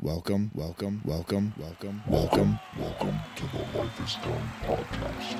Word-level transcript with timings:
welcome, 0.00 0.50
welcome, 0.54 1.00
welcome, 1.04 1.52
welcome, 1.58 2.02
welcome, 2.08 2.58
welcome 2.78 3.20
to 3.36 3.42
the 3.48 3.78
Life 3.78 4.00
is 4.04 4.14
Done 4.16 4.50
podcast. 4.62 5.36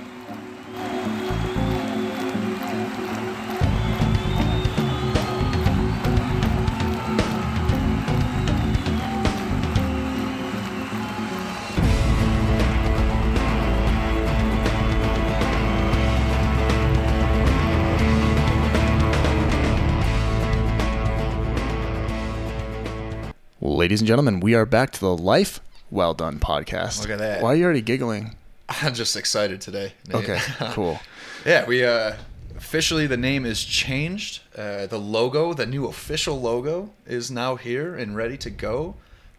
Ladies 23.80 24.02
and 24.02 24.08
gentlemen, 24.08 24.40
we 24.40 24.52
are 24.54 24.66
back 24.66 24.90
to 24.90 25.00
the 25.00 25.16
Life 25.16 25.58
Well 25.91 26.12
Done 26.12 26.38
podcast. 26.38 27.00
Look 27.00 27.09
at 27.12 27.18
that. 27.18 27.42
Why 27.42 27.55
are 27.55 27.56
you 27.56 27.64
already 27.64 27.80
giggling? 27.80 28.36
I'm 28.68 28.92
just 28.92 29.16
excited 29.16 29.62
today. 29.62 29.95
Nate. 30.06 30.16
Okay, 30.16 30.38
cool. 30.72 31.00
yeah, 31.46 31.64
we 31.64 31.82
uh 31.82 32.16
officially 32.58 33.06
the 33.06 33.16
name 33.16 33.46
is 33.46 33.64
changed. 33.64 34.42
Uh, 34.55 34.84
the 34.84 34.98
logo, 34.98 35.55
the 35.55 35.64
new 35.64 35.86
official 35.86 36.38
logo, 36.38 36.91
is 37.06 37.30
now 37.30 37.56
here 37.56 37.96
and 37.96 38.14
ready 38.14 38.36
to 38.36 38.50
go. 38.50 38.96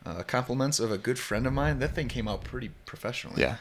Uh, 0.08 0.24
compliments 0.24 0.80
of 0.80 0.92
a 0.92 0.98
good 0.98 1.20
friend 1.20 1.46
of 1.46 1.54
mine. 1.54 1.78
That 1.78 1.94
thing 1.94 2.08
came 2.08 2.28
out 2.28 2.44
pretty 2.44 2.72
professionally. 2.88 3.44
Yeah, 3.44 3.58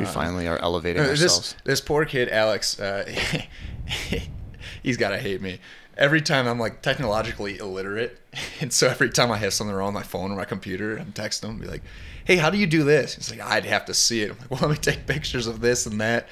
we 0.00 0.04
finally 0.04 0.48
are 0.48 0.58
elevating 0.58 1.00
Uh, 1.00 1.10
ourselves. 1.10 1.52
this 1.52 1.56
this 1.62 1.80
poor 1.80 2.04
kid 2.06 2.28
Alex, 2.28 2.80
uh, 2.80 3.04
he's 4.82 4.96
gotta 4.96 5.18
hate 5.18 5.40
me. 5.40 5.60
Every 5.96 6.20
time 6.20 6.46
I'm 6.46 6.58
like 6.58 6.82
technologically 6.82 7.58
illiterate, 7.58 8.20
and 8.60 8.72
so 8.72 8.88
every 8.88 9.10
time 9.10 9.30
I 9.30 9.38
have 9.38 9.52
something 9.52 9.74
wrong 9.74 9.94
with 9.94 10.02
my 10.02 10.08
phone 10.08 10.32
or 10.32 10.36
my 10.36 10.44
computer, 10.44 10.96
I'm 10.96 11.12
texting 11.12 11.48
him, 11.48 11.58
be 11.58 11.66
like, 11.66 11.82
"Hey, 12.24 12.36
how 12.36 12.50
do 12.50 12.58
you 12.58 12.66
do 12.66 12.82
this?" 12.84 13.14
He's 13.14 13.30
like, 13.30 13.40
"I'd 13.40 13.64
have 13.64 13.84
to 13.86 13.94
see 13.94 14.22
it." 14.22 14.30
I'm 14.30 14.38
like, 14.38 14.50
"Well, 14.50 14.60
let 14.68 14.70
me 14.70 14.76
take 14.76 15.06
pictures 15.06 15.46
of 15.46 15.60
this 15.60 15.86
and 15.86 16.00
that." 16.00 16.28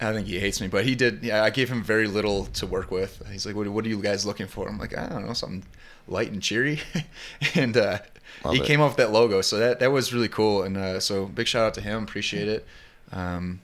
I 0.00 0.12
think 0.12 0.28
he 0.28 0.38
hates 0.38 0.60
me, 0.60 0.68
but 0.68 0.84
he 0.84 0.94
did. 0.94 1.22
Yeah, 1.22 1.42
I 1.42 1.50
gave 1.50 1.68
him 1.70 1.82
very 1.82 2.06
little 2.06 2.46
to 2.46 2.66
work 2.66 2.90
with. 2.90 3.22
He's 3.30 3.44
like, 3.44 3.56
"What, 3.56 3.68
what 3.68 3.84
are 3.84 3.88
you 3.88 4.00
guys 4.00 4.24
looking 4.24 4.46
for?" 4.46 4.68
I'm 4.68 4.78
like, 4.78 4.96
"I 4.96 5.08
don't 5.08 5.26
know, 5.26 5.32
something 5.32 5.64
light 6.06 6.30
and 6.30 6.42
cheery," 6.42 6.80
and 7.54 7.76
uh, 7.76 7.98
he 8.50 8.58
it. 8.58 8.64
came 8.64 8.80
up 8.80 8.90
with 8.90 8.96
that 8.98 9.12
logo, 9.12 9.40
so 9.40 9.58
that 9.58 9.80
that 9.80 9.90
was 9.90 10.12
really 10.12 10.28
cool. 10.28 10.62
And 10.62 10.76
uh, 10.76 11.00
so 11.00 11.26
big 11.26 11.46
shout 11.46 11.66
out 11.66 11.74
to 11.74 11.80
him. 11.80 12.04
Appreciate 12.04 12.48
it. 12.48 12.66
Um, 13.12 13.60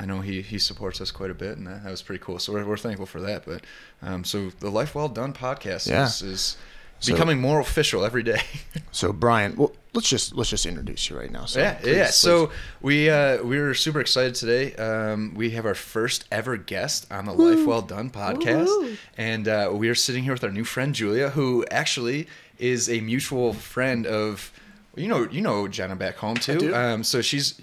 I 0.00 0.06
know 0.06 0.20
he, 0.20 0.42
he 0.42 0.58
supports 0.58 1.00
us 1.00 1.10
quite 1.10 1.30
a 1.30 1.34
bit, 1.34 1.56
and 1.58 1.66
that, 1.66 1.84
that 1.84 1.90
was 1.90 2.02
pretty 2.02 2.22
cool. 2.22 2.38
So 2.38 2.52
we're, 2.52 2.64
we're 2.64 2.76
thankful 2.76 3.06
for 3.06 3.20
that. 3.22 3.44
But 3.44 3.62
um, 4.02 4.24
so 4.24 4.50
the 4.60 4.70
Life 4.70 4.94
Well 4.94 5.08
Done 5.08 5.32
podcast 5.32 5.88
Yeah. 5.88 6.04
is, 6.06 6.22
is 6.22 6.56
So- 7.00 7.12
becoming 7.12 7.40
more 7.40 7.58
official 7.60 8.04
every 8.04 8.22
day. 8.22 8.42
So 8.90 9.12
Brian, 9.12 9.54
well, 9.56 9.72
let's 9.92 10.08
just 10.08 10.34
let's 10.34 10.48
just 10.50 10.64
introduce 10.66 11.08
you 11.10 11.16
right 11.16 11.30
now. 11.30 11.44
So 11.44 11.60
yeah, 11.60 11.74
please, 11.74 11.96
yeah. 11.96 12.04
please. 12.06 12.14
So 12.14 12.50
we 12.80 13.08
uh, 13.10 13.42
we 13.44 13.58
were 13.60 13.74
super 13.74 14.00
excited 14.00 14.34
today. 14.34 14.74
Um, 14.76 15.34
we 15.36 15.50
have 15.50 15.66
our 15.66 15.74
first 15.74 16.24
ever 16.32 16.56
guest 16.56 17.06
on 17.12 17.26
the 17.26 17.32
Life 17.32 17.64
Well 17.66 17.82
Done 17.82 18.08
podcast, 18.10 18.64
Woo. 18.66 18.96
and 19.18 19.46
uh, 19.46 19.70
we 19.72 19.88
are 19.90 19.94
sitting 19.94 20.24
here 20.24 20.32
with 20.32 20.42
our 20.42 20.50
new 20.50 20.64
friend 20.64 20.94
Julia, 20.94 21.28
who 21.30 21.64
actually 21.70 22.26
is 22.58 22.88
a 22.88 23.00
mutual 23.02 23.52
friend 23.52 24.06
of 24.06 24.50
you 24.96 25.06
know 25.06 25.28
you 25.30 25.42
know 25.42 25.68
Jenna 25.68 25.94
back 25.94 26.16
home 26.16 26.36
too. 26.36 26.74
Um, 26.74 27.04
so 27.04 27.20
she's 27.20 27.60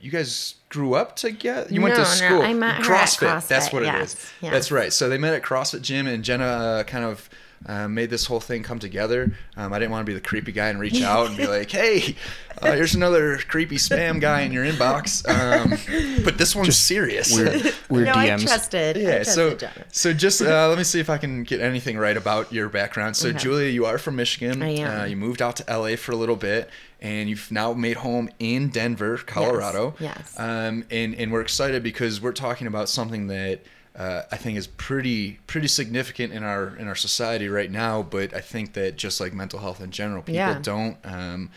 you 0.00 0.10
guys 0.10 0.54
grew 0.72 0.94
up 0.94 1.14
together. 1.16 1.68
You 1.72 1.82
went 1.82 1.96
No, 1.96 2.02
to 2.04 2.08
no, 2.08 2.14
school. 2.16 2.42
I 2.42 2.54
met 2.54 2.80
at 2.80 2.84
CrossFit. 2.86 3.46
That's 3.46 3.72
what 3.72 3.82
it 3.82 3.86
yes, 3.86 4.14
is. 4.14 4.32
yes. 4.40 4.52
That's 4.52 4.72
right. 4.72 4.92
So 4.92 5.08
they 5.10 5.18
met 5.18 5.34
at 5.34 5.42
CrossFit 5.42 5.82
gym, 5.82 6.06
and 6.06 6.24
Jenna 6.24 6.44
uh, 6.46 6.82
kind 6.84 7.04
of. 7.04 7.28
Uh, 7.66 7.86
made 7.88 8.10
this 8.10 8.26
whole 8.26 8.40
thing 8.40 8.62
come 8.62 8.78
together. 8.78 9.32
Um, 9.56 9.72
I 9.72 9.78
didn't 9.78 9.92
want 9.92 10.04
to 10.04 10.10
be 10.10 10.14
the 10.14 10.20
creepy 10.20 10.52
guy 10.52 10.68
and 10.68 10.80
reach 10.80 11.00
out 11.02 11.28
and 11.28 11.36
be 11.36 11.46
like, 11.46 11.70
"Hey, 11.70 12.16
uh, 12.60 12.72
here's 12.72 12.94
another 12.94 13.38
creepy 13.38 13.76
spam 13.76 14.20
guy 14.20 14.40
in 14.42 14.52
your 14.52 14.64
inbox." 14.64 15.22
Um, 15.28 16.24
but 16.24 16.38
this 16.38 16.54
one's 16.56 16.76
serious. 16.76 17.34
weird 17.36 17.74
weird 17.88 18.06
no, 18.06 18.12
I 18.14 18.28
DMs. 18.28 18.42
trusted. 18.46 18.96
I 18.96 19.00
Yeah, 19.00 19.14
trusted 19.22 19.34
so 19.34 19.54
Jenna. 19.56 19.84
so 19.92 20.12
just 20.12 20.42
uh, 20.42 20.68
let 20.68 20.76
me 20.78 20.84
see 20.84 21.00
if 21.00 21.08
I 21.10 21.18
can 21.18 21.44
get 21.44 21.60
anything 21.60 21.98
right 21.98 22.16
about 22.16 22.52
your 22.52 22.68
background. 22.68 23.16
So 23.16 23.28
Okay. 23.28 23.38
Julia, 23.38 23.68
you 23.70 23.86
are 23.86 23.98
from 23.98 24.16
Michigan. 24.16 24.62
I 24.62 24.70
am. 24.70 25.00
Uh, 25.00 25.04
you 25.04 25.16
moved 25.16 25.40
out 25.42 25.56
to 25.56 25.64
LA 25.68 25.96
for 25.96 26.12
a 26.12 26.16
little 26.16 26.36
bit, 26.36 26.68
and 27.00 27.28
you've 27.30 27.50
now 27.52 27.72
made 27.74 27.98
home 27.98 28.28
in 28.38 28.68
Denver, 28.70 29.18
Colorado. 29.18 29.94
yes. 30.00 30.34
Um, 30.38 30.84
and 30.90 31.14
and 31.14 31.30
we're 31.32 31.42
excited 31.42 31.82
because 31.82 32.20
we're 32.20 32.32
talking 32.32 32.66
about 32.66 32.88
something 32.88 33.28
that. 33.28 33.60
Uh, 33.94 34.22
I 34.32 34.36
think 34.38 34.56
is 34.56 34.66
pretty 34.66 35.38
pretty 35.46 35.68
significant 35.68 36.32
in 36.32 36.42
our 36.42 36.74
in 36.76 36.88
our 36.88 36.94
society 36.94 37.48
right 37.48 37.70
now, 37.70 38.02
but 38.02 38.32
I 38.32 38.40
think 38.40 38.72
that 38.72 38.96
just 38.96 39.20
like 39.20 39.34
mental 39.34 39.58
health 39.58 39.82
in 39.82 39.90
general, 39.90 40.22
people 40.22 40.36
Yeah. 40.36 40.58
don't 40.62 40.96
um, 41.04 41.50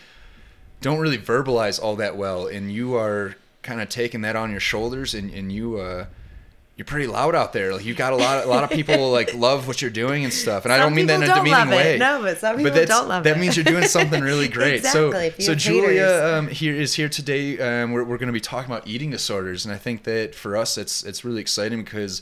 don't 0.81 1.00
really 1.00 1.18
verbalize 1.18 1.81
all 1.81 1.96
that 1.96 2.18
well, 2.18 2.46
and 2.47 2.72
you 2.72 2.96
are 2.96 3.35
kind 3.63 3.79
of 3.81 3.88
taking 3.88 4.19
that 4.22 4.35
on 4.35 4.51
your 4.51 4.59
shoulders, 4.59 5.13
and, 5.16 5.34
and 5.34 5.50
you 5.51 5.78
uh, 5.79 6.06
you're 6.75 6.86
pretty 6.86 7.08
loud 7.08 7.36
out 7.36 7.53
there. 7.53 7.74
Like 7.74 7.86
you 7.86 7.94
got 7.94 8.12
a 8.12 8.18
lot 8.18 8.44
a 8.44 8.50
lot 8.50 8.66
of 8.66 8.69
people 8.69 9.09
like 9.12 9.34
love 9.34 9.66
what 9.68 9.81
you're 9.81 9.91
doing 9.91 10.25
and 10.25 10.34
stuff, 10.34 10.66
and 10.66 10.74
I 10.74 10.78
don't 10.78 10.94
mean 10.94 11.08
that 11.08 11.24
in 11.24 11.30
a 11.30 11.34
demeaning 11.34 11.72
it. 11.72 11.75
way. 11.75 11.97
No, 11.97 12.22
but 12.22 12.38
some 12.40 12.58
people 12.58 12.74
that's, 12.74 12.90
don't 12.90 13.08
love 13.08 13.24
that 13.24 13.38
it. 13.38 13.40
means 13.40 13.56
you're 13.56 13.63
doing 13.63 13.86
something 13.86 14.22
really 14.22 14.47
great. 14.59 14.75
Exactly, 14.75 15.31
So 15.40 15.53
so 15.53 15.56
Julia 15.56 16.35
um, 16.38 16.47
here 16.50 16.75
is 16.75 16.94
here 16.94 17.08
today. 17.08 17.58
Um, 17.59 17.94
we're 17.94 18.03
we're 18.03 18.18
going 18.18 18.28
to 18.28 18.34
be 18.34 18.41
talking 18.41 18.69
about 18.69 18.88
eating 18.88 19.09
disorders, 19.09 19.66
and 19.66 19.74
I 19.74 19.78
think 19.78 20.03
that 20.03 20.35
for 20.35 20.58
us, 20.58 20.78
it's 20.78 21.02
it's 21.03 21.24
really 21.24 21.40
exciting 21.40 21.84
because 21.84 22.22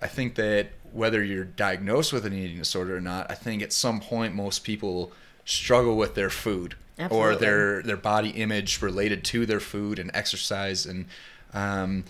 I 0.00 0.06
think 0.06 0.34
that 0.34 0.68
whether 0.92 1.24
you're 1.24 1.44
diagnosed 1.44 2.12
with 2.12 2.26
an 2.26 2.34
eating 2.34 2.58
disorder 2.58 2.96
or 2.96 3.00
not, 3.00 3.30
I 3.30 3.34
think 3.34 3.62
at 3.62 3.72
some 3.72 4.00
point 4.00 4.34
most 4.34 4.64
people 4.64 5.12
struggle 5.46 5.96
with 5.96 6.14
their 6.14 6.30
food 6.30 6.74
or 7.10 7.34
their 7.36 7.82
their 7.82 7.96
body 7.96 8.30
image 8.30 8.82
related 8.82 9.24
to 9.24 9.46
their 9.46 9.60
food 9.60 9.98
and 9.98 10.10
exercise 10.12 10.84
and. 10.84 11.06
Um, 11.54 12.04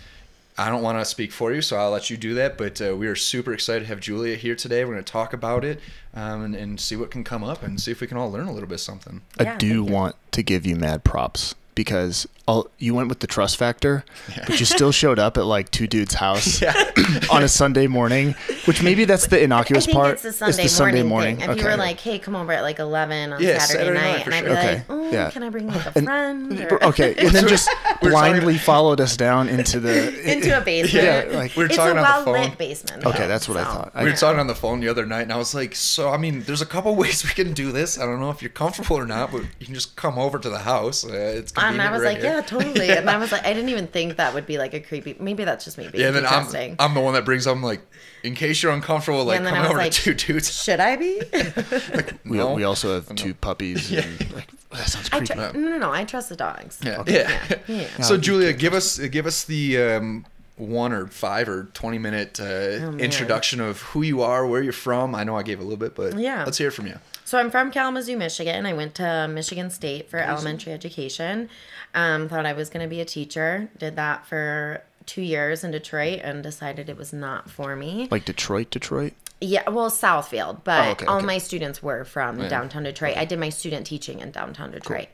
I 0.56 0.68
don't 0.68 0.82
want 0.82 0.98
to 0.98 1.04
speak 1.04 1.32
for 1.32 1.52
you, 1.52 1.60
so 1.60 1.76
I'll 1.76 1.90
let 1.90 2.10
you 2.10 2.16
do 2.16 2.34
that. 2.34 2.56
But 2.56 2.80
uh, 2.80 2.96
we 2.96 3.08
are 3.08 3.16
super 3.16 3.52
excited 3.52 3.80
to 3.80 3.86
have 3.86 4.00
Julia 4.00 4.36
here 4.36 4.54
today. 4.54 4.84
We're 4.84 4.92
going 4.92 5.04
to 5.04 5.12
talk 5.12 5.32
about 5.32 5.64
it 5.64 5.80
um, 6.14 6.42
and, 6.44 6.54
and 6.54 6.80
see 6.80 6.96
what 6.96 7.10
can 7.10 7.24
come 7.24 7.42
up 7.42 7.62
and 7.62 7.80
see 7.80 7.90
if 7.90 8.00
we 8.00 8.06
can 8.06 8.16
all 8.16 8.30
learn 8.30 8.46
a 8.46 8.52
little 8.52 8.68
bit 8.68 8.78
something. 8.78 9.22
I 9.38 9.56
do 9.56 9.82
want 9.82 10.16
to 10.32 10.42
give 10.42 10.64
you 10.64 10.76
mad 10.76 11.02
props 11.02 11.54
because 11.74 12.28
I'll, 12.46 12.68
you 12.78 12.94
went 12.94 13.08
with 13.08 13.20
the 13.20 13.26
trust 13.26 13.56
factor, 13.56 14.04
but 14.46 14.60
you 14.60 14.66
still 14.66 14.92
showed 14.92 15.18
up 15.18 15.38
at 15.38 15.46
like 15.46 15.70
two 15.70 15.86
dudes' 15.86 16.12
house 16.14 16.62
on 17.30 17.42
a 17.42 17.48
Sunday 17.48 17.86
morning, 17.86 18.34
which 18.66 18.82
maybe 18.82 19.04
that's 19.06 19.28
the 19.28 19.40
I 19.40 19.44
innocuous 19.44 19.86
think 19.86 19.96
part. 19.96 20.12
it's 20.14 20.22
the 20.24 20.32
Sunday, 20.68 21.02
morning, 21.02 21.38
thing. 21.38 21.50
If 21.50 21.56
you 21.58 21.64
were 21.64 21.76
like, 21.78 21.98
"Hey, 22.00 22.18
come 22.18 22.36
over 22.36 22.52
at 22.52 22.60
like 22.62 22.78
11 22.80 23.32
on 23.32 23.42
Yeah, 23.42 23.58
Saturday, 23.58 23.78
Saturday 23.84 23.98
night 23.98 24.12
night," 24.16 24.24
for 24.24 24.30
and 24.30 24.34
I'd 24.34 24.44
be. 24.44 24.50
Okay, 24.50 24.74
like, 24.76 24.84
"Oh, 24.90 25.10
yeah. 25.10 25.30
can 25.30 25.42
I 25.42 25.48
bring 25.48 25.66
like 25.68 25.86
a 25.86 25.92
And- 25.96 26.04
friend?" 26.06 26.60
or- 26.72 26.84
okay, 26.84 27.14
and 27.16 27.30
then 27.30 27.48
just 27.48 27.70
blindly 28.02 28.58
followed 28.58 29.00
us 29.00 29.16
down 29.16 29.48
into 29.48 29.80
the 29.80 30.30
into 30.30 30.56
a 30.56 30.60
basement. 30.60 31.04
Yeah, 31.04 31.36
like- 31.38 31.56
We 31.56 31.62
were 31.64 31.66
it's 31.68 31.76
talking 31.76 31.96
a 31.96 32.02
on 32.02 32.04
the 32.24 32.24
well 32.24 32.24
phone. 32.24 32.50
lit 32.50 32.58
basement. 32.58 33.06
Okay, 33.06 33.26
that's 33.26 33.48
what 33.48 33.56
I 33.56 33.64
thought. 33.64 33.92
We 33.96 34.04
were 34.04 34.12
talking 34.12 34.38
on 34.40 34.48
the 34.48 34.54
phone 34.54 34.80
the 34.80 34.88
other 34.88 35.06
night, 35.06 35.22
and 35.22 35.32
I 35.32 35.38
was 35.38 35.54
like, 35.54 35.74
"So, 35.74 36.10
I 36.10 36.18
mean, 36.18 36.42
there's 36.42 36.60
a 36.62 36.66
couple 36.66 36.94
ways 36.94 37.24
we 37.24 37.30
can 37.30 37.54
do 37.54 37.72
this. 37.72 37.98
I 37.98 38.04
don't 38.04 38.20
know 38.20 38.30
if 38.30 38.42
you're 38.42 38.50
comfortable 38.50 38.98
or 38.98 39.06
not, 39.06 39.32
but 39.32 39.42
you 39.58 39.64
can 39.64 39.74
just 39.74 39.96
come 39.96 40.18
over 40.18 40.38
to 40.38 40.50
the 40.50 40.58
house. 40.58 41.06
Uh, 41.06 41.12
it's 41.14 41.52
And 41.56 41.80
I 41.80 41.90
was 41.90 42.02
right 42.02 42.14
like, 42.14 42.22
here." 42.22 42.33
Yeah, 42.34 42.40
totally. 42.42 42.90
And 42.90 43.08
I 43.08 43.16
was 43.18 43.32
like, 43.32 43.44
I 43.44 43.52
didn't 43.52 43.68
even 43.70 43.86
think 43.86 44.16
that 44.16 44.34
would 44.34 44.46
be 44.46 44.58
like 44.58 44.74
a 44.74 44.80
creepy. 44.80 45.16
Maybe 45.18 45.44
that's 45.44 45.64
just 45.64 45.78
me 45.78 45.88
being 45.88 46.00
Yeah, 46.02 46.08
and 46.08 46.16
then 46.16 46.26
I'm. 46.26 46.76
I'm 46.78 46.94
the 46.94 47.00
one 47.00 47.14
that 47.14 47.24
brings 47.24 47.46
up, 47.46 47.56
I'm 47.56 47.62
like, 47.62 47.80
in 48.22 48.34
case 48.34 48.62
you're 48.62 48.72
uncomfortable, 48.72 49.24
like, 49.24 49.36
and 49.38 49.46
then 49.46 49.54
come 49.54 49.66
over 49.66 49.78
like, 49.78 49.92
to 49.92 50.14
two 50.14 50.14
dudes. 50.14 50.52
Should 50.62 50.80
I 50.80 50.96
be? 50.96 51.20
we, 52.24 52.36
No. 52.38 52.54
we 52.54 52.64
also 52.64 52.94
have 52.94 53.14
two 53.16 53.34
puppies. 53.34 53.92
And 53.92 54.32
like, 54.34 54.48
that 54.70 54.88
sounds 54.88 55.08
I 55.12 55.18
creepy. 55.18 55.34
tr- 55.34 55.38
no, 55.38 55.52
no, 55.52 55.78
no. 55.78 55.92
I 55.92 56.04
trust 56.04 56.28
the 56.30 56.36
dogs. 56.36 56.80
Yeah. 56.82 57.00
Okay. 57.00 57.14
Yeah. 57.22 57.40
Yeah. 57.48 57.56
Yeah. 57.98 58.02
So 58.04 58.16
Julia, 58.16 58.52
give 58.52 58.74
us 58.74 58.98
give 58.98 59.26
us 59.26 59.44
the 59.44 59.78
um, 59.80 60.24
one 60.56 60.92
or 60.92 61.06
five 61.06 61.48
or 61.48 61.64
twenty 61.74 61.98
minute 61.98 62.40
uh, 62.40 62.44
Oh, 62.44 62.96
introduction 62.98 63.60
of 63.60 63.80
who 63.82 64.02
you 64.02 64.22
are, 64.22 64.46
where 64.46 64.62
you're 64.62 64.72
from. 64.72 65.14
I 65.14 65.22
know 65.24 65.36
I 65.36 65.42
gave 65.42 65.60
a 65.60 65.62
little 65.62 65.76
bit, 65.78 65.94
but 65.94 66.18
Yeah. 66.18 66.44
let's 66.44 66.58
hear 66.58 66.68
it 66.68 66.72
from 66.72 66.86
you. 66.86 66.98
So 67.24 67.38
I'm 67.38 67.50
from 67.50 67.70
Kalamazoo, 67.70 68.16
Michigan. 68.16 68.66
I 68.66 68.74
went 68.74 68.94
to 68.96 69.28
Michigan 69.28 69.70
State 69.70 70.10
for 70.10 70.18
elementary 70.18 70.72
education. 70.72 71.48
Um, 71.94 72.28
thought 72.28 72.44
I 72.46 72.52
was 72.52 72.68
going 72.68 72.82
to 72.82 72.88
be 72.88 73.00
a 73.00 73.04
teacher. 73.04 73.70
Did 73.78 73.96
that 73.96 74.26
for 74.26 74.82
two 75.06 75.22
years 75.22 75.64
in 75.64 75.70
Detroit 75.70 76.20
and 76.22 76.42
decided 76.42 76.88
it 76.88 76.96
was 76.96 77.12
not 77.12 77.50
for 77.50 77.76
me. 77.76 78.08
Like 78.10 78.24
Detroit, 78.24 78.70
Detroit. 78.70 79.14
Yeah, 79.40 79.68
well, 79.68 79.90
Southfield, 79.90 80.60
but 80.64 80.86
Oh, 80.86 80.90
okay, 80.92 81.06
all 81.06 81.16
okay. 81.18 81.26
my 81.26 81.38
students 81.38 81.82
were 81.82 82.04
from 82.04 82.36
downtown 82.48 82.84
Detroit. 82.84 83.16
I 83.16 83.24
did 83.24 83.38
my 83.38 83.48
student 83.50 83.86
teaching 83.86 84.20
in 84.20 84.30
downtown 84.30 84.70
Detroit. 84.70 85.08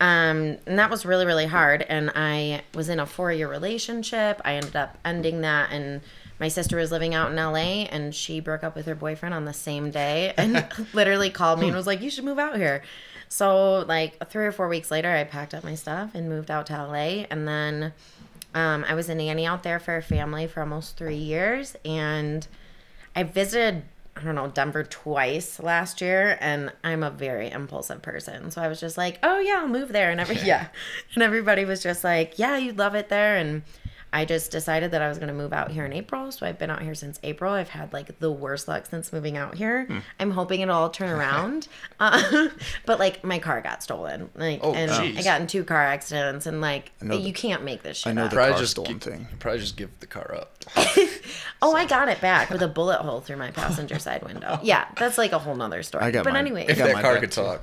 Um, 0.00 0.58
and 0.66 0.78
that 0.78 0.90
was 0.90 1.04
really, 1.06 1.24
really 1.26 1.46
hard. 1.46 1.82
And 1.82 2.10
I 2.14 2.62
was 2.74 2.88
in 2.88 2.98
a 2.98 3.06
four 3.06 3.32
year 3.32 3.48
relationship. 3.48 4.40
I 4.44 4.54
ended 4.54 4.76
up 4.76 4.98
ending 5.04 5.42
that. 5.42 5.70
And 5.70 6.00
my 6.40 6.48
sister 6.48 6.76
was 6.76 6.90
living 6.90 7.14
out 7.14 7.30
in 7.30 7.36
LA 7.36 7.86
and 7.90 8.14
she 8.14 8.40
broke 8.40 8.64
up 8.64 8.74
with 8.74 8.86
her 8.86 8.94
boyfriend 8.94 9.34
on 9.34 9.44
the 9.44 9.52
same 9.52 9.90
day 9.90 10.34
and 10.36 10.66
literally 10.92 11.30
called 11.30 11.60
me 11.60 11.66
and 11.68 11.76
was 11.76 11.86
like, 11.86 12.00
You 12.00 12.10
should 12.10 12.24
move 12.24 12.38
out 12.38 12.56
here. 12.56 12.82
So, 13.28 13.80
like, 13.80 14.28
three 14.28 14.44
or 14.44 14.52
four 14.52 14.68
weeks 14.68 14.90
later, 14.90 15.10
I 15.10 15.24
packed 15.24 15.54
up 15.54 15.64
my 15.64 15.74
stuff 15.74 16.10
and 16.14 16.28
moved 16.28 16.50
out 16.50 16.66
to 16.66 16.72
LA. 16.74 17.24
And 17.30 17.48
then 17.48 17.92
um, 18.54 18.84
I 18.86 18.94
was 18.94 19.08
a 19.08 19.14
nanny 19.14 19.46
out 19.46 19.62
there 19.62 19.80
for 19.80 19.96
a 19.96 20.02
family 20.02 20.46
for 20.46 20.60
almost 20.60 20.96
three 20.96 21.16
years. 21.16 21.74
And 21.84 22.46
I 23.16 23.22
visited 23.24 23.84
I 24.16 24.22
don't 24.22 24.36
know, 24.36 24.46
Denver 24.48 24.84
twice 24.84 25.58
last 25.58 26.00
year 26.00 26.38
and 26.40 26.72
I'm 26.84 27.02
a 27.02 27.10
very 27.10 27.50
impulsive 27.50 28.00
person. 28.00 28.50
So 28.52 28.62
I 28.62 28.68
was 28.68 28.78
just 28.78 28.96
like, 28.96 29.18
"Oh 29.24 29.40
yeah, 29.40 29.56
I'll 29.58 29.68
move 29.68 29.88
there." 29.92 30.10
And 30.10 30.20
every 30.20 30.36
yeah. 30.36 30.68
And 31.14 31.22
everybody 31.22 31.64
was 31.64 31.82
just 31.82 32.04
like, 32.04 32.38
"Yeah, 32.38 32.56
you'd 32.56 32.78
love 32.78 32.94
it 32.94 33.08
there." 33.08 33.36
And 33.36 33.62
I 34.14 34.24
just 34.24 34.50
decided 34.52 34.92
that 34.92 35.02
I 35.02 35.08
was 35.08 35.18
going 35.18 35.28
to 35.28 35.34
move 35.34 35.52
out 35.52 35.70
here 35.72 35.84
in 35.84 35.92
April. 35.92 36.30
So 36.32 36.46
I've 36.46 36.58
been 36.58 36.70
out 36.70 36.80
here 36.82 36.94
since 36.94 37.18
April. 37.24 37.52
I've 37.52 37.68
had 37.68 37.92
like 37.92 38.18
the 38.20 38.30
worst 38.30 38.68
luck 38.68 38.86
since 38.86 39.12
moving 39.12 39.36
out 39.36 39.56
here. 39.56 39.86
Hmm. 39.86 39.98
I'm 40.20 40.30
hoping 40.30 40.60
it'll 40.60 40.74
all 40.76 40.88
turn 40.90 41.10
around. 41.10 41.66
uh, 42.00 42.48
but 42.86 42.98
like 43.00 43.24
my 43.24 43.38
car 43.40 43.60
got 43.60 43.82
stolen. 43.82 44.30
Like, 44.36 44.60
Oh, 44.62 44.72
and 44.72 44.90
jeez. 44.90 45.18
I 45.18 45.22
got 45.22 45.40
in 45.40 45.46
two 45.48 45.64
car 45.64 45.82
accidents 45.84 46.46
and 46.46 46.60
like 46.60 46.92
know 47.02 47.16
the- 47.18 47.22
you 47.22 47.32
can't 47.32 47.64
make 47.64 47.82
this 47.82 47.96
shit 47.98 48.10
I 48.10 48.12
know 48.14 48.24
up. 48.24 48.30
the 48.30 48.36
Probably 48.36 48.52
car 48.52 48.60
just 48.60 48.70
stolen 48.72 48.98
gi- 49.00 49.10
thing. 49.10 49.28
Probably 49.40 49.58
just 49.60 49.76
give 49.76 49.90
the 50.00 50.06
car 50.06 50.34
up. 50.34 50.64
Oh, 51.62 51.74
I 51.74 51.86
got 51.86 52.08
it 52.08 52.20
back 52.20 52.50
with 52.50 52.60
a 52.62 52.68
bullet 52.68 52.98
hole 52.98 53.20
through 53.20 53.36
my 53.38 53.50
passenger 53.50 53.98
side 53.98 54.22
window. 54.22 54.60
Yeah, 54.62 54.86
that's 54.98 55.16
like 55.16 55.32
a 55.32 55.38
whole 55.38 55.54
nother 55.56 55.82
story. 55.82 56.04
I 56.04 56.10
got 56.10 56.24
but 56.24 56.34
mine. 56.34 56.40
anyway, 56.46 56.66
If 56.68 56.76
got 56.76 56.88
that 56.88 56.94
my 56.96 57.00
car 57.02 57.12
back 57.14 57.22
could 57.22 57.32
talk. 57.32 57.62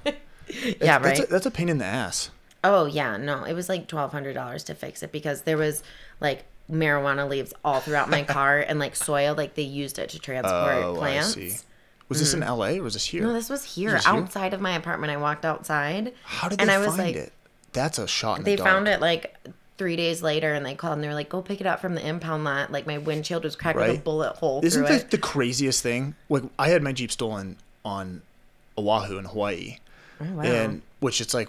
yeah, 0.82 0.96
right. 0.96 1.04
That's 1.04 1.20
a, 1.20 1.26
that's 1.28 1.46
a 1.46 1.52
pain 1.52 1.70
in 1.70 1.78
the 1.78 1.86
ass. 1.86 2.32
oh 2.64 2.86
yeah, 2.86 3.18
no, 3.18 3.44
it 3.44 3.54
was 3.54 3.70
like 3.70 3.88
twelve 3.88 4.12
hundred 4.12 4.34
dollars 4.34 4.64
to 4.66 4.74
fix 4.76 5.04
it 5.04 5.12
because 5.12 5.44
there 5.44 5.58
was 5.58 5.84
like 6.22 6.46
marijuana 6.72 7.28
leaves 7.30 7.54
all 7.66 7.82
throughout 7.82 8.10
my 8.10 8.24
car 8.24 8.60
and 8.60 8.80
like 8.80 8.96
soil, 8.96 9.36
like 9.36 9.56
they 9.56 9.62
used 9.64 10.00
it 10.00 10.10
to 10.12 10.20
transport 10.20 10.76
Oh, 10.84 10.96
plants. 10.96 11.36
I 11.36 11.50
see. 11.50 11.58
Was 12.08 12.20
this 12.20 12.34
in 12.34 12.44
L.A. 12.44 12.80
or 12.80 12.84
was 12.84 12.94
this 12.94 13.06
here? 13.06 13.22
Mm. 13.24 13.28
No, 13.28 13.34
this 13.34 13.50
was 13.50 13.64
here, 13.64 13.92
this 13.92 14.06
here? 14.06 14.14
outside 14.16 14.54
of 14.54 14.60
my 14.62 14.76
apartment. 14.76 15.12
I 15.12 15.18
walked 15.18 15.46
outside. 15.46 16.14
How 16.24 16.48
did 16.50 16.60
and 16.62 16.70
they 16.70 16.74
I 16.76 16.78
was 16.78 16.88
find 16.88 17.00
like, 17.00 17.16
it? 17.16 17.34
That's 17.74 18.00
a 18.00 18.08
shot 18.08 18.40
in 18.40 18.44
They 18.44 18.56
the 18.58 18.64
found 18.64 18.88
it 18.90 19.00
like 19.00 19.38
three 19.78 19.96
days 19.96 20.22
later, 20.22 20.54
and 20.54 20.66
they 20.66 20.76
called 20.76 20.96
and 20.96 21.04
they 21.04 21.08
were 21.08 21.14
like, 21.14 21.30
"Go 21.30 21.42
pick 21.42 21.62
it 21.62 21.68
up 21.68 21.80
from 21.80 21.96
the 21.96 22.06
impound 22.06 22.44
lot." 22.44 22.70
Like 22.70 22.86
my 22.86 22.98
windshield 22.98 23.46
was 23.46 23.56
cracked 23.56 23.78
with 23.80 23.98
a 23.98 24.02
bullet 24.02 24.36
hole 24.36 24.60
Isn't 24.64 24.84
the, 24.84 24.96
it. 24.96 25.10
the 25.12 25.18
craziest 25.18 25.82
thing? 25.82 26.16
Like 26.28 26.44
I 26.60 26.68
had 26.68 26.84
my 26.84 26.92
Jeep 26.92 27.12
stolen 27.14 27.56
on 27.86 28.22
Oahu 28.78 29.18
in 29.18 29.24
Hawaii, 29.26 29.78
Oh, 30.20 30.26
wow. 30.34 30.42
and 30.44 30.82
which 31.00 31.22
it's 31.22 31.34
like, 31.34 31.48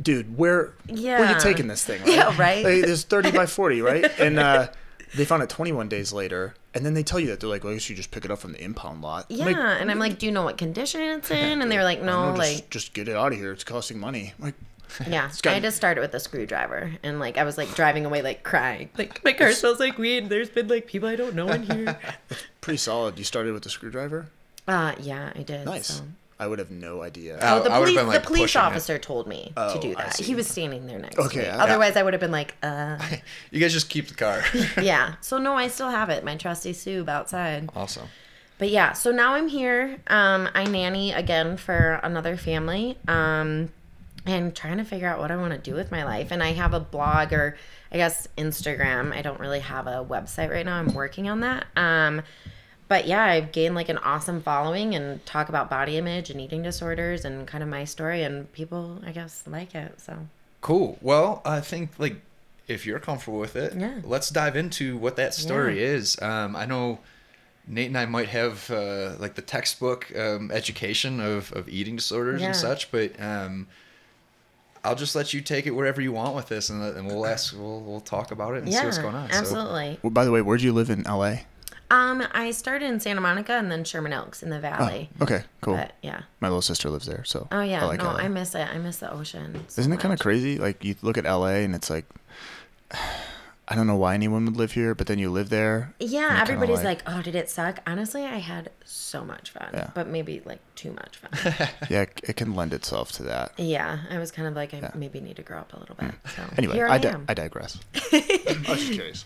dude, 0.00 0.36
where 0.36 0.74
where 0.86 0.96
Yeah. 0.98 1.34
you 1.34 1.40
taking 1.40 1.66
this 1.68 1.84
thing? 1.84 2.00
Right? 2.02 2.10
Yeah, 2.14 2.36
right. 2.38 2.64
Like, 2.64 2.84
there's 2.84 3.04
30 3.04 3.30
by 3.32 3.46
40, 3.46 3.80
right? 3.82 4.10
And 4.18 4.38
uh, 4.38 4.68
they 5.14 5.24
found 5.24 5.42
it 5.42 5.48
21 5.50 5.88
days 5.88 6.12
later, 6.12 6.54
and 6.74 6.84
then 6.86 6.94
they 6.94 7.02
tell 7.02 7.20
you 7.20 7.28
that 7.28 7.40
they're 7.40 7.48
like, 7.50 7.64
well, 7.64 7.72
I 7.72 7.76
guess 7.76 7.90
you 7.90 7.96
just 7.96 8.10
pick 8.10 8.24
it 8.24 8.30
up 8.30 8.38
from 8.38 8.52
the 8.52 8.62
impound 8.62 9.02
lot. 9.02 9.26
I'm 9.30 9.36
yeah, 9.36 9.44
like, 9.46 9.56
and 9.56 9.90
I'm 9.90 9.98
like, 9.98 10.18
"Do 10.18 10.26
you 10.26 10.32
know 10.32 10.42
what 10.42 10.56
condition 10.56 11.00
it's 11.02 11.30
in?" 11.30 11.60
And 11.62 11.70
they 11.70 11.76
were 11.76 11.84
like, 11.84 12.00
"No, 12.00 12.32
know, 12.32 12.38
like." 12.38 12.56
just, 12.56 12.70
just 12.70 12.92
get 12.94 13.08
it 13.08 13.16
out 13.16 13.32
of 13.32 13.38
here. 13.38 13.52
It's 13.52 13.64
costing 13.64 13.98
money. 13.98 14.32
I'm 14.38 14.44
like, 14.46 14.54
Yeah, 15.08 15.30
got- 15.42 15.50
I 15.50 15.54
had 15.54 15.62
to 15.64 15.70
start 15.72 15.98
it 15.98 16.00
with 16.00 16.14
a 16.14 16.20
screwdriver, 16.20 16.92
and 17.02 17.18
like 17.20 17.36
I 17.38 17.44
was 17.44 17.58
like 17.58 17.74
driving 17.74 18.06
away, 18.06 18.22
like 18.22 18.42
crying, 18.42 18.88
like 18.96 19.22
my 19.24 19.32
car 19.34 19.52
smells 19.52 19.80
like 19.80 19.98
weed. 19.98 20.28
There's 20.30 20.50
been 20.50 20.68
like 20.68 20.86
people 20.86 21.08
I 21.08 21.16
don't 21.16 21.34
know 21.34 21.48
in 21.48 21.62
here. 21.64 21.98
pretty 22.60 22.78
solid. 22.78 23.18
You 23.18 23.24
started 23.24 23.52
with 23.52 23.64
the 23.64 23.70
screwdriver. 23.70 24.28
Uh, 24.68 24.94
yeah, 25.00 25.32
I 25.34 25.42
did. 25.42 25.64
Nice. 25.66 25.86
So. 25.88 26.04
I 26.42 26.46
would 26.48 26.58
have 26.58 26.70
no 26.70 27.02
idea. 27.02 27.38
Oh, 27.40 27.62
the 27.62 27.70
I 27.70 27.78
would've 27.78 27.94
police, 27.94 27.96
been, 27.96 28.06
like, 28.08 28.20
the 28.22 28.26
police 28.26 28.42
pushing 28.42 28.60
it. 28.62 28.64
officer 28.64 28.98
told 28.98 29.26
me 29.28 29.52
Oh, 29.56 29.74
to 29.74 29.80
do 29.80 29.90
I 29.96 30.04
that. 30.04 30.16
see. 30.16 30.24
He 30.24 30.34
was 30.34 30.46
standing 30.48 30.86
there 30.86 30.98
next 30.98 31.18
Okay, 31.18 31.28
to 31.36 31.38
me. 31.38 31.44
yeah. 31.44 31.62
Otherwise, 31.62 31.96
I 31.96 32.02
would 32.02 32.14
have 32.14 32.20
been 32.20 32.32
like, 32.32 32.56
uh, 32.62 32.98
You 33.50 33.60
guys 33.60 33.72
just 33.72 33.88
keep 33.88 34.08
the 34.08 34.14
car. 34.14 34.42
yeah. 34.82 35.14
So 35.20 35.38
no, 35.38 35.54
I 35.54 35.68
still 35.68 35.90
have 35.90 36.10
it, 36.10 36.24
my 36.24 36.36
trusty 36.36 36.72
Sube 36.72 37.08
outside. 37.08 37.70
awesome. 37.76 38.08
But 38.58 38.70
yeah, 38.70 38.92
so 38.92 39.10
now 39.10 39.34
I'm 39.34 39.48
here. 39.48 39.98
Um, 40.08 40.48
I 40.54 40.64
nanny 40.64 41.12
again 41.12 41.56
for 41.56 42.00
another 42.02 42.36
family. 42.36 42.98
Um, 43.08 43.70
and 44.24 44.54
trying 44.54 44.78
to 44.78 44.84
figure 44.84 45.08
out 45.08 45.18
what 45.18 45.30
I 45.32 45.36
want 45.36 45.52
to 45.52 45.58
do 45.58 45.74
with 45.74 45.90
my 45.90 46.04
life. 46.04 46.30
And 46.30 46.42
I 46.42 46.52
have 46.52 46.74
a 46.74 46.80
blog 46.80 47.32
or 47.32 47.56
I 47.90 47.96
guess 47.96 48.28
Instagram. 48.38 49.12
I 49.12 49.20
don't 49.20 49.40
really 49.40 49.58
have 49.60 49.86
a 49.88 50.04
website 50.04 50.50
right 50.50 50.64
now. 50.64 50.76
I'm 50.76 50.94
working 50.94 51.28
on 51.28 51.40
that. 51.40 51.66
Um, 51.76 52.22
but 52.92 53.06
yeah, 53.06 53.24
I've 53.24 53.52
gained 53.52 53.74
like 53.74 53.88
an 53.88 53.96
awesome 53.96 54.42
following 54.42 54.94
and 54.94 55.24
talk 55.24 55.48
about 55.48 55.70
body 55.70 55.96
image 55.96 56.28
and 56.28 56.38
eating 56.38 56.62
disorders 56.62 57.24
and 57.24 57.46
kind 57.46 57.64
of 57.64 57.70
my 57.70 57.84
story. 57.84 58.22
And 58.22 58.52
people, 58.52 59.00
I 59.02 59.12
guess, 59.12 59.44
like 59.46 59.74
it. 59.74 59.98
So 59.98 60.14
Cool. 60.60 60.98
Well, 61.00 61.40
I 61.46 61.60
think 61.60 61.98
like 61.98 62.16
if 62.68 62.84
you're 62.84 62.98
comfortable 62.98 63.38
with 63.38 63.56
it, 63.56 63.72
Yeah. 63.74 64.00
let's 64.04 64.28
dive 64.28 64.56
into 64.56 64.98
what 64.98 65.16
that 65.16 65.32
story 65.32 65.82
is. 65.82 66.20
Um, 66.20 66.54
I 66.54 66.66
know 66.66 66.98
Nate 67.66 67.86
and 67.86 67.96
I 67.96 68.04
might 68.04 68.28
have 68.28 68.70
uh, 68.70 69.12
like 69.18 69.36
the 69.36 69.42
textbook 69.42 70.14
um, 70.14 70.50
education 70.50 71.18
of, 71.18 71.50
of 71.54 71.70
eating 71.70 71.96
disorders 71.96 72.42
Yeah. 72.42 72.48
and 72.48 72.56
such, 72.56 72.90
but 72.92 73.18
um, 73.18 73.68
I'll 74.84 74.96
just 74.96 75.16
let 75.16 75.32
you 75.32 75.40
take 75.40 75.66
it 75.66 75.70
wherever 75.70 76.02
you 76.02 76.12
want 76.12 76.34
with 76.34 76.48
this, 76.48 76.68
and, 76.68 76.82
and 76.82 77.06
we'll 77.06 77.24
ask, 77.24 77.54
we'll, 77.56 77.80
we'll 77.80 78.00
talk 78.02 78.32
about 78.32 78.52
it 78.54 78.64
and 78.64 78.74
see 78.74 78.84
what's 78.84 78.98
going 78.98 79.14
on. 79.14 79.32
So, 79.32 79.38
absolutely. 79.38 79.98
Well, 80.02 80.10
by 80.10 80.26
the 80.26 80.30
way, 80.30 80.42
where 80.42 80.58
do 80.58 80.64
you 80.64 80.74
live 80.74 80.90
in 80.90 81.06
L.A.? 81.06 81.46
Um, 81.92 82.24
I 82.32 82.50
started 82.52 82.86
in 82.86 83.00
Santa 83.00 83.20
Monica 83.20 83.52
and 83.52 83.70
then 83.70 83.84
Sherman 83.84 84.12
Oaks 84.14 84.42
in 84.42 84.48
the 84.50 84.56
Oh, 84.56 84.60
valley. 84.60 85.10
okay, 85.20 85.42
cool. 85.60 85.76
But 85.76 85.92
yeah. 86.02 86.22
My 86.40 86.48
little 86.48 86.62
sister 86.62 86.88
lives 86.90 87.06
there, 87.06 87.22
so 87.24 87.48
Oh 87.52 87.60
yeah. 87.60 87.82
I 87.82 87.86
like 87.86 87.98
no, 88.00 88.06
LA. 88.12 88.16
I 88.16 88.28
miss 88.28 88.54
it. 88.54 88.66
I 88.66 88.78
miss 88.78 88.96
the 88.96 89.12
ocean. 89.12 89.64
so 89.68 89.80
Isn't 89.80 89.92
it 89.92 90.00
kind 90.00 90.14
of 90.14 90.18
crazy? 90.20 90.58
Like 90.58 90.82
you 90.84 90.94
look 91.02 91.18
at 91.18 91.24
LA 91.24 91.62
and 91.66 91.74
it's 91.74 91.90
like, 91.90 92.06
I 93.68 93.74
don't 93.76 93.86
know 93.86 93.96
why 93.96 94.14
anyone 94.14 94.44
would 94.46 94.56
live 94.56 94.72
here, 94.72 94.94
but 94.94 95.06
then 95.06 95.18
you 95.18 95.30
live 95.30 95.48
there. 95.48 95.94
Yeah, 96.00 96.38
everybody's 96.42 96.82
like, 96.82 97.00
"Oh, 97.06 97.22
did 97.22 97.34
it 97.36 97.48
suck?" 97.48 97.78
Honestly, 97.86 98.24
I 98.24 98.38
had 98.38 98.70
so 98.84 99.24
much 99.24 99.50
fun, 99.50 99.70
Yeah. 99.72 99.90
but 99.94 100.08
maybe 100.08 100.42
like 100.44 100.58
too 100.74 100.92
much 100.92 101.16
fun. 101.18 101.68
yeah, 101.88 102.02
it- 102.02 102.20
it 102.24 102.36
can 102.36 102.54
lend 102.54 102.74
itself 102.74 103.12
to 103.12 103.22
that. 103.22 103.52
yeah, 103.58 104.00
I 104.10 104.18
was 104.18 104.30
kind 104.30 104.48
of 104.48 104.54
like, 104.54 104.74
I 104.74 104.90
maybe 104.94 105.20
need 105.20 105.36
to 105.36 105.42
grow 105.42 105.58
up 105.58 105.72
a 105.74 105.78
little 105.78 105.94
bit. 105.94 106.10
So 106.36 106.42
Anyway, 106.58 106.74
here 106.74 106.86
I, 106.88 106.94
I, 106.94 106.98
di- 106.98 107.08
am. 107.10 107.24
I 107.28 107.34
digress. 107.34 107.78
I 108.12 108.56
was 108.68 108.78
just 108.80 108.92
curious. 108.92 109.24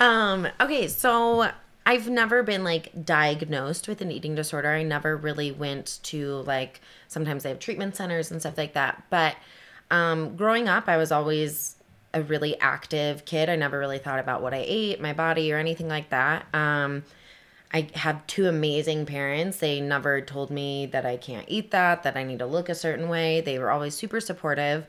Um, 0.00 0.48
okay, 0.60 0.88
so 0.88 1.50
I've 1.88 2.08
never 2.08 2.42
been 2.42 2.64
like 2.64 3.04
diagnosed 3.04 3.86
with 3.86 4.00
an 4.00 4.10
eating 4.10 4.34
disorder. 4.34 4.68
I 4.70 4.82
never 4.82 5.16
really 5.16 5.52
went 5.52 6.00
to 6.04 6.42
like 6.42 6.80
sometimes 7.06 7.44
they 7.44 7.48
have 7.48 7.60
treatment 7.60 7.94
centers 7.94 8.32
and 8.32 8.40
stuff 8.40 8.58
like 8.58 8.74
that. 8.74 9.04
But 9.08 9.36
um 9.92 10.36
growing 10.36 10.68
up 10.68 10.88
I 10.88 10.96
was 10.96 11.12
always 11.12 11.76
a 12.12 12.22
really 12.22 12.58
active 12.60 13.24
kid. 13.24 13.48
I 13.48 13.54
never 13.54 13.78
really 13.78 13.98
thought 13.98 14.18
about 14.18 14.42
what 14.42 14.52
I 14.52 14.64
ate, 14.66 15.00
my 15.00 15.12
body 15.12 15.52
or 15.52 15.58
anything 15.58 15.86
like 15.88 16.10
that. 16.10 16.46
Um 16.52 17.04
I 17.72 17.88
have 17.94 18.26
two 18.26 18.48
amazing 18.48 19.06
parents. 19.06 19.58
They 19.58 19.80
never 19.80 20.20
told 20.20 20.50
me 20.50 20.86
that 20.86 21.06
I 21.06 21.16
can't 21.16 21.46
eat 21.48 21.70
that, 21.70 22.02
that 22.02 22.16
I 22.16 22.24
need 22.24 22.40
to 22.40 22.46
look 22.46 22.68
a 22.68 22.74
certain 22.74 23.08
way. 23.08 23.40
They 23.40 23.58
were 23.58 23.70
always 23.70 23.94
super 23.94 24.20
supportive. 24.20 24.86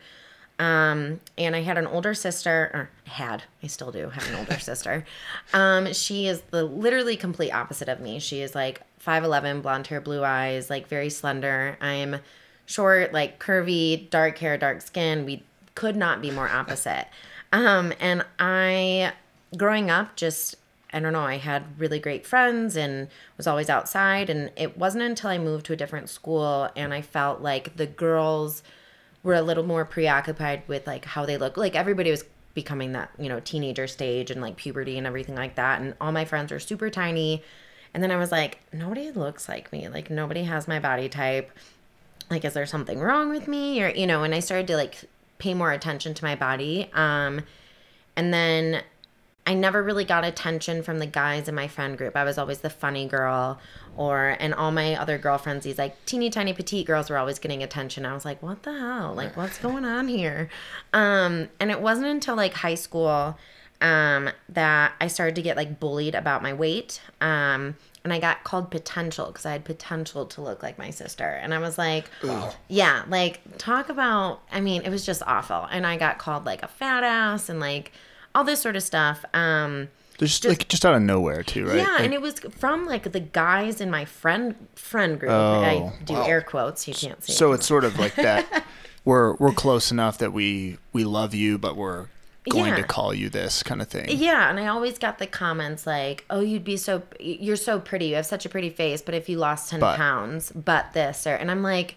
Um, 0.59 1.19
and 1.37 1.55
I 1.55 1.61
had 1.61 1.77
an 1.77 1.85
older 1.85 2.13
sister, 2.13 2.71
or 2.73 2.89
had, 3.05 3.43
I 3.61 3.67
still 3.67 3.91
do 3.91 4.09
have 4.09 4.27
an 4.29 4.35
older 4.35 4.59
sister. 4.59 5.05
Um, 5.53 5.93
she 5.93 6.27
is 6.27 6.41
the 6.51 6.63
literally 6.63 7.15
complete 7.15 7.51
opposite 7.51 7.89
of 7.89 7.99
me. 7.99 8.19
She 8.19 8.41
is 8.41 8.55
like 8.55 8.81
5'11, 9.05 9.61
blonde 9.61 9.87
hair, 9.87 10.01
blue 10.01 10.23
eyes, 10.23 10.69
like 10.69 10.87
very 10.87 11.09
slender. 11.09 11.77
I'm 11.79 12.17
short, 12.65 13.13
like 13.13 13.39
curvy, 13.39 14.09
dark 14.09 14.37
hair, 14.39 14.57
dark 14.57 14.81
skin. 14.81 15.25
We 15.25 15.43
could 15.75 15.95
not 15.95 16.21
be 16.21 16.31
more 16.31 16.49
opposite. 16.49 17.07
Um, 17.53 17.93
and 17.99 18.25
I, 18.39 19.13
growing 19.55 19.89
up, 19.89 20.15
just, 20.15 20.55
I 20.91 20.99
don't 20.99 21.13
know, 21.13 21.21
I 21.21 21.37
had 21.37 21.79
really 21.79 21.99
great 21.99 22.25
friends 22.25 22.75
and 22.75 23.07
was 23.37 23.47
always 23.47 23.69
outside. 23.69 24.29
And 24.29 24.51
it 24.55 24.77
wasn't 24.77 25.03
until 25.03 25.29
I 25.29 25.37
moved 25.37 25.67
to 25.67 25.73
a 25.73 25.77
different 25.77 26.09
school 26.09 26.69
and 26.75 26.93
I 26.93 27.01
felt 27.01 27.41
like 27.41 27.77
the 27.77 27.85
girls, 27.85 28.63
were 29.23 29.33
a 29.33 29.41
little 29.41 29.63
more 29.63 29.85
preoccupied 29.85 30.63
with 30.67 30.87
like 30.87 31.05
how 31.05 31.25
they 31.25 31.37
look. 31.37 31.57
Like 31.57 31.75
everybody 31.75 32.11
was 32.11 32.23
becoming 32.53 32.93
that, 32.93 33.11
you 33.19 33.29
know, 33.29 33.39
teenager 33.39 33.87
stage 33.87 34.31
and 34.31 34.41
like 34.41 34.55
puberty 34.55 34.97
and 34.97 35.05
everything 35.05 35.35
like 35.35 35.55
that. 35.55 35.81
And 35.81 35.93
all 36.01 36.11
my 36.11 36.25
friends 36.25 36.51
are 36.51 36.59
super 36.59 36.89
tiny. 36.89 37.43
And 37.93 38.01
then 38.01 38.11
I 38.11 38.17
was 38.17 38.31
like, 38.31 38.59
nobody 38.73 39.11
looks 39.11 39.47
like 39.47 39.71
me. 39.71 39.87
Like 39.89 40.09
nobody 40.09 40.43
has 40.43 40.67
my 40.67 40.79
body 40.79 41.09
type. 41.09 41.51
Like, 42.29 42.43
is 42.43 42.53
there 42.53 42.65
something 42.65 42.99
wrong 42.99 43.29
with 43.29 43.47
me? 43.47 43.81
Or, 43.81 43.89
you 43.89 44.07
know, 44.07 44.23
and 44.23 44.33
I 44.33 44.39
started 44.39 44.67
to 44.67 44.75
like 44.75 45.05
pay 45.37 45.53
more 45.53 45.71
attention 45.71 46.13
to 46.15 46.23
my 46.23 46.35
body. 46.35 46.89
Um, 46.93 47.41
and 48.15 48.33
then 48.33 48.81
I 49.47 49.53
never 49.53 49.81
really 49.81 50.03
got 50.03 50.25
attention 50.25 50.83
from 50.83 50.99
the 50.99 51.05
guys 51.05 51.47
in 51.47 51.55
my 51.55 51.69
friend 51.69 51.97
group. 51.97 52.17
I 52.17 52.25
was 52.25 52.37
always 52.37 52.59
the 52.59 52.69
funny 52.69 53.07
girl, 53.07 53.59
or 53.95 54.35
and 54.41 54.53
all 54.53 54.71
my 54.71 54.95
other 54.95 55.17
girlfriends, 55.17 55.63
these 55.63 55.77
like 55.77 56.05
teeny 56.05 56.29
tiny 56.29 56.51
petite 56.51 56.85
girls, 56.85 57.09
were 57.09 57.17
always 57.17 57.39
getting 57.39 57.63
attention. 57.63 58.05
I 58.05 58.13
was 58.13 58.25
like, 58.25 58.43
what 58.43 58.63
the 58.63 58.73
hell? 58.73 59.13
Like, 59.13 59.37
what's 59.37 59.57
going 59.57 59.85
on 59.85 60.09
here? 60.09 60.49
Um, 60.91 61.47
and 61.61 61.71
it 61.71 61.81
wasn't 61.81 62.07
until 62.07 62.35
like 62.35 62.55
high 62.55 62.75
school 62.75 63.37
um, 63.79 64.29
that 64.49 64.93
I 64.99 65.07
started 65.07 65.35
to 65.35 65.41
get 65.41 65.55
like 65.55 65.79
bullied 65.79 66.13
about 66.13 66.43
my 66.43 66.53
weight. 66.53 67.01
Um, 67.21 67.77
and 68.03 68.11
I 68.13 68.19
got 68.19 68.43
called 68.43 68.69
potential 68.69 69.27
because 69.27 69.45
I 69.45 69.53
had 69.53 69.63
potential 69.63 70.25
to 70.25 70.41
look 70.41 70.61
like 70.61 70.77
my 70.77 70.89
sister. 70.89 71.23
And 71.23 71.53
I 71.53 71.59
was 71.59 71.77
like, 71.77 72.09
yeah, 72.67 73.03
like 73.07 73.57
talk 73.57 73.87
about, 73.87 74.41
I 74.51 74.59
mean, 74.59 74.81
it 74.83 74.89
was 74.89 75.05
just 75.05 75.23
awful. 75.25 75.67
And 75.71 75.85
I 75.85 75.95
got 75.97 76.17
called 76.17 76.45
like 76.45 76.63
a 76.63 76.67
fat 76.67 77.05
ass 77.05 77.47
and 77.47 77.61
like 77.61 77.93
all 78.37 78.43
this 78.43 78.61
sort 78.61 78.75
of 78.75 78.83
stuff. 78.83 79.25
Um, 79.33 79.89
Just, 80.19 80.45
like 80.45 80.67
just 80.67 80.85
out 80.85 80.93
of 80.95 81.01
nowhere 81.01 81.43
too, 81.43 81.65
right? 81.67 81.77
yeah, 81.77 81.83
Like, 81.87 82.01
and 82.01 82.13
it 82.13 82.21
was 82.21 82.39
from 82.39 82.85
like 82.85 83.11
the 83.11 83.19
guys 83.19 83.81
in 83.81 83.89
my 83.91 84.05
friend 84.05 84.55
friend 84.75 85.19
group. 85.19 85.31
Oh, 85.31 85.61
I 85.61 85.93
do 86.05 86.15
air 86.15 86.41
quotes. 86.41 86.87
You 86.87 86.93
can't 86.93 87.23
see. 87.23 87.33
so 87.33 87.51
it. 87.51 87.55
it's 87.55 87.65
sort 87.67 87.83
of 87.83 87.97
like 87.99 88.15
that. 88.15 88.63
we're 89.05 89.33
we're 89.35 89.51
close 89.51 89.91
enough 89.91 90.17
that 90.19 90.33
we 90.33 90.77
we 90.93 91.03
love 91.03 91.33
you, 91.33 91.57
but 91.57 91.75
we're 91.75 92.07
going 92.49 92.67
Yeah. 92.69 92.77
to 92.77 92.83
call 92.83 93.13
you 93.13 93.29
this 93.29 93.61
kind 93.61 93.81
of 93.81 93.89
thing. 93.89 94.05
Yeah, 94.09 94.49
and 94.49 94.57
I 94.59 94.67
always 94.67 94.97
got 94.97 95.17
the 95.19 95.27
comments 95.27 95.85
like, 95.85 96.23
"Oh, 96.29 96.39
you'd 96.39 96.63
be 96.63 96.77
so 96.77 97.03
you're 97.19 97.55
so 97.57 97.79
pretty. 97.79 98.05
You 98.07 98.15
have 98.15 98.25
such 98.25 98.45
a 98.45 98.49
pretty 98.49 98.69
face, 98.69 99.01
but 99.01 99.13
if 99.13 99.27
you 99.29 99.37
lost 99.37 99.69
10 99.69 99.79
But- 99.81 99.97
pounds, 99.97 100.51
but 100.53 100.93
this 100.93 101.27
or." 101.27 101.35
And 101.35 101.51
I'm 101.51 101.61
like, 101.63 101.95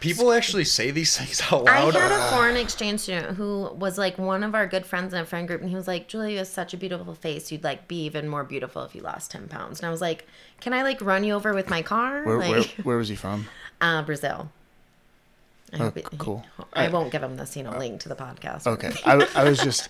People 0.00 0.32
actually 0.32 0.64
say 0.64 0.90
these 0.90 1.16
things 1.16 1.40
out 1.50 1.64
loud. 1.64 1.96
I 1.96 2.00
had 2.00 2.12
a 2.12 2.30
foreign 2.36 2.56
exchange 2.56 3.00
student 3.00 3.36
who 3.36 3.70
was 3.78 3.98
like 3.98 4.18
one 4.18 4.42
of 4.44 4.54
our 4.54 4.66
good 4.66 4.86
friends 4.86 5.12
in 5.12 5.20
a 5.20 5.24
friend 5.24 5.48
group, 5.48 5.60
and 5.60 5.70
he 5.70 5.76
was 5.76 5.88
like, 5.88 6.06
"Julia, 6.08 6.30
you 6.32 6.38
have 6.38 6.46
such 6.46 6.72
a 6.74 6.76
beautiful 6.76 7.14
face. 7.14 7.50
You'd 7.50 7.64
like 7.64 7.88
be 7.88 8.04
even 8.04 8.28
more 8.28 8.44
beautiful 8.44 8.82
if 8.82 8.94
you 8.94 9.00
lost 9.02 9.30
10 9.32 9.48
pounds." 9.48 9.80
And 9.80 9.86
I 9.88 9.90
was 9.90 10.00
like, 10.00 10.26
"Can 10.60 10.72
I 10.72 10.82
like 10.82 11.00
run 11.00 11.24
you 11.24 11.34
over 11.34 11.52
with 11.54 11.68
my 11.68 11.82
car?" 11.82 12.22
Where, 12.24 12.38
like, 12.38 12.50
where, 12.50 12.62
where 12.84 12.96
was 12.98 13.08
he 13.08 13.16
from? 13.16 13.48
uh, 13.80 14.02
Brazil. 14.02 14.50
I, 15.72 15.82
Oh, 15.82 15.92
it- 15.96 16.04
cool. 16.18 16.44
I 16.72 16.88
won't 16.88 17.10
give 17.10 17.22
him 17.24 17.36
this, 17.36 17.56
you 17.56 17.64
know, 17.64 17.76
link 17.76 18.00
to 18.02 18.08
the 18.08 18.14
podcast. 18.14 18.66
Okay. 18.68 18.92
I, 19.04 19.26
I 19.34 19.44
was 19.44 19.58
just, 19.58 19.88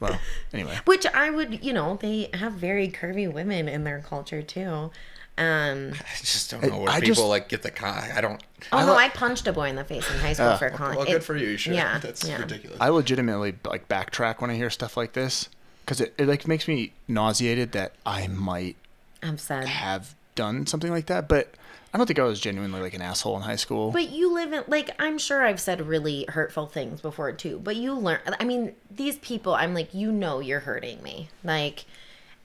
well, 0.00 0.18
anyway. 0.52 0.76
Which 0.84 1.06
I 1.06 1.30
would, 1.30 1.64
you 1.64 1.72
know, 1.72 1.96
they 2.00 2.28
have 2.34 2.52
very 2.52 2.88
curvy 2.90 3.32
women 3.32 3.68
in 3.68 3.84
their 3.84 4.00
culture 4.00 4.42
too. 4.42 4.90
Um, 5.38 5.92
I 5.94 6.18
just 6.20 6.50
don't 6.50 6.62
know 6.68 6.78
where 6.80 6.90
I 6.90 7.00
people 7.00 7.14
just- 7.14 7.26
like 7.26 7.48
get 7.48 7.62
the 7.62 7.70
con. 7.70 8.10
I 8.14 8.20
don't. 8.20 8.42
oh 8.72 8.84
no, 8.84 8.94
I 8.96 9.08
punched 9.08 9.46
a 9.46 9.52
boy 9.52 9.68
in 9.68 9.76
the 9.76 9.84
face 9.84 10.08
in 10.10 10.18
high 10.18 10.32
school 10.32 10.56
for 10.56 10.68
calling. 10.70 10.96
Well, 10.96 11.06
it- 11.06 11.12
good 11.12 11.24
for 11.24 11.36
you. 11.36 11.48
You 11.50 11.56
should. 11.56 11.74
Yeah, 11.74 11.98
That's 11.98 12.26
yeah. 12.28 12.38
ridiculous. 12.38 12.78
I 12.80 12.88
legitimately 12.88 13.54
like 13.64 13.88
backtrack 13.88 14.40
when 14.40 14.50
I 14.50 14.54
hear 14.56 14.70
stuff 14.70 14.96
like 14.96 15.12
this 15.12 15.48
because 15.84 16.00
it, 16.00 16.14
it 16.18 16.26
like 16.26 16.46
makes 16.48 16.66
me 16.66 16.92
nauseated 17.06 17.72
that 17.72 17.92
I 18.04 18.26
might 18.26 18.76
I'm 19.22 19.38
sad. 19.38 19.66
have 19.66 20.14
done 20.34 20.66
something 20.66 20.90
like 20.90 21.06
that, 21.06 21.28
but 21.28 21.54
I 21.94 21.98
don't 21.98 22.06
think 22.06 22.18
I 22.18 22.24
was 22.24 22.38
genuinely 22.40 22.80
like 22.80 22.94
an 22.94 23.00
asshole 23.02 23.36
in 23.36 23.42
high 23.42 23.56
school. 23.56 23.90
But 23.92 24.10
you 24.10 24.32
live 24.34 24.52
in 24.52 24.64
like 24.66 24.90
I'm 24.98 25.18
sure 25.18 25.44
I've 25.44 25.60
said 25.60 25.80
really 25.86 26.24
hurtful 26.28 26.66
things 26.66 27.00
before 27.00 27.32
too. 27.32 27.60
But 27.62 27.76
you 27.76 27.94
learn. 27.94 28.18
I 28.40 28.44
mean, 28.44 28.74
these 28.90 29.16
people. 29.18 29.54
I'm 29.54 29.72
like, 29.72 29.94
you 29.94 30.10
know, 30.12 30.40
you're 30.40 30.60
hurting 30.60 31.02
me. 31.02 31.28
Like, 31.44 31.84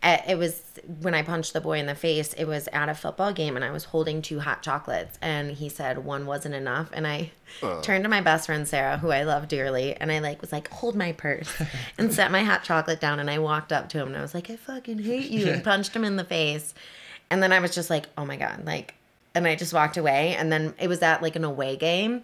it 0.04 0.38
was 0.38 0.62
when 1.02 1.14
I 1.14 1.24
punched 1.24 1.54
the 1.54 1.62
boy 1.62 1.80
in 1.80 1.86
the 1.86 1.96
face. 1.96 2.34
It 2.34 2.46
was 2.46 2.68
at 2.74 2.90
a 2.90 2.94
football 2.94 3.32
game, 3.32 3.56
and 3.56 3.64
I 3.64 3.72
was 3.72 3.86
holding 3.86 4.22
two 4.22 4.40
hot 4.40 4.62
chocolates, 4.62 5.18
and 5.22 5.52
he 5.52 5.70
said 5.70 6.04
one 6.04 6.26
wasn't 6.26 6.56
enough, 6.56 6.90
and 6.94 7.08
I 7.08 7.32
uh. 7.62 7.82
turned 7.82 8.04
to 8.04 8.10
my 8.10 8.22
best 8.22 8.48
friend 8.48 8.68
Sarah, 8.68 8.98
who 8.98 9.12
I 9.12 9.24
love 9.24 9.48
dearly, 9.48 9.96
and 9.96 10.12
I 10.12 10.20
like 10.20 10.42
was 10.42 10.52
like, 10.52 10.70
hold 10.70 10.96
my 10.96 11.14
purse, 11.14 11.50
and 11.98 12.14
set 12.14 12.32
my 12.32 12.44
hot 12.44 12.64
chocolate 12.64 13.00
down, 13.00 13.20
and 13.20 13.30
I 13.30 13.40
walked 13.40 13.72
up 13.72 13.90
to 13.90 14.00
him, 14.00 14.10
and 14.10 14.18
I 14.18 14.22
was 14.22 14.34
like, 14.34 14.50
I 14.50 14.58
fucking 14.58 15.00
hate 15.00 15.32
you, 15.32 15.48
and 15.48 15.64
punched 15.64 15.96
him 15.96 16.04
in 16.04 16.18
the 16.18 16.26
face, 16.26 16.74
and 17.30 17.42
then 17.42 17.54
I 17.54 17.60
was 17.60 17.74
just 17.74 17.90
like, 17.90 18.08
oh 18.18 18.26
my 18.26 18.36
god, 18.36 18.66
like 18.66 18.96
and 19.36 19.48
I 19.48 19.56
just 19.56 19.74
walked 19.74 19.98
away. 19.98 20.36
And 20.36 20.52
then 20.52 20.74
it 20.80 20.88
was 20.88 21.02
at 21.02 21.22
like 21.22 21.36
an 21.36 21.44
away 21.44 21.76
game, 21.76 22.24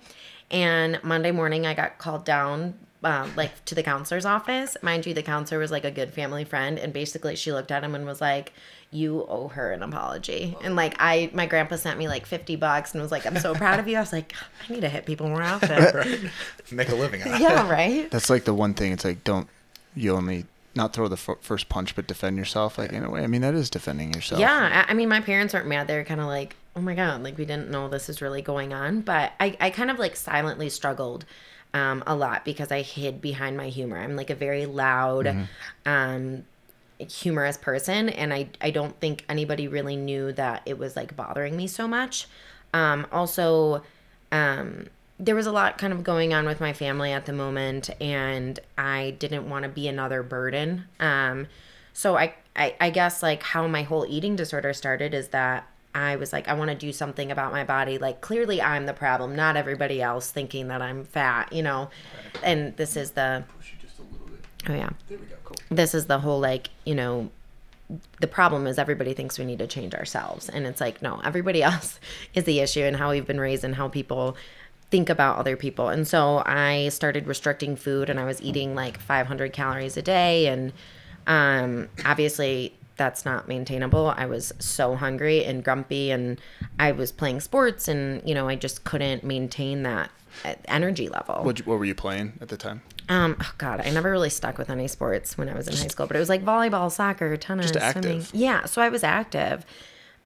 and 0.51 0.99
Monday 1.03 1.31
morning 1.31 1.65
I 1.65 1.73
got 1.73 1.97
called 1.97 2.25
down. 2.25 2.75
Um, 3.01 3.31
like 3.37 3.63
to 3.65 3.75
the 3.75 3.83
counselor's 3.83 4.25
office. 4.25 4.75
Mind 4.81 5.05
you, 5.05 5.13
the 5.13 5.23
counselor 5.23 5.59
was 5.59 5.71
like 5.71 5.85
a 5.85 5.91
good 5.91 6.11
family 6.13 6.43
friend, 6.43 6.77
and 6.77 6.91
basically 6.91 7.37
she 7.37 7.53
looked 7.53 7.71
at 7.71 7.81
him 7.81 7.95
and 7.95 8.05
was 8.05 8.19
like, 8.19 8.51
"You 8.91 9.25
owe 9.29 9.47
her 9.47 9.71
an 9.71 9.81
apology." 9.83 10.57
And 10.61 10.75
like 10.75 10.95
I, 10.99 11.29
my 11.33 11.45
grandpa 11.45 11.77
sent 11.77 11.97
me 11.97 12.09
like 12.09 12.25
fifty 12.25 12.57
bucks 12.57 12.91
and 12.93 13.01
was 13.01 13.09
like, 13.09 13.25
"I'm 13.25 13.37
so 13.39 13.55
proud 13.55 13.79
of 13.79 13.87
you." 13.87 13.95
I 13.95 14.01
was 14.01 14.11
like, 14.11 14.33
"I 14.67 14.73
need 14.73 14.81
to 14.81 14.89
hit 14.89 15.05
people 15.05 15.29
more 15.29 15.41
often." 15.41 16.29
Make 16.71 16.89
a 16.89 16.95
living 16.95 17.21
out 17.21 17.27
of 17.29 17.33
it. 17.35 17.41
yeah, 17.41 17.71
right. 17.71 18.11
That's 18.11 18.29
like 18.29 18.43
the 18.43 18.53
one 18.53 18.73
thing. 18.73 18.91
It's 18.91 19.05
like 19.05 19.23
don't 19.23 19.47
you 19.95 20.13
only 20.13 20.45
not 20.75 20.91
throw 20.91 21.07
the 21.07 21.15
f- 21.15 21.37
first 21.41 21.69
punch, 21.69 21.95
but 21.95 22.05
defend 22.05 22.37
yourself. 22.37 22.77
Like 22.77 22.91
in 22.91 23.05
a 23.05 23.09
way, 23.09 23.23
I 23.23 23.27
mean 23.27 23.41
that 23.41 23.53
is 23.55 23.69
defending 23.69 24.13
yourself. 24.13 24.41
Yeah, 24.41 24.85
I, 24.87 24.91
I 24.91 24.93
mean, 24.93 25.07
my 25.07 25.21
parents 25.21 25.53
weren't 25.53 25.67
mad. 25.67 25.87
They 25.87 25.95
were 25.95 26.03
kind 26.03 26.19
of 26.19 26.27
like, 26.27 26.57
"Oh 26.75 26.81
my 26.81 26.95
god, 26.95 27.23
like 27.23 27.37
we 27.37 27.45
didn't 27.45 27.71
know 27.71 27.87
this 27.87 28.09
is 28.09 28.21
really 28.21 28.41
going 28.41 28.73
on." 28.73 28.99
But 29.01 29.31
I, 29.39 29.55
I 29.61 29.69
kind 29.69 29.89
of 29.89 29.99
like 29.99 30.17
silently 30.17 30.67
struggled 30.67 31.23
um, 31.73 32.03
a 32.07 32.15
lot 32.15 32.45
because 32.45 32.71
I 32.71 32.81
hid 32.81 33.21
behind 33.21 33.55
my 33.57 33.69
humor. 33.69 33.97
I'm 33.97 34.15
like 34.15 34.29
a 34.29 34.35
very 34.35 34.65
loud, 34.65 35.27
um, 35.85 36.43
humorous 36.99 37.57
person, 37.57 38.09
and 38.09 38.33
I, 38.33 38.49
I 38.59 38.71
don't 38.71 38.99
think 38.99 39.23
anybody 39.29 39.67
really 39.67 39.95
knew 39.95 40.31
that 40.33 40.63
it 40.65 40.77
was 40.77 40.95
like 40.95 41.15
bothering 41.15 41.55
me 41.55 41.67
so 41.67 41.87
much. 41.87 42.27
Um, 42.73 43.07
also, 43.11 43.83
um, 44.31 44.87
there 45.19 45.35
was 45.35 45.45
a 45.45 45.51
lot 45.51 45.77
kind 45.77 45.93
of 45.93 46.03
going 46.03 46.33
on 46.33 46.45
with 46.45 46.59
my 46.59 46.73
family 46.73 47.11
at 47.11 47.25
the 47.25 47.33
moment, 47.33 47.89
and 48.01 48.59
I 48.77 49.15
didn't 49.19 49.49
want 49.49 49.63
to 49.63 49.69
be 49.69 49.87
another 49.87 50.23
burden. 50.23 50.85
Um, 50.99 51.47
so 51.93 52.17
I, 52.17 52.33
I, 52.55 52.75
I 52.79 52.89
guess 52.89 53.21
like 53.21 53.43
how 53.43 53.67
my 53.67 53.83
whole 53.83 54.05
eating 54.07 54.35
disorder 54.35 54.73
started 54.73 55.13
is 55.13 55.29
that 55.29 55.68
I 55.93 56.15
was 56.17 56.31
like, 56.31 56.47
I 56.47 56.53
want 56.53 56.69
to 56.69 56.75
do 56.75 56.91
something 56.93 57.31
about 57.31 57.51
my 57.51 57.63
body. 57.63 57.97
Like 57.97 58.21
clearly 58.21 58.61
I'm 58.61 58.85
the 58.85 58.93
problem, 58.93 59.35
not 59.35 59.57
everybody 59.57 60.01
else 60.01 60.29
thinking 60.31 60.67
that 60.67 60.81
I'm 60.81 61.03
fat, 61.03 61.51
you 61.51 61.63
know. 61.63 61.89
And 62.43 62.75
this 62.77 62.95
is 62.95 63.11
the 63.11 63.43
Oh 64.67 64.73
yeah. 64.73 64.89
There 65.07 65.17
we 65.17 65.25
go. 65.25 65.35
Cool. 65.43 65.57
This 65.69 65.95
is 65.95 66.05
the 66.05 66.19
whole 66.19 66.39
like, 66.39 66.69
you 66.85 66.95
know, 66.95 67.29
the 68.19 68.27
problem 68.27 68.67
is 68.67 68.77
everybody 68.77 69.13
thinks 69.13 69.39
we 69.39 69.45
need 69.45 69.59
to 69.59 69.67
change 69.67 69.95
ourselves 69.95 70.47
and 70.47 70.67
it's 70.67 70.79
like 70.79 71.01
no 71.01 71.19
everybody 71.23 71.63
else 71.69 71.99
is 72.35 72.43
the 72.43 72.59
issue 72.59 72.81
and 72.81 72.95
how 72.95 73.09
we've 73.09 73.25
been 73.25 73.39
raised 73.39 73.63
and 73.63 73.75
how 73.75 73.87
people 73.87 74.37
think 74.91 75.09
about 75.09 75.37
other 75.37 75.55
people 75.55 75.89
and 75.89 76.07
so 76.07 76.43
i 76.45 76.87
started 76.89 77.25
restricting 77.25 77.75
food 77.75 78.07
and 78.09 78.19
i 78.19 78.25
was 78.25 78.41
eating 78.43 78.75
like 78.75 78.99
500 78.99 79.53
calories 79.53 79.97
a 79.97 80.01
day 80.01 80.47
and 80.47 80.71
um, 81.27 81.89
obviously 82.05 82.75
that's 82.99 83.25
not 83.25 83.47
maintainable 83.47 84.13
i 84.15 84.25
was 84.27 84.53
so 84.59 84.95
hungry 84.95 85.43
and 85.43 85.63
grumpy 85.63 86.11
and 86.11 86.39
i 86.77 86.91
was 86.91 87.11
playing 87.11 87.39
sports 87.39 87.87
and 87.87 88.21
you 88.27 88.35
know 88.35 88.47
i 88.47 88.55
just 88.55 88.83
couldn't 88.83 89.23
maintain 89.23 89.81
that 89.83 90.11
uh, 90.45 90.53
energy 90.67 91.09
level 91.09 91.43
What, 91.43 91.65
what 91.65 91.79
were 91.79 91.85
you 91.85 91.95
playing 91.95 92.33
at 92.41 92.49
the 92.49 92.57
time? 92.57 92.81
um, 93.09 93.35
oh 93.41 93.53
God, 93.57 93.81
I 93.83 93.89
never 93.89 94.11
really 94.11 94.29
stuck 94.29 94.59
with 94.59 94.69
any 94.69 94.87
sports 94.87 95.35
when 95.35 95.49
I 95.49 95.55
was 95.55 95.67
in 95.67 95.75
high 95.75 95.87
school, 95.87 96.05
but 96.05 96.15
it 96.15 96.19
was 96.19 96.29
like 96.29 96.45
volleyball, 96.45 96.91
soccer, 96.91 97.35
tennis, 97.37 97.71
swimming. 97.71 98.23
Yeah, 98.33 98.65
so 98.65 98.83
I 98.83 98.89
was 98.89 99.03
active. 99.03 99.65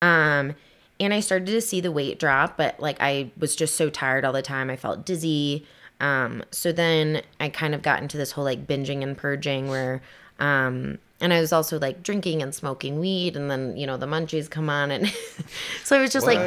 Um, 0.02 0.56
and 1.00 1.14
I 1.14 1.22
started 1.22 1.46
to 1.48 1.62
see 1.62 1.80
the 1.80 1.94
weight 1.94 2.20
drop, 2.20 2.58
but 2.58 2.78
like 2.82 2.98
I 3.00 3.32
was 3.38 3.56
just 3.56 3.76
so 3.76 3.90
tired 3.90 4.26
all 4.26 4.34
the 4.34 4.42
time. 4.42 4.70
I 4.70 4.76
felt 4.76 5.06
dizzy. 5.06 5.66
Um, 6.02 6.44
so 6.52 6.74
then 6.74 7.22
I 7.40 7.48
kind 7.48 7.74
of 7.74 7.82
got 7.82 8.02
into 8.02 8.18
this 8.18 8.32
whole 8.34 8.44
like 8.44 8.68
binging 8.68 9.02
and 9.02 9.18
purging 9.18 9.70
where, 9.70 10.02
um, 10.40 10.98
and 11.24 11.34
I 11.34 11.40
was 11.40 11.54
also 11.54 11.80
like 11.80 12.04
drinking 12.04 12.42
and 12.44 12.54
smoking 12.54 13.00
weed, 13.00 13.38
and 13.38 13.50
then 13.50 13.78
you 13.78 13.88
know 13.88 13.96
the 13.96 14.06
munchies 14.06 14.50
come 14.50 14.70
on, 14.70 14.92
and 14.92 15.08
so 15.84 15.98
I 15.98 16.02
was 16.02 16.12
just 16.12 16.28
like, 16.28 16.38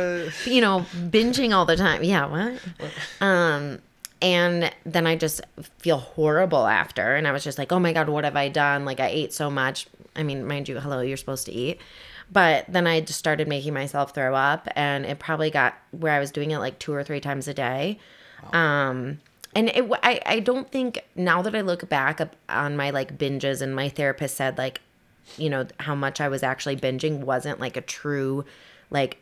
you 0.44 0.60
know, 0.60 0.84
binging 0.94 1.54
all 1.54 1.64
the 1.64 1.76
time. 1.76 2.04
Yeah, 2.04 2.26
what? 2.26 2.60
Um, 3.20 3.80
and 4.20 4.70
then 4.84 5.06
I 5.06 5.16
just 5.16 5.40
feel 5.78 5.98
horrible 5.98 6.66
after. 6.66 7.16
And 7.16 7.26
I 7.26 7.32
was 7.32 7.44
just 7.44 7.58
like, 7.58 7.72
oh 7.72 7.78
my 7.78 7.92
God, 7.92 8.08
what 8.08 8.24
have 8.24 8.36
I 8.36 8.48
done? 8.48 8.84
Like, 8.84 9.00
I 9.00 9.08
ate 9.08 9.32
so 9.32 9.50
much. 9.50 9.86
I 10.14 10.22
mean, 10.22 10.46
mind 10.46 10.68
you, 10.68 10.78
hello, 10.78 11.00
you're 11.00 11.16
supposed 11.16 11.46
to 11.46 11.52
eat. 11.52 11.80
But 12.30 12.64
then 12.68 12.86
I 12.86 13.00
just 13.00 13.18
started 13.18 13.46
making 13.46 13.74
myself 13.74 14.14
throw 14.14 14.34
up. 14.34 14.68
And 14.74 15.04
it 15.04 15.18
probably 15.18 15.50
got 15.50 15.74
where 15.90 16.12
I 16.12 16.18
was 16.18 16.30
doing 16.30 16.50
it 16.50 16.58
like 16.58 16.78
two 16.78 16.92
or 16.92 17.04
three 17.04 17.20
times 17.20 17.46
a 17.46 17.54
day. 17.54 17.98
Um, 18.52 19.20
and 19.56 19.68
it, 19.70 19.90
I, 20.02 20.20
I 20.24 20.38
don't 20.40 20.70
think 20.70 21.02
now 21.16 21.42
that 21.42 21.54
I 21.56 21.62
look 21.62 21.88
back 21.88 22.20
up 22.20 22.36
on 22.48 22.76
my 22.76 22.90
like 22.90 23.18
binges, 23.18 23.60
and 23.62 23.74
my 23.74 23.88
therapist 23.88 24.36
said, 24.36 24.56
like, 24.58 24.80
you 25.36 25.50
know, 25.50 25.66
how 25.80 25.94
much 25.94 26.20
I 26.20 26.28
was 26.28 26.42
actually 26.44 26.76
binging 26.76 27.20
wasn't 27.20 27.58
like 27.58 27.76
a 27.76 27.80
true, 27.80 28.44
like, 28.90 29.18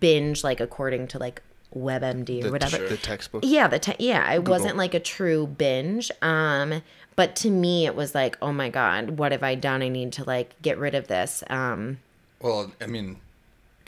binge, 0.00 0.42
like, 0.42 0.60
according 0.60 1.08
to 1.08 1.18
like 1.18 1.42
WebMD 1.76 2.40
or 2.40 2.44
The, 2.44 2.50
whatever. 2.52 2.88
the 2.88 2.96
textbook. 2.96 3.42
Yeah, 3.44 3.68
the 3.68 3.78
te- 3.78 3.96
yeah, 3.98 4.32
it 4.32 4.48
wasn't 4.48 4.76
like 4.76 4.94
a 4.94 5.00
true 5.00 5.46
binge. 5.46 6.10
Um, 6.22 6.82
but 7.16 7.36
to 7.36 7.50
me, 7.50 7.84
it 7.84 7.94
was 7.94 8.14
like, 8.14 8.38
oh 8.40 8.52
my 8.52 8.70
god, 8.70 9.18
what 9.18 9.32
have 9.32 9.42
I 9.42 9.54
done? 9.54 9.82
I 9.82 9.88
need 9.88 10.12
to 10.14 10.24
like 10.24 10.60
get 10.62 10.78
rid 10.78 10.94
of 10.94 11.08
this. 11.08 11.42
Um, 11.50 11.98
Well, 12.40 12.72
I 12.80 12.86
mean, 12.86 13.18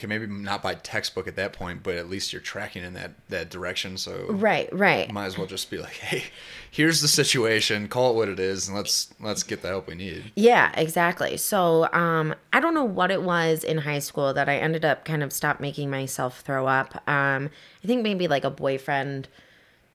okay, 0.00 0.07
maybe 0.07 0.26
not 0.26 0.62
by 0.62 0.75
textbook 0.75 1.28
at 1.28 1.37
that 1.37 1.52
point, 1.52 1.83
but 1.83 1.95
at 1.95 2.09
least 2.09 2.33
you're 2.33 2.40
tracking 2.40 2.83
in 2.83 2.95
that 2.95 3.12
that 3.28 3.50
direction. 3.50 3.99
So 3.99 4.26
right, 4.30 4.69
right. 4.73 5.12
might 5.12 5.26
as 5.26 5.37
well 5.37 5.47
just 5.47 5.71
be 5.71 5.78
like, 5.78 5.92
hey, 5.97 6.25
here's 6.71 7.02
the 7.02 7.09
situation. 7.09 7.87
Call 7.87 8.12
it 8.12 8.16
what 8.16 8.28
it 8.28 8.40
is, 8.40 8.66
and 8.66 8.76
let's 8.76 9.12
let's 9.21 9.42
get 9.42 9.61
the 9.61 9.69
help 9.69 9.88
we 9.88 9.95
need. 9.95 10.33
Yeah, 10.35 10.73
exactly. 10.75 11.37
So, 11.37 11.92
um, 11.92 12.35
I 12.52 12.61
don't 12.61 12.75
know 12.75 12.85
what 12.85 13.11
it 13.11 13.23
was 13.23 13.62
in 13.62 13.78
high 13.78 13.99
school 13.99 14.33
that 14.33 14.49
I 14.49 14.57
ended 14.57 14.85
up 14.85 15.04
kind 15.04 15.23
of 15.23 15.33
stopped 15.33 15.61
making 15.61 15.90
myself 15.90 16.40
throw 16.40 16.66
up. 16.66 16.97
Um, 17.07 17.50
I 17.85 17.87
think 17.87 18.02
maybe 18.02 18.26
like 18.26 18.45
a 18.45 18.50
boyfriend 18.50 19.28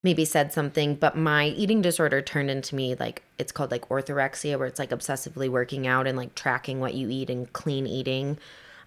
maybe 0.03 0.23
said 0.23 0.53
something, 0.53 0.93
but 0.93 1.17
my 1.17 1.47
eating 1.47 1.81
disorder 1.81 2.21
turned 2.21 2.51
into 2.51 2.75
me 2.75 2.93
like 2.93 3.23
it's 3.39 3.51
called 3.51 3.71
like 3.71 3.89
orthorexia, 3.89 4.59
where 4.59 4.67
it's 4.67 4.77
like 4.77 4.91
obsessively 4.91 5.49
working 5.49 5.87
out 5.87 6.05
and 6.05 6.15
like 6.15 6.35
tracking 6.35 6.79
what 6.79 6.93
you 6.93 7.09
eat 7.09 7.31
and 7.31 7.51
clean 7.53 7.87
eating. 7.87 8.37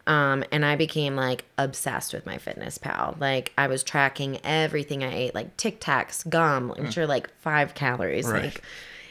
Um, 0.09 0.43
and 0.50 0.65
I 0.65 0.75
became 0.75 1.17
like 1.17 1.45
obsessed 1.59 2.15
with 2.15 2.25
MyFitnessPal. 2.25 3.21
Like 3.21 3.53
I 3.59 3.67
was 3.67 3.85
tracking 3.85 4.41
everything 4.43 5.05
I 5.05 5.15
ate, 5.15 5.35
like 5.35 5.57
Tic 5.59 5.81
Tacs, 5.81 6.29
gum, 6.29 6.71
which 6.79 6.97
are 6.97 7.07
like 7.07 7.29
five 7.41 7.75
calories. 7.75 8.27
Right. 8.27 8.45
Like 8.45 8.62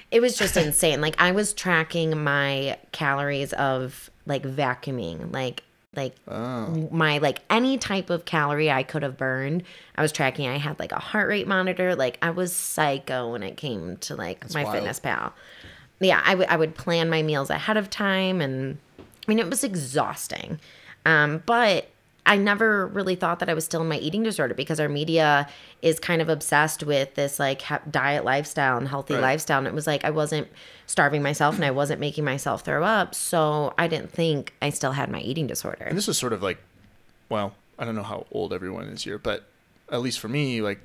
it 0.09 0.21
was 0.21 0.35
just 0.35 0.57
insane. 0.57 0.99
Like 0.99 1.15
I 1.21 1.31
was 1.33 1.53
tracking 1.53 2.23
my 2.23 2.77
calories 2.91 3.53
of 3.53 4.09
like 4.25 4.41
vacuuming, 4.43 5.31
like 5.31 5.63
like 5.95 6.15
my 6.27 7.17
like 7.19 7.39
any 7.49 7.77
type 7.77 8.09
of 8.09 8.25
calorie 8.25 8.71
I 8.71 8.83
could 8.83 9.03
have 9.03 9.17
burned. 9.17 9.63
I 9.95 10.01
was 10.01 10.11
tracking. 10.11 10.47
I 10.47 10.57
had 10.57 10.79
like 10.79 10.91
a 10.91 10.99
heart 10.99 11.27
rate 11.27 11.47
monitor. 11.47 11.95
Like 11.95 12.17
I 12.23 12.31
was 12.31 12.55
psycho 12.55 13.31
when 13.31 13.43
it 13.43 13.57
came 13.57 13.97
to 13.97 14.15
like 14.15 14.51
my 14.53 14.63
wild. 14.63 14.75
fitness 14.75 14.99
pal. 14.99 15.33
yeah, 15.99 16.21
I 16.25 16.35
would 16.35 16.47
I 16.47 16.55
would 16.57 16.75
plan 16.75 17.09
my 17.09 17.21
meals 17.21 17.49
ahead 17.49 17.77
of 17.77 17.89
time, 17.89 18.41
and 18.41 18.77
I 18.97 19.03
mean 19.27 19.39
it 19.39 19.49
was 19.49 19.63
exhausting. 19.63 20.59
Um, 21.07 21.41
but 21.45 21.87
I 22.25 22.35
never 22.35 22.87
really 22.87 23.15
thought 23.15 23.39
that 23.39 23.49
I 23.49 23.53
was 23.53 23.63
still 23.63 23.81
in 23.81 23.87
my 23.87 23.97
eating 23.99 24.21
disorder 24.21 24.53
because 24.53 24.79
our 24.81 24.89
media 24.89 25.47
is 25.81 25.97
kind 25.97 26.21
of 26.21 26.27
obsessed 26.27 26.83
with 26.83 27.15
this 27.15 27.39
like 27.39 27.61
he- 27.61 27.75
diet 27.89 28.25
lifestyle 28.25 28.77
and 28.77 28.85
healthy 28.87 29.13
Right. 29.13 29.21
lifestyle. 29.21 29.59
And 29.59 29.67
it 29.67 29.73
was 29.73 29.87
like 29.87 30.03
I 30.03 30.09
wasn't 30.09 30.49
starving 30.87 31.23
myself 31.23 31.55
and 31.55 31.63
I 31.63 31.71
wasn't 31.71 32.01
making 32.01 32.25
myself 32.25 32.63
throw 32.65 32.83
up. 32.83 33.15
So 33.15 33.73
I 33.77 33.87
didn't 33.87 34.11
think 34.11 34.53
I 34.61 34.69
still 34.71 34.91
had 34.91 35.09
my 35.09 35.21
eating 35.21 35.47
disorder. 35.47 35.85
And 35.85 35.97
this 35.97 36.09
is 36.09 36.17
sort 36.17 36.33
of 36.33 36.43
like, 36.43 36.57
well, 37.29 37.53
I 37.79 37.85
don't 37.85 37.95
know 37.95 38.03
how 38.03 38.25
old 38.31 38.51
everyone 38.51 38.89
is 38.89 39.03
here, 39.03 39.17
but 39.17 39.47
at 39.89 40.01
least 40.01 40.19
for 40.19 40.27
me, 40.27 40.61
like 40.61 40.81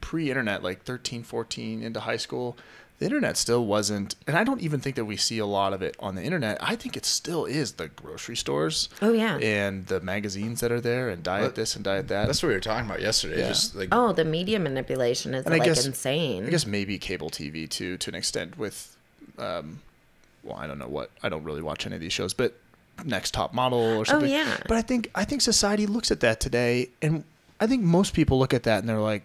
pre-internet, 0.00 0.62
like 0.62 0.84
13, 0.84 1.24
14 1.24 1.82
into 1.82 2.00
high 2.00 2.16
school, 2.16 2.56
the 2.98 3.04
internet 3.06 3.36
still 3.36 3.64
wasn't, 3.64 4.16
and 4.26 4.36
I 4.36 4.42
don't 4.42 4.60
even 4.60 4.80
think 4.80 4.96
that 4.96 5.04
we 5.04 5.16
see 5.16 5.38
a 5.38 5.46
lot 5.46 5.72
of 5.72 5.82
it 5.82 5.96
on 6.00 6.16
the 6.16 6.22
internet. 6.22 6.58
I 6.60 6.74
think 6.74 6.96
it 6.96 7.04
still 7.04 7.44
is 7.44 7.72
the 7.74 7.88
grocery 7.88 8.36
stores. 8.36 8.88
Oh, 9.00 9.12
yeah. 9.12 9.36
And 9.38 9.86
the 9.86 10.00
magazines 10.00 10.60
that 10.60 10.72
are 10.72 10.80
there, 10.80 11.08
and 11.08 11.22
diet 11.22 11.44
But 11.44 11.54
this 11.54 11.76
and 11.76 11.84
diet 11.84 12.08
that. 12.08 12.26
That's 12.26 12.42
what 12.42 12.48
we 12.48 12.54
were 12.54 12.60
talking 12.60 12.86
about 12.86 13.00
yesterday. 13.00 13.38
Yeah. 13.40 13.48
Just 13.48 13.76
like 13.76 13.88
Oh, 13.92 14.12
the 14.12 14.24
media 14.24 14.58
manipulation 14.58 15.32
is 15.34 15.46
like 15.46 15.62
guess- 15.62 15.86
insane. 15.86 16.44
I 16.46 16.50
guess 16.50 16.66
maybe 16.66 16.98
cable 16.98 17.30
TV 17.30 17.68
too, 17.68 17.96
to 17.98 18.10
an 18.10 18.16
extent. 18.16 18.58
With, 18.58 18.96
um, 19.38 19.80
well, 20.42 20.56
I 20.56 20.66
don't 20.66 20.78
know 20.78 20.88
what 20.88 21.10
I 21.22 21.28
don't 21.28 21.44
really 21.44 21.62
watch 21.62 21.86
any 21.86 21.94
of 21.94 22.00
these 22.00 22.12
shows, 22.12 22.34
but 22.34 22.54
Next 23.04 23.32
Top 23.32 23.54
Model 23.54 23.78
or 23.78 24.04
something. 24.06 24.28
Oh 24.28 24.32
yeah. 24.32 24.56
But 24.66 24.76
I 24.76 24.82
think 24.82 25.08
I 25.14 25.22
think 25.24 25.40
society 25.42 25.86
looks 25.86 26.10
at 26.10 26.18
that 26.20 26.40
today, 26.40 26.88
and 27.00 27.22
I 27.60 27.68
think 27.68 27.82
most 27.84 28.12
people 28.12 28.40
look 28.40 28.52
at 28.52 28.64
that 28.64 28.80
and 28.80 28.88
they're 28.88 28.98
like, 28.98 29.22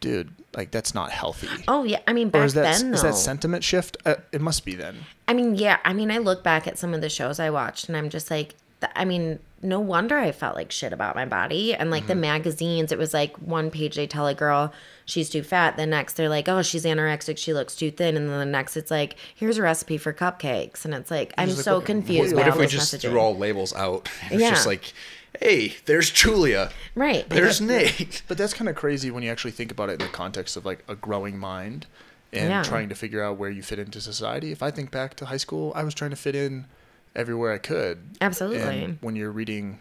"Dude, 0.00 0.30
like 0.56 0.70
that's 0.70 0.94
not 0.94 1.10
healthy." 1.10 1.48
oh 1.68 1.84
yeah, 1.84 2.00
I 2.06 2.12
mean 2.12 2.30
back 2.30 2.42
or 2.42 2.44
is 2.44 2.54
that 2.54 2.78
then 2.78 2.94
is 2.94 3.02
that 3.02 3.14
sentiment 3.14 3.64
shift? 3.64 3.96
Uh, 4.04 4.16
it 4.32 4.40
must 4.40 4.64
be 4.64 4.74
then. 4.74 4.96
I 5.26 5.32
mean, 5.32 5.54
yeah. 5.54 5.78
I 5.84 5.92
mean, 5.92 6.10
I 6.10 6.18
look 6.18 6.42
back 6.42 6.66
at 6.66 6.78
some 6.78 6.92
of 6.92 7.00
the 7.00 7.08
shows 7.08 7.40
I 7.40 7.50
watched, 7.50 7.88
and 7.88 7.96
I'm 7.96 8.10
just 8.10 8.30
like, 8.30 8.54
I 8.94 9.04
mean, 9.04 9.38
no 9.62 9.80
wonder 9.80 10.18
I 10.18 10.30
felt 10.32 10.54
like 10.56 10.70
shit 10.70 10.92
about 10.92 11.14
my 11.14 11.24
body. 11.24 11.74
And 11.74 11.90
like 11.90 12.02
Mm-hmm. 12.02 12.08
the 12.08 12.14
magazines, 12.16 12.92
it 12.92 12.98
was 12.98 13.14
like 13.14 13.34
one 13.36 13.70
page 13.70 13.96
they 13.96 14.06
tell 14.06 14.26
a 14.26 14.34
girl 14.34 14.72
she's 15.06 15.30
too 15.30 15.42
fat. 15.42 15.76
The 15.76 15.86
next 15.86 16.14
they're 16.14 16.28
like, 16.28 16.48
oh, 16.48 16.62
she's 16.62 16.84
anorexic, 16.84 17.38
she 17.38 17.54
looks 17.54 17.74
too 17.74 17.90
thin. 17.90 18.16
And 18.16 18.28
then 18.28 18.38
the 18.38 18.44
next 18.44 18.76
it's 18.76 18.90
like, 18.90 19.16
here's 19.34 19.56
a 19.58 19.62
recipe 19.62 19.96
for 19.98 20.12
cupcakes, 20.12 20.84
and 20.84 20.92
it's 20.94 21.10
like, 21.10 21.32
I'm 21.38 21.46
just 21.48 21.58
like, 21.58 21.64
so 21.64 21.76
okay, 21.76 21.86
confused. 21.86 22.34
what 22.34 22.42
by 22.42 22.48
if 22.48 22.54
all 22.54 22.60
we 22.60 22.66
just 22.66 22.94
messaging. 22.94 23.10
threw 23.10 23.18
all 23.18 23.36
labels 23.36 23.72
out? 23.74 24.08
It's 24.30 24.40
Yeah. 24.42 24.50
just 24.50 24.66
like, 24.66 24.92
hey, 25.40 25.74
there's 25.86 26.10
Julia. 26.10 26.70
right? 26.94 27.28
There's 27.28 27.60
Nate. 27.60 28.22
But 28.28 28.36
that's 28.38 28.54
kind 28.54 28.68
of 28.68 28.76
crazy 28.76 29.10
when 29.10 29.22
you 29.22 29.30
actually 29.30 29.50
think 29.52 29.70
about 29.72 29.88
it 29.88 29.94
in 29.94 29.98
the 30.00 30.08
context 30.12 30.56
of 30.56 30.64
like 30.66 30.84
a 30.88 30.94
growing 30.94 31.38
mind 31.38 31.86
and 32.32 32.48
Yeah. 32.50 32.62
trying 32.62 32.88
to 32.90 32.94
figure 32.94 33.22
out 33.22 33.36
where 33.38 33.50
you 33.50 33.62
fit 33.62 33.78
into 33.78 34.00
society. 34.00 34.52
If 34.52 34.62
I 34.62 34.70
think 34.70 34.90
back 34.90 35.14
to 35.16 35.26
high 35.26 35.36
school, 35.38 35.72
I 35.74 35.84
was 35.84 35.94
trying 35.94 36.10
to 36.10 36.16
fit 36.16 36.34
in 36.34 36.66
everywhere 37.14 37.52
I 37.52 37.58
could. 37.58 37.98
Absolutely. 38.20 38.84
And 38.84 38.98
when 39.00 39.16
you're 39.16 39.30
reading, 39.30 39.78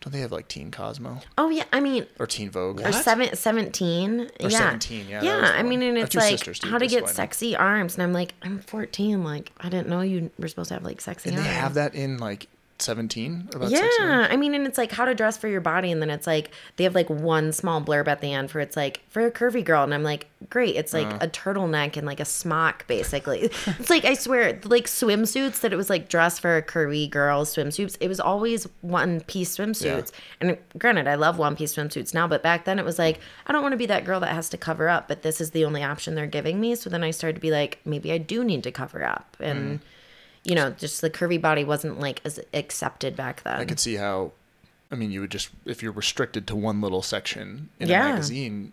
don't 0.00 0.12
they 0.12 0.20
have 0.20 0.32
like 0.32 0.48
Teen 0.48 0.70
Cosmo 0.72 1.20
Oh 1.38 1.48
yeah, 1.48 1.64
I 1.72 1.80
mean, 1.80 2.06
or 2.18 2.26
Teen 2.26 2.50
Vogue? 2.50 2.80
or 2.80 2.92
seven, 2.92 3.34
17 3.34 4.20
Or 4.20 4.28
yeah 4.40 4.48
17, 4.58 5.08
yeah, 5.08 5.22
yeah 5.22 5.52
i 5.54 5.62
mean 5.62 5.80
and 5.82 5.96
it's 5.96 6.14
like 6.14 6.32
sisters 6.32 6.60
how 6.62 6.76
to 6.78 6.88
get 6.88 7.08
sexy 7.08 7.54
arms 7.54 7.94
and 7.94 8.02
i'm 8.02 8.12
like 8.12 8.34
i'm 8.42 8.58
14 8.58 9.22
like 9.22 9.52
i 9.60 9.68
didn't 9.68 9.88
know 9.88 10.00
you 10.00 10.30
were 10.38 10.48
supposed 10.48 10.68
to 10.68 10.74
have 10.74 10.82
like 10.82 11.00
sexy 11.00 11.30
arms. 11.30 11.38
And 11.38 11.46
they 11.46 11.50
arms 11.50 11.60
have 11.62 11.74
that 11.74 11.94
in 11.94 12.18
like 12.18 12.48
17 12.82 13.50
about 13.54 13.70
yeah 13.70 13.78
sex. 13.78 14.32
i 14.32 14.36
mean 14.36 14.54
and 14.54 14.66
it's 14.66 14.78
like 14.78 14.92
how 14.92 15.04
to 15.04 15.14
dress 15.14 15.36
for 15.36 15.48
your 15.48 15.60
body 15.60 15.90
and 15.92 16.02
then 16.02 16.10
it's 16.10 16.26
like 16.26 16.50
they 16.76 16.84
have 16.84 16.94
like 16.94 17.08
one 17.08 17.52
small 17.52 17.80
blurb 17.80 18.08
at 18.08 18.20
the 18.20 18.32
end 18.32 18.50
for 18.50 18.60
it's 18.60 18.76
like 18.76 19.00
for 19.08 19.24
a 19.26 19.30
curvy 19.30 19.64
girl 19.64 19.82
and 19.84 19.94
i'm 19.94 20.02
like 20.02 20.26
great 20.50 20.74
it's 20.76 20.92
like 20.92 21.06
Uh. 21.06 21.18
a 21.22 21.28
turtleneck 21.28 21.96
and 21.96 22.06
like 22.06 22.20
a 22.20 22.24
smock 22.24 22.86
basically 22.88 23.42
it's 23.66 23.90
like 23.90 24.04
i 24.04 24.14
swear 24.14 24.58
like 24.64 24.86
swimsuits 24.86 25.60
that 25.60 25.72
it 25.72 25.76
was 25.76 25.88
like 25.88 26.08
dress 26.08 26.38
for 26.38 26.56
a 26.56 26.62
curvy 26.62 27.08
girl 27.08 27.44
swimsuits 27.44 27.96
it 28.00 28.08
was 28.08 28.18
always 28.20 28.66
one 28.80 29.20
piece 29.22 29.56
swimsuits 29.56 30.10
and 30.40 30.58
granted 30.78 31.06
i 31.06 31.14
love 31.14 31.38
one 31.38 31.54
piece 31.56 31.74
swimsuits 31.76 32.12
now 32.12 32.26
but 32.26 32.42
back 32.42 32.64
then 32.64 32.78
it 32.78 32.84
was 32.84 32.98
like 32.98 33.20
i 33.46 33.52
don't 33.52 33.62
want 33.62 33.72
to 33.72 33.76
be 33.76 33.86
that 33.86 34.04
girl 34.04 34.18
that 34.20 34.34
has 34.34 34.48
to 34.48 34.56
cover 34.58 34.88
up 34.88 35.06
but 35.08 35.22
this 35.22 35.40
is 35.40 35.52
the 35.52 35.64
only 35.64 35.82
option 35.82 36.14
they're 36.14 36.26
giving 36.26 36.60
me 36.60 36.74
so 36.74 36.90
then 36.90 37.04
i 37.04 37.10
started 37.10 37.34
to 37.34 37.40
be 37.40 37.50
like 37.50 37.78
maybe 37.84 38.10
i 38.12 38.18
do 38.18 38.42
need 38.44 38.62
to 38.62 38.72
cover 38.72 39.04
up 39.04 39.36
and 39.40 39.62
Mm. 39.62 39.80
You 40.44 40.54
know 40.54 40.70
just 40.70 41.00
the 41.00 41.10
curvy 41.10 41.40
body 41.40 41.64
wasn't 41.64 42.00
like 42.00 42.20
as 42.24 42.40
accepted 42.52 43.16
back 43.16 43.42
then 43.44 43.60
I 43.60 43.64
could 43.64 43.80
see 43.80 43.94
how. 43.96 44.32
I 44.90 44.94
mean, 44.94 45.10
you 45.10 45.22
would 45.22 45.30
just 45.30 45.48
if 45.64 45.82
you're 45.82 45.92
restricted 45.92 46.46
to 46.48 46.56
one 46.56 46.82
little 46.82 47.00
section 47.00 47.70
in 47.80 47.88
Yeah. 47.88 48.04
a 48.06 48.12
magazine. 48.12 48.72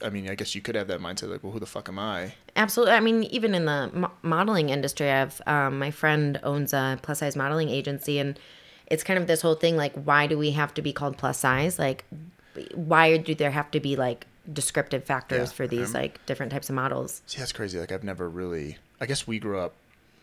I 0.00 0.10
mean, 0.10 0.30
I 0.30 0.36
guess 0.36 0.54
you 0.54 0.60
could 0.60 0.76
have 0.76 0.86
that 0.86 1.00
mindset 1.00 1.28
like, 1.30 1.42
well, 1.42 1.50
who 1.52 1.58
the 1.58 1.66
fuck 1.66 1.88
am 1.88 1.98
I? 1.98 2.34
Absolutely. 2.54 2.94
I 2.94 3.00
mean, 3.00 3.24
even 3.24 3.52
in 3.56 3.64
the 3.64 3.90
mo- 3.92 4.12
modeling 4.22 4.68
industry, 4.68 5.10
I 5.10 5.16
have 5.18 5.42
um, 5.48 5.80
my 5.80 5.90
friend 5.90 6.38
owns 6.44 6.72
a 6.72 7.00
plus 7.02 7.18
size 7.18 7.34
modeling 7.34 7.68
agency, 7.70 8.20
and 8.20 8.38
it's 8.86 9.02
kind 9.02 9.18
of 9.18 9.26
this 9.26 9.42
whole 9.42 9.56
thing 9.56 9.76
like, 9.76 9.92
why 9.94 10.28
do 10.28 10.38
we 10.38 10.52
have 10.52 10.72
to 10.74 10.82
be 10.82 10.92
called 10.92 11.16
plus 11.18 11.38
size? 11.40 11.80
Like, 11.80 12.04
why 12.74 13.16
do 13.16 13.34
there 13.34 13.50
have 13.50 13.70
to 13.72 13.80
be 13.80 13.96
like 13.96 14.26
descriptive 14.52 15.02
factors 15.02 15.48
Yeah. 15.50 15.54
for 15.56 15.66
these 15.66 15.92
like 15.94 16.24
different 16.26 16.52
types 16.52 16.68
of 16.68 16.76
models? 16.76 17.22
See, 17.26 17.40
that's 17.40 17.50
crazy. 17.52 17.80
Like, 17.80 17.90
I've 17.90 18.04
never 18.04 18.28
really. 18.28 18.78
I 19.00 19.06
guess 19.06 19.26
we 19.26 19.40
grew 19.40 19.58
up 19.58 19.74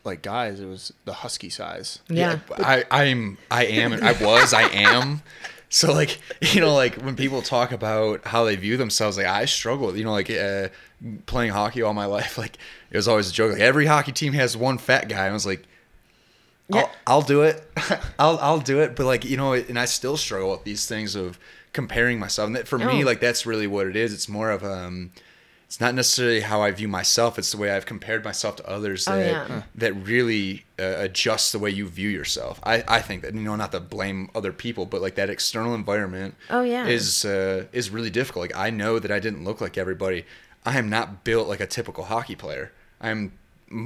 like 0.05 0.21
guys. 0.21 0.59
It 0.59 0.65
was 0.67 0.93
the 1.05 1.13
husky 1.13 1.49
size. 1.49 1.99
Yeah. 2.09 2.39
I, 2.57 2.83
I'm, 2.91 3.37
I 3.51 3.65
am, 3.65 3.93
I 4.03 4.11
was, 4.13 4.53
I 4.53 4.63
am. 4.63 5.21
So 5.67 5.91
like, 5.91 6.19
you 6.53 6.61
know, 6.61 6.73
like 6.73 6.95
when 7.01 7.17
people 7.17 7.41
talk 7.41 7.73
about 7.73 8.25
how 8.25 8.45
they 8.45 8.55
view 8.55 8.77
themselves, 8.77 9.17
like 9.17 9.25
I 9.25 9.43
struggle 9.43 9.97
you 9.97 10.05
know, 10.05 10.11
like 10.13 10.29
uh, 10.29 10.69
playing 11.25 11.51
hockey 11.51 11.81
all 11.81 11.93
my 11.93 12.05
life, 12.17 12.37
like 12.37 12.57
it 12.91 12.95
was 12.95 13.09
always 13.09 13.29
a 13.29 13.33
joke. 13.33 13.53
Like 13.53 13.61
every 13.61 13.85
hockey 13.87 14.13
team 14.13 14.31
has 14.33 14.55
one 14.55 14.77
fat 14.77 15.09
guy. 15.09 15.25
I 15.25 15.31
was 15.33 15.45
like, 15.45 15.63
I'll, 16.71 16.79
Yeah. 16.79 16.89
I'll 17.07 17.21
do 17.23 17.41
it. 17.41 17.67
I'll, 18.19 18.37
I'll 18.39 18.59
do 18.59 18.79
it. 18.79 18.95
But 18.95 19.05
like, 19.05 19.25
you 19.25 19.35
know, 19.35 19.51
and 19.53 19.77
I 19.77 19.83
still 19.85 20.15
struggle 20.15 20.51
with 20.51 20.63
these 20.63 20.85
things 20.85 21.13
of 21.15 21.37
comparing 21.73 22.19
myself. 22.19 22.47
And 22.47 22.55
that, 22.55 22.67
for 22.69 22.77
me, 22.79 23.03
Oh. 23.03 23.05
like 23.05 23.19
that's 23.19 23.45
really 23.45 23.67
what 23.67 23.87
it 23.87 23.97
is. 23.97 24.13
It's 24.13 24.29
more 24.29 24.51
of, 24.51 24.63
um, 24.63 25.11
it's 25.65 25.81
not 25.81 25.95
necessarily 25.95 26.41
how 26.41 26.61
I 26.61 26.71
view 26.71 26.87
myself. 26.87 27.37
It's 27.39 27.51
the 27.51 27.57
way 27.57 27.71
I've 27.71 27.85
compared 27.85 28.23
myself 28.23 28.55
to 28.57 28.69
others 28.69 29.07
Oh, 29.07 29.15
that 29.17 29.49
yeah. 29.49 29.63
that 29.75 29.93
really 29.93 30.65
uh, 30.79 30.95
adjusts 30.97 31.51
the 31.51 31.59
way 31.59 31.69
you 31.71 31.87
view 31.87 32.09
yourself. 32.09 32.59
I, 32.63 32.83
I 32.87 33.01
think 33.01 33.23
that 33.23 33.33
you 33.33 33.41
know 33.41 33.55
not 33.55 33.71
to 33.71 33.79
blame 33.79 34.29
other 34.35 34.51
people, 34.53 34.85
but 34.85 35.01
like 35.01 35.15
that 35.15 35.29
external 35.29 35.73
environment. 35.75 36.35
Oh, 36.49 36.61
yeah. 36.61 36.85
is 36.87 37.25
uh, 37.25 37.65
is 37.73 37.89
really 37.89 38.09
difficult. 38.11 38.43
Like 38.49 38.55
I 38.55 38.69
know 38.69 38.99
that 38.99 39.11
I 39.11 39.19
didn't 39.19 39.43
look 39.43 39.59
like 39.61 39.77
everybody. 39.77 40.25
I 40.65 40.77
am 40.77 40.89
not 40.89 41.23
built 41.23 41.47
like 41.47 41.59
a 41.59 41.67
typical 41.67 42.05
hockey 42.05 42.35
player. 42.35 42.71
I'm 43.01 43.33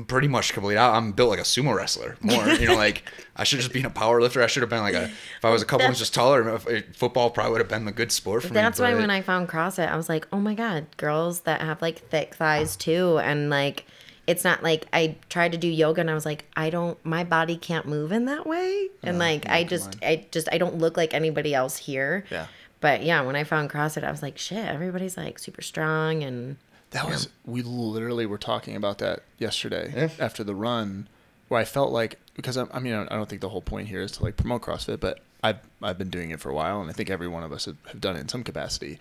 pretty 0.08 0.28
much 0.28 0.54
complete 0.54 0.76
out. 0.78 0.94
I'm 0.96 1.12
built 1.14 1.30
like 1.30 1.40
a 1.40 1.44
sumo 1.44 1.76
wrestler. 1.76 2.18
More, 2.22 2.48
you 2.50 2.68
know, 2.68 2.76
like 2.76 3.04
I 3.36 3.44
should 3.44 3.60
just 3.60 3.72
be 3.74 3.82
a 3.84 3.90
power 3.90 4.22
lifter. 4.22 4.44
I 4.44 4.48
should 4.48 4.62
have 4.62 4.70
been 4.70 4.82
like 4.82 4.94
a. 4.96 5.06
If 5.06 5.44
I 5.46 5.50
was 5.50 5.62
a 5.62 5.66
couple 5.66 5.80
That's- 5.80 5.98
inches 6.00 6.10
taller, 6.10 6.48
if- 6.56 6.68
if 6.68 6.96
football 6.96 7.30
probably 7.30 7.54
would 7.54 7.62
have 7.62 7.70
been 7.70 7.86
the 7.86 7.92
good 7.92 8.12
sport 8.12 8.44
for 8.44 8.50
That's 8.54 8.80
me. 8.80 8.86
why 8.88 8.94
when 8.96 9.10
I 9.10 9.22
found 9.22 9.48
CrossFit, 9.50 9.90
I 9.90 9.96
was 9.96 10.10
like, 10.10 10.28
oh 10.34 10.40
my 10.40 10.54
God, 10.54 10.86
girls 10.98 11.42
that 11.42 11.62
have 11.62 11.82
like 11.82 12.00
thick 12.10 12.36
thighs 12.36 12.76
too. 12.76 13.20
And 13.20 13.50
like, 13.50 13.86
it's 14.28 14.44
not 14.44 14.62
like 14.62 14.86
I 14.94 15.16
tried 15.30 15.54
to 15.54 15.58
do 15.58 15.68
yoga 15.68 16.02
and 16.02 16.12
I 16.12 16.14
was 16.14 16.26
like, 16.26 16.46
I 16.56 16.70
don't, 16.70 17.04
my 17.04 17.24
body 17.24 17.56
can't 17.58 17.88
move 17.88 18.12
in 18.12 18.26
that 18.26 18.46
way. 18.46 18.90
And 19.02 19.18
like, 19.18 19.48
I 19.50 19.64
just, 19.64 19.96
I 20.04 20.28
just, 20.32 20.48
I 20.52 20.58
don't 20.60 20.78
look 20.78 20.98
like 20.98 21.14
anybody 21.14 21.56
else 21.56 21.78
here. 21.78 22.26
Yeah. 22.30 22.46
But 22.82 23.02
yeah, 23.04 23.22
when 23.22 23.36
I 23.36 23.44
found 23.44 23.70
CrossFit, 23.72 24.04
I 24.04 24.12
was 24.12 24.22
like, 24.22 24.38
shit, 24.38 24.66
everybody's 24.68 25.18
like 25.18 25.40
super 25.40 25.62
strong 25.62 26.22
and 26.24 26.58
That 26.92 27.08
was 27.08 27.30
we 27.46 27.62
literally 27.62 28.26
were 28.26 28.38
talking 28.40 28.76
about 28.76 28.98
that 29.00 29.22
yesterday 29.38 29.94
Yeah. 29.96 30.10
after 30.26 30.44
the 30.44 30.56
run, 30.56 31.08
where 31.48 31.60
I 31.62 31.66
felt 31.66 31.92
like 31.92 32.20
because 32.36 32.58
I'm, 32.58 32.70
I 32.74 32.80
mean 32.80 32.94
I 32.94 33.06
don't 33.16 33.30
think 33.30 33.42
the 33.42 33.50
whole 33.50 33.62
point 33.62 33.88
here 33.90 34.02
is 34.02 34.12
to 34.14 34.24
like 34.24 34.38
promote 34.38 34.62
CrossFit, 34.64 35.00
but 35.00 35.20
I've 35.44 35.60
I've 35.82 35.98
been 35.98 36.10
doing 36.10 36.32
it 36.32 36.40
for 36.40 36.50
a 36.50 36.54
while, 36.56 36.82
and 36.82 36.90
I 36.90 36.94
think 36.94 37.10
every 37.10 37.28
one 37.28 37.44
of 37.44 37.52
us 37.52 37.66
have, 37.66 37.78
have 37.88 38.02
done 38.02 38.16
it 38.16 38.22
in 38.22 38.28
some 38.30 38.44
capacity, 38.44 38.98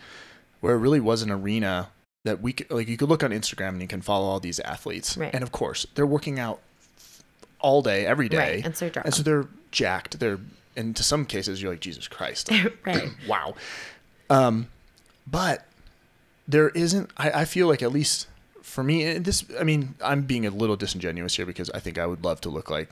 where 0.61 0.75
it 0.75 0.79
really 0.79 1.01
was 1.01 1.23
an 1.23 1.31
arena 1.31 1.89
that 2.25 2.41
we 2.43 2.53
could, 2.53 2.71
like 2.71 2.89
you 2.89 2.97
could 2.97 3.09
look 3.09 3.23
on 3.23 3.31
Instagram 3.31 3.69
and 3.71 3.81
you 3.81 3.89
can 3.89 4.03
follow 4.03 4.27
all 4.27 4.41
these 4.41 4.61
athletes, 4.61 5.17
Right. 5.17 5.33
and 5.35 5.43
of 5.43 5.51
course 5.53 5.87
they're 5.95 6.07
working 6.07 6.39
out 6.39 6.61
all 7.61 7.81
day 7.83 8.05
every 8.07 8.29
day, 8.29 8.37
Right, 8.57 8.67
it's 8.67 8.81
their 8.81 8.91
job. 8.91 9.05
and 9.07 9.15
so 9.15 9.23
they're 9.23 9.49
jacked. 9.71 10.19
They're 10.21 10.39
and 10.77 10.95
to 10.95 11.03
some 11.03 11.25
cases 11.25 11.61
you're 11.63 11.73
like 11.73 11.81
Jesus 11.81 12.07
Christ, 12.07 12.51
right. 12.87 13.11
wow. 13.29 13.55
Um, 14.31 14.69
but 15.27 15.65
there 16.49 16.71
isn't. 16.71 17.11
I, 17.17 17.31
I 17.31 17.45
feel 17.45 17.69
like 17.69 17.83
at 17.83 17.93
least 17.93 18.27
for 18.63 18.83
me, 18.83 19.05
and 19.05 19.25
this. 19.25 19.45
I 19.61 19.65
mean, 19.65 19.95
I'm 20.03 20.23
being 20.23 20.47
a 20.47 20.51
little 20.51 20.77
disingenuous 20.77 21.37
here 21.37 21.47
because 21.47 21.71
I 21.71 21.81
think 21.81 21.99
I 21.99 22.07
would 22.07 22.25
love 22.25 22.41
to 22.43 22.49
look 22.49 22.71
like, 22.71 22.89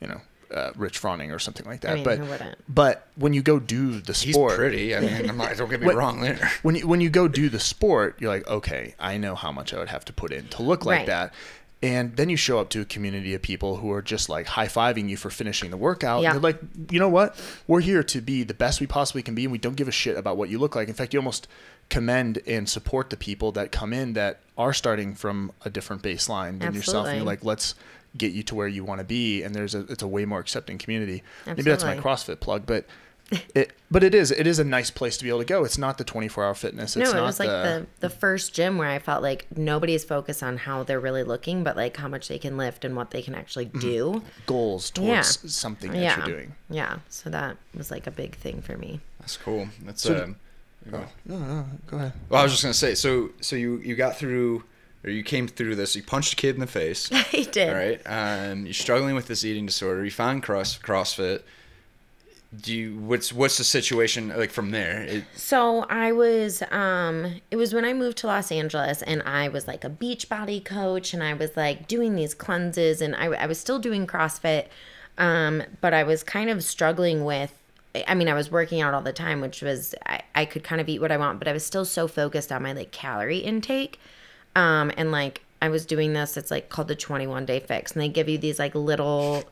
you 0.00 0.06
know, 0.08 0.20
uh, 0.54 0.70
Rich 0.76 1.00
Froning 1.02 1.34
or 1.34 1.38
something 1.38 1.66
like 1.66 1.80
that. 1.80 1.90
I 1.92 1.94
mean, 1.96 2.04
but 2.04 2.56
but 2.68 3.08
when 3.16 3.32
you 3.32 3.42
go 3.42 3.58
do 3.58 4.00
the 4.00 4.14
sport, 4.14 4.24
he's 4.26 4.34
sport, 4.34 4.56
pretty. 4.56 4.94
I 4.96 5.00
mean, 5.00 5.28
I'm 5.28 5.36
not, 5.36 5.56
don't 5.56 5.68
get 5.68 5.80
me 5.80 5.86
What- 5.88 5.96
wrong 5.96 6.20
there. 6.20 6.50
when 6.62 6.76
you 6.76 6.86
when 6.86 7.00
you 7.00 7.10
go 7.10 7.28
do 7.28 7.48
the 7.48 7.60
sport, 7.60 8.16
you're 8.20 8.30
like, 8.30 8.46
okay, 8.48 8.94
I 9.00 9.16
know 9.18 9.34
how 9.34 9.50
much 9.52 9.74
I 9.74 9.78
would 9.78 9.88
have 9.88 10.04
to 10.06 10.12
put 10.12 10.32
in 10.32 10.46
to 10.48 10.62
look 10.62 10.84
like 10.84 10.98
Right. 11.00 11.06
that. 11.06 11.34
And 11.82 12.16
then 12.16 12.30
you 12.30 12.38
show 12.38 12.58
up 12.58 12.70
to 12.70 12.80
a 12.80 12.84
community 12.86 13.34
of 13.34 13.42
people 13.42 13.76
who 13.76 13.92
are 13.92 14.00
just 14.00 14.30
like 14.30 14.46
high 14.46 14.66
fiving 14.66 15.10
you 15.10 15.16
for 15.18 15.28
finishing 15.28 15.70
the 15.70 15.76
workout. 15.76 16.22
Yeah. 16.22 16.30
And 16.30 16.36
they're 16.42 16.52
like, 16.52 16.60
you 16.90 16.98
know 16.98 17.08
what? 17.10 17.38
We're 17.66 17.80
here 17.82 18.02
to 18.02 18.20
be 18.22 18.44
the 18.44 18.54
best 18.54 18.80
we 18.80 18.86
possibly 18.86 19.22
can 19.22 19.34
be, 19.34 19.44
and 19.44 19.52
we 19.52 19.58
don't 19.58 19.76
give 19.76 19.86
a 19.86 19.92
shit 19.92 20.16
about 20.16 20.38
what 20.38 20.48
you 20.48 20.58
look 20.58 20.74
like. 20.74 20.88
In 20.88 20.94
fact, 20.94 21.12
you 21.12 21.20
almost 21.20 21.46
commend 21.88 22.40
and 22.46 22.68
support 22.68 23.10
the 23.10 23.16
people 23.16 23.52
that 23.52 23.70
come 23.72 23.92
in 23.92 24.12
that 24.14 24.40
are 24.58 24.72
starting 24.72 25.14
from 25.14 25.52
a 25.64 25.70
different 25.70 26.02
baseline 26.02 26.58
than 26.60 26.74
yourself, 26.74 27.06
and 27.06 27.16
you're 27.18 27.26
like, 27.26 27.44
let's 27.44 27.74
get 28.16 28.32
you 28.32 28.42
to 28.44 28.54
where 28.54 28.68
you 28.68 28.82
want 28.84 28.98
to 28.98 29.04
be. 29.04 29.42
And 29.42 29.54
there's 29.54 29.74
a 29.74 29.80
it's 29.90 30.02
a 30.02 30.08
way 30.08 30.24
more 30.24 30.40
accepting 30.40 30.78
community. 30.78 31.22
Maybe 31.46 31.62
that's 31.62 31.84
my 31.84 31.96
CrossFit 31.96 32.40
plug, 32.40 32.64
but. 32.66 32.86
It, 33.56 33.72
but 33.90 34.04
it 34.04 34.14
is 34.14 34.30
it 34.30 34.46
is 34.46 34.60
a 34.60 34.64
nice 34.64 34.88
place 34.92 35.16
to 35.16 35.24
be 35.24 35.30
able 35.30 35.40
to 35.40 35.44
go. 35.44 35.64
It's 35.64 35.78
not 35.78 35.98
the 35.98 36.04
24 36.04 36.44
hour 36.44 36.54
fitness. 36.54 36.96
It's 36.96 37.10
no, 37.10 37.16
it 37.18 37.20
not 37.20 37.26
was 37.26 37.40
like 37.40 37.48
the 37.48 37.84
the 37.98 38.08
first 38.08 38.54
gym 38.54 38.78
where 38.78 38.88
I 38.88 39.00
felt 39.00 39.20
like 39.20 39.46
nobody's 39.56 40.04
focused 40.04 40.44
on 40.44 40.56
how 40.58 40.84
they're 40.84 41.00
really 41.00 41.24
looking, 41.24 41.64
but 41.64 41.74
like 41.76 41.96
how 41.96 42.06
much 42.06 42.28
they 42.28 42.38
can 42.38 42.56
lift 42.56 42.84
and 42.84 42.94
what 42.94 43.10
they 43.10 43.22
can 43.22 43.34
actually 43.34 43.64
do. 43.64 44.22
goals 44.46 44.90
towards 44.92 45.08
Yeah. 45.42 45.50
something 45.50 45.90
that 45.90 45.98
Yeah, 45.98 46.16
you're 46.18 46.36
doing. 46.36 46.54
yeah. 46.70 46.98
So 47.08 47.28
that 47.30 47.56
was 47.76 47.90
like 47.90 48.06
a 48.06 48.12
big 48.12 48.36
thing 48.36 48.62
for 48.62 48.76
me. 48.78 49.00
That's 49.18 49.36
cool. 49.36 49.70
That's 49.84 50.02
So- 50.02 50.22
um, 50.22 50.36
go. 50.90 51.04
No, 51.24 51.38
no, 51.38 51.66
go 51.86 51.96
ahead. 51.96 52.12
Well, 52.28 52.40
I 52.40 52.42
was 52.42 52.52
just 52.52 52.62
gonna 52.62 52.74
say. 52.74 52.94
So, 52.94 53.30
so 53.40 53.56
you 53.56 53.78
you 53.78 53.94
got 53.94 54.16
through, 54.16 54.64
or 55.04 55.10
you 55.10 55.22
came 55.22 55.48
through 55.48 55.76
this. 55.76 55.94
You 55.96 56.02
punched 56.02 56.32
a 56.34 56.36
kid 56.36 56.54
in 56.54 56.60
the 56.60 56.66
face. 56.66 57.10
I 57.12 57.48
did. 57.50 57.68
All 57.68 57.74
right. 57.74 58.00
Um, 58.06 58.64
you're 58.66 58.74
struggling 58.74 59.14
with 59.14 59.26
this 59.26 59.44
eating 59.44 59.66
disorder. 59.66 60.04
You 60.04 60.10
found 60.10 60.42
cross 60.42 60.78
CrossFit. 60.78 61.42
Do 62.58 62.72
you 62.72 62.96
what's 62.98 63.32
what's 63.32 63.58
the 63.58 63.64
situation 63.64 64.28
like 64.28 64.50
from 64.50 64.70
there? 64.70 65.02
It, 65.02 65.24
So 65.34 65.82
I 65.90 66.12
was 66.12 66.62
um 66.70 67.40
it 67.50 67.56
was 67.56 67.74
when 67.74 67.84
I 67.84 67.92
moved 67.92 68.18
to 68.18 68.28
Los 68.28 68.50
Angeles 68.52 69.02
and 69.02 69.20
I 69.22 69.48
was 69.48 69.66
like 69.66 69.84
a 69.84 69.90
Beachbody 69.90 70.64
coach 70.64 71.12
and 71.12 71.22
I 71.22 71.34
was 71.34 71.56
like 71.56 71.88
doing 71.88 72.14
these 72.14 72.34
cleanses 72.34 73.02
and 73.02 73.14
I, 73.16 73.26
I 73.26 73.46
was 73.46 73.58
still 73.58 73.78
doing 73.80 74.06
CrossFit 74.06 74.68
um 75.18 75.64
but 75.80 75.92
I 75.92 76.04
was 76.04 76.22
kind 76.22 76.48
of 76.48 76.62
struggling 76.62 77.24
with 77.24 77.52
I 78.06 78.14
mean 78.14 78.28
I 78.28 78.34
was 78.34 78.50
working 78.50 78.80
out 78.80 78.94
all 78.94 79.02
the 79.02 79.12
time 79.12 79.40
which 79.40 79.62
was 79.62 79.94
I, 80.06 80.22
I 80.34 80.44
could 80.44 80.64
kind 80.64 80.80
of 80.80 80.88
eat 80.88 81.00
what 81.00 81.12
I 81.12 81.16
want 81.16 81.38
but 81.38 81.48
I 81.48 81.52
was 81.52 81.64
still 81.64 81.84
so 81.84 82.08
focused 82.08 82.52
on 82.52 82.62
my 82.62 82.72
like 82.72 82.92
calorie 82.92 83.38
intake. 83.38 84.00
Um 84.54 84.92
and 84.96 85.12
like 85.12 85.42
I 85.62 85.68
was 85.68 85.86
doing 85.86 86.12
this 86.12 86.36
it's 86.36 86.50
like 86.50 86.68
called 86.68 86.88
the 86.88 86.96
21 86.96 87.46
day 87.46 87.60
fix 87.60 87.92
and 87.92 88.02
they 88.02 88.08
give 88.08 88.28
you 88.28 88.38
these 88.38 88.58
like 88.58 88.74
little 88.74 89.44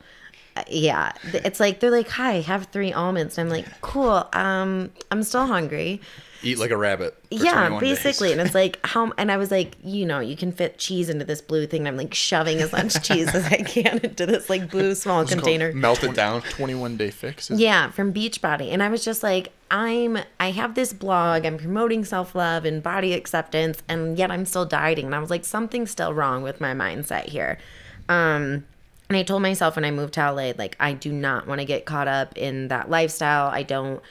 yeah 0.68 1.12
it's 1.24 1.58
like 1.58 1.80
they're 1.80 1.90
like 1.90 2.08
hi 2.08 2.40
have 2.40 2.66
three 2.66 2.92
almonds. 2.92 3.38
And 3.38 3.48
i'm 3.48 3.56
like 3.56 3.80
cool 3.80 4.28
um 4.32 4.90
i'm 5.10 5.22
still 5.22 5.46
hungry 5.46 6.00
eat 6.44 6.58
like 6.58 6.70
a 6.70 6.76
rabbit. 6.76 7.14
for 7.14 7.34
yeah 7.34 7.68
21 7.68 7.82
days. 7.82 7.96
basically 8.02 8.32
and 8.32 8.40
it's 8.40 8.54
like 8.54 8.78
how 8.84 9.12
and 9.18 9.30
i 9.30 9.36
was 9.36 9.50
like 9.50 9.76
you 9.82 10.06
know 10.06 10.20
you 10.20 10.36
can 10.36 10.52
fit 10.52 10.78
cheese 10.78 11.08
into 11.08 11.24
this 11.24 11.40
blue 11.40 11.66
thing 11.66 11.82
and 11.82 11.88
i'm 11.88 11.96
like 11.96 12.14
shoving 12.14 12.58
as 12.58 12.72
much 12.72 13.02
cheese 13.06 13.34
as 13.34 13.44
i 13.46 13.56
can 13.56 13.98
into 13.98 14.26
this 14.26 14.48
like 14.48 14.70
blue 14.70 14.94
small 14.94 15.24
container 15.24 15.72
melt 15.72 16.02
it 16.02 16.14
down. 16.14 16.42
21 16.42 16.96
day 16.96 17.10
fix. 17.10 17.50
Yeah, 17.50 17.90
from 17.90 18.12
Beachbody. 18.12 18.72
And 18.72 18.82
I 18.82 18.88
was 18.88 19.04
just 19.04 19.22
like, 19.22 19.52
I'm 19.70 20.18
I 20.40 20.50
have 20.50 20.74
this 20.74 20.92
blog, 20.92 21.44
I'm 21.44 21.58
promoting 21.58 22.04
self-love 22.04 22.64
and 22.64 22.82
body 22.82 23.12
acceptance, 23.12 23.82
and 23.88 24.18
yet 24.18 24.30
I'm 24.30 24.46
still 24.46 24.64
dieting. 24.64 25.06
And 25.06 25.14
I 25.14 25.18
was 25.18 25.30
like, 25.30 25.44
something's 25.44 25.90
still 25.90 26.14
wrong 26.14 26.42
with 26.42 26.60
my 26.60 26.72
mindset 26.72 27.26
here. 27.26 27.58
Um 28.08 28.64
and 29.08 29.18
I 29.18 29.22
told 29.22 29.42
myself 29.42 29.76
when 29.76 29.84
I 29.84 29.90
moved 29.90 30.14
to 30.14 30.32
LA, 30.32 30.52
like, 30.56 30.76
I 30.80 30.94
do 30.94 31.12
not 31.12 31.46
want 31.46 31.60
to 31.60 31.66
get 31.66 31.84
caught 31.84 32.08
up 32.08 32.38
in 32.38 32.68
that 32.68 32.88
lifestyle. 32.88 33.48
I 33.48 33.62
don't 33.62 34.02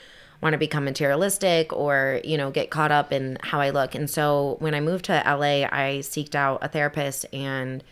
want 0.44 0.52
to 0.52 0.58
become 0.58 0.84
materialistic 0.84 1.72
or, 1.72 2.20
you 2.22 2.36
know, 2.36 2.50
get 2.50 2.70
caught 2.70 2.92
up 2.92 3.12
in 3.12 3.38
how 3.42 3.60
I 3.60 3.70
look. 3.70 3.94
And 3.94 4.08
so 4.08 4.56
when 4.60 4.74
I 4.74 4.80
moved 4.80 5.06
to 5.06 5.22
LA, 5.26 5.64
I 5.64 6.00
seeked 6.02 6.34
out 6.34 6.58
a 6.62 6.68
therapist 6.68 7.26
and 7.32 7.82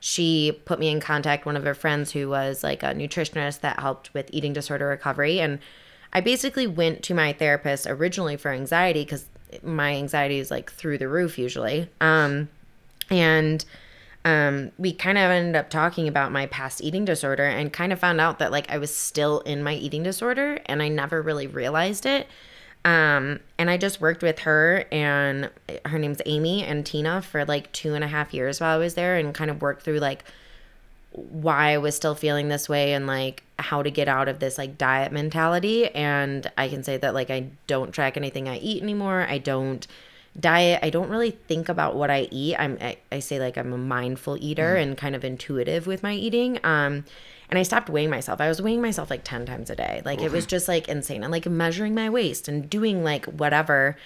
she 0.00 0.58
put 0.64 0.80
me 0.80 0.88
in 0.88 0.98
contact 0.98 1.46
one 1.46 1.56
of 1.56 1.62
her 1.64 1.74
friends 1.74 2.10
who 2.10 2.28
was 2.28 2.64
like 2.64 2.82
a 2.82 2.86
nutritionist 2.86 3.60
that 3.60 3.78
helped 3.78 4.12
with 4.12 4.28
eating 4.32 4.54
disorder 4.54 4.88
recovery 4.88 5.40
and 5.40 5.58
i 6.14 6.22
basically 6.22 6.66
went 6.66 7.02
to 7.02 7.12
my 7.12 7.34
therapist 7.34 7.86
originally 7.86 8.34
for 8.34 8.50
anxiety 8.50 9.04
because 9.04 9.26
my 9.62 9.94
anxiety 9.94 10.38
is 10.38 10.50
like 10.50 10.72
through 10.72 10.96
the 10.96 11.06
roof 11.06 11.38
usually 11.38 11.86
um, 12.00 12.48
and 13.10 13.64
um, 14.24 14.70
we 14.78 14.92
kind 14.92 15.16
of 15.16 15.30
ended 15.30 15.56
up 15.56 15.70
talking 15.70 16.06
about 16.06 16.30
my 16.30 16.46
past 16.46 16.82
eating 16.82 17.04
disorder 17.04 17.44
and 17.44 17.72
kind 17.72 17.92
of 17.92 17.98
found 17.98 18.20
out 18.20 18.38
that 18.38 18.50
like 18.50 18.70
i 18.70 18.78
was 18.78 18.94
still 18.94 19.40
in 19.40 19.62
my 19.62 19.74
eating 19.74 20.02
disorder 20.02 20.58
and 20.66 20.82
i 20.82 20.88
never 20.88 21.22
really 21.22 21.46
realized 21.46 22.06
it 22.06 22.26
um, 22.84 23.40
and 23.58 23.68
I 23.68 23.76
just 23.76 24.00
worked 24.00 24.22
with 24.22 24.40
her 24.40 24.86
and 24.90 25.50
her 25.84 25.98
name's 25.98 26.22
Amy 26.24 26.64
and 26.64 26.84
Tina 26.86 27.20
for 27.20 27.44
like 27.44 27.70
two 27.72 27.94
and 27.94 28.02
a 28.02 28.08
half 28.08 28.32
years 28.32 28.60
while 28.60 28.74
I 28.74 28.78
was 28.78 28.94
there 28.94 29.16
and 29.16 29.34
kind 29.34 29.50
of 29.50 29.60
worked 29.60 29.82
through 29.82 29.98
like 29.98 30.24
why 31.12 31.72
I 31.72 31.78
was 31.78 31.94
still 31.94 32.14
feeling 32.14 32.48
this 32.48 32.68
way 32.68 32.94
and 32.94 33.06
like 33.06 33.42
how 33.58 33.82
to 33.82 33.90
get 33.90 34.08
out 34.08 34.28
of 34.28 34.38
this 34.38 34.56
like 34.56 34.78
diet 34.78 35.12
mentality. 35.12 35.88
And 35.94 36.50
I 36.56 36.68
can 36.68 36.82
say 36.82 36.96
that 36.96 37.12
like 37.12 37.30
I 37.30 37.48
don't 37.66 37.92
track 37.92 38.16
anything 38.16 38.48
I 38.48 38.58
eat 38.58 38.82
anymore. 38.82 39.26
I 39.28 39.36
don't 39.36 39.86
diet. 40.40 40.80
I 40.82 40.90
don't 40.90 41.10
really 41.10 41.30
think 41.30 41.68
about 41.68 41.96
what 41.96 42.10
I 42.10 42.28
eat. 42.30 42.56
I'm 42.58 42.78
I, 42.80 42.96
I 43.12 43.18
say 43.20 43.38
like 43.38 43.56
I'm 43.56 43.72
a 43.72 43.78
mindful 43.78 44.36
eater 44.40 44.76
and 44.76 44.96
kind 44.96 45.14
of 45.14 45.24
intuitive 45.24 45.86
with 45.86 46.02
my 46.02 46.14
eating. 46.14 46.58
Um 46.64 47.04
and 47.48 47.58
I 47.58 47.62
stopped 47.62 47.90
weighing 47.90 48.10
myself. 48.10 48.40
I 48.40 48.48
was 48.48 48.62
weighing 48.62 48.80
myself 48.80 49.10
like 49.10 49.24
10 49.24 49.44
times 49.44 49.70
a 49.70 49.76
day. 49.76 50.02
Like 50.04 50.22
it 50.22 50.30
was 50.30 50.46
just 50.46 50.68
like 50.68 50.88
insane. 50.88 51.24
And 51.24 51.32
like 51.32 51.46
measuring 51.46 51.94
my 51.94 52.08
waist 52.08 52.46
and 52.48 52.70
doing 52.70 53.02
like 53.04 53.26
whatever 53.26 53.96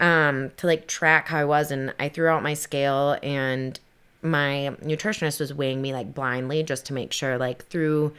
um 0.00 0.50
to 0.58 0.66
like 0.66 0.86
track 0.86 1.28
how 1.28 1.38
I 1.38 1.44
was 1.44 1.70
and 1.70 1.94
I 1.98 2.08
threw 2.08 2.28
out 2.28 2.42
my 2.42 2.54
scale 2.54 3.16
and 3.22 3.78
my 4.20 4.76
nutritionist 4.82 5.40
was 5.40 5.54
weighing 5.54 5.80
me 5.80 5.92
like 5.92 6.14
blindly 6.14 6.62
just 6.62 6.86
to 6.86 6.92
make 6.92 7.12
sure 7.12 7.38
like 7.38 7.66
through 7.66 8.14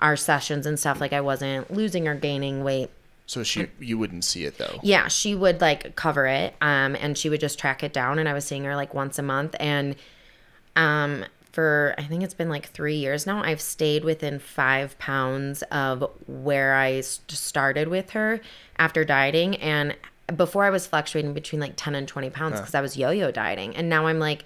our 0.00 0.16
sessions 0.16 0.66
and 0.66 0.78
stuff 0.78 1.00
like 1.00 1.12
I 1.12 1.20
wasn't 1.20 1.70
losing 1.72 2.06
or 2.06 2.14
gaining 2.14 2.62
weight. 2.62 2.90
So 3.28 3.42
she, 3.42 3.66
you 3.78 3.98
wouldn't 3.98 4.24
see 4.24 4.44
it 4.44 4.56
though. 4.56 4.80
Yeah, 4.82 5.08
she 5.08 5.34
would 5.34 5.60
like 5.60 5.94
cover 5.96 6.26
it 6.26 6.54
um 6.62 6.96
and 6.96 7.16
she 7.16 7.28
would 7.28 7.40
just 7.40 7.58
track 7.58 7.84
it 7.84 7.92
down 7.92 8.18
and 8.18 8.26
I 8.26 8.32
was 8.32 8.46
seeing 8.46 8.64
her 8.64 8.74
like 8.74 8.94
once 8.94 9.18
a 9.18 9.22
month 9.22 9.54
and 9.60 9.96
um 10.76 11.26
for 11.52 11.94
I 11.98 12.04
think 12.04 12.22
it's 12.22 12.32
been 12.32 12.48
like 12.48 12.70
3 12.70 12.94
years 12.96 13.26
now 13.26 13.42
I've 13.42 13.60
stayed 13.60 14.02
within 14.02 14.38
5 14.38 14.98
pounds 14.98 15.62
of 15.64 16.10
where 16.26 16.74
I 16.74 17.02
started 17.02 17.88
with 17.88 18.10
her 18.10 18.40
after 18.78 19.04
dieting 19.04 19.56
and 19.56 19.94
before 20.34 20.64
I 20.64 20.70
was 20.70 20.86
fluctuating 20.86 21.34
between 21.34 21.60
like 21.60 21.74
10 21.76 21.94
and 21.94 22.08
20 22.08 22.30
pounds 22.30 22.60
because 22.60 22.74
I 22.74 22.80
was 22.80 22.96
yo-yo 22.96 23.30
dieting 23.30 23.76
and 23.76 23.90
now 23.90 24.06
I'm 24.06 24.18
like 24.18 24.44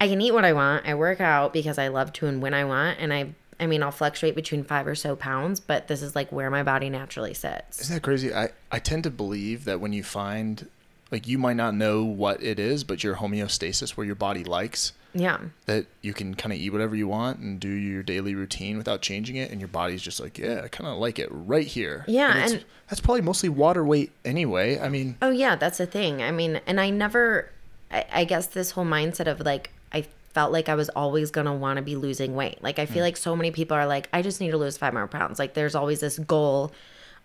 I 0.00 0.08
can 0.08 0.20
eat 0.20 0.34
what 0.34 0.44
I 0.44 0.52
want. 0.52 0.88
I 0.88 0.94
work 0.94 1.20
out 1.20 1.52
because 1.52 1.78
I 1.78 1.86
love 1.86 2.12
to 2.14 2.26
and 2.26 2.42
when 2.42 2.52
I 2.52 2.64
want 2.64 2.98
and 2.98 3.12
I 3.12 3.34
I 3.60 3.66
mean 3.66 3.82
I'll 3.82 3.90
fluctuate 3.90 4.34
between 4.34 4.64
5 4.64 4.86
or 4.86 4.94
so 4.94 5.16
pounds, 5.16 5.60
but 5.60 5.88
this 5.88 6.02
is 6.02 6.14
like 6.14 6.30
where 6.32 6.50
my 6.50 6.62
body 6.62 6.90
naturally 6.90 7.34
sits. 7.34 7.80
Isn't 7.80 7.94
that 7.96 8.02
crazy? 8.02 8.34
I, 8.34 8.50
I 8.72 8.78
tend 8.78 9.04
to 9.04 9.10
believe 9.10 9.64
that 9.64 9.80
when 9.80 9.92
you 9.92 10.02
find, 10.02 10.68
like, 11.10 11.26
you 11.28 11.38
might 11.38 11.56
not 11.56 11.74
know 11.74 12.04
what 12.04 12.42
it 12.42 12.58
is, 12.58 12.82
but 12.84 13.04
your 13.04 13.16
homeostasis, 13.16 13.90
where 13.90 14.06
your 14.06 14.16
body 14.16 14.42
likes, 14.44 14.92
Yeah. 15.14 15.38
that 15.66 15.86
you 16.02 16.12
can 16.12 16.34
kind 16.34 16.52
of 16.52 16.58
eat 16.58 16.70
whatever 16.70 16.96
you 16.96 17.06
want 17.06 17.38
and 17.38 17.60
do 17.60 17.68
your 17.68 18.02
daily 18.02 18.34
routine 18.34 18.76
without 18.78 19.00
changing 19.02 19.36
it, 19.36 19.50
and 19.50 19.60
your 19.60 19.68
body's 19.68 20.02
just 20.02 20.18
like, 20.20 20.38
yeah, 20.38 20.62
I 20.64 20.68
kind 20.68 20.88
of 20.88 20.98
like 20.98 21.18
it 21.18 21.28
right 21.30 21.66
here. 21.66 22.04
Yeah, 22.08 22.30
it's- 22.36 22.52
and- 22.52 22.64
that's 22.88 23.00
probably 23.00 23.22
mostly 23.22 23.48
water 23.48 23.84
weight 23.84 24.12
anyway. 24.24 24.78
I 24.78 24.88
mean, 24.88 25.16
Oh 25.22 25.30
yeah, 25.30 25.56
that's 25.56 25.78
the 25.78 25.86
thing. 25.86 26.22
I 26.22 26.30
mean, 26.32 26.60
and 26.66 26.78
I 26.80 26.90
never, 26.90 27.50
I, 27.90 28.04
I 28.12 28.24
guess 28.24 28.46
this 28.48 28.72
whole 28.72 28.84
mindset 28.84 29.26
of 29.26 29.40
like 29.40 29.70
I 29.92 30.04
felt 30.34 30.52
like 30.52 30.68
I 30.68 30.74
was 30.74 30.88
always 30.90 31.30
gonna 31.30 31.54
want 31.54 31.76
to 31.78 31.82
be 31.82 31.96
losing 31.96 32.34
weight. 32.34 32.62
Like 32.62 32.78
I 32.78 32.86
feel 32.86 32.98
mm. 32.98 33.06
like 33.06 33.16
so 33.16 33.34
many 33.36 33.50
people 33.50 33.76
are 33.76 33.86
like, 33.86 34.08
I 34.12 34.20
just 34.20 34.40
need 34.40 34.50
to 34.50 34.58
lose 34.58 34.76
five 34.76 34.92
more 34.92 35.06
pounds. 35.06 35.38
Like 35.38 35.54
there's 35.54 35.74
always 35.74 36.00
this 36.00 36.18
goal 36.18 36.72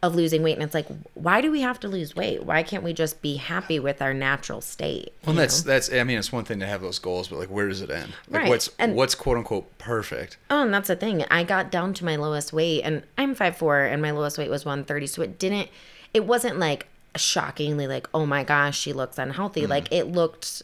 of 0.01 0.15
losing 0.15 0.43
weight, 0.43 0.53
and 0.53 0.63
it's 0.63 0.73
like, 0.73 0.87
why 1.13 1.41
do 1.41 1.51
we 1.51 1.59
have 1.59 1.77
to 1.81 1.89
lose 1.89 2.15
weight? 2.15 2.43
Why 2.43 2.63
can't 2.63 2.83
we 2.83 2.93
just 2.93 3.21
be 3.21 3.35
happy 3.35 3.79
with 3.79 4.01
our 4.01 4.13
natural 4.13 4.61
state? 4.61 5.11
Well, 5.25 5.35
that's 5.35 5.65
know? 5.65 5.73
that's. 5.73 5.91
I 5.91 6.03
mean, 6.03 6.17
it's 6.17 6.31
one 6.31 6.45
thing 6.45 6.59
to 6.59 6.67
have 6.67 6.81
those 6.81 6.99
goals, 6.99 7.27
but 7.27 7.39
like, 7.39 7.49
where 7.49 7.67
does 7.67 7.81
it 7.81 7.89
end? 7.89 8.13
Like, 8.29 8.43
Right, 8.43 8.49
what's 8.49 8.69
and- 8.79 8.95
what's 8.95 9.15
quote 9.15 9.37
unquote 9.37 9.77
perfect? 9.77 10.37
Oh, 10.49 10.63
and 10.63 10.73
that's 10.73 10.87
the 10.87 10.95
thing. 10.95 11.25
I 11.29 11.43
got 11.43 11.69
down 11.71 11.93
to 11.95 12.05
my 12.05 12.15
lowest 12.15 12.53
weight, 12.53 12.83
and 12.83 13.03
I'm 13.17 13.35
5'4", 13.35 13.91
and 13.91 14.01
my 14.01 14.11
lowest 14.11 14.37
weight 14.37 14.49
was 14.49 14.63
130. 14.63 15.07
So 15.07 15.21
it 15.21 15.37
didn't, 15.37 15.69
it 16.13 16.25
wasn't 16.25 16.59
like 16.59 16.87
shockingly 17.15 17.87
like, 17.87 18.07
oh 18.13 18.25
my 18.25 18.43
gosh, 18.43 18.79
she 18.79 18.93
looks 18.93 19.17
unhealthy. 19.17 19.63
Mm. 19.63 19.69
Like 19.69 19.91
it 19.91 20.05
looked 20.05 20.63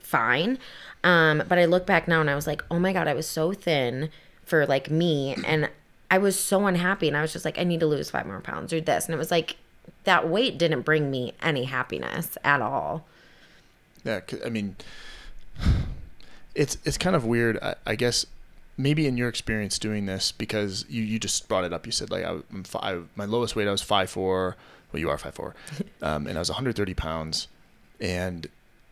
fine. 0.00 0.58
Um, 1.04 1.42
but 1.48 1.58
I 1.58 1.64
look 1.64 1.86
back 1.86 2.08
now 2.08 2.20
and 2.20 2.30
I 2.30 2.34
was 2.34 2.46
like, 2.46 2.62
oh 2.70 2.78
my 2.78 2.92
God, 2.92 3.08
I 3.08 3.14
was 3.14 3.28
so 3.28 3.52
thin 3.52 4.10
for 4.44 4.66
like 4.66 4.90
me. 4.90 5.36
And 5.44 5.70
I 6.10 6.18
was 6.18 6.38
so 6.38 6.66
unhappy. 6.66 7.08
And 7.08 7.16
I 7.16 7.22
was 7.22 7.32
just 7.32 7.44
like, 7.44 7.58
I 7.58 7.64
need 7.64 7.80
to 7.80 7.86
lose 7.86 8.10
five 8.10 8.26
more 8.26 8.40
pounds 8.40 8.72
or 8.72 8.80
this. 8.80 9.06
And 9.06 9.14
it 9.14 9.18
was 9.18 9.30
like, 9.30 9.56
that 10.04 10.28
weight 10.28 10.58
didn't 10.58 10.82
bring 10.82 11.10
me 11.10 11.34
any 11.42 11.64
happiness 11.64 12.36
at 12.44 12.60
all. 12.60 13.06
Yeah. 14.04 14.20
I 14.44 14.48
mean, 14.48 14.76
it's 16.54 16.78
it's 16.84 16.98
kind 16.98 17.16
of 17.16 17.24
weird. 17.24 17.58
I, 17.62 17.74
I 17.86 17.94
guess 17.94 18.26
maybe 18.76 19.06
in 19.06 19.16
your 19.16 19.28
experience 19.28 19.78
doing 19.78 20.06
this 20.06 20.32
because 20.32 20.84
you, 20.88 21.02
you 21.02 21.18
just 21.18 21.48
brought 21.48 21.64
it 21.64 21.72
up. 21.72 21.86
You 21.86 21.92
said 21.92 22.10
like 22.10 22.24
I, 22.24 22.38
I'm 22.52 22.64
five, 22.64 23.08
my 23.16 23.24
lowest 23.24 23.56
weight 23.56 23.68
I 23.68 23.70
was 23.70 23.82
five 23.82 24.10
four. 24.10 24.56
Well, 24.92 25.00
you 25.00 25.10
are 25.10 25.18
five 25.18 25.34
four, 25.34 25.54
um, 26.02 26.26
and 26.26 26.36
I 26.36 26.40
was 26.40 26.48
130 26.48 26.94
pounds, 26.94 27.48
and 28.00 28.46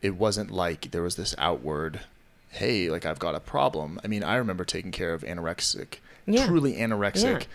it 0.07 0.15
wasn't 0.17 0.51
like 0.53 0.91
there 0.93 1.03
was 1.03 1.17
this 1.17 1.35
outward, 1.37 2.01
hey, 2.51 2.89
like 2.91 3.05
I've 3.05 3.19
got 3.19 3.35
a 3.35 3.41
problem. 3.41 4.01
I 4.05 4.07
mean, 4.07 4.23
I 4.23 4.37
remember 4.37 4.65
taking 4.65 4.93
care 4.93 5.13
of 5.13 5.23
anorexic, 5.23 5.97
Yeah. 6.27 6.47
truly 6.47 6.75
anorexic, 6.75 7.41
Yeah. 7.41 7.47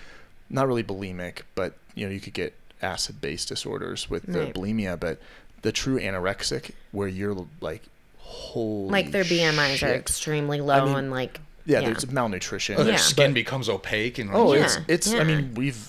not 0.49 0.67
really 0.67 0.83
bulimic, 0.83 1.41
but 1.55 1.77
you 1.95 2.05
know 2.05 2.11
you 2.11 2.19
could 2.19 2.33
get 2.33 2.53
acid 2.81 3.21
based 3.21 3.47
disorders 3.47 4.09
with 4.09 4.23
the 4.25 4.39
Right. 4.39 4.53
bulimia, 4.53 4.99
but 4.99 5.19
the 5.61 5.71
true 5.71 5.97
anorexic 5.99 6.71
where 6.91 7.07
you're 7.07 7.47
like 7.61 7.83
holy 8.17 8.89
like 8.91 9.11
their 9.11 9.23
BMIs 9.23 9.81
are 9.83 9.93
extremely 9.93 10.59
low 10.61 10.85
mean, 10.85 10.95
and 10.97 11.11
like 11.11 11.39
yeah, 11.65 11.79
there's 11.81 12.09
malnutrition 12.11 12.75
Their 12.77 12.87
Yeah. 12.93 12.95
skin 12.97 13.33
becomes 13.33 13.69
opaque 13.69 14.17
and 14.19 14.29
like, 14.29 14.37
Oh, 14.37 14.53
Yeah, 14.55 14.63
it's 14.65 14.77
it's. 14.87 15.13
I 15.13 15.23
mean, 15.23 15.53
we've 15.55 15.79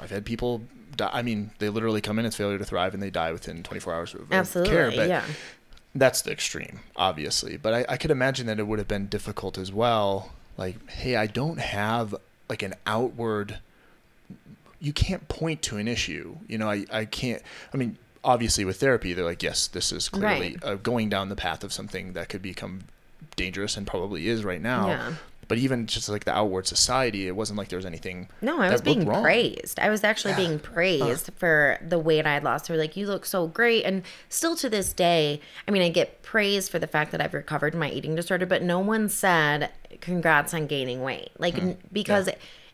I've 0.00 0.10
had 0.10 0.24
people. 0.24 0.62
Die, 0.96 1.08
I 1.12 1.22
mean, 1.22 1.52
they 1.60 1.68
literally 1.68 2.00
come 2.00 2.18
in 2.18 2.24
as 2.26 2.34
failure 2.34 2.58
to 2.58 2.64
thrive, 2.64 2.92
and 2.92 3.00
they 3.00 3.10
die 3.10 3.30
within 3.30 3.62
24 3.62 3.94
hours 3.94 4.14
of, 4.14 4.20
of 4.22 4.32
absolutely 4.32 4.72
care. 4.74 4.90
But 4.90 5.08
yeah. 5.08 5.22
That's 5.94 6.22
the 6.22 6.30
extreme, 6.32 6.80
obviously. 6.96 7.56
But 7.56 7.74
I, 7.74 7.84
I 7.88 7.96
could 7.96 8.10
imagine 8.10 8.46
that 8.46 8.58
it 8.58 8.66
would 8.66 8.78
have 8.78 8.88
been 8.88 9.06
difficult 9.06 9.58
as 9.58 9.72
well. 9.72 10.32
Like, 10.56 10.88
hey, 10.90 11.16
I 11.16 11.26
don't 11.26 11.58
have 11.60 12.14
like 12.48 12.62
an 12.62 12.74
outward. 12.86 13.58
You 14.80 14.92
can't 14.92 15.26
point 15.28 15.62
to 15.62 15.76
an 15.76 15.88
issue. 15.88 16.36
You 16.46 16.58
know, 16.58 16.70
I 16.70 16.84
I 16.92 17.04
can't. 17.04 17.42
I 17.72 17.76
mean, 17.76 17.96
obviously 18.22 18.64
with 18.64 18.78
therapy, 18.80 19.12
they're 19.12 19.24
like, 19.24 19.42
yes, 19.42 19.66
this 19.66 19.90
is 19.92 20.08
clearly 20.08 20.56
Right. 20.62 20.64
uh, 20.64 20.74
going 20.76 21.08
down 21.08 21.28
the 21.28 21.36
path 21.36 21.64
of 21.64 21.72
something 21.72 22.12
that 22.12 22.28
could 22.28 22.42
become 22.42 22.82
dangerous 23.36 23.76
and 23.76 23.86
probably 23.86 24.28
is 24.28 24.44
right 24.44 24.60
now. 24.60 24.88
Yeah. 24.88 25.14
But 25.48 25.56
even 25.58 25.86
just 25.86 26.10
like 26.10 26.24
the 26.24 26.36
outward 26.36 26.66
society, 26.66 27.26
it 27.26 27.34
wasn't 27.34 27.58
like 27.58 27.68
there 27.68 27.78
was 27.78 27.86
anything. 27.86 28.28
No, 28.42 28.60
I 28.60 28.70
was 28.70 28.82
being 28.82 29.06
praised. 29.06 29.80
I 29.80 29.88
was 29.88 30.04
actually 30.04 30.34
being 30.34 30.58
praised 30.58 31.30
for 31.36 31.78
the 31.80 31.98
weight 31.98 32.26
I 32.26 32.34
had 32.34 32.44
lost. 32.44 32.68
They 32.68 32.74
were 32.74 32.78
like, 32.80 32.96
"You 32.98 33.06
look 33.06 33.24
so 33.24 33.46
great," 33.46 33.84
and 33.84 34.02
still 34.28 34.56
to 34.56 34.68
this 34.68 34.92
day, 34.92 35.40
I 35.66 35.70
mean, 35.70 35.80
I 35.80 35.88
get 35.88 36.22
praised 36.22 36.70
for 36.70 36.78
the 36.78 36.86
fact 36.86 37.12
that 37.12 37.22
I've 37.22 37.32
recovered 37.32 37.74
my 37.74 37.88
eating 37.90 38.14
disorder, 38.14 38.44
but 38.44 38.62
no 38.62 38.78
one 38.78 39.08
said, 39.08 39.70
"Congrats 40.02 40.52
on 40.52 40.66
gaining 40.66 41.02
weight." 41.02 41.30
Like 41.38 41.54
mm, 41.54 41.60
n- 41.70 41.78
because 41.90 42.28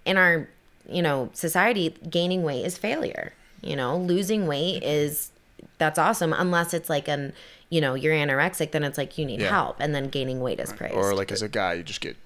in 0.05 0.17
our 0.17 0.49
you 0.89 1.01
know 1.01 1.31
society, 1.33 1.95
gaining 2.11 2.43
weight 2.43 2.65
is 2.67 2.77
failure. 2.77 3.33
You 3.63 3.77
know, 3.77 3.97
losing 3.97 4.49
weight 4.49 4.83
is 4.83 5.31
that's 5.79 5.99
awesome 5.99 6.33
unless 6.33 6.75
it's 6.75 6.91
like 6.91 7.07
an 7.07 7.33
you 7.71 7.81
know 7.81 7.95
you're 7.95 8.15
anorexic, 8.15 8.73
then 8.73 8.83
it's 8.83 8.99
like 8.99 9.17
you 9.17 9.25
need 9.25 9.41
Yeah. 9.41 9.51
help, 9.51 9.77
and 9.79 9.95
then 9.95 10.09
gaining 10.09 10.41
weight 10.41 10.59
is 10.59 10.73
praised. 10.73 10.95
Or 10.97 11.15
like 11.15 11.31
as 11.31 11.41
a 11.41 11.49
guy, 11.49 11.75
you 11.75 11.85
just 11.85 12.01
get 12.01 12.17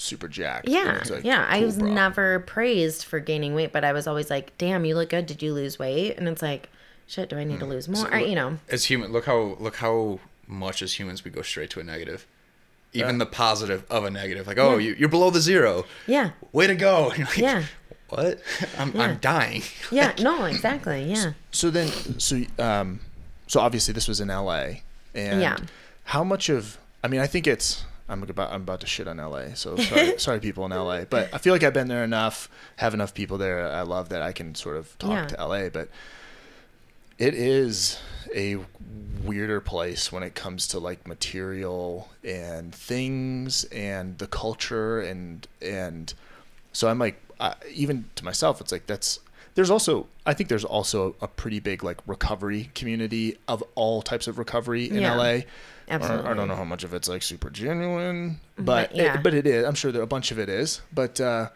super 0.00 0.28
jacked. 0.28 0.68
Yeah, 0.68 1.02
like, 1.10 1.24
yeah. 1.24 1.46
I 1.48 1.60
was 1.60 1.76
bro. 1.78 1.92
never 1.92 2.40
praised 2.40 3.04
for 3.04 3.20
gaining 3.20 3.54
weight, 3.54 3.72
but 3.72 3.84
I 3.84 3.92
was 3.92 4.06
always 4.06 4.30
like, 4.30 4.56
"Damn, 4.58 4.84
you 4.84 4.94
look 4.94 5.10
good. 5.10 5.26
Did 5.26 5.42
you 5.42 5.52
lose 5.52 5.78
weight?" 5.78 6.16
And 6.16 6.26
it's 6.28 6.42
like, 6.42 6.68
"Shit, 7.06 7.28
do 7.28 7.36
I 7.36 7.44
need 7.44 7.60
to 7.60 7.66
Mm. 7.66 7.70
lose 7.70 7.88
more?" 7.88 8.08
or, 8.12 8.18
you 8.18 8.34
know, 8.34 8.58
as 8.68 8.84
human 8.86 9.12
look 9.12 9.26
how 9.26 9.56
look 9.60 9.76
how 9.76 10.20
much 10.46 10.82
as 10.82 10.98
humans 10.98 11.24
we 11.24 11.30
go 11.30 11.42
straight 11.42 11.70
to 11.70 11.80
a 11.80 11.84
negative 11.84 12.26
even 12.92 13.18
the 13.18 13.26
positive 13.26 13.84
of 13.88 14.02
a 14.04 14.10
negative 14.10 14.48
like 14.48 14.58
oh 14.58 14.76
you, 14.78 14.96
you're 14.98 15.08
below 15.08 15.30
the 15.30 15.40
zero 15.40 15.84
yeah, 16.08 16.30
way 16.50 16.66
to 16.66 16.74
go 16.74 17.06
like, 17.18 17.36
Yeah. 17.38 17.62
what 18.08 18.40
I'm, 18.76 19.00
I'm 19.00 19.18
dying 19.18 19.62
yeah. 19.92 20.12
No, 20.20 20.44
exactly. 20.46 21.04
Yeah. 21.04 21.34
So 21.52 21.70
then, 21.70 21.86
so 22.18 22.42
um, 22.58 22.98
so 23.46 23.60
obviously 23.60 23.94
this 23.94 24.08
was 24.08 24.18
in 24.20 24.28
L.A. 24.28 24.82
and 25.14 25.40
Yeah. 25.40 25.56
how 26.04 26.24
much 26.24 26.48
of? 26.48 26.78
I 27.04 27.06
mean, 27.08 27.20
I 27.20 27.28
think 27.28 27.46
it's. 27.46 27.84
I'm 28.10 28.22
about 28.22 28.52
I'm 28.52 28.62
about 28.62 28.80
to 28.80 28.86
shit 28.86 29.06
on 29.08 29.18
L.A. 29.20 29.54
So 29.56 29.76
sorry, 29.90 30.18
sorry, 30.18 30.40
people 30.40 30.64
in 30.66 30.72
L.A. 30.72 31.06
But 31.06 31.30
I 31.32 31.38
feel 31.38 31.52
like 31.54 31.62
I've 31.62 31.72
been 31.74 31.88
there 31.88 32.04
enough, 32.04 32.48
have 32.76 32.92
enough 32.94 33.14
people 33.14 33.38
there. 33.38 33.66
I 33.70 33.82
love 33.82 34.08
that 34.10 34.20
I 34.22 34.32
can 34.32 34.54
sort 34.54 34.76
of 34.76 34.98
talk 34.98 35.10
Yeah. 35.10 35.26
to 35.28 35.40
L.A. 35.40 35.68
But 35.70 35.88
it 37.18 37.34
is 37.34 37.98
a 38.34 38.58
weirder 39.24 39.60
place 39.60 40.10
when 40.10 40.22
it 40.22 40.34
comes 40.34 40.66
to 40.68 40.78
like 40.78 41.06
material 41.06 42.08
and 42.24 42.74
things 42.74 43.64
and 43.64 44.16
the 44.18 44.26
culture 44.26 45.00
and 45.00 45.46
and 45.60 46.14
so 46.72 46.88
I'm 46.88 46.98
like 46.98 47.20
I, 47.38 47.54
even 47.72 48.06
to 48.16 48.24
myself 48.24 48.60
it's 48.60 48.72
like 48.72 48.86
that's 48.86 49.20
there's 49.54 49.70
also 49.70 50.06
I 50.24 50.32
think 50.32 50.48
there's 50.48 50.64
also 50.64 51.16
a 51.20 51.28
pretty 51.28 51.60
big 51.60 51.82
like 51.84 51.98
recovery 52.06 52.70
community 52.74 53.36
of 53.48 53.62
all 53.74 54.00
types 54.00 54.26
of 54.26 54.38
recovery 54.38 54.88
in 54.88 55.02
Yeah. 55.02 55.14
LA. 55.16 55.40
I- 55.90 56.30
I 56.30 56.34
don't 56.34 56.48
know 56.48 56.56
how 56.56 56.64
much 56.64 56.84
of 56.84 56.94
it's 56.94 57.08
like 57.08 57.22
super 57.22 57.50
genuine, 57.50 58.40
but 58.56 58.64
But, 58.90 58.96
yeah. 58.96 59.14
it, 59.18 59.22
but 59.22 59.34
it 59.34 59.46
is. 59.46 59.64
I'm 59.66 59.74
sure 59.74 59.90
there 59.92 60.02
a 60.02 60.06
bunch 60.06 60.30
of 60.30 60.38
it 60.38 60.48
is. 60.48 60.80
But 60.92 61.20
uh, 61.20 61.48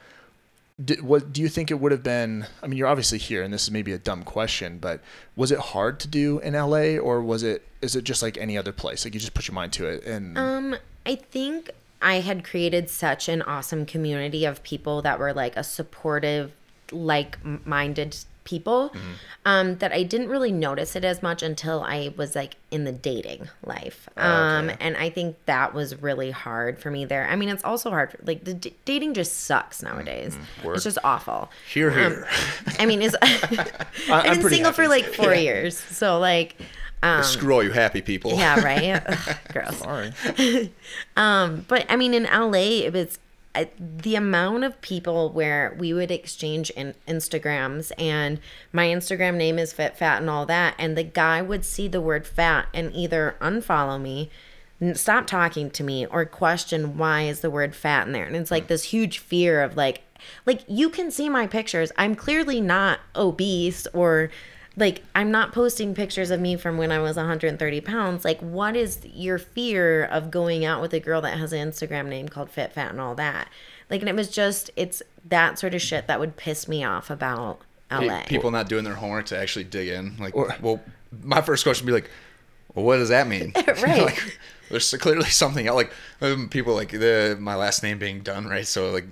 did, 0.84 1.02
what 1.02 1.32
do 1.32 1.40
you 1.40 1.48
think 1.48 1.70
it 1.70 1.78
would 1.80 1.92
have 1.92 2.02
been? 2.02 2.46
I 2.62 2.66
mean, 2.66 2.76
you're 2.78 2.88
obviously 2.88 3.18
here, 3.18 3.42
and 3.42 3.52
this 3.54 3.62
is 3.62 3.70
maybe 3.70 3.92
a 3.92 3.98
dumb 3.98 4.24
question, 4.24 4.78
but 4.78 5.00
was 5.36 5.52
it 5.52 5.58
hard 5.58 6.00
to 6.00 6.08
do 6.08 6.40
in 6.40 6.54
LA, 6.54 6.96
or 6.98 7.22
was 7.22 7.42
it? 7.42 7.62
Is 7.80 7.94
it 7.94 8.02
just 8.04 8.22
like 8.22 8.36
any 8.38 8.58
other 8.58 8.72
place? 8.72 9.04
Like 9.04 9.14
you 9.14 9.20
just 9.20 9.34
put 9.34 9.46
your 9.46 9.54
mind 9.54 9.72
to 9.74 9.86
it, 9.86 10.04
and 10.04 10.36
Um, 10.36 10.76
I 11.06 11.14
think 11.16 11.70
I 12.02 12.16
had 12.20 12.42
created 12.44 12.90
such 12.90 13.28
an 13.28 13.40
awesome 13.42 13.86
community 13.86 14.44
of 14.44 14.62
people 14.64 15.00
that 15.02 15.18
were 15.18 15.32
like 15.32 15.56
a 15.56 15.62
supportive, 15.62 16.50
like-minded 16.90 18.16
people, 18.44 18.90
Mm-hmm. 18.90 19.12
um, 19.46 19.76
that 19.78 19.92
I 19.92 20.02
didn't 20.02 20.28
really 20.28 20.52
notice 20.52 20.94
it 20.96 21.04
as 21.04 21.22
much 21.22 21.42
until 21.42 21.82
I 21.82 22.12
was 22.16 22.34
like 22.34 22.56
in 22.70 22.84
the 22.84 22.92
dating 22.92 23.48
life. 23.64 24.08
Um, 24.16 24.68
Okay. 24.68 24.76
and 24.80 24.96
I 24.96 25.10
think 25.10 25.36
that 25.46 25.74
was 25.74 26.00
really 26.02 26.30
hard 26.30 26.78
for 26.78 26.90
me 26.90 27.04
there. 27.04 27.26
I 27.28 27.36
mean, 27.36 27.48
it's 27.48 27.64
also 27.64 27.90
hard. 27.90 28.12
For, 28.12 28.18
like 28.24 28.44
the 28.44 28.54
d- 28.54 28.74
dating 28.84 29.14
just 29.14 29.44
sucks 29.44 29.82
nowadays. 29.82 30.36
Word. 30.62 30.74
It's 30.76 30.84
just 30.84 30.98
awful. 31.04 31.50
here 31.72 31.90
here 31.90 32.28
I 32.78 32.86
mean, 32.86 33.02
it's 33.02 33.16
I've 33.22 33.78
I'm 34.08 34.40
been 34.40 34.48
single 34.50 34.72
for 34.72 34.88
like 34.88 35.04
four 35.06 35.34
years, 35.34 35.76
so 35.78 36.18
like, 36.18 36.56
um, 37.02 37.22
Screw 37.22 37.52
all 37.54 37.62
you 37.62 37.70
happy 37.72 38.00
people 38.00 38.32
yeah, 38.34 38.60
right. 38.62 39.02
Ugh, 39.06 39.36
gross. 39.52 39.76
sorry, 39.78 40.12
um, 41.16 41.64
But 41.68 41.84
I 41.88 41.96
mean, 41.96 42.14
in 42.14 42.24
LA, 42.24 42.84
it 42.86 42.92
was 42.92 43.18
the 43.78 44.16
amount 44.16 44.64
of 44.64 44.80
people 44.80 45.30
where 45.30 45.76
we 45.78 45.92
would 45.92 46.10
exchange 46.10 46.70
in 46.70 46.94
Instagrams, 47.06 47.92
and 47.98 48.40
my 48.72 48.86
Instagram 48.86 49.36
name 49.36 49.58
is 49.58 49.72
Fit 49.72 49.96
Fat 49.96 50.20
and 50.20 50.30
all 50.30 50.46
that, 50.46 50.74
and 50.78 50.96
the 50.96 51.04
guy 51.04 51.40
would 51.40 51.64
see 51.64 51.88
the 51.88 52.00
word 52.00 52.26
fat 52.26 52.68
and 52.74 52.92
either 52.94 53.36
unfollow 53.40 54.00
me, 54.00 54.30
stop 54.94 55.26
talking 55.26 55.70
to 55.70 55.84
me, 55.84 56.04
or 56.06 56.24
question 56.24 56.98
why 56.98 57.22
is 57.22 57.40
the 57.40 57.50
word 57.50 57.74
fat 57.74 58.06
in 58.06 58.12
there, 58.12 58.24
and 58.24 58.36
it's 58.36 58.50
like 58.50 58.64
hmm. 58.64 58.68
this 58.68 58.84
huge 58.84 59.18
fear 59.18 59.62
of 59.62 59.76
like, 59.76 60.02
like 60.46 60.62
you 60.66 60.88
can 60.90 61.10
see 61.10 61.28
my 61.28 61.46
pictures. 61.46 61.92
I'm 61.96 62.14
clearly 62.14 62.60
not 62.60 63.00
obese 63.14 63.86
or 63.88 64.30
like 64.76 65.02
I'm 65.14 65.30
not 65.30 65.52
posting 65.52 65.94
pictures 65.94 66.30
of 66.30 66.40
me 66.40 66.56
from 66.56 66.78
when 66.78 66.90
I 66.90 66.98
was 66.98 67.16
130 67.16 67.80
pounds. 67.80 68.24
Like, 68.24 68.40
what 68.40 68.74
is 68.76 69.00
your 69.04 69.38
fear 69.38 70.04
of 70.04 70.30
going 70.30 70.64
out 70.64 70.80
with 70.82 70.92
a 70.94 71.00
girl 71.00 71.20
that 71.22 71.38
has 71.38 71.52
an 71.52 71.70
Instagram 71.70 72.06
name 72.08 72.28
called 72.28 72.50
Fit 72.50 72.72
Fat 72.72 72.90
and 72.90 73.00
all 73.00 73.14
that? 73.14 73.48
Like, 73.90 74.00
and 74.00 74.08
it 74.08 74.16
was 74.16 74.28
just 74.28 74.70
it's 74.76 75.02
that 75.26 75.58
sort 75.58 75.74
of 75.74 75.82
shit 75.82 76.06
that 76.08 76.18
would 76.18 76.36
piss 76.36 76.66
me 76.68 76.82
off 76.84 77.10
about 77.10 77.60
Pe- 77.90 78.06
LA. 78.08 78.22
people 78.26 78.50
not 78.50 78.68
doing 78.68 78.82
their 78.84 78.94
homework 78.94 79.26
to 79.26 79.38
actually 79.38 79.64
dig 79.64 79.88
in 79.88 80.16
like 80.18 80.34
Or- 80.34 80.54
well 80.60 80.80
my 81.22 81.40
first 81.42 81.62
question 81.64 81.84
would 81.86 81.90
be 81.90 81.94
like 81.94 82.10
well 82.74 82.84
what 82.84 82.96
does 82.96 83.10
that 83.10 83.28
mean 83.28 83.52
Right. 83.82 84.02
like 84.02 84.38
there's 84.70 84.90
clearly 84.94 85.28
something 85.28 85.66
else 85.68 85.76
like 85.76 85.92
um, 86.22 86.48
people 86.48 86.74
like 86.74 86.90
the 86.90 87.36
my 87.38 87.54
last 87.54 87.82
name 87.82 87.98
being 87.98 88.20
done 88.22 88.46
right 88.46 88.66
so 88.66 88.90
like 88.90 89.04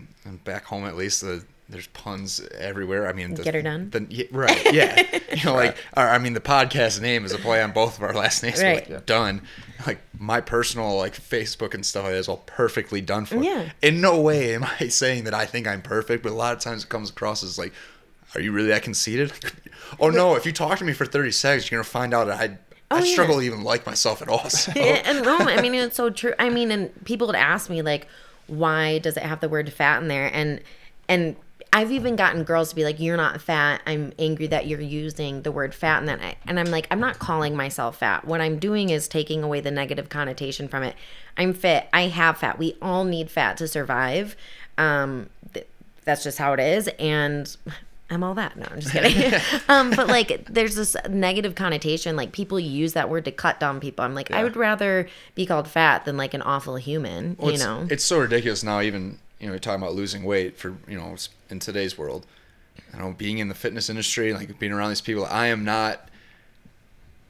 back 0.44 0.64
home 0.64 0.85
at 0.85 0.96
least 0.96 1.20
the 1.20 1.44
there's 1.72 1.88
puns 1.88 2.40
everywhere. 2.58 3.08
I 3.08 3.12
mean, 3.12 3.35
the, 3.35 3.42
Get 3.42 3.54
her 3.54 3.62
done? 3.62 3.90
The, 3.90 4.06
yeah, 4.08 4.24
right? 4.30 4.72
Yeah. 4.72 5.18
you 5.35 5.44
know, 5.44 5.54
like 5.54 5.76
our, 5.94 6.08
I 6.08 6.18
mean, 6.18 6.35
the 6.35 6.40
podcast 6.40 7.00
name 7.00 7.24
is 7.24 7.32
a 7.32 7.38
play 7.38 7.62
on 7.62 7.72
both 7.72 7.96
of 7.96 8.04
our 8.04 8.14
last 8.14 8.42
names. 8.42 8.62
Right. 8.62 8.88
Like, 8.88 9.06
Done. 9.06 9.42
Like 9.87 9.98
my 10.16 10.40
personal 10.40 10.96
like 10.96 11.14
Facebook 11.14 11.74
and 11.74 11.85
stuff 11.85 12.04
like 12.04 12.12
that 12.12 12.18
is 12.18 12.28
all 12.28 12.44
perfectly 12.46 13.00
done 13.00 13.24
for. 13.24 13.42
Yeah. 13.42 13.70
In 13.82 14.00
no 14.00 14.20
way 14.20 14.54
am 14.54 14.64
I 14.64 14.88
saying 14.88 15.24
that 15.24 15.35
I 15.35 15.46
think 15.46 15.66
I'm 15.66 15.82
perfect, 15.82 16.22
but 16.22 16.30
a 16.30 16.35
lot 16.37 16.52
of 16.52 16.61
times 16.61 16.85
it 16.85 16.88
comes 16.88 17.11
across 17.11 17.42
as 17.42 17.58
like, 17.58 17.72
are 18.35 18.40
you 18.40 18.52
really 18.52 18.68
that 18.68 18.82
conceited? 18.82 19.32
oh 20.00 20.08
no! 20.11 20.37
If 20.37 20.46
you 20.46 20.52
talk 20.52 20.78
to 20.78 20.85
me 20.85 20.92
for 20.92 21.04
30 21.04 21.32
seconds, 21.32 21.70
you're 21.70 21.80
gonna 21.80 21.85
find 21.90 22.14
out 22.14 22.26
that 22.28 22.40
I. 22.40 22.58
Oh, 22.90 22.96
I 22.96 23.00
Oh, 23.00 23.04
yeah. 23.04 23.12
struggle 23.12 23.37
to 23.37 23.42
even 23.42 23.62
like 23.62 23.85
myself 23.87 24.22
at 24.22 24.28
all. 24.28 24.44
So. 24.50 24.70
Yeah, 24.76 25.02
and 25.04 25.22
no, 25.22 25.38
I 25.38 25.61
mean 25.61 25.74
it's 25.74 25.96
so 25.96 26.11
true. 26.11 26.35
I 26.38 26.48
mean, 26.50 26.70
and 26.70 26.90
people 27.04 27.26
would 27.26 27.37
ask 27.37 27.68
me 27.70 27.82
like, 27.82 28.06
why 28.46 28.98
does 28.98 29.16
it 29.16 29.22
have 29.22 29.40
the 29.40 29.48
word 29.48 29.72
fat 29.72 30.02
in 30.02 30.08
there? 30.08 30.30
And 30.32 30.61
and 31.08 31.37
I've 31.72 31.90
even 31.90 32.16
gotten 32.16 32.44
girls 32.44 32.70
to 32.70 32.76
be 32.76 32.85
like, 32.85 33.00
"You're 33.00 33.16
not 33.16 33.40
fat. 33.40 33.80
I'm 33.87 34.12
angry 34.18 34.46
that 34.48 34.66
you're 34.66 34.80
using 34.80 35.42
the 35.42 35.50
word 35.50 35.74
fat." 35.74 36.00
And 36.00 36.08
then, 36.08 36.20
I, 36.20 36.37
and 36.46 36.61
I'm 36.61 36.70
like, 36.70 36.87
I'm 36.90 37.00
not 37.00 37.18
calling 37.18 37.56
myself 37.56 37.98
fat. 37.98 38.26
What 38.26 38.40
I'm 38.40 38.58
doing 38.58 38.90
is 38.90 39.08
taking 39.08 39.42
away 39.42 39.61
the 39.61 39.70
negative 39.70 40.08
connotation 40.08 40.68
from 40.68 40.82
it. 40.82 40.94
I'm 41.37 41.54
fit. 41.54 41.88
I 41.92 42.02
have 42.08 42.38
fat. 42.38 42.58
We 42.58 42.76
all 42.82 43.04
need 43.04 43.30
fat 43.30 43.56
to 43.56 43.68
survive. 43.68 44.37
Um, 44.76 45.30
th- 45.54 45.66
that's 46.04 46.22
just 46.22 46.38
how 46.38 46.52
it 46.52 46.61
is. 46.61 46.88
And 46.98 47.56
I'm 48.11 48.22
all 48.22 48.35
that. 48.35 48.56
No, 48.56 48.66
I'm 48.70 48.80
just 48.80 48.92
kidding. 48.92 49.40
um, 49.68 49.90
but 49.90 50.08
like, 50.08 50.46
there's 50.46 50.74
this 50.74 50.94
negative 51.08 51.54
connotation. 51.54 52.16
Like 52.16 52.32
people 52.32 52.61
use 52.61 52.92
that 52.92 53.08
word 53.08 53.24
to 53.24 53.32
cut 53.32 53.58
down 53.58 53.80
people. 53.80 54.04
I'm 54.04 54.14
like, 54.14 54.30
I 54.30 54.44
would 54.44 54.56
rather 54.56 55.08
be 55.35 55.46
called 55.46 55.68
fat 55.68 56.04
than 56.04 56.18
like 56.18 56.35
an 56.35 56.42
awful 56.42 56.76
human. 56.76 57.37
Well, 57.38 57.48
you 57.48 57.54
it's, 57.54 57.64
know? 57.64 57.87
it's 57.90 58.04
so 58.04 58.18
ridiculous 58.20 58.62
now. 58.62 58.82
Even 58.82 59.18
you 59.42 59.48
know, 59.48 59.55
you're 59.55 59.59
talking 59.59 59.83
about 59.83 59.94
losing 59.94 60.22
weight 60.22 60.57
for 60.57 60.76
you 60.87 60.96
know 60.96 61.16
in 61.50 61.59
today's 61.59 61.98
world. 61.98 62.24
You 62.94 63.00
know, 63.00 63.14
being 63.18 63.38
in 63.38 63.48
the 63.48 63.55
fitness 63.55 63.90
industry, 63.90 64.33
like 64.33 64.59
being 64.59 64.72
around 64.72 64.90
these 64.90 65.00
people. 65.00 65.26
I 65.26 65.48
am 65.48 65.64
not. 65.64 66.09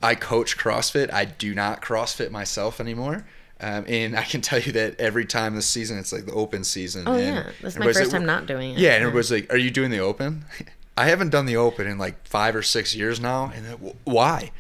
I 0.03 0.15
coach 0.15 0.59
CrossFit. 0.59 1.13
I 1.13 1.25
do 1.25 1.55
not 1.55 1.81
CrossFit 1.81 2.31
myself 2.31 2.81
anymore. 2.81 3.25
Um, 3.61 3.85
and 3.89 4.17
I 4.17 4.25
can 4.25 4.41
tell 4.41 4.59
you 4.59 4.73
that 4.73 5.01
every 5.01 5.25
time 5.25 5.55
this 5.55 5.67
season, 5.67 5.97
it's 5.99 6.13
like 6.13 6.27
the 6.27 6.33
open 6.33 6.65
season. 6.65 7.05
Oh, 7.07 7.15
and 7.15 7.23
yeah. 7.23 7.51
That's 7.63 7.77
my 7.77 7.87
first 7.87 8.01
like, 8.01 8.11
time 8.11 8.27
not 8.27 8.47
doing 8.47 8.73
it. 8.73 8.79
Yeah, 8.79 8.95
and 8.95 9.05
everybody's 9.05 9.33
like, 9.33 9.53
"Are 9.53 9.57
you 9.57 9.71
doing 9.71 9.91
the 9.91 10.01
open?" 10.01 10.45
I 10.97 11.07
haven't 11.07 11.31
done 11.31 11.47
the 11.47 11.57
open 11.57 11.87
in 11.87 11.97
like 11.97 12.27
five 12.27 12.55
or 12.55 12.63
six 12.63 12.95
years 12.95 13.19
now, 13.19 13.51
and 13.55 13.65
then, 13.65 13.95
why? 14.05 14.51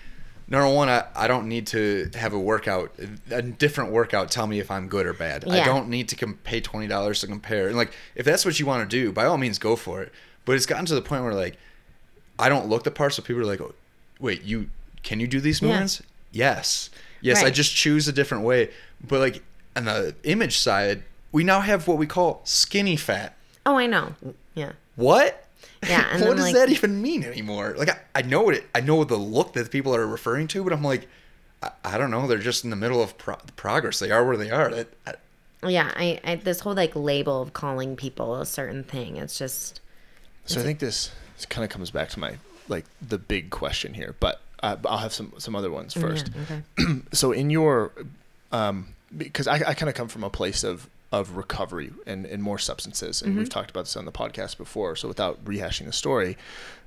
Number 0.52 0.72
one, 0.72 0.88
I, 0.88 1.04
I 1.16 1.26
don't 1.26 1.48
need 1.48 1.66
to 1.68 2.10
have 2.14 2.32
a 2.32 2.38
workout, 2.38 2.92
a 3.30 3.42
different 3.42 3.90
workout, 3.90 4.30
tell 4.30 4.46
me 4.46 4.60
if 4.60 4.70
I'm 4.70 4.86
good 4.86 5.06
or 5.06 5.14
bad. 5.14 5.48
I 5.48 5.64
don't 5.64 5.88
need 5.88 6.08
to 6.10 6.16
com- 6.16 6.38
pay 6.44 6.60
twenty 6.60 6.86
dollars 6.86 7.20
to 7.22 7.26
compare. 7.26 7.66
And 7.66 7.76
like, 7.76 7.92
if 8.14 8.24
that's 8.24 8.44
what 8.44 8.60
you 8.60 8.66
want 8.66 8.88
to 8.88 8.96
do, 8.96 9.10
by 9.10 9.24
all 9.24 9.38
means, 9.38 9.58
go 9.58 9.74
for 9.74 10.02
it. 10.02 10.12
But 10.44 10.54
it's 10.56 10.66
gotten 10.66 10.84
to 10.86 10.94
the 10.94 11.02
point 11.02 11.24
where 11.24 11.34
like, 11.34 11.56
I 12.38 12.48
don't 12.48 12.68
look 12.68 12.84
the 12.84 12.90
part, 12.90 13.14
so 13.14 13.22
people 13.22 13.42
are 13.42 13.46
like, 13.46 13.60
oh, 13.60 13.74
"Wait, 14.20 14.42
you 14.42 14.68
can 15.02 15.18
you 15.18 15.26
do 15.26 15.40
these 15.40 15.60
Yeah. 15.60 15.68
movements?" 15.68 16.02
Yes, 16.30 16.90
yes. 17.20 17.42
I 17.42 17.50
just 17.50 17.74
choose 17.74 18.06
a 18.06 18.12
different 18.12 18.44
way. 18.44 18.70
But 19.06 19.20
like 19.20 19.42
on 19.74 19.86
the 19.86 20.14
image 20.24 20.58
side, 20.58 21.02
we 21.32 21.44
now 21.44 21.60
have 21.60 21.88
what 21.88 21.96
we 21.98 22.06
call 22.06 22.42
skinny 22.44 22.96
fat. 22.96 23.34
Oh, 23.64 23.76
I 23.76 23.86
know. 23.86 24.14
Yeah. 24.54 24.72
What? 24.96 25.46
Yeah, 25.86 26.06
and 26.12 26.20
what 26.20 26.28
then, 26.28 26.36
does 26.36 26.44
like- 26.46 26.54
that 26.54 26.70
even 26.70 27.00
mean 27.02 27.24
anymore? 27.24 27.74
Like 27.76 27.90
I, 27.90 27.98
I 28.14 28.22
know 28.22 28.42
what 28.42 28.54
it. 28.54 28.64
I 28.74 28.80
know 28.80 29.04
the 29.04 29.16
look 29.16 29.52
that 29.54 29.70
people 29.70 29.94
are 29.94 30.06
referring 30.06 30.48
to, 30.48 30.62
but 30.64 30.72
I'm 30.72 30.82
like, 30.82 31.08
I, 31.62 31.70
I 31.84 31.98
don't 31.98 32.10
know. 32.10 32.26
They're 32.26 32.38
just 32.38 32.64
in 32.64 32.70
the 32.70 32.76
middle 32.76 33.02
of 33.02 33.18
pro- 33.18 33.36
progress. 33.56 33.98
They 33.98 34.10
are 34.10 34.24
where 34.24 34.36
they 34.36 34.50
are. 34.50 34.70
That, 34.70 34.88
I, 35.06 35.68
Yeah, 35.68 35.92
I, 35.96 36.20
I 36.24 36.36
this 36.36 36.60
whole 36.60 36.74
like 36.74 36.94
label 36.94 37.42
of 37.42 37.52
calling 37.52 37.96
people 37.96 38.36
a 38.36 38.46
certain 38.46 38.84
thing. 38.84 39.16
It's 39.16 39.38
just 39.38 39.80
So 40.44 40.60
I 40.60 40.62
think 40.64 40.78
this, 40.78 41.10
this 41.36 41.46
kind 41.46 41.64
of 41.64 41.70
comes 41.70 41.90
back 41.90 42.08
to 42.10 42.20
my 42.20 42.36
like 42.68 42.84
the 43.06 43.18
big 43.18 43.50
question 43.50 43.94
here, 43.94 44.14
but 44.20 44.40
uh, 44.62 44.76
I'll 44.86 44.98
have 44.98 45.12
some 45.12 45.32
some 45.38 45.56
other 45.56 45.70
ones 45.70 45.94
first. 45.94 46.30
Yeah, 46.34 46.60
okay. 46.86 47.00
so 47.12 47.32
in 47.32 47.50
your 47.50 47.92
um 48.52 48.94
because 49.16 49.46
i, 49.46 49.56
I 49.56 49.74
kind 49.74 49.88
of 49.88 49.94
come 49.94 50.08
from 50.08 50.24
a 50.24 50.30
place 50.30 50.62
of 50.64 50.88
of 51.12 51.36
recovery 51.36 51.92
and, 52.06 52.24
and 52.26 52.42
more 52.42 52.58
substances. 52.58 53.20
And 53.22 53.36
we've 53.36 53.48
talked 53.50 53.70
about 53.70 53.84
this 53.84 53.96
on 53.96 54.06
the 54.06 54.12
podcast 54.12 54.56
before 54.56 54.96
so 54.96 55.06
without 55.06 55.44
rehashing 55.44 55.84
the 55.86 55.92
story 55.92 56.36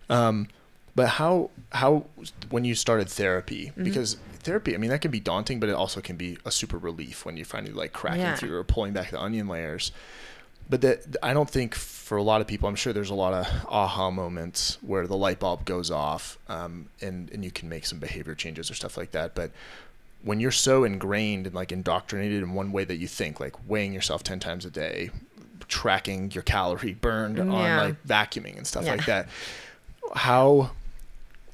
um 0.10 0.48
but 0.96 1.08
how 1.08 1.50
how 1.72 2.06
when 2.50 2.64
you 2.66 2.74
started 2.76 3.08
therapy 3.10 3.72
because 3.82 4.18
therapy 4.40 4.74
i 4.76 4.78
mean 4.78 4.90
that 4.90 5.02
can 5.02 5.12
be 5.12 5.20
daunting 5.20 5.60
but 5.60 5.68
it 5.70 5.74
also 5.76 6.00
can 6.02 6.16
be 6.16 6.38
a 6.46 6.52
super 6.52 6.78
relief 6.78 7.26
when 7.26 7.38
you 7.38 7.44
finally 7.46 7.74
like 7.74 7.92
cracking 7.94 8.22
Yeah. 8.22 8.36
through 8.36 8.56
or 8.58 8.64
pulling 8.64 8.94
back 8.94 9.12
the 9.12 9.20
onion 9.22 9.48
layers. 9.48 9.92
But 10.70 10.82
that 10.82 11.16
i 11.22 11.32
don't 11.34 11.50
think 11.50 11.76
for 11.76 12.18
a 12.18 12.24
lot 12.24 12.42
of 12.42 12.48
people 12.48 12.68
i'm 12.70 12.76
sure 12.76 12.92
there's 12.94 13.12
a 13.12 13.16
lot 13.16 13.34
of 13.34 13.46
aha 13.70 14.10
moments 14.10 14.78
where 14.82 15.06
the 15.06 15.16
light 15.18 15.40
bulb 15.40 15.64
goes 15.66 15.92
off 15.92 16.40
um, 16.50 16.90
and 17.02 17.30
and 17.32 17.44
you 17.46 17.52
can 17.52 17.68
make 17.70 17.86
some 17.86 18.00
behavior 18.00 18.34
changes 18.36 18.72
or 18.72 18.74
stuff 18.74 18.98
like 18.98 19.12
that 19.12 19.36
but 19.36 19.52
when 20.26 20.40
you're 20.42 20.52
so 20.52 20.84
ingrained 20.84 21.46
and 21.46 21.56
like 21.56 21.72
indoctrinated 21.72 22.44
in 22.44 22.54
one 22.54 22.72
way 22.74 22.84
that 22.84 22.98
you 22.98 23.08
think 23.08 23.40
like 23.40 23.54
weighing 23.70 23.94
yourself 23.94 24.24
10 24.24 24.40
times 24.42 24.66
a 24.66 24.70
day 24.70 25.10
tracking 25.68 26.30
your 26.32 26.44
calorie 26.44 26.94
burned 26.94 27.40
on 27.40 27.48
like 27.50 28.04
vacuuming 28.06 28.58
and 28.58 28.68
stuff 28.68 28.84
Yeah. 28.86 28.92
like 28.96 29.06
that 29.06 29.28
how 30.14 30.72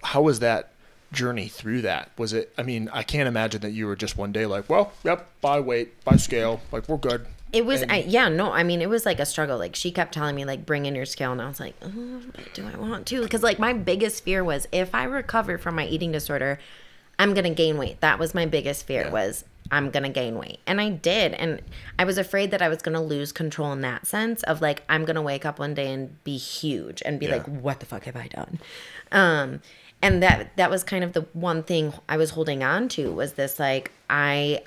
how 0.03 0.21
was 0.21 0.39
that 0.39 0.71
journey 1.11 1.47
through 1.47 1.81
that 1.81 2.09
was 2.17 2.33
it 2.33 2.51
i 2.57 2.63
mean 2.63 2.89
i 2.93 3.03
can't 3.03 3.27
imagine 3.27 3.61
that 3.61 3.71
you 3.71 3.85
were 3.85 3.95
just 3.95 4.17
one 4.17 4.31
day 4.31 4.45
like 4.45 4.69
well 4.69 4.91
yep 5.03 5.27
by 5.41 5.59
weight 5.59 6.03
by 6.03 6.15
scale 6.15 6.61
like 6.71 6.87
we're 6.89 6.97
good 6.97 7.25
It 7.53 7.65
was, 7.65 7.81
And- 7.81 7.91
I, 7.91 7.97
yeah, 8.07 8.29
no, 8.29 8.49
I 8.53 8.63
mean, 8.63 8.81
it 8.81 8.87
was 8.87 9.05
like 9.05 9.19
a 9.19 9.25
struggle. 9.25 9.57
Like, 9.57 9.75
she 9.75 9.91
kept 9.91 10.13
telling 10.13 10.37
me, 10.37 10.45
like, 10.45 10.65
bring 10.65 10.85
in 10.85 10.95
your 10.95 11.05
scale. 11.05 11.33
And 11.33 11.41
I 11.41 11.49
was 11.49 11.59
like, 11.59 11.75
oh, 11.83 12.21
do 12.53 12.65
I 12.65 12.77
want 12.79 13.05
to? 13.07 13.21
Because, 13.21 13.43
like, 13.43 13.59
my 13.59 13.73
biggest 13.73 14.23
fear 14.23 14.41
was 14.41 14.69
if 14.71 14.95
I 14.95 15.03
recover 15.03 15.57
from 15.57 15.75
my 15.75 15.85
eating 15.85 16.13
disorder, 16.13 16.59
I'm 17.19 17.33
going 17.33 17.43
to 17.43 17.53
gain 17.53 17.77
weight. 17.77 18.01
That 18.01 18.19
was 18.19 18.33
my 18.33 18.45
biggest 18.45 18.85
fear 18.85 19.01
Yeah. 19.03 19.11
was 19.11 19.45
I'm 19.73 19.89
going 19.89 20.03
to 20.03 20.09
gain 20.09 20.37
weight. 20.37 20.59
And 20.67 20.81
I 20.81 20.89
did. 20.89 21.33
And 21.33 21.61
I 21.97 22.03
was 22.03 22.17
afraid 22.17 22.51
that 22.51 22.61
I 22.61 22.67
was 22.67 22.81
going 22.81 22.93
to 22.95 22.99
lose 23.01 23.31
control 23.31 23.71
in 23.71 23.79
that 23.81 24.05
sense 24.05 24.43
of, 24.43 24.59
like, 24.61 24.83
I'm 24.89 25.05
going 25.05 25.15
to 25.15 25.21
wake 25.21 25.45
up 25.45 25.59
one 25.59 25.73
day 25.73 25.93
and 25.93 26.21
be 26.25 26.35
huge 26.35 27.01
and 27.05 27.19
be 27.19 27.27
Yeah. 27.27 27.33
like, 27.37 27.45
what 27.45 27.79
the 27.79 27.85
fuck 27.85 28.03
have 28.03 28.17
I 28.17 28.27
done? 28.27 28.59
Um, 29.13 29.61
and 30.01 30.21
that 30.23 30.57
that 30.57 30.69
was 30.71 30.83
kind 30.83 31.03
of 31.03 31.13
the 31.13 31.21
one 31.33 31.61
thing 31.63 31.93
I 32.09 32.17
was 32.17 32.31
holding 32.31 32.63
on 32.63 32.89
to 32.89 33.11
was 33.11 33.33
this 33.33 33.59
like 33.59 33.91
I 34.09 34.63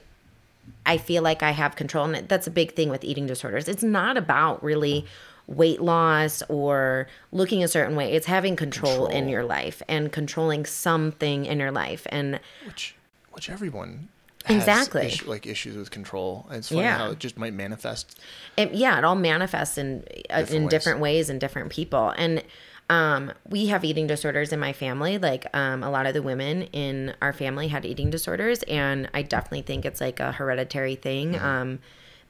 I 0.87 0.97
feel 0.97 1.23
like 1.23 1.43
I 1.43 1.51
have 1.51 1.77
control. 1.77 2.05
And 2.07 2.29
that's 2.29 2.47
a 2.47 2.51
big 2.53 2.75
thing 2.75 2.89
with 2.89 3.05
eating 3.05 3.27
disorders. 3.27 3.69
It's 3.69 3.83
not 3.83 4.17
about 4.17 4.63
really 4.63 5.07
weight 5.47 5.81
loss 5.81 6.43
or 6.49 7.07
looking 7.33 7.63
a 7.63 7.69
certain 7.69 7.97
way. 7.97 8.13
It's 8.13 8.27
having 8.27 8.57
control, 8.57 9.07
in 9.07 9.29
your 9.29 9.45
life 9.45 9.83
and 9.89 10.11
controlling 10.13 10.65
something 10.67 11.45
in 11.47 11.59
your 11.61 11.71
life. 11.71 12.07
And 12.11 12.41
which 12.67 12.95
which 13.33 13.51
everyone 13.51 14.09
has 14.47 14.57
Exactly. 14.57 15.07
issue- 15.07 15.29
like 15.29 15.47
issues 15.47 15.77
with 15.77 15.91
control 15.91 16.47
it's 16.51 16.69
funny 16.69 16.83
Yeah. 16.83 16.99
how 16.99 17.11
it 17.11 17.19
just 17.19 17.37
might 17.39 17.53
manifest 17.55 18.21
it, 18.57 18.73
yeah, 18.75 18.99
it 18.99 19.05
all 19.05 19.17
manifests 19.17 19.77
in 19.79 20.05
uh, 20.31 20.41
Different 20.41 20.51
in 20.57 20.63
ways. 20.65 20.71
different 20.71 21.01
ways 21.01 21.31
in 21.31 21.39
different 21.39 21.71
people. 21.73 22.13
And 22.17 22.43
um, 22.91 23.33
we 23.49 23.67
have 23.69 23.83
eating 23.85 24.07
disorders 24.07 24.53
in 24.53 24.61
my 24.61 24.73
family. 24.75 25.17
Like 25.17 25.47
um, 25.57 25.83
a 25.83 25.91
lot 25.91 26.05
of 26.07 26.13
the 26.15 26.21
women 26.23 26.63
in 26.65 27.15
our 27.23 27.33
family 27.33 27.69
had 27.69 27.87
eating 27.87 28.11
disorders, 28.11 28.63
and 28.65 29.09
I 29.15 29.23
definitely 29.23 29.63
think 29.63 29.87
it's 29.87 30.01
like 30.03 30.21
a 30.21 30.33
hereditary 30.33 30.95
thing 30.95 31.33
Mm-hmm. 31.33 31.45
um, 31.45 31.79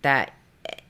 that 0.03 0.33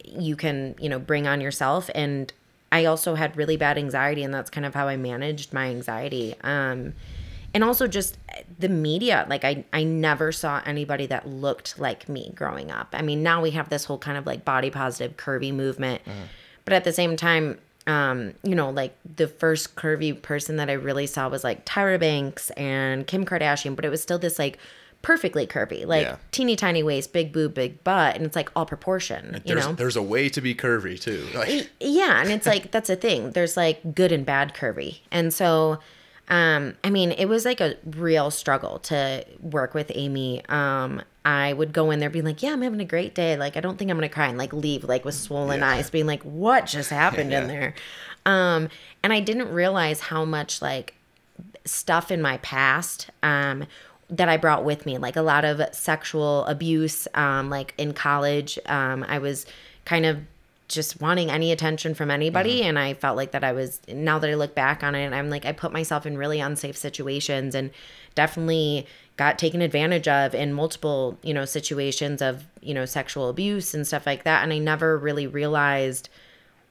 you 0.05 0.37
can 0.37 0.75
you 0.81 0.89
know 0.89 0.99
bring 0.99 1.27
on 1.27 1.41
yourself. 1.41 1.91
And 1.95 2.33
I 2.73 2.85
also 2.85 3.15
had 3.15 3.37
really 3.37 3.57
bad 3.57 3.79
anxiety, 3.79 4.23
and 4.23 4.33
that's 4.33 4.51
kind 4.51 4.67
of 4.67 4.75
how 4.75 4.89
I 4.89 4.97
managed 4.97 5.53
my 5.53 5.67
anxiety. 5.67 6.35
Um, 6.43 6.95
and 7.55 7.63
also 7.63 7.87
just 7.87 8.19
the 8.59 8.69
media 8.69 9.25
like 9.31 9.45
I, 9.45 9.65
I 9.73 9.85
never 9.85 10.33
saw 10.33 10.61
anybody 10.67 11.07
that 11.07 11.27
looked 11.27 11.79
like 11.79 12.09
me 12.09 12.33
growing 12.35 12.71
up 12.71 12.89
i 12.93 13.01
mean 13.01 13.23
now 13.23 13.41
we 13.41 13.53
have 13.53 13.71
this 13.71 13.85
whole 13.85 13.99
kind 13.99 14.19
of 14.19 14.27
like 14.27 14.45
body 14.45 14.71
positive 14.71 15.17
curvy 15.17 15.55
movement 15.55 16.03
but 16.65 16.75
at 16.75 16.85
the 16.85 16.93
same 16.93 17.17
time 17.17 17.59
um 17.87 18.35
you 18.43 18.55
know 18.55 18.71
like 18.71 18.97
the 19.17 19.29
first 19.29 19.77
curvy 19.77 20.21
person 20.21 20.57
that 20.57 20.69
i 20.69 20.73
really 20.73 21.07
saw 21.07 21.29
was 21.29 21.45
like 21.45 21.65
tyra 21.65 21.99
banks 21.99 22.51
and 22.51 23.07
kim 23.07 23.25
kardashian 23.25 23.77
but 23.77 23.85
it 23.85 23.91
was 23.91 24.03
still 24.03 24.19
this 24.19 24.39
like 24.39 24.59
perfectly 25.05 25.47
curvy 25.47 25.87
like 25.87 26.03
Yeah. 26.07 26.17
teeny 26.33 26.57
tiny 26.57 26.83
waist 26.83 27.13
big 27.13 27.33
boob 27.33 27.55
big 27.55 27.85
butt 27.85 28.17
and 28.17 28.25
it's 28.27 28.35
like 28.35 28.51
all 28.57 28.67
proportion 28.67 29.35
you 29.45 29.55
there's 29.55 29.67
know? 29.67 29.73
there's 29.75 29.97
a 29.97 30.03
way 30.03 30.29
to 30.31 30.41
be 30.41 30.55
curvy 30.55 30.99
too. 31.01 31.27
Like, 31.35 31.71
yeah 31.81 32.21
and 32.21 32.31
it's 32.31 32.47
like 32.47 32.71
that's 32.73 32.91
a 32.91 32.97
thing. 32.97 33.31
There's 33.33 33.57
like 33.57 33.95
good 33.95 34.11
and 34.13 34.25
bad 34.27 34.55
curvy. 34.55 35.01
And 35.13 35.33
so 35.33 35.79
um 36.29 36.75
i 36.83 36.89
mean 36.89 37.13
it 37.13 37.27
was 37.27 37.45
like 37.45 37.61
a 37.61 37.77
real 37.85 38.31
struggle 38.31 38.79
to 38.79 39.25
work 39.41 39.75
with 39.75 39.93
amy. 39.95 40.43
Um 40.49 41.03
i 41.27 41.53
would 41.53 41.73
go 41.75 41.91
in 41.91 42.01
there 42.01 42.09
being 42.11 42.25
like 42.25 42.43
yeah 42.43 42.53
i'm 42.53 42.63
having 42.63 42.81
a 42.81 42.85
great 42.87 43.15
day. 43.15 43.37
Like 43.37 43.57
i 43.57 43.61
don't 43.61 43.77
think 43.79 43.91
i'm 43.91 43.97
gonna 43.99 44.09
cry 44.09 44.29
and 44.29 44.39
like 44.39 44.53
leave 44.53 44.85
like 44.85 45.05
with 45.05 45.15
swollen 45.15 45.61
Yeah. 45.61 45.69
eyes 45.71 45.91
being 45.91 46.07
like 46.07 46.23
what 46.23 46.67
just 46.67 46.89
happened 46.91 47.33
in 47.33 47.47
there? 47.55 47.75
Um 48.27 48.69
and 49.03 49.13
i 49.13 49.21
didn't 49.21 49.53
realize 49.53 50.01
how 50.01 50.25
much 50.25 50.63
like 50.63 50.95
stuff 51.67 52.11
in 52.11 52.23
my 52.23 52.39
past 52.39 53.11
um 53.23 53.65
that 54.11 54.29
I 54.29 54.37
brought 54.37 54.65
with 54.65 54.87
me 54.87 54.99
like 54.99 55.17
a 55.17 55.23
lot 55.23 55.45
of 55.45 55.61
sexual 55.75 56.45
abuse 56.45 57.09
um 57.15 57.51
like 57.51 57.75
in 57.79 57.95
college 57.95 58.59
um 58.67 59.05
I 59.09 59.19
was 59.19 59.47
kind 59.85 60.07
of 60.07 60.19
just 60.67 61.01
wanting 61.01 61.31
any 61.31 61.53
attention 61.53 61.95
from 61.95 62.11
anybody 62.11 62.63
and 62.63 62.79
I 62.79 62.95
felt 62.95 63.17
like 63.17 63.33
that 63.33 63.45
I 63.45 63.53
was 63.53 63.81
now 63.89 64.19
that 64.19 64.31
I 64.31 64.35
look 64.35 64.55
back 64.55 64.83
on 64.83 64.95
it 64.95 65.13
I'm 65.13 65.31
like 65.31 65.47
I 65.47 65.53
put 65.53 65.73
myself 65.73 66.07
in 66.07 66.19
really 66.19 66.41
unsafe 66.41 66.77
situations 66.77 67.55
and 67.55 67.71
definitely 68.15 68.87
got 69.17 69.39
taken 69.39 69.63
advantage 69.63 70.09
of 70.09 70.35
in 70.35 70.53
multiple 70.53 71.19
you 71.23 71.35
know 71.35 71.45
situations 71.45 72.21
of 72.21 72.45
you 72.61 72.75
know 72.75 72.85
sexual 72.85 73.29
abuse 73.29 73.75
and 73.75 73.87
stuff 73.87 74.07
like 74.07 74.25
that 74.25 74.43
and 74.43 74.53
I 74.53 74.59
never 74.59 74.99
really 74.99 75.27
realized 75.27 76.09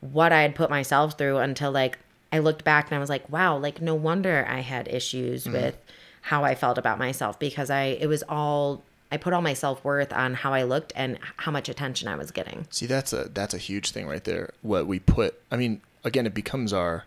what 0.02 0.32
I 0.32 0.41
had 0.41 0.56
put 0.56 0.69
myself 0.69 1.17
through 1.17 1.38
until 1.38 1.72
like 1.72 1.98
I 2.32 2.39
looked 2.39 2.63
back 2.63 2.88
and 2.89 2.96
I 2.96 3.00
was 3.00 3.10
like, 3.10 3.30
wow, 3.30 3.58
like 3.58 3.80
no 3.80 3.93
wonder 3.93 4.46
I 4.50 4.62
had 4.62 4.88
issues 4.88 5.48
with 5.48 5.78
how 6.24 6.44
I 6.44 6.56
felt 6.56 6.78
about 6.78 6.98
myself 6.98 7.38
because 7.40 7.70
I 7.70 7.84
it 8.00 8.08
was 8.08 8.24
all 8.28 8.82
I 9.12 9.18
put 9.18 9.32
all 9.34 9.42
my 9.42 9.54
self 9.54 9.84
worth 9.84 10.12
on 10.12 10.34
how 10.34 10.54
I 10.54 10.64
looked 10.64 10.92
and 10.96 11.20
how 11.38 11.52
much 11.52 11.70
attention 11.70 12.08
I 12.08 12.16
was 12.16 12.32
getting. 12.32 12.66
See, 12.72 12.86
that's 12.88 13.14
a 13.14 13.30
that's 13.34 13.54
a 13.54 13.58
huge 13.60 13.92
thing 13.92 14.08
right 14.08 14.24
there. 14.24 14.52
What 14.62 14.88
we 14.88 15.00
put, 15.00 15.40
I 15.52 15.58
mean, 15.58 15.82
again, 16.04 16.26
it 16.26 16.34
becomes 16.34 16.74
our. 16.74 17.04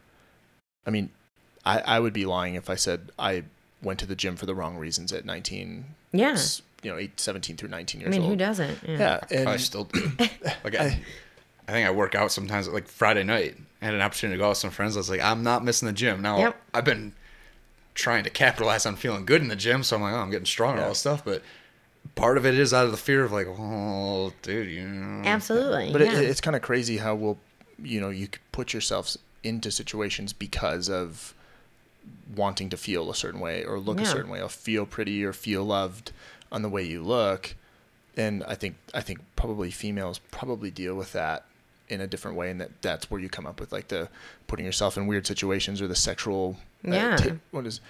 I 0.87 0.91
mean, 0.91 1.11
I 1.65 1.81
I 1.81 2.01
would 2.01 2.13
be 2.13 2.25
lying 2.27 2.55
if 2.55 2.71
I 2.71 2.75
said 2.77 3.11
I 3.19 3.45
went 3.83 3.99
to 4.01 4.07
the 4.07 4.15
gym 4.17 4.37
for 4.37 4.47
the 4.47 4.55
wrong 4.55 4.77
reasons 4.77 5.13
at 5.13 5.25
19. 5.25 5.85
Yeah. 6.13 6.31
s- 6.33 6.63
You 6.83 6.93
know, 6.93 6.99
eight, 6.99 7.19
17 7.19 7.57
through 7.57 7.69
19 7.71 8.01
years. 8.01 8.09
I 8.09 8.13
years 8.13 8.21
mean, 8.21 8.23
old. 8.23 8.31
who 8.31 8.37
doesn't? 8.37 8.79
Yeah, 8.87 9.21
and 9.31 9.49
I 9.49 9.57
still 9.57 9.85
do. 9.85 10.11
Like 10.65 10.77
I, 10.77 11.01
I 11.69 11.73
think 11.73 11.87
I 11.87 11.91
work 11.91 12.15
out 12.15 12.31
sometimes. 12.31 12.69
Like 12.69 12.87
Friday 12.87 13.25
night, 13.25 13.57
I 13.83 13.87
had 13.87 13.95
an 13.95 14.01
opportunity 14.01 14.37
to 14.37 14.39
go 14.39 14.47
out 14.47 14.51
with 14.51 14.59
some 14.59 14.71
friends. 14.71 14.97
I 14.97 15.01
was 15.01 15.11
like, 15.11 15.21
I'm 15.21 15.43
not 15.43 15.65
missing 15.65 15.87
the 15.87 15.93
gym. 15.93 16.23
Now 16.23 16.39
Yep. 16.39 16.57
I've 16.75 16.85
been 16.85 17.13
trying 17.97 18.23
to 18.23 18.31
capitalize 18.31 18.87
on 18.87 18.95
feeling 18.95 19.25
good 19.25 19.43
in 19.43 19.49
the 19.49 19.57
gym, 19.57 19.83
so 19.83 19.97
I'm 19.97 20.03
like, 20.03 20.15
oh, 20.15 20.19
I'm 20.19 20.31
getting 20.31 20.47
strong 20.47 20.75
and 20.75 20.83
all 20.83 20.91
this 20.91 20.99
stuff. 20.99 21.25
But 21.25 21.43
part 22.15 22.37
of 22.37 22.47
it 22.47 22.55
is 22.55 22.73
out 22.73 22.85
of 22.85 22.93
the 22.93 22.97
fear 22.97 23.25
of 23.25 23.33
like, 23.33 23.49
oh, 23.49 24.33
dude, 24.43 24.71
you 24.71 24.87
know. 24.87 25.29
Absolutely. 25.29 25.91
but 25.93 26.03
yeah. 26.03 26.13
it, 26.13 26.25
it's 26.25 26.41
kind 26.41 26.55
of 26.55 26.63
crazy 26.63 26.99
how 26.99 27.15
we'll, 27.15 27.39
you 27.83 28.01
know, 28.01 28.11
you 28.11 28.29
could 28.29 28.43
put 28.53 28.73
yourself 28.73 29.17
into 29.43 29.71
situations 29.71 30.33
because 30.33 30.89
of 30.89 31.35
wanting 32.37 32.69
to 32.71 32.77
feel 32.77 33.11
a 33.11 33.15
certain 33.15 33.41
way 33.41 33.65
or 33.65 33.79
look 33.79 34.01
a 34.01 34.07
certain 34.07 34.31
way 34.31 34.41
or 34.41 34.49
feel 34.49 34.87
pretty 34.87 35.25
or 35.25 35.33
feel 35.33 35.65
loved 35.65 36.13
on 36.53 36.63
the 36.63 36.69
way 36.69 36.83
you 36.83 37.03
look. 37.03 37.55
And 38.17 38.45
I 38.45 38.55
think 38.55 38.77
I 38.95 39.01
think 39.01 39.21
probably 39.37 39.71
females 39.71 40.19
probably 40.31 40.71
deal 40.71 40.95
with 40.95 41.13
that 41.13 41.45
in 41.89 42.01
a 42.01 42.07
different 42.07 42.37
way, 42.37 42.51
and 42.51 42.61
that 42.61 42.83
that's 42.83 43.11
where 43.11 43.21
you 43.21 43.29
come 43.29 43.47
up 43.47 43.61
with 43.61 43.73
like 43.73 43.89
the 43.89 44.09
putting 44.47 44.65
yourself 44.65 44.97
in 44.97 45.07
weird 45.07 45.27
situations 45.27 45.83
or 45.83 45.89
the 45.89 45.97
sexual 45.97 46.57
uh, 46.87 46.91
Yeah. 46.93 47.17
ta- 47.17 47.37
what 47.51 47.67
is 47.67 47.81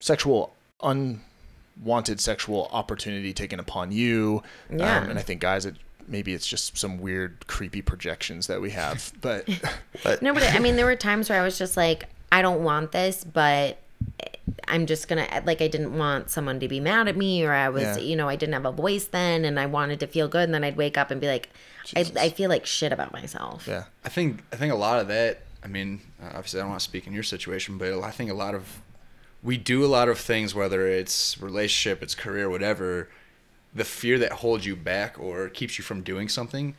sexual 0.00 0.54
unwanted 0.82 2.20
sexual 2.20 2.68
opportunity 2.72 3.32
taken 3.32 3.58
upon 3.60 3.92
you. 3.92 4.42
Yeah. 4.70 4.98
Um, 4.98 5.10
and 5.10 5.18
I 5.18 5.22
think 5.22 5.40
guys, 5.40 5.66
it, 5.66 5.76
maybe 6.08 6.34
it's 6.34 6.46
just 6.46 6.76
some 6.78 6.98
weird, 6.98 7.46
creepy 7.46 7.82
projections 7.82 8.46
that 8.46 8.60
we 8.60 8.70
have. 8.70 9.12
But 9.20 9.48
No, 10.22 10.32
but 10.34 10.42
I 10.54 10.58
mean, 10.58 10.76
there 10.76 10.86
were 10.86 10.96
times 10.96 11.28
where 11.28 11.40
I 11.40 11.44
was 11.44 11.58
just 11.58 11.76
like, 11.76 12.04
I 12.32 12.42
don't 12.42 12.62
want 12.64 12.92
this, 12.92 13.24
but 13.24 13.78
I'm 14.68 14.86
just 14.86 15.08
gonna 15.08 15.26
like 15.46 15.60
I 15.62 15.68
didn't 15.68 15.96
want 15.96 16.28
someone 16.30 16.60
to 16.60 16.68
be 16.68 16.80
mad 16.80 17.08
at 17.08 17.16
me, 17.16 17.44
or 17.44 17.52
I 17.52 17.68
was, 17.68 17.82
Yeah. 17.82 17.98
you 17.98 18.16
know, 18.16 18.28
I 18.28 18.36
didn't 18.36 18.52
have 18.52 18.66
a 18.66 18.72
voice 18.72 19.06
then, 19.06 19.44
and 19.44 19.58
I 19.58 19.66
wanted 19.66 20.00
to 20.00 20.06
feel 20.06 20.28
good, 20.28 20.44
and 20.44 20.52
then 20.54 20.62
I'd 20.64 20.76
wake 20.76 20.98
up 20.98 21.10
and 21.10 21.20
be 21.20 21.26
like, 21.28 21.48
I, 21.96 22.04
I 22.18 22.28
feel 22.30 22.50
like 22.50 22.66
shit 22.66 22.92
about 22.92 23.12
myself. 23.12 23.66
yeah, 23.66 23.84
I 24.04 24.08
think 24.08 24.42
I 24.52 24.56
think 24.56 24.72
a 24.72 24.76
lot 24.76 25.00
of 25.00 25.08
that. 25.08 25.40
I 25.66 25.68
mean, 25.68 26.00
uh, 26.22 26.26
obviously, 26.28 26.60
I 26.60 26.62
don't 26.62 26.70
want 26.70 26.80
to 26.80 26.84
speak 26.84 27.08
in 27.08 27.12
your 27.12 27.24
situation, 27.24 27.76
but 27.76 28.00
I 28.00 28.12
think 28.12 28.30
a 28.30 28.34
lot 28.34 28.54
of 28.54 28.80
we 29.42 29.56
do 29.56 29.84
a 29.84 29.88
lot 29.88 30.08
of 30.08 30.16
things, 30.18 30.54
whether 30.54 30.86
it's 30.86 31.40
relationship, 31.40 32.02
it's 32.04 32.14
career, 32.14 32.48
whatever. 32.48 33.08
The 33.74 33.84
fear 33.84 34.16
that 34.20 34.32
holds 34.32 34.64
you 34.64 34.76
back 34.76 35.18
or 35.18 35.48
keeps 35.48 35.76
you 35.76 35.82
from 35.84 36.02
doing 36.02 36.28
something, 36.28 36.76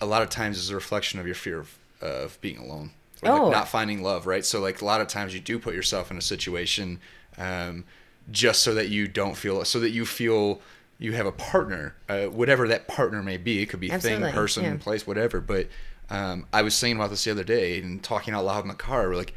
a 0.00 0.06
lot 0.06 0.22
of 0.22 0.28
times 0.28 0.58
is 0.58 0.70
a 0.70 0.74
reflection 0.74 1.20
of 1.20 1.26
your 1.26 1.36
fear 1.36 1.60
of, 1.60 1.78
of 2.00 2.38
being 2.40 2.58
alone, 2.58 2.90
or 3.22 3.30
Oh. 3.30 3.42
like 3.44 3.52
not 3.52 3.68
finding 3.68 4.02
love, 4.02 4.26
right? 4.26 4.44
So, 4.44 4.60
like 4.60 4.80
a 4.82 4.84
lot 4.84 5.00
of 5.00 5.06
times, 5.06 5.32
you 5.32 5.40
do 5.40 5.58
put 5.60 5.74
yourself 5.74 6.10
in 6.10 6.18
a 6.18 6.22
situation 6.22 6.98
um, 7.38 7.84
just 8.32 8.62
so 8.62 8.74
that 8.74 8.88
you 8.88 9.06
don't 9.06 9.36
feel, 9.36 9.64
so 9.64 9.78
that 9.78 9.90
you 9.90 10.04
feel 10.04 10.60
you 10.98 11.12
have 11.12 11.26
a 11.26 11.32
partner, 11.32 11.94
uh, 12.08 12.24
whatever 12.24 12.66
that 12.68 12.88
partner 12.88 13.22
may 13.22 13.36
be. 13.36 13.62
It 13.62 13.66
could 13.66 13.80
be 13.80 13.90
Absolutely, 13.90 14.24
thing, 14.26 14.34
person, 14.34 14.64
yeah. 14.64 14.76
place, 14.80 15.06
whatever. 15.06 15.40
But 15.40 15.68
um, 16.10 16.46
I 16.52 16.62
was 16.62 16.78
thinking 16.78 16.96
about 16.96 17.10
this 17.10 17.24
the 17.24 17.30
other 17.32 17.44
day 17.44 17.80
and 17.80 18.02
talking 18.02 18.32
out 18.34 18.44
loud 18.44 18.62
in 18.64 18.68
the 18.68 18.74
car. 18.74 19.08
We're 19.08 19.16
like, 19.16 19.34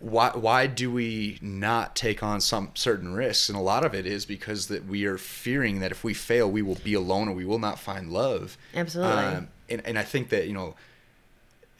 why 0.00 0.30
why 0.34 0.66
do 0.66 0.90
we 0.92 1.38
not 1.40 1.96
take 1.96 2.22
on 2.22 2.40
some 2.40 2.70
certain 2.74 3.14
risks? 3.14 3.48
And 3.48 3.56
a 3.56 3.62
lot 3.62 3.84
of 3.84 3.94
it 3.94 4.06
is 4.06 4.24
because 4.26 4.66
that 4.68 4.86
we 4.86 5.04
are 5.06 5.16
fearing 5.18 5.80
that 5.80 5.90
if 5.90 6.04
we 6.04 6.12
fail, 6.14 6.50
we 6.50 6.62
will 6.62 6.74
be 6.76 6.94
alone 6.94 7.28
or 7.28 7.32
we 7.34 7.44
will 7.44 7.58
not 7.58 7.78
find 7.78 8.10
love. 8.12 8.56
Absolutely. 8.74 9.12
Um, 9.24 9.48
and 9.68 9.82
and 9.86 9.98
I 9.98 10.02
think 10.02 10.28
that 10.30 10.46
you 10.46 10.52
know 10.54 10.74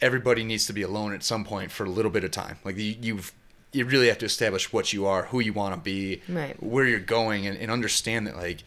everybody 0.01 0.45
needs 0.45 0.67
to 0.67 0.73
be 0.73 0.83
alone 0.83 1.13
at 1.13 1.23
some 1.23 1.45
point 1.45 1.71
for 1.71 1.85
a 1.85 1.91
little 1.91 2.11
bit 2.11 2.25
of 2.25 2.31
time. 2.31 2.59
Like 2.65 2.77
you, 2.77 2.97
you've 3.01 3.33
you 3.73 3.85
really 3.85 4.09
have 4.09 4.19
to 4.19 4.27
establish 4.27 4.73
what 4.73 4.93
you 4.93 5.07
are, 5.07 5.25
who 5.25 5.41
you 5.41 5.53
want 5.53 5.75
to 5.75 5.81
be, 5.81 6.23
Right. 6.29 6.61
where 6.63 6.87
you're 6.87 6.99
going, 7.01 7.47
and, 7.47 7.59
and 7.59 7.71
understand 7.71 8.27
that 8.27 8.37
like 8.37 8.63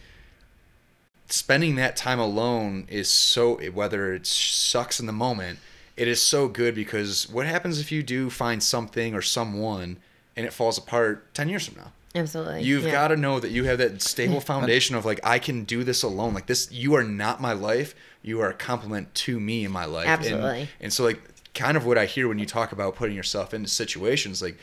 spending 1.30 1.76
that 1.76 1.96
time 1.96 2.20
alone 2.20 2.86
is 2.90 3.10
so 3.10 3.56
whether 3.72 4.14
it 4.14 4.26
sucks 4.26 5.00
in 5.00 5.06
the 5.06 5.14
moment 5.14 5.60
it 5.96 6.08
is 6.08 6.22
so 6.22 6.48
good 6.48 6.74
because 6.74 7.30
what 7.30 7.46
happens 7.46 7.80
if 7.80 7.92
you 7.92 8.02
do 8.02 8.30
find 8.30 8.64
something 8.64 9.14
or 9.14 9.22
someone 9.22 9.98
and 10.36 10.46
it 10.46 10.54
falls 10.54 10.78
apart 10.78 11.34
10 11.34 11.50
years 11.50 11.68
from 11.68 11.78
now 11.78 11.92
Absolutely. 12.16 12.64
you've 12.64 12.86
yeah. 12.86 12.92
got 12.92 13.10
to 13.10 13.18
know 13.18 13.40
that 13.40 13.52
you 13.52 13.66
have 13.66 13.78
that 13.78 14.02
stable 14.02 14.40
foundation 14.54 14.96
of 14.96 15.06
like 15.06 15.20
i 15.24 15.38
can 15.38 15.64
do 15.64 15.84
this 15.84 16.04
alone 16.04 16.34
like 16.34 16.48
this 16.48 16.72
you 16.72 16.96
are 16.96 17.04
not 17.04 17.42
my 17.42 17.54
life 17.54 17.94
you 18.22 18.42
are 18.42 18.50
a 18.50 18.54
complement 18.54 19.14
to 19.14 19.40
me 19.40 19.66
in 19.66 19.72
my 19.72 19.86
life 19.86 20.08
And- 20.08 20.20
Absolutely. 20.20 20.68
and, 20.80 20.92
so 20.92 21.04
like 21.04 21.22
kind 21.54 21.78
of 21.78 21.86
what 21.86 21.98
i 21.98 22.06
hear 22.06 22.28
when 22.28 22.40
you 22.40 22.46
talk 22.46 22.72
about 22.72 22.96
putting 22.96 23.16
yourself 23.16 23.54
into 23.54 23.70
situations 23.70 24.42
like 24.42 24.58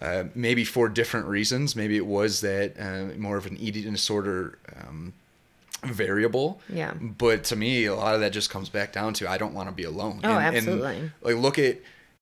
uh, 0.00 0.24
maybe 0.34 0.64
for 0.64 0.88
different 0.88 1.26
reasons 1.26 1.74
maybe 1.74 1.96
it 1.96 2.06
was 2.06 2.40
that 2.40 2.74
uh, 2.78 3.16
more 3.18 3.36
of 3.36 3.46
an 3.46 3.56
eating 3.58 3.90
disorder 3.92 4.58
um, 4.76 5.12
variable 5.84 6.60
Yeah. 6.68 6.94
but 6.94 7.44
to 7.44 7.56
me 7.56 7.86
a 7.86 7.94
lot 7.94 8.14
of 8.14 8.20
that 8.20 8.32
just 8.32 8.50
comes 8.50 8.68
back 8.68 8.92
down 8.92 9.14
to 9.14 9.28
i 9.28 9.36
don't 9.36 9.54
want 9.54 9.68
to 9.68 9.74
be 9.74 9.84
alone 9.84 10.20
Oh, 10.24 10.30
absolutely. 10.30 11.10
like 11.22 11.36
look 11.36 11.58
at 11.58 11.78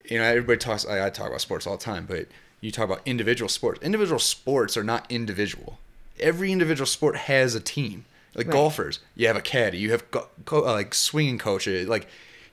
you 0.09 0.19
know 0.19 0.25
everybody 0.25 0.59
talks 0.59 0.87
I, 0.87 1.07
I 1.07 1.11
talk 1.11 1.29
about 1.29 1.41
sports 1.41 1.67
all 1.67 1.77
the 1.77 1.85
time 1.85 2.07
but 2.07 2.27
you 2.61 2.71
talk 2.71 2.87
about 2.87 3.03
individual 3.05 3.49
sports 3.49 3.81
individual 3.83 4.19
sports 4.19 4.77
are 4.77 4.85
not 4.85 5.05
individual 5.11 5.79
every 6.19 6.53
individual 6.53 6.87
sport 6.87 7.17
has 7.17 7.55
a 7.55 7.61
team 7.61 8.05
like 8.35 8.47
Right. 8.47 8.53
golfers 8.53 9.01
you 9.15 9.27
have 9.27 9.37
a 9.37 9.41
caddy 9.43 9.79
you 9.79 9.91
have 9.91 10.11
go, 10.11 10.27
co- 10.47 10.67
uh, 10.67 10.73
like 10.73 10.95
swinging 10.95 11.39
coaches 11.39 11.87
like 11.89 12.07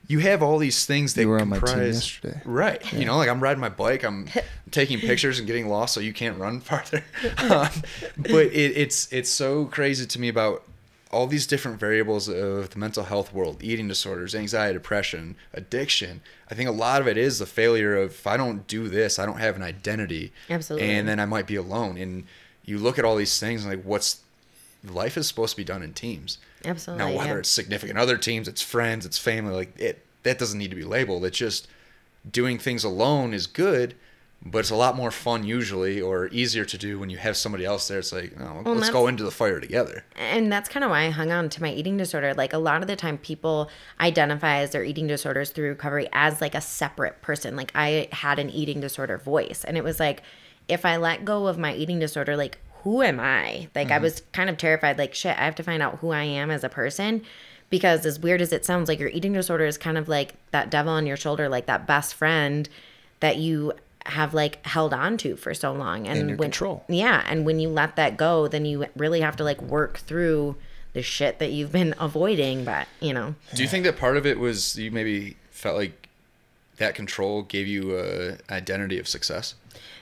you 0.10 0.20
have 0.20 0.41
all 0.41 0.58
these 0.58 0.86
things 0.86 1.16
that 1.16 1.22
You 1.24 1.28
were 1.30 1.39
on 1.41 1.49
my 1.49 1.58
team 1.58 1.66
comprise 1.66 1.95
yesterday. 2.22 2.41
right 2.45 2.93
you 2.93 3.05
know 3.05 3.16
like 3.18 3.30
i'm 3.30 3.39
riding 3.41 3.62
my 3.62 3.70
bike 3.70 4.03
i'm 4.03 4.28
taking 4.72 4.99
pictures 4.99 5.38
and 5.39 5.47
getting 5.47 5.68
lost 5.70 5.93
so 5.93 5.99
you 6.01 6.12
can't 6.14 6.38
run 6.38 6.60
farther 6.70 7.03
um, 7.49 7.70
but 8.18 8.47
it, 8.47 8.76
it's 8.78 9.12
it's 9.14 9.30
so 9.30 9.66
crazy 9.66 10.05
to 10.05 10.20
me 10.20 10.28
about 10.30 10.64
all 11.12 11.28
these 11.28 11.47
different 11.47 11.80
variables 11.80 12.28
of 12.28 12.70
the 12.72 12.80
mental 12.80 13.03
health 13.03 13.34
world 13.34 13.64
eating 13.64 13.88
disorders 13.88 14.36
anxiety 14.36 14.74
depression 14.74 15.36
addiction 15.53 16.22
i 16.51 16.55
think 16.55 16.68
a 16.68 16.72
lot 16.72 17.01
of 17.01 17.08
it 17.08 17.18
is 17.18 17.39
the 17.39 17.45
failure 17.45 17.95
of 17.95 18.12
if 18.12 18.28
i 18.28 18.36
don't 18.36 18.68
do 18.68 18.88
this 18.89 19.18
i 19.20 19.26
don't 19.26 19.39
have 19.39 19.55
an 19.55 19.64
identity 19.64 20.32
Absolutely. 20.49 20.89
and 20.89 21.08
then 21.08 21.20
i 21.20 21.26
might 21.26 21.47
be 21.47 21.55
alone 21.55 21.97
and 21.97 22.26
you 22.66 22.78
look 22.78 22.99
at 22.99 23.05
all 23.05 23.16
these 23.16 23.39
things 23.39 23.64
and 23.64 23.74
like 23.74 23.86
what's 23.86 24.22
life 24.84 25.18
is 25.18 25.28
supposed 25.28 25.51
to 25.51 25.58
be 25.58 25.64
done 25.64 25.82
in 25.82 25.93
teams 25.93 26.38
Absolutely. 26.66 27.05
now 27.05 27.18
whether 27.18 27.34
yeah. 27.34 27.39
it's 27.39 27.49
significant 27.49 27.97
other 27.97 28.18
teams 28.18 28.47
it's 28.47 28.62
friends 28.62 29.05
it's 29.05 29.18
family 29.18 29.53
like 29.53 29.80
it 29.80 30.05
that 30.24 30.38
doesn't 30.38 30.60
need 30.60 30.70
to 30.70 30.76
be 30.76 30.84
labeled 30.84 31.26
it's 31.26 31.38
just 31.38 31.68
doing 32.30 32.58
things 32.58 32.84
alone 32.84 33.34
is 33.34 33.47
good 33.47 33.95
but 34.45 34.59
it's 34.59 34.69
a 34.69 34.75
lot 34.75 34.95
more 34.95 35.11
fun 35.11 35.43
usually 35.43 35.99
or 35.99 36.27
easier 36.27 36.63
to 36.63 36.77
do 36.77 36.99
when 36.99 37.09
you 37.09 37.17
have 37.17 37.35
somebody 37.35 37.65
else 37.65 37.88
there 37.88 37.99
it's 37.99 38.13
like 38.13 38.33
oh, 38.39 38.61
Well, 38.63 38.75
let's 38.75 38.89
go 38.89 39.07
into 39.07 39.23
the 39.23 39.31
fire 39.31 39.59
together 39.59 40.05
and 40.38 40.51
that's 40.51 40.69
kind 40.69 40.83
of 40.83 40.91
why 40.91 41.05
I 41.05 41.09
hung 41.09 41.31
on 41.31 41.49
to 41.49 41.61
my 41.61 41.71
eating 41.71 41.97
disorder. 41.97 42.33
Like 42.33 42.53
a 42.53 42.57
lot 42.57 42.81
of 42.81 42.88
the 42.88 42.95
time, 42.95 43.17
people 43.17 43.69
identify 43.99 44.57
as 44.57 44.71
their 44.71 44.83
eating 44.83 45.07
disorders 45.07 45.49
through 45.49 45.69
recovery 45.69 46.07
as 46.13 46.41
like 46.41 46.55
a 46.55 46.61
separate 46.61 47.21
person. 47.21 47.55
Like 47.55 47.71
I 47.73 48.07
had 48.11 48.39
an 48.39 48.49
eating 48.49 48.79
disorder 48.79 49.17
voice, 49.17 49.63
and 49.63 49.77
it 49.77 49.83
was 49.83 49.99
like, 49.99 50.21
if 50.67 50.85
I 50.85 50.97
let 50.97 51.25
go 51.25 51.47
of 51.47 51.57
my 51.57 51.73
eating 51.73 51.99
disorder, 51.99 52.35
like 52.38 52.59
who 52.83 53.01
am 53.01 53.19
I? 53.19 53.69
Like 53.75 53.89
I 53.89 53.95
mm-hmm. 53.95 54.03
was 54.03 54.21
kind 54.31 54.49
of 54.49 54.57
terrified. 54.57 54.97
Like 54.97 55.13
shit, 55.13 55.38
I 55.38 55.45
have 55.45 55.55
to 55.55 55.63
find 55.63 55.81
out 55.81 55.99
who 55.99 56.11
I 56.11 56.23
am 56.23 56.51
as 56.51 56.63
a 56.63 56.69
person. 56.69 57.23
Because 57.69 58.05
as 58.05 58.17
weird 58.17 58.41
as 58.41 58.53
it 58.53 58.63
sounds, 58.63 58.88
like 58.88 58.99
your 58.99 59.09
eating 59.09 59.33
disorder 59.33 59.65
is 59.65 59.77
kind 59.77 59.97
of 59.97 60.07
like 60.07 60.35
that 60.51 60.69
devil 60.69 60.93
on 60.93 61.05
your 61.05 61.17
shoulder, 61.17 61.49
like 61.49 61.65
that 61.65 61.85
best 61.85 62.13
friend 62.13 62.69
that 63.19 63.38
you 63.38 63.73
have 64.10 64.34
like 64.34 64.66
held 64.66 64.93
on 64.93 65.18
to 65.18 65.36
for 65.36 65.53
so 65.53 65.74
long 65.74 66.08
and 66.08 66.20
In 66.20 66.28
your 66.30 66.38
when, 66.38 66.47
control. 66.49 66.84
yeah, 66.88 67.24
and 67.28 67.45
when 67.45 67.60
you 67.60 67.70
let 67.70 67.95
that 67.95 68.18
go, 68.18 68.47
then 68.47 68.66
you 68.66 68.86
really 68.95 69.22
have 69.22 69.36
to 69.38 69.43
like 69.43 69.62
work 69.62 69.97
through 69.97 70.55
the 70.93 71.01
shit 71.01 71.39
that 71.39 71.51
you've 71.51 71.72
been 71.72 71.93
avoiding. 71.99 72.64
But 72.64 72.88
you 72.99 73.14
know, 73.14 73.36
do 73.53 73.62
you 73.62 73.70
think 73.70 73.84
that 73.86 73.97
part 73.97 74.18
of 74.18 74.26
it 74.26 74.39
was 74.39 74.78
you 74.78 74.91
maybe 74.91 75.38
felt 75.51 75.78
like 75.78 76.08
that 76.78 76.95
control 76.95 77.41
gave 77.41 77.68
you 77.68 77.97
a 77.97 78.38
identity 78.53 78.99
of 78.99 79.08
success 79.08 79.55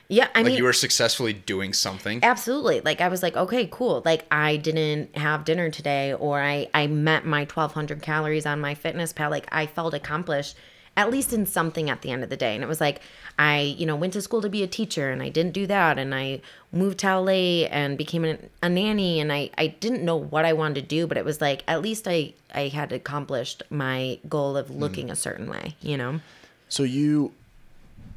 yeah, 0.08 0.28
I 0.36 0.40
like 0.40 0.46
mean, 0.48 0.58
you 0.58 0.64
were 0.64 0.74
successfully 0.74 1.34
doing 1.34 1.74
something 1.74 2.20
absolutely. 2.24 2.82
Like 2.82 3.02
I 3.02 3.08
was 3.08 3.24
like, 3.24 3.36
okay, 3.36 3.68
cool. 3.72 4.04
Like 4.06 4.26
I 4.32 4.58
didn't 4.58 5.18
have 5.18 5.46
dinner 5.46 5.70
today, 5.72 6.14
or 6.14 6.40
I 6.40 6.68
I 6.74 6.88
met 6.88 7.26
my 7.26 7.46
twelve 7.46 7.74
hundred 7.74 8.02
calories 8.02 8.46
on 8.46 8.62
MyFitnessPal. 8.62 9.32
Like 9.32 9.48
I 9.52 9.66
felt 9.66 9.94
accomplished. 9.94 10.56
At 10.98 11.12
least 11.12 11.34
in 11.34 11.46
something 11.46 11.90
at 11.90 12.02
the 12.02 12.12
end 12.12 12.24
of 12.24 12.30
the 12.30 12.38
day. 12.38 12.56
And 12.56 12.64
it 12.64 12.68
was 12.68 12.80
like, 12.80 13.02
I, 13.38 13.60
you 13.60 13.86
know, 13.86 13.96
went 13.98 14.14
to 14.14 14.22
school 14.22 14.42
to 14.42 14.50
be 14.50 14.64
a 14.64 14.68
teacher 14.68 15.12
and 15.12 15.22
I 15.22 15.30
didn't 15.30 15.52
do 15.52 15.68
that. 15.68 15.98
And 15.98 16.16
I 16.16 16.42
moved 16.72 17.00
to 17.00 17.20
LA 17.20 17.66
and 17.68 17.98
became 17.98 18.24
a, 18.24 18.38
a 18.64 18.70
nanny. 18.70 19.20
And 19.20 19.32
I, 19.34 19.50
I 19.58 19.68
didn't 19.68 20.04
know 20.04 20.16
what 20.16 20.46
I 20.46 20.54
wanted 20.54 20.76
to 20.76 20.82
do, 20.82 21.06
but 21.06 21.18
it 21.18 21.26
was 21.26 21.42
like, 21.42 21.64
at 21.68 21.82
least 21.82 22.08
I, 22.08 22.34
I 22.54 22.70
had 22.70 22.94
accomplished 22.94 23.64
my 23.70 24.20
goal 24.30 24.56
of 24.56 24.70
looking 24.70 25.12
a 25.12 25.16
certain 25.16 25.50
way, 25.50 25.76
you 25.82 25.98
know? 25.98 26.22
So 26.70 26.84
you 26.84 27.34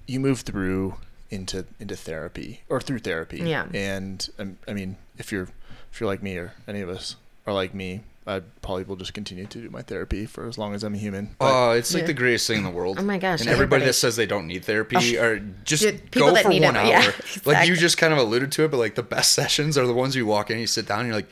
you 0.07 0.19
moved 0.19 0.47
through 0.47 0.95
into 1.31 1.65
into 1.79 1.95
therapy 1.95 2.63
or 2.69 2.81
through 2.81 3.01
therapy. 3.01 3.39
Yeah. 3.39 3.67
And 3.75 4.29
um, 4.39 4.59
I 4.67 4.73
mean, 4.73 4.97
if 5.19 5.31
you're 5.31 5.49
if 5.93 6.01
you're 6.01 6.09
like 6.09 6.23
me 6.23 6.37
or 6.37 6.55
any 6.67 6.81
of 6.81 6.89
us 6.89 7.17
are 7.47 7.53
like 7.53 7.75
me, 7.75 8.03
I 8.29 8.41
probably 8.63 8.85
will 8.85 8.97
just 8.97 9.15
continue 9.15 9.47
to 9.47 9.59
do 9.63 9.71
my 9.71 9.83
therapy 9.83 10.27
for 10.27 10.47
as 10.47 10.59
long 10.59 10.75
as 10.75 10.85
I'm 10.85 10.95
human. 10.95 11.29
Oh, 11.33 11.35
but 11.39 11.47
Oh, 11.53 11.71
it's 11.73 11.95
like 11.95 12.03
Yeah. 12.03 12.07
the 12.09 12.15
greatest 12.15 12.47
thing 12.47 12.59
in 12.59 12.65
the 12.65 12.71
world. 12.71 12.99
Oh 13.01 13.03
my 13.03 13.19
gosh, 13.19 13.41
And 13.41 13.49
everybody 13.49 13.53
everybody- 13.53 13.85
that 13.87 13.95
says 13.95 14.17
they 14.17 14.27
don't 14.27 14.47
need 14.47 14.65
therapy 14.65 15.19
oh, 15.19 15.25
are 15.25 15.39
just 15.65 15.83
Dude, 15.83 16.11
go 16.11 16.33
that 16.35 16.43
for 16.45 16.51
need 16.51 16.63
one 16.63 16.77
it, 16.77 16.79
hour. 16.79 16.87
yeah, 16.89 17.13
Like 17.45 17.67
you 17.69 17.75
just 17.77 17.97
kind 17.99 18.13
of 18.13 18.19
alluded 18.19 18.53
to 18.53 18.65
it, 18.65 18.71
but 18.71 18.77
like 18.77 18.95
the 18.97 19.03
best 19.03 19.33
sessions 19.41 19.77
are 19.79 19.87
the 19.87 19.95
ones 19.95 20.15
you 20.15 20.27
walk 20.27 20.51
in, 20.51 20.59
you 20.59 20.67
sit 20.67 20.87
down, 20.87 21.01
and 21.01 21.09
you're 21.09 21.17
like, 21.17 21.29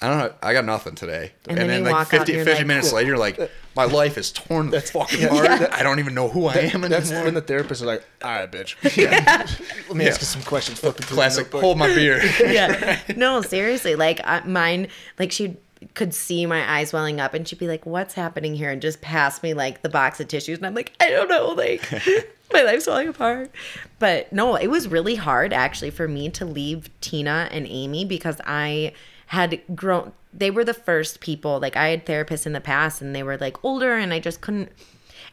I 0.00 0.08
don't 0.08 0.18
know, 0.18 0.34
I 0.42 0.52
got 0.52 0.64
nothing 0.64 0.96
today. 0.96 1.30
And 1.48 1.56
then 1.56 1.70
you 1.78 1.84
like 1.84 1.92
walk 1.92 2.08
50, 2.08 2.32
50 2.32 2.52
like, 2.54 2.66
minutes 2.66 2.92
later, 2.92 3.10
you're 3.10 3.18
like, 3.18 3.38
my 3.76 3.84
life 3.84 4.18
is 4.18 4.32
torn 4.32 4.70
the 4.70 4.80
fucking 4.80 5.22
apart. 5.26 5.72
I 5.72 5.84
don't 5.84 6.00
even 6.00 6.12
know 6.12 6.28
who 6.28 6.46
I 6.46 6.54
am 6.74 6.80
that's 6.80 7.08
anymore. 7.10 7.26
when 7.26 7.34
the 7.34 7.40
therapist 7.40 7.82
is 7.82 7.86
like, 7.86 8.04
"All 8.20 8.30
right, 8.32 8.50
bitch. 8.50 8.74
Let 9.88 9.96
me 9.96 10.08
ask 10.08 10.20
you 10.20 10.26
some 10.26 10.42
questions." 10.42 10.80
Flipping 10.80 11.06
through 11.06 11.14
the 11.14 11.20
Classic, 11.22 11.52
hold 11.52 11.78
my 11.78 11.86
beer. 11.94 12.20
yeah. 12.40 12.98
No, 13.16 13.42
seriously. 13.42 13.94
Like 13.94 14.20
I, 14.24 14.40
mine, 14.40 14.88
like 15.20 15.30
she 15.30 15.56
could 15.94 16.14
see 16.14 16.46
my 16.46 16.78
eyes 16.78 16.92
welling 16.92 17.20
up 17.20 17.34
and 17.34 17.46
she'd 17.46 17.58
be 17.58 17.68
like, 17.68 17.86
what's 17.86 18.14
happening 18.14 18.54
here? 18.54 18.70
And 18.70 18.82
just 18.82 19.00
pass 19.00 19.42
me 19.42 19.54
like 19.54 19.82
the 19.82 19.88
box 19.88 20.20
of 20.20 20.28
tissues. 20.28 20.58
And 20.58 20.66
I'm 20.66 20.74
like, 20.74 20.92
I 21.00 21.10
don't 21.10 21.28
know. 21.28 21.48
Like 21.48 21.88
my 22.52 22.62
life's 22.62 22.84
falling 22.84 23.08
apart. 23.08 23.50
But 23.98 24.32
no, 24.32 24.56
it 24.56 24.68
was 24.68 24.88
really 24.88 25.16
hard 25.16 25.52
actually 25.52 25.90
for 25.90 26.08
me 26.08 26.28
to 26.30 26.44
leave 26.44 26.90
Tina 27.00 27.48
and 27.50 27.66
Amy 27.68 28.04
because 28.04 28.40
I 28.46 28.92
had 29.26 29.60
grown, 29.74 30.12
they 30.32 30.50
were 30.50 30.64
the 30.64 30.74
first 30.74 31.20
people, 31.20 31.58
like 31.60 31.76
I 31.76 31.88
had 31.88 32.06
therapists 32.06 32.46
in 32.46 32.52
the 32.52 32.60
past 32.60 33.00
and 33.00 33.14
they 33.14 33.22
were 33.22 33.38
like 33.38 33.62
older 33.64 33.96
and 33.96 34.12
I 34.12 34.18
just 34.18 34.40
couldn't, 34.40 34.70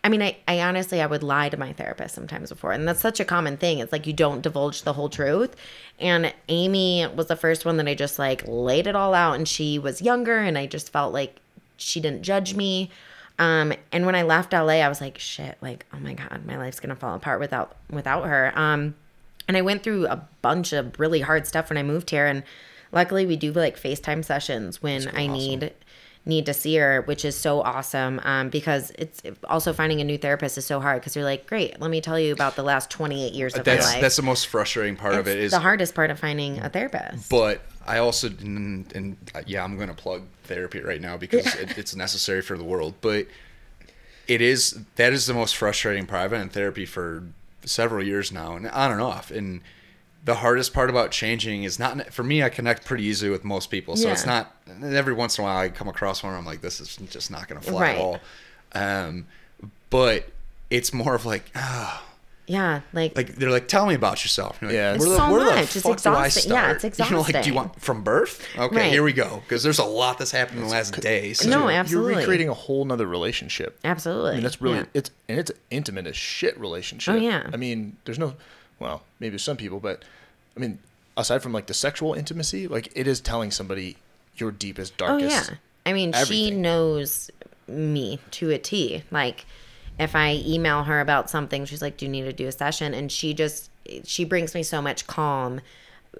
I 0.03 0.09
mean, 0.09 0.21
I, 0.21 0.37
I 0.47 0.61
honestly, 0.61 1.01
I 1.01 1.05
would 1.05 1.23
lie 1.23 1.49
to 1.49 1.57
my 1.57 1.73
therapist 1.73 2.15
sometimes 2.15 2.49
before. 2.49 2.71
And 2.71 2.87
that's 2.87 3.01
such 3.01 3.19
a 3.19 3.25
common 3.25 3.57
thing. 3.57 3.79
It's 3.79 3.91
like 3.91 4.07
you 4.07 4.13
don't 4.13 4.41
divulge 4.41 4.83
the 4.83 4.93
whole 4.93 5.09
truth. 5.09 5.55
And 5.99 6.33
Amy 6.47 7.05
was 7.15 7.27
the 7.27 7.35
first 7.35 7.65
one 7.65 7.77
that 7.77 7.87
I 7.87 7.95
just 7.95 8.17
like 8.17 8.43
laid 8.47 8.87
it 8.87 8.95
all 8.95 9.13
out. 9.13 9.35
And 9.35 9.47
she 9.47 9.77
was 9.77 10.01
younger 10.01 10.37
and 10.37 10.57
I 10.57 10.67
just 10.67 10.91
felt 10.91 11.13
like 11.13 11.39
she 11.75 11.99
didn't 11.99 12.23
judge 12.23 12.55
me. 12.55 12.89
Um, 13.39 13.73
and 13.91 14.05
when 14.05 14.15
I 14.15 14.23
left 14.23 14.53
LA, 14.53 14.79
I 14.81 14.89
was 14.89 15.01
like, 15.01 15.17
shit, 15.17 15.57
like, 15.61 15.85
oh 15.93 15.99
my 15.99 16.13
God, 16.13 16.45
my 16.45 16.57
life's 16.57 16.79
gonna 16.79 16.95
fall 16.95 17.15
apart 17.15 17.39
without 17.39 17.75
without 17.89 18.25
her. 18.25 18.51
Um, 18.55 18.95
and 19.47 19.57
I 19.57 19.61
went 19.61 19.81
through 19.81 20.07
a 20.07 20.27
bunch 20.41 20.73
of 20.73 20.99
really 20.99 21.21
hard 21.21 21.47
stuff 21.47 21.69
when 21.69 21.77
I 21.77 21.83
moved 21.83 22.09
here. 22.09 22.27
And 22.27 22.43
luckily 22.91 23.25
we 23.25 23.35
do 23.35 23.51
like 23.51 23.79
FaceTime 23.81 24.23
sessions 24.23 24.81
when 24.81 25.07
I 25.07 25.23
awesome. 25.23 25.33
need 25.33 25.73
need 26.29 26.45
to 26.45 26.53
see 26.53 26.75
her, 26.77 27.01
which 27.01 27.25
is 27.25 27.37
so 27.37 27.61
awesome. 27.61 28.21
Um, 28.23 28.49
because 28.49 28.91
it's 28.91 29.21
also 29.43 29.73
finding 29.73 29.99
a 29.99 30.03
new 30.05 30.17
therapist 30.17 30.57
is 30.57 30.65
so 30.65 30.79
hard 30.79 31.01
because 31.01 31.15
you're 31.15 31.25
like, 31.25 31.47
great, 31.47 31.81
let 31.81 31.91
me 31.91 31.99
tell 31.99 32.17
you 32.17 32.31
about 32.31 32.55
the 32.55 32.63
last 32.63 32.89
28 32.89 33.33
years 33.33 33.55
of 33.55 33.65
that's, 33.65 33.85
my 33.85 33.93
life. 33.93 34.01
That's 34.01 34.15
the 34.15 34.21
most 34.21 34.47
frustrating 34.47 34.95
part 34.95 35.15
it's 35.15 35.19
of 35.19 35.27
it. 35.27 35.39
Is 35.39 35.51
the 35.51 35.59
hardest 35.59 35.93
part 35.93 36.11
of 36.11 36.19
finding 36.19 36.59
a 36.59 36.69
therapist. 36.69 37.29
But 37.29 37.61
I 37.85 37.97
also 37.97 38.29
and, 38.29 38.89
and 38.93 39.17
yeah, 39.45 39.63
I'm 39.63 39.75
going 39.75 39.89
to 39.89 39.95
plug 39.95 40.23
therapy 40.43 40.79
right 40.79 41.01
now 41.01 41.17
because 41.17 41.53
it, 41.55 41.77
it's 41.77 41.95
necessary 41.95 42.41
for 42.41 42.57
the 42.57 42.63
world. 42.63 42.93
But 43.01 43.27
it 44.27 44.41
is 44.41 44.79
that 44.95 45.11
is 45.11 45.25
the 45.25 45.33
most 45.33 45.57
frustrating 45.57 46.05
part. 46.05 46.23
I've 46.23 46.29
been 46.29 46.41
in 46.41 46.49
therapy 46.49 46.85
for 46.85 47.23
several 47.65 48.05
years 48.05 48.31
now, 48.31 48.55
and 48.55 48.67
on 48.69 48.91
and 48.91 49.01
off, 49.01 49.31
and 49.31 49.61
the 50.23 50.35
hardest 50.35 50.73
part 50.73 50.89
about 50.89 51.11
changing 51.11 51.63
is 51.63 51.79
not 51.79 52.13
for 52.13 52.23
me. 52.23 52.43
I 52.43 52.49
connect 52.49 52.85
pretty 52.85 53.03
easily 53.03 53.31
with 53.31 53.43
most 53.43 53.71
people, 53.71 53.95
so 53.95 54.07
yeah. 54.07 54.13
it's 54.13 54.25
not. 54.25 54.55
Every 54.83 55.13
once 55.13 55.37
in 55.37 55.43
a 55.43 55.47
while, 55.47 55.57
I 55.57 55.69
come 55.69 55.87
across 55.87 56.23
one. 56.23 56.33
I'm 56.33 56.45
like, 56.45 56.61
this 56.61 56.79
is 56.81 56.97
just 57.09 57.31
not 57.31 57.47
going 57.47 57.61
to 57.61 57.67
fly 57.67 57.81
right. 57.81 57.95
at 57.95 58.01
all. 58.01 58.19
Um, 58.73 59.27
but 59.89 60.29
it's 60.69 60.93
more 60.93 61.15
of 61.15 61.25
like, 61.25 61.49
oh, 61.55 62.03
yeah, 62.49 62.81
like 62.93 63.15
like 63.15 63.35
they're 63.35 63.51
like, 63.51 63.67
tell 63.67 63.85
me 63.85 63.93
about 63.93 64.23
yourself. 64.23 64.61
Like, 64.61 64.71
yeah, 64.71 64.95
it's 64.95 65.05
where, 65.05 65.17
so 65.17 65.31
where 65.31 65.45
much. 65.45 65.75
it's 65.75 65.85
exhausting. 65.85 66.51
Yeah, 66.51 66.71
it's 66.71 66.83
exhausting. 66.83 67.17
You 67.17 67.23
know, 67.23 67.29
like, 67.31 67.43
do 67.43 67.49
you 67.49 67.55
want 67.55 67.79
from 67.79 68.03
birth? 68.03 68.45
Okay, 68.57 68.75
right. 68.75 68.91
here 68.91 69.03
we 69.03 69.13
go. 69.13 69.41
Because 69.43 69.63
there's 69.63 69.79
a 69.79 69.85
lot 69.85 70.17
that's 70.17 70.31
happened 70.31 70.59
in 70.59 70.65
the 70.65 70.71
last 70.71 70.99
day. 70.99 71.33
So. 71.33 71.47
No, 71.47 71.69
absolutely. 71.69 72.11
You're 72.13 72.19
recreating 72.19 72.49
a 72.49 72.53
whole 72.53 72.85
nother 72.85 73.07
relationship. 73.07 73.79
Absolutely. 73.83 74.31
I 74.31 74.33
mean, 74.35 74.43
that's 74.43 74.61
really 74.61 74.77
yeah. 74.79 74.85
it's 74.95 75.11
and 75.29 75.39
it's 75.39 75.51
intimate 75.69 76.07
as 76.07 76.17
shit 76.17 76.59
relationship. 76.59 77.13
Oh 77.13 77.17
yeah. 77.17 77.49
I 77.53 77.57
mean, 77.57 77.97
there's 78.05 78.19
no, 78.19 78.33
well, 78.79 79.03
maybe 79.19 79.37
some 79.37 79.57
people, 79.57 79.79
but 79.79 80.03
I 80.55 80.59
mean, 80.59 80.79
aside 81.17 81.43
from 81.43 81.53
like 81.53 81.67
the 81.67 81.73
sexual 81.73 82.13
intimacy, 82.13 82.67
like 82.67 82.91
it 82.95 83.07
is 83.07 83.19
telling 83.19 83.51
somebody 83.51 83.97
your 84.35 84.51
deepest, 84.51 84.97
darkest. 84.97 85.49
Oh 85.49 85.53
yeah. 85.53 85.57
I 85.85 85.93
mean, 85.93 86.13
everything. 86.13 86.47
she 86.47 86.51
knows 86.51 87.31
me 87.67 88.19
to 88.31 88.51
a 88.51 88.57
T. 88.57 89.03
Like, 89.11 89.45
if 89.99 90.15
I 90.15 90.41
email 90.45 90.83
her 90.83 90.99
about 91.01 91.29
something, 91.29 91.65
she's 91.65 91.81
like, 91.81 91.97
"Do 91.97 92.05
you 92.05 92.11
need 92.11 92.23
to 92.23 92.33
do 92.33 92.47
a 92.47 92.51
session?" 92.51 92.93
And 92.93 93.11
she 93.11 93.33
just 93.33 93.69
she 94.03 94.23
brings 94.23 94.53
me 94.53 94.63
so 94.63 94.81
much 94.81 95.07
calm, 95.07 95.61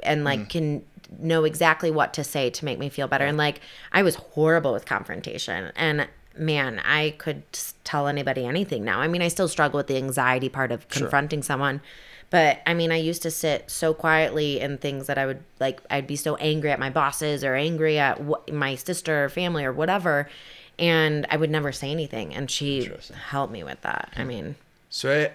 and 0.03 0.23
like 0.23 0.41
mm. 0.41 0.49
can 0.49 0.85
know 1.17 1.43
exactly 1.43 1.89
what 1.89 2.13
to 2.13 2.23
say 2.23 2.49
to 2.51 2.65
make 2.65 2.77
me 2.77 2.89
feel 2.89 3.07
better. 3.07 3.25
And 3.25 3.37
like, 3.37 3.61
I 3.91 4.03
was 4.03 4.15
horrible 4.15 4.73
with 4.73 4.85
confrontation, 4.85 5.71
and 5.75 6.07
man, 6.37 6.79
I 6.85 7.15
could 7.17 7.43
tell 7.83 8.07
anybody 8.07 8.45
anything 8.45 8.83
now. 8.83 8.99
I 8.99 9.07
mean, 9.07 9.21
I 9.21 9.27
still 9.27 9.47
struggle 9.47 9.77
with 9.77 9.87
the 9.87 9.97
anxiety 9.97 10.49
part 10.49 10.71
of 10.71 10.87
confronting 10.89 11.39
sure. 11.39 11.45
someone 11.45 11.81
but 12.29 12.61
I 12.67 12.73
mean, 12.73 12.91
I 12.91 12.97
used 12.97 13.21
to 13.23 13.31
sit 13.31 13.69
so 13.69 13.93
quietly 13.93 14.59
in 14.59 14.77
things 14.77 15.07
that 15.07 15.17
I 15.17 15.25
would 15.25 15.43
like, 15.59 15.81
I'd 15.89 16.07
be 16.07 16.15
so 16.15 16.35
angry 16.35 16.71
at 16.71 16.79
my 16.79 16.89
bosses 16.89 17.43
or 17.43 17.55
angry 17.55 17.97
at 17.97 18.21
wh- 18.21 18.51
my 18.51 18.75
sister 18.75 19.25
or 19.25 19.29
family 19.29 19.65
or 19.65 19.73
whatever. 19.73 20.29
And 20.77 21.25
I 21.29 21.37
would 21.37 21.49
never 21.49 21.71
say 21.71 21.91
anything. 21.91 22.33
And 22.33 22.49
she 22.49 22.89
helped 23.29 23.51
me 23.51 23.63
with 23.63 23.81
that. 23.81 24.13
I 24.15 24.23
mean, 24.23 24.55
so 24.89 25.11
I, 25.11 25.31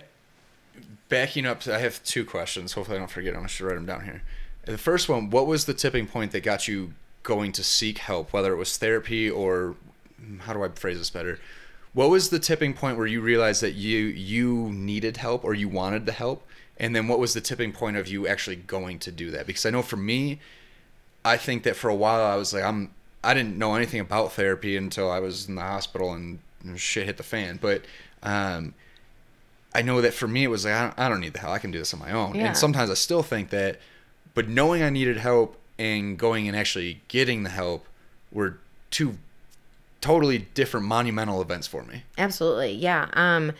backing 1.08 1.46
up, 1.46 1.66
I 1.66 1.78
have 1.78 2.02
two 2.04 2.24
questions. 2.24 2.72
Hopefully, 2.72 2.96
I 2.96 3.00
don't 3.00 3.10
forget. 3.10 3.34
I 3.34 3.46
should 3.46 3.66
write 3.66 3.74
them 3.74 3.86
down 3.86 4.04
here. 4.04 4.22
The 4.64 4.78
first 4.78 5.08
one 5.08 5.30
What 5.30 5.46
was 5.46 5.66
the 5.66 5.74
tipping 5.74 6.06
point 6.06 6.32
that 6.32 6.42
got 6.42 6.68
you 6.68 6.94
going 7.22 7.52
to 7.52 7.64
seek 7.64 7.98
help, 7.98 8.32
whether 8.32 8.52
it 8.52 8.56
was 8.56 8.76
therapy 8.76 9.28
or 9.28 9.74
how 10.40 10.52
do 10.52 10.62
I 10.62 10.68
phrase 10.68 10.98
this 10.98 11.10
better? 11.10 11.40
What 11.92 12.10
was 12.10 12.30
the 12.30 12.38
tipping 12.38 12.74
point 12.74 12.98
where 12.98 13.06
you 13.06 13.20
realized 13.20 13.62
that 13.62 13.72
you 13.72 13.98
you 13.98 14.70
needed 14.72 15.16
help 15.16 15.44
or 15.44 15.54
you 15.54 15.68
wanted 15.68 16.06
the 16.06 16.12
help? 16.12 16.46
And 16.78 16.94
then 16.94 17.06
what 17.08 17.18
was 17.18 17.34
the 17.34 17.40
tipping 17.40 17.72
point 17.72 17.96
of 17.96 18.08
you 18.08 18.26
actually 18.26 18.56
going 18.56 18.98
to 18.98 19.12
do 19.12 19.30
that? 19.30 19.46
Because 19.46 19.64
i 19.66 19.70
know 19.70 19.82
for 19.82 19.96
me 19.96 20.40
i 21.24 21.36
think 21.36 21.62
that 21.62 21.76
for 21.76 21.88
a 21.88 21.94
while 21.94 22.22
i 22.24 22.36
was 22.36 22.52
like 22.52 22.62
i'm 22.64 22.90
i 23.22 23.32
didn't 23.32 23.56
know 23.56 23.74
anything 23.74 24.00
about 24.00 24.32
therapy 24.32 24.76
until 24.76 25.10
i 25.10 25.18
was 25.18 25.48
in 25.48 25.54
the 25.54 25.62
hospital 25.62 26.12
and 26.12 26.38
shit 26.76 27.06
hit 27.06 27.16
the 27.16 27.22
fan. 27.22 27.58
But 27.60 27.84
um, 28.22 28.74
i 29.74 29.82
know 29.82 30.00
that 30.00 30.14
for 30.14 30.28
me 30.28 30.44
it 30.44 30.48
was 30.48 30.64
like 30.64 30.74
i 30.74 30.82
don't, 30.82 30.98
I 30.98 31.08
don't 31.08 31.20
need 31.20 31.32
the 31.34 31.40
help 31.40 31.52
i 31.52 31.58
can 31.58 31.70
do 31.70 31.78
this 31.78 31.92
on 31.94 32.00
my 32.00 32.12
own. 32.12 32.34
Yeah. 32.34 32.48
and 32.48 32.56
sometimes 32.56 32.90
i 32.90 32.94
still 32.94 33.22
think 33.22 33.50
that 33.50 33.78
but 34.34 34.48
knowing 34.48 34.82
i 34.82 34.90
needed 34.90 35.16
help 35.18 35.58
and 35.78 36.16
going 36.18 36.46
and 36.48 36.56
actually 36.56 37.02
getting 37.08 37.42
the 37.42 37.50
help 37.50 37.86
were 38.32 38.58
two 38.90 39.18
totally 40.00 40.38
different 40.54 40.84
monumental 40.86 41.40
events 41.40 41.66
for 41.66 41.82
me. 41.82 42.02
Absolutely. 42.18 42.72
Yeah. 42.74 43.08
Um 43.14 43.52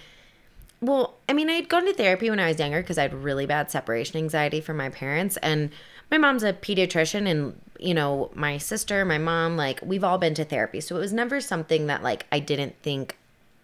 well, 0.87 1.15
I 1.29 1.33
mean, 1.33 1.51
I 1.51 1.55
had 1.55 1.69
gone 1.69 1.87
to 1.87 1.95
therapy 1.95 2.31
when 2.31 2.41
I 2.41 2.49
was 2.49 2.59
younger 2.59 2.81
because 2.81 2.99
I 2.99 3.03
had 3.03 3.15
really 3.15 3.47
bad 3.47 3.71
separation 3.71 4.19
anxiety 4.19 4.61
from 4.61 4.77
my 4.77 4.89
parents. 4.89 5.37
And 5.39 5.71
my 6.11 6.19
mom's 6.19 6.43
a 6.43 6.53
pediatrician, 6.53 7.29
and, 7.29 7.61
you 7.79 7.95
know, 7.95 8.31
my 8.35 8.59
sister, 8.59 9.05
my 9.05 9.19
mom, 9.19 9.57
like, 9.57 9.81
we've 9.83 10.05
all 10.05 10.19
been 10.19 10.35
to 10.35 10.45
therapy. 10.45 10.81
So 10.81 10.97
it 10.97 11.01
was 11.01 11.13
never 11.13 11.41
something 11.41 11.87
that, 11.87 12.03
like, 12.03 12.27
I 12.31 12.39
didn't 12.39 12.77
think 12.83 13.17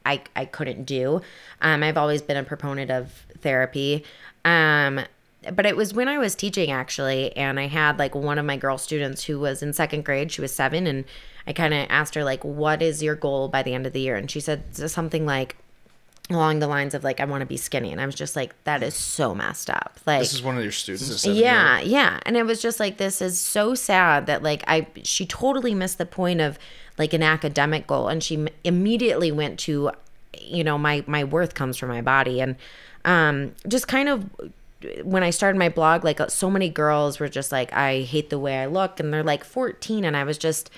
I, 0.04 0.22
I 0.34 0.46
couldn't 0.46 0.84
do. 0.84 1.20
Um, 1.60 1.82
I've 1.82 1.98
always 1.98 2.22
been 2.22 2.36
a 2.36 2.44
proponent 2.44 2.90
of 2.90 3.12
therapy. 3.40 4.04
Um, 4.44 5.00
but 5.52 5.64
it 5.64 5.76
was 5.76 5.94
when 5.94 6.08
I 6.08 6.18
was 6.18 6.34
teaching 6.34 6.70
actually, 6.70 7.34
and 7.36 7.58
I 7.58 7.66
had 7.66 7.98
like 7.98 8.14
one 8.14 8.38
of 8.38 8.44
my 8.44 8.56
girl 8.56 8.76
students 8.76 9.24
who 9.24 9.40
was 9.40 9.62
in 9.62 9.72
second 9.72 10.04
grade. 10.04 10.30
She 10.30 10.42
was 10.42 10.54
seven, 10.54 10.86
and 10.86 11.04
I 11.46 11.54
kind 11.54 11.72
of 11.72 11.86
asked 11.88 12.14
her 12.14 12.24
like, 12.24 12.44
"What 12.44 12.82
is 12.82 13.02
your 13.02 13.14
goal 13.14 13.48
by 13.48 13.62
the 13.62 13.72
end 13.72 13.86
of 13.86 13.94
the 13.94 14.00
year?" 14.00 14.16
And 14.16 14.30
she 14.30 14.40
said 14.40 14.74
something 14.74 15.24
like, 15.24 15.56
along 16.30 16.60
the 16.60 16.66
lines 16.66 16.94
of 16.94 17.04
like 17.04 17.20
I 17.20 17.24
want 17.24 17.40
to 17.42 17.46
be 17.46 17.56
skinny 17.56 17.92
and 17.92 18.00
I 18.00 18.06
was 18.06 18.14
just 18.14 18.36
like 18.36 18.54
that 18.64 18.82
is 18.82 18.94
so 18.94 19.34
messed 19.34 19.70
up. 19.70 19.98
Like 20.06 20.20
This 20.20 20.34
is 20.34 20.42
one 20.42 20.56
of 20.56 20.62
your 20.62 20.72
students. 20.72 21.24
Yeah, 21.26 21.80
yeah. 21.80 22.20
And 22.24 22.36
it 22.36 22.44
was 22.44 22.60
just 22.62 22.80
like 22.80 22.98
this 22.98 23.20
is 23.20 23.38
so 23.38 23.74
sad 23.74 24.26
that 24.26 24.42
like 24.42 24.64
I 24.66 24.86
she 25.02 25.26
totally 25.26 25.74
missed 25.74 25.98
the 25.98 26.06
point 26.06 26.40
of 26.40 26.58
like 26.98 27.12
an 27.12 27.22
academic 27.22 27.86
goal 27.86 28.08
and 28.08 28.22
she 28.22 28.46
immediately 28.64 29.32
went 29.32 29.58
to 29.60 29.90
you 30.38 30.64
know 30.64 30.78
my 30.78 31.04
my 31.06 31.24
worth 31.24 31.54
comes 31.54 31.76
from 31.76 31.88
my 31.88 32.02
body 32.02 32.40
and 32.40 32.56
um 33.04 33.54
just 33.66 33.88
kind 33.88 34.08
of 34.08 34.28
when 35.02 35.22
I 35.22 35.30
started 35.30 35.58
my 35.58 35.68
blog 35.68 36.04
like 36.04 36.20
so 36.30 36.50
many 36.50 36.68
girls 36.68 37.20
were 37.20 37.28
just 37.28 37.52
like 37.52 37.72
I 37.72 38.02
hate 38.02 38.30
the 38.30 38.38
way 38.38 38.58
I 38.58 38.66
look 38.66 38.98
and 38.98 39.12
they're 39.12 39.22
like 39.22 39.44
14 39.44 40.04
and 40.04 40.16
I 40.16 40.24
was 40.24 40.38
just 40.38 40.70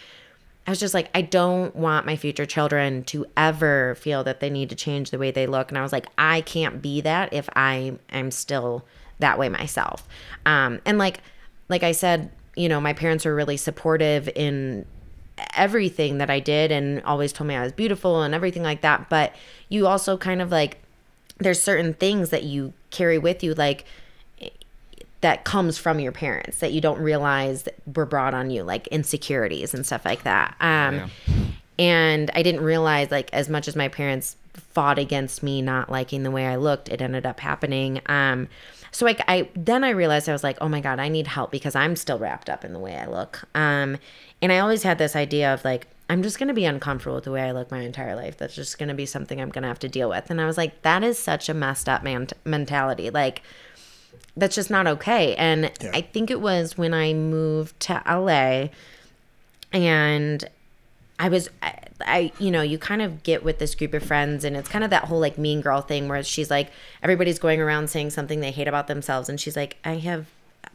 I 0.67 0.71
was 0.71 0.79
just 0.79 0.95
like, 0.95 1.11
I 1.15 1.23
don't 1.23 1.75
want 1.75 2.07
my 2.07 2.15
future 2.15 2.47
children 2.47 3.03
to 3.05 3.27
ever 3.37 3.97
feel 3.97 4.23
that 4.25 4.41
they 4.41 4.49
need 4.49 4.71
to 4.71 4.77
change 4.77 5.11
the 5.11 5.19
way 5.19 5.33
they 5.33 5.47
look. 5.47 5.71
And 5.71 5.79
I 5.79 5.83
was 5.83 5.93
like, 5.93 6.07
I 6.17 6.43
can't 6.43 6.81
be 6.81 7.01
that 7.01 7.33
if 7.33 7.49
I 7.57 7.99
am 8.11 8.31
still 8.31 8.85
that 9.19 9.39
way 9.39 9.49
myself. 9.49 10.07
Um, 10.47 10.81
and 10.85 10.99
like, 10.99 11.21
like 11.69 11.83
I 11.83 11.93
said, 11.93 12.31
you 12.55 12.69
know, 12.69 12.81
my 12.81 12.93
parents 12.93 13.25
were 13.25 13.35
really 13.35 13.57
supportive 13.57 14.29
in 14.37 14.87
everything 15.55 16.19
that 16.19 16.31
I 16.31 16.39
did 16.39 16.71
and 16.71 17.03
always 17.03 17.33
told 17.33 17.49
me 17.49 17.57
I 17.57 17.63
was 17.63 17.73
beautiful 17.73 18.23
and 18.23 18.35
everything 18.35 18.63
like 18.63 18.83
that. 18.83 19.09
But 19.09 19.35
you 19.69 19.89
also 19.89 20.17
kind 20.17 20.41
of 20.41 20.53
like, 20.53 20.79
there's 21.39 21.61
certain 21.61 21.95
things 21.95 22.31
that 22.31 22.45
you 22.45 22.73
carry 22.91 23.19
with 23.19 23.43
you, 23.43 23.55
like, 23.55 23.85
that 25.23 25.45
comes 25.45 25.79
from 25.79 25.99
your 25.99 26.12
parents 26.12 26.59
that 26.59 26.73
you 26.73 26.81
don't 26.81 27.01
realize 27.01 27.68
were 27.97 28.07
brought 28.07 28.35
on 28.35 28.51
you, 28.51 28.62
like 28.62 28.87
insecurities 28.89 29.73
and 29.73 29.87
stuff 29.87 30.05
like 30.05 30.25
that. 30.25 30.55
Um, 30.61 30.95
yeah. 30.97 31.09
And 31.79 32.31
I 32.35 32.43
didn't 32.43 32.61
realize, 32.61 33.11
like, 33.11 33.33
as 33.33 33.49
much 33.49 33.66
as 33.66 33.75
my 33.75 33.89
parents 33.89 34.37
fought 34.53 34.99
against 34.99 35.43
me 35.43 35.62
not 35.62 35.91
liking 35.91 36.23
the 36.23 36.31
way 36.31 36.47
I 36.47 36.57
looked, 36.57 36.89
it 36.91 37.01
ended 37.01 37.25
up 37.25 37.41
happening. 37.41 38.03
Um, 38.07 38.49
so 38.91 39.09
I, 39.09 39.16
I 39.27 39.49
then 39.57 39.83
I 39.85 39.91
realized 39.91 40.29
I 40.29 40.33
was 40.33 40.45
like, 40.45 40.59
oh 40.61 40.68
my 40.68 40.81
god, 40.81 41.01
I 41.01 41.09
need 41.09 41.27
help 41.27 41.51
because 41.51 41.75
I'm 41.75 41.97
still 41.97 42.18
wrapped 42.18 42.51
up 42.51 42.64
in 42.64 42.75
the 42.75 42.79
way 42.79 42.95
I 42.97 43.07
look. 43.07 43.43
Um, 43.55 43.97
and 44.43 44.53
I 44.53 44.59
always 44.59 44.83
had 44.83 44.99
this 44.99 45.16
idea 45.16 45.55
of 45.55 45.64
like, 45.64 45.87
I'm 46.11 46.23
just 46.23 46.39
gonna 46.39 46.53
be 46.53 46.66
uncomfortable 46.66 47.14
with 47.14 47.25
the 47.25 47.31
way 47.31 47.43
I 47.43 47.53
look 47.53 47.70
my 47.70 47.81
entire 47.81 48.14
life. 48.14 48.37
That's 48.37 48.55
just 48.55 48.79
gonna 48.79 48.95
be 48.95 49.07
something 49.07 49.41
I'm 49.41 49.49
gonna 49.49 49.68
have 49.68 49.79
to 49.79 49.89
deal 49.89 50.11
with. 50.11 50.31
And 50.31 50.43
I 50.43 50.47
was 50.47 50.59
like, 50.59 50.83
that 50.83 51.03
is 51.03 51.18
such 51.18 51.49
a 51.49 51.55
messed 51.55 51.89
up 51.89 52.03
man- 52.03 52.29
mentality. 52.45 53.09
Like 53.09 53.41
that's 54.37 54.55
just 54.55 54.70
not 54.70 54.87
okay. 54.87 55.35
And 55.37 55.70
yeah. 55.80 55.91
I 55.95 56.01
think 56.01 56.30
it 56.30 56.41
was 56.41 56.78
when 56.78 56.95
I 56.95 57.12
moved 57.12 57.78
to 57.80 58.03
LA 58.07 58.68
and 59.72 60.45
I 61.18 61.28
was, 61.28 61.49
I, 61.62 61.78
I, 62.01 62.33
you 62.39 62.51
know, 62.51 62.62
you 62.62 62.78
kind 62.78 63.01
of 63.01 63.22
get 63.22 63.45
with 63.45 63.59
this 63.59 63.74
group 63.74 63.95
of 63.95 64.03
friends, 64.03 64.45
and 64.45 64.57
it's 64.57 64.68
kind 64.68 64.83
of 64.83 64.91
that 64.91 65.05
whole 65.05 65.20
like 65.20 65.39
mean 65.39 65.61
girl 65.61 65.80
thing 65.80 66.09
where 66.09 66.22
she's 66.24 66.51
like, 66.51 66.70
everybody's 67.01 67.39
going 67.39 67.61
around 67.61 67.91
saying 67.91 68.11
something 68.11 68.41
they 68.41 68.51
hate 68.51 68.66
about 68.66 68.89
themselves, 68.89 69.28
and 69.28 69.41
she's 69.41 69.57
like, 69.57 69.76
I 69.85 69.95
have 69.99 70.26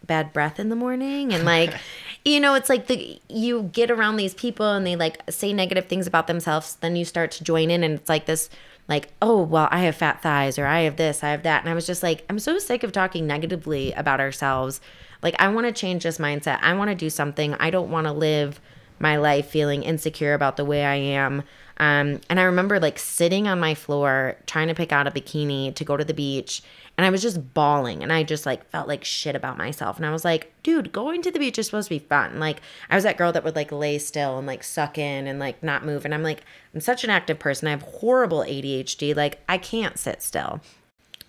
bad 0.05 0.31
breath 0.31 0.59
in 0.59 0.69
the 0.69 0.75
morning 0.75 1.33
and 1.33 1.43
like 1.43 1.73
you 2.25 2.39
know 2.39 2.53
it's 2.53 2.69
like 2.69 2.87
the 2.87 3.19
you 3.29 3.63
get 3.73 3.89
around 3.91 4.15
these 4.15 4.33
people 4.33 4.71
and 4.71 4.85
they 4.85 4.95
like 4.95 5.21
say 5.29 5.51
negative 5.51 5.85
things 5.87 6.07
about 6.07 6.27
themselves 6.27 6.75
then 6.81 6.95
you 6.95 7.03
start 7.03 7.31
to 7.31 7.43
join 7.43 7.69
in 7.69 7.83
and 7.83 7.95
it's 7.95 8.09
like 8.09 8.25
this 8.25 8.49
like 8.87 9.09
oh 9.21 9.41
well 9.41 9.67
i 9.71 9.79
have 9.79 9.95
fat 9.95 10.21
thighs 10.21 10.57
or 10.57 10.65
i 10.65 10.81
have 10.81 10.95
this 10.95 11.23
i 11.23 11.29
have 11.29 11.43
that. 11.43 11.61
And 11.61 11.69
i 11.69 11.73
was 11.73 11.87
just 11.87 12.03
like 12.03 12.25
i'm 12.29 12.39
so 12.39 12.59
sick 12.59 12.83
of 12.83 12.91
talking 12.91 13.27
negatively 13.27 13.91
about 13.93 14.19
ourselves. 14.19 14.81
Like 15.21 15.35
i 15.39 15.47
want 15.47 15.67
to 15.67 15.73
change 15.73 16.03
this 16.03 16.17
mindset. 16.17 16.59
I 16.61 16.73
want 16.73 16.89
to 16.89 16.95
do 16.95 17.09
something. 17.09 17.53
I 17.55 17.69
don't 17.69 17.91
want 17.91 18.07
to 18.07 18.13
live 18.13 18.59
my 18.99 19.17
life 19.17 19.47
feeling 19.47 19.83
insecure 19.83 20.33
about 20.33 20.57
the 20.57 20.65
way 20.65 20.83
i 20.83 20.95
am. 20.95 21.43
Um, 21.77 22.21
and 22.29 22.39
i 22.39 22.43
remember 22.43 22.79
like 22.79 22.97
sitting 22.97 23.47
on 23.47 23.59
my 23.59 23.75
floor 23.75 24.37
trying 24.45 24.67
to 24.67 24.75
pick 24.75 24.91
out 24.91 25.07
a 25.07 25.11
bikini 25.11 25.75
to 25.75 25.83
go 25.83 25.97
to 25.97 26.03
the 26.03 26.13
beach 26.13 26.63
and 26.97 27.05
I 27.05 27.11
was 27.11 27.21
just 27.21 27.53
bawling 27.53 28.01
and 28.01 28.11
I 28.11 28.23
just 28.23 28.47
like 28.47 28.67
felt 28.71 28.87
like 28.87 29.03
shit 29.03 29.35
about 29.35 29.57
myself. 29.57 29.97
And 29.97 30.05
I 30.05 30.11
was 30.11 30.25
like, 30.25 30.51
dude, 30.63 30.91
going 30.91 31.21
to 31.21 31.31
the 31.31 31.37
beach 31.37 31.59
is 31.59 31.67
supposed 31.67 31.89
to 31.89 31.95
be 31.95 31.99
fun. 31.99 32.39
Like 32.39 32.59
I 32.89 32.95
was 32.95 33.03
that 33.03 33.17
girl 33.17 33.31
that 33.31 33.43
would 33.43 33.55
like 33.55 33.71
lay 33.71 33.99
still 33.99 34.37
and 34.39 34.47
like 34.47 34.63
suck 34.63 34.97
in 34.97 35.27
and 35.27 35.37
like 35.37 35.61
not 35.61 35.85
move. 35.85 36.05
And 36.05 36.13
I'm 36.13 36.23
like, 36.23 36.41
I'm 36.73 36.79
such 36.79 37.03
an 37.03 37.11
active 37.11 37.37
person. 37.37 37.67
I 37.67 37.71
have 37.71 37.83
horrible 37.83 38.39
ADHD. 38.39 39.15
Like 39.15 39.39
I 39.47 39.59
can't 39.59 39.99
sit 39.99 40.23
still. 40.23 40.59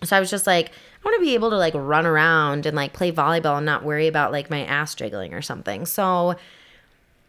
So 0.03 0.17
I 0.17 0.19
was 0.19 0.31
just 0.31 0.47
like, 0.47 0.69
I 0.69 1.05
want 1.05 1.17
to 1.17 1.21
be 1.21 1.35
able 1.35 1.51
to 1.51 1.57
like 1.57 1.75
run 1.75 2.07
around 2.07 2.65
and 2.65 2.75
like 2.75 2.93
play 2.93 3.11
volleyball 3.11 3.57
and 3.57 3.65
not 3.65 3.83
worry 3.83 4.07
about 4.07 4.31
like 4.31 4.49
my 4.49 4.65
ass 4.65 4.95
jiggling 4.95 5.35
or 5.35 5.43
something. 5.43 5.85
So 5.85 6.35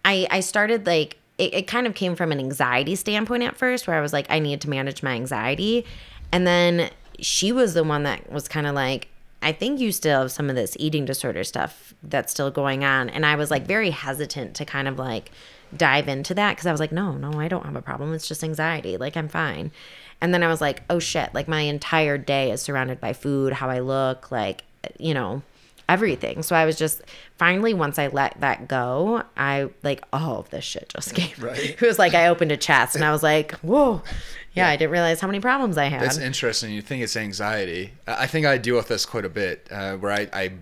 I 0.02 0.26
I 0.30 0.40
started 0.40 0.86
like 0.86 1.18
it, 1.36 1.52
it 1.52 1.66
kind 1.66 1.86
of 1.86 1.94
came 1.94 2.16
from 2.16 2.32
an 2.32 2.38
anxiety 2.38 2.96
standpoint 2.96 3.42
at 3.42 3.56
first 3.56 3.86
where 3.86 3.96
I 3.96 4.00
was 4.00 4.14
like, 4.14 4.26
I 4.30 4.38
needed 4.38 4.62
to 4.62 4.70
manage 4.70 5.02
my 5.02 5.12
anxiety. 5.12 5.84
And 6.32 6.46
then 6.46 6.90
she 7.20 7.52
was 7.52 7.74
the 7.74 7.84
one 7.84 8.02
that 8.04 8.30
was 8.30 8.48
kind 8.48 8.66
of 8.66 8.74
like, 8.74 9.08
I 9.42 9.52
think 9.52 9.80
you 9.80 9.92
still 9.92 10.22
have 10.22 10.32
some 10.32 10.50
of 10.50 10.56
this 10.56 10.76
eating 10.78 11.04
disorder 11.04 11.44
stuff 11.44 11.94
that's 12.02 12.32
still 12.32 12.50
going 12.50 12.84
on. 12.84 13.08
And 13.08 13.24
I 13.24 13.36
was 13.36 13.50
like 13.50 13.66
very 13.66 13.90
hesitant 13.90 14.54
to 14.56 14.64
kind 14.64 14.86
of 14.86 14.98
like 14.98 15.30
dive 15.76 16.08
into 16.08 16.34
that 16.34 16.52
because 16.52 16.66
I 16.66 16.72
was 16.72 16.80
like, 16.80 16.92
no, 16.92 17.12
no, 17.12 17.40
I 17.40 17.48
don't 17.48 17.64
have 17.64 17.76
a 17.76 17.82
problem. 17.82 18.12
It's 18.12 18.28
just 18.28 18.44
anxiety. 18.44 18.96
Like, 18.96 19.16
I'm 19.16 19.28
fine. 19.28 19.70
And 20.20 20.34
then 20.34 20.42
I 20.42 20.48
was 20.48 20.60
like, 20.60 20.82
oh 20.90 20.98
shit, 20.98 21.32
like 21.32 21.48
my 21.48 21.60
entire 21.62 22.18
day 22.18 22.50
is 22.50 22.60
surrounded 22.60 23.00
by 23.00 23.14
food, 23.14 23.54
how 23.54 23.70
I 23.70 23.78
look, 23.78 24.30
like, 24.30 24.64
you 24.98 25.14
know, 25.14 25.42
everything. 25.90 26.42
So 26.42 26.54
I 26.54 26.64
was 26.64 26.76
just 26.76 27.02
finally 27.36 27.74
once 27.74 27.98
I 27.98 28.06
let 28.06 28.40
that 28.40 28.68
go, 28.68 29.24
I 29.36 29.70
like 29.82 30.02
all 30.12 30.38
of 30.38 30.50
this 30.50 30.64
shit 30.64 30.88
just 30.88 31.14
came. 31.16 31.34
Right. 31.38 31.70
It 31.70 31.80
was 31.80 31.98
like 31.98 32.14
I 32.14 32.28
opened 32.28 32.52
a 32.52 32.56
chest 32.56 32.94
and 32.94 33.04
I 33.04 33.10
was 33.10 33.22
like, 33.22 33.52
whoa. 33.56 34.02
Yeah, 34.52 34.68
I 34.68 34.76
didn't 34.76 34.90
realize 34.90 35.20
how 35.20 35.28
many 35.28 35.38
problems 35.38 35.78
I 35.78 35.84
had. 35.84 36.02
That's 36.02 36.18
interesting. 36.18 36.72
You 36.72 36.82
think 36.82 37.04
it's 37.04 37.16
anxiety. 37.16 37.92
I 38.06 38.26
think 38.26 38.46
I 38.46 38.58
deal 38.58 38.74
with 38.74 38.88
this 38.88 39.06
quite 39.06 39.24
a 39.24 39.28
bit, 39.28 39.68
uh, 39.70 39.96
where 39.96 40.10
I, 40.10 40.28
I 40.32 40.52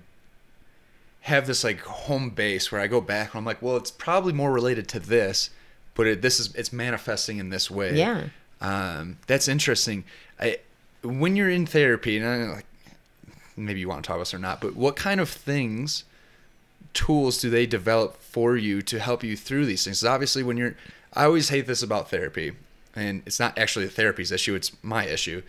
have 1.23 1.47
this 1.47 1.65
like 1.65 1.81
home 1.81 2.31
base 2.31 2.71
where 2.71 2.81
I 2.83 2.87
go 2.87 3.01
back 3.01 3.33
and 3.33 3.39
I'm 3.39 3.45
like, 3.47 3.63
well, 3.63 3.77
it's 3.77 3.91
probably 3.91 4.35
more 4.35 4.53
related 4.53 4.89
to 4.89 5.01
this, 5.01 5.51
but 5.95 6.07
it, 6.07 6.23
this 6.23 6.39
is 6.39 6.55
it's 6.55 6.73
manifesting 6.73 7.39
in 7.39 7.49
this 7.49 7.71
way. 7.71 7.97
Yeah. 7.97 8.29
Um, 8.61 9.19
that's 9.27 9.49
interesting. 9.49 10.05
I 10.39 10.59
when 11.03 11.37
you're 11.37 11.51
in 11.51 11.65
therapy, 11.65 12.19
and 12.19 12.27
I'm 12.27 12.53
like 12.53 12.67
maybe 13.59 13.81
you 13.81 13.89
want 13.89 14.05
to 14.05 14.07
talk 14.07 14.17
about 14.17 14.23
this 14.23 14.35
or 14.35 14.39
not, 14.39 14.61
but 14.61 14.77
what 14.77 14.97
kind 14.97 15.21
of 15.21 15.29
things, 15.29 16.05
tools 16.95 17.41
do 17.41 17.51
they 17.51 17.67
develop 17.67 18.21
for 18.23 18.57
you 18.57 18.83
to 18.83 18.99
help 18.99 19.23
you 19.23 19.37
through 19.37 19.67
these 19.67 19.85
things? 19.85 20.05
obviously, 20.05 20.43
when 20.43 20.57
you're, 20.57 20.75
I 21.15 21.25
always 21.25 21.49
hate 21.49 21.67
this 21.67 21.83
about 21.83 22.11
therapy, 22.11 22.53
and 22.95 23.23
it's 23.27 23.41
not 23.41 23.59
actually 23.59 23.87
the 23.87 23.93
therapy's 23.93 24.33
issue; 24.33 24.55
it's 24.55 24.73
my 24.83 25.07
issue. 25.07 25.43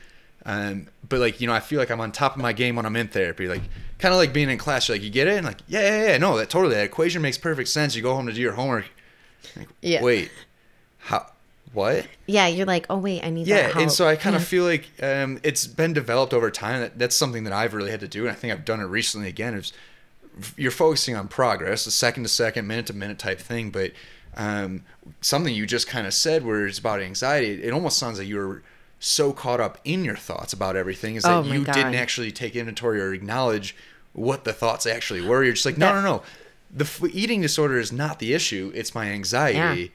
Um, 0.45 0.88
but 1.07 1.20
like 1.20 1.41
you 1.41 1.47
know, 1.47 1.53
I 1.53 1.60
feel 1.60 1.80
like 1.80 1.91
I'm 1.91 1.99
on 2.01 2.12
top 2.12 2.36
of 2.36 2.41
my 2.41 2.53
game 2.53 2.76
when 2.76 2.86
I'm 2.86 2.95
in 2.95 3.07
therapy. 3.07 3.47
Like 3.47 3.64
kind 3.97 4.14
of 4.14 4.18
like 4.18 4.34
being 4.34 4.49
in 4.49 4.57
class. 4.57 4.88
You're 4.88 4.95
like 4.95 5.03
you 5.03 5.10
get 5.10 5.28
it, 5.28 5.38
and 5.38 5.45
like 5.45 5.60
yeah, 5.68 5.82
yeah, 5.82 6.07
yeah, 6.12 6.18
no, 6.18 6.38
that 6.38 6.49
totally 6.49 6.76
that 6.76 6.86
equation 6.86 7.22
makes 7.22 7.38
perfect 7.38 7.70
sense. 7.70 7.95
You 7.95 8.01
go 8.01 8.16
home 8.16 8.28
to 8.28 8.34
do 8.34 8.41
your 8.41 8.53
homework. 8.53 8.86
Like, 9.55 9.68
yeah. 9.82 10.01
Wait, 10.01 10.32
how? 10.99 11.28
What? 11.74 12.07
Yeah, 12.26 12.47
you're 12.47 12.65
like, 12.65 12.86
oh 12.89 12.97
wait, 12.97 13.24
I 13.24 13.30
need 13.30 13.47
yeah, 13.47 13.78
and 13.78 13.91
so 13.91 14.07
I 14.07 14.15
kind 14.15 14.36
of 14.36 14.43
feel 14.47 14.63
like 14.63 14.89
um, 15.03 15.39
it's 15.43 15.67
been 15.67 15.93
developed 15.93 16.34
over 16.34 16.49
time. 16.49 16.82
That 16.82 16.99
that's 16.99 17.15
something 17.15 17.43
that 17.43 17.53
I've 17.53 17.74
really 17.74 17.91
had 17.91 17.99
to 17.99 18.07
do, 18.07 18.22
and 18.22 18.32
I 18.32 18.34
think 18.34 18.53
I've 18.53 18.65
done 18.65 18.80
it 18.80 18.86
recently 18.86 19.28
again. 19.28 19.53
Is 19.53 19.74
you're 20.57 20.72
focusing 20.72 21.15
on 21.15 21.28
progress, 21.28 21.86
the 21.86 21.91
second 21.91 22.24
to 22.24 22.30
second, 22.30 22.65
minute 22.65 22.88
to 22.88 22.93
minute 22.93 23.20
type 23.20 23.39
thing, 23.39 23.70
but 23.70 23.91
um, 24.36 24.84
something 25.22 25.53
you 25.53 25.65
just 25.65 25.88
kind 25.88 26.07
of 26.07 26.13
said, 26.13 26.45
where 26.45 26.65
it's 26.65 26.80
about 26.80 27.01
anxiety, 27.01 27.63
it 27.63 27.72
almost 27.72 27.97
sounds 27.97 28.17
like 28.20 28.28
you 28.28 28.38
were 28.38 28.63
so 28.99 29.32
caught 29.32 29.59
up 29.59 29.78
in 29.84 30.03
your 30.03 30.15
thoughts 30.15 30.53
about 30.53 30.76
everything, 30.76 31.15
is 31.15 31.24
that 31.24 31.32
oh 31.32 31.43
you 31.43 31.63
God. 31.63 31.74
didn't 31.74 31.95
actually 31.95 32.32
take 32.32 32.55
inventory 32.55 32.99
or 32.99 33.13
acknowledge 33.13 33.76
what 34.13 34.43
the 34.43 34.53
thoughts 34.53 34.88
actually 34.88 35.22
were. 35.22 35.43
You're 35.43 35.53
just 35.53 35.65
like, 35.65 35.78
no, 35.78 35.93
that, 35.93 36.01
no, 36.01 36.15
no. 36.17 36.24
The 36.72 36.86
f- 36.86 37.03
eating 37.13 37.41
disorder 37.41 37.78
is 37.78 37.91
not 37.91 38.20
the 38.20 38.34
issue; 38.34 38.72
it's 38.74 38.95
my 38.95 39.09
anxiety. 39.09 39.82
Yeah 39.82 39.88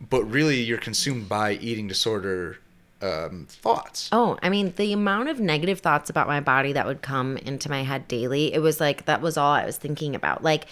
but 0.00 0.24
really 0.24 0.60
you're 0.60 0.78
consumed 0.78 1.28
by 1.28 1.52
eating 1.54 1.88
disorder 1.88 2.58
um, 3.00 3.46
thoughts. 3.48 4.08
Oh, 4.12 4.38
I 4.42 4.48
mean, 4.48 4.72
the 4.76 4.92
amount 4.92 5.28
of 5.28 5.40
negative 5.40 5.80
thoughts 5.80 6.10
about 6.10 6.26
my 6.26 6.40
body 6.40 6.72
that 6.72 6.86
would 6.86 7.02
come 7.02 7.36
into 7.38 7.70
my 7.70 7.82
head 7.82 8.08
daily, 8.08 8.52
it 8.52 8.60
was 8.60 8.80
like 8.80 9.04
that 9.06 9.20
was 9.20 9.36
all 9.36 9.52
I 9.52 9.64
was 9.64 9.76
thinking 9.76 10.14
about. 10.14 10.42
Like, 10.42 10.66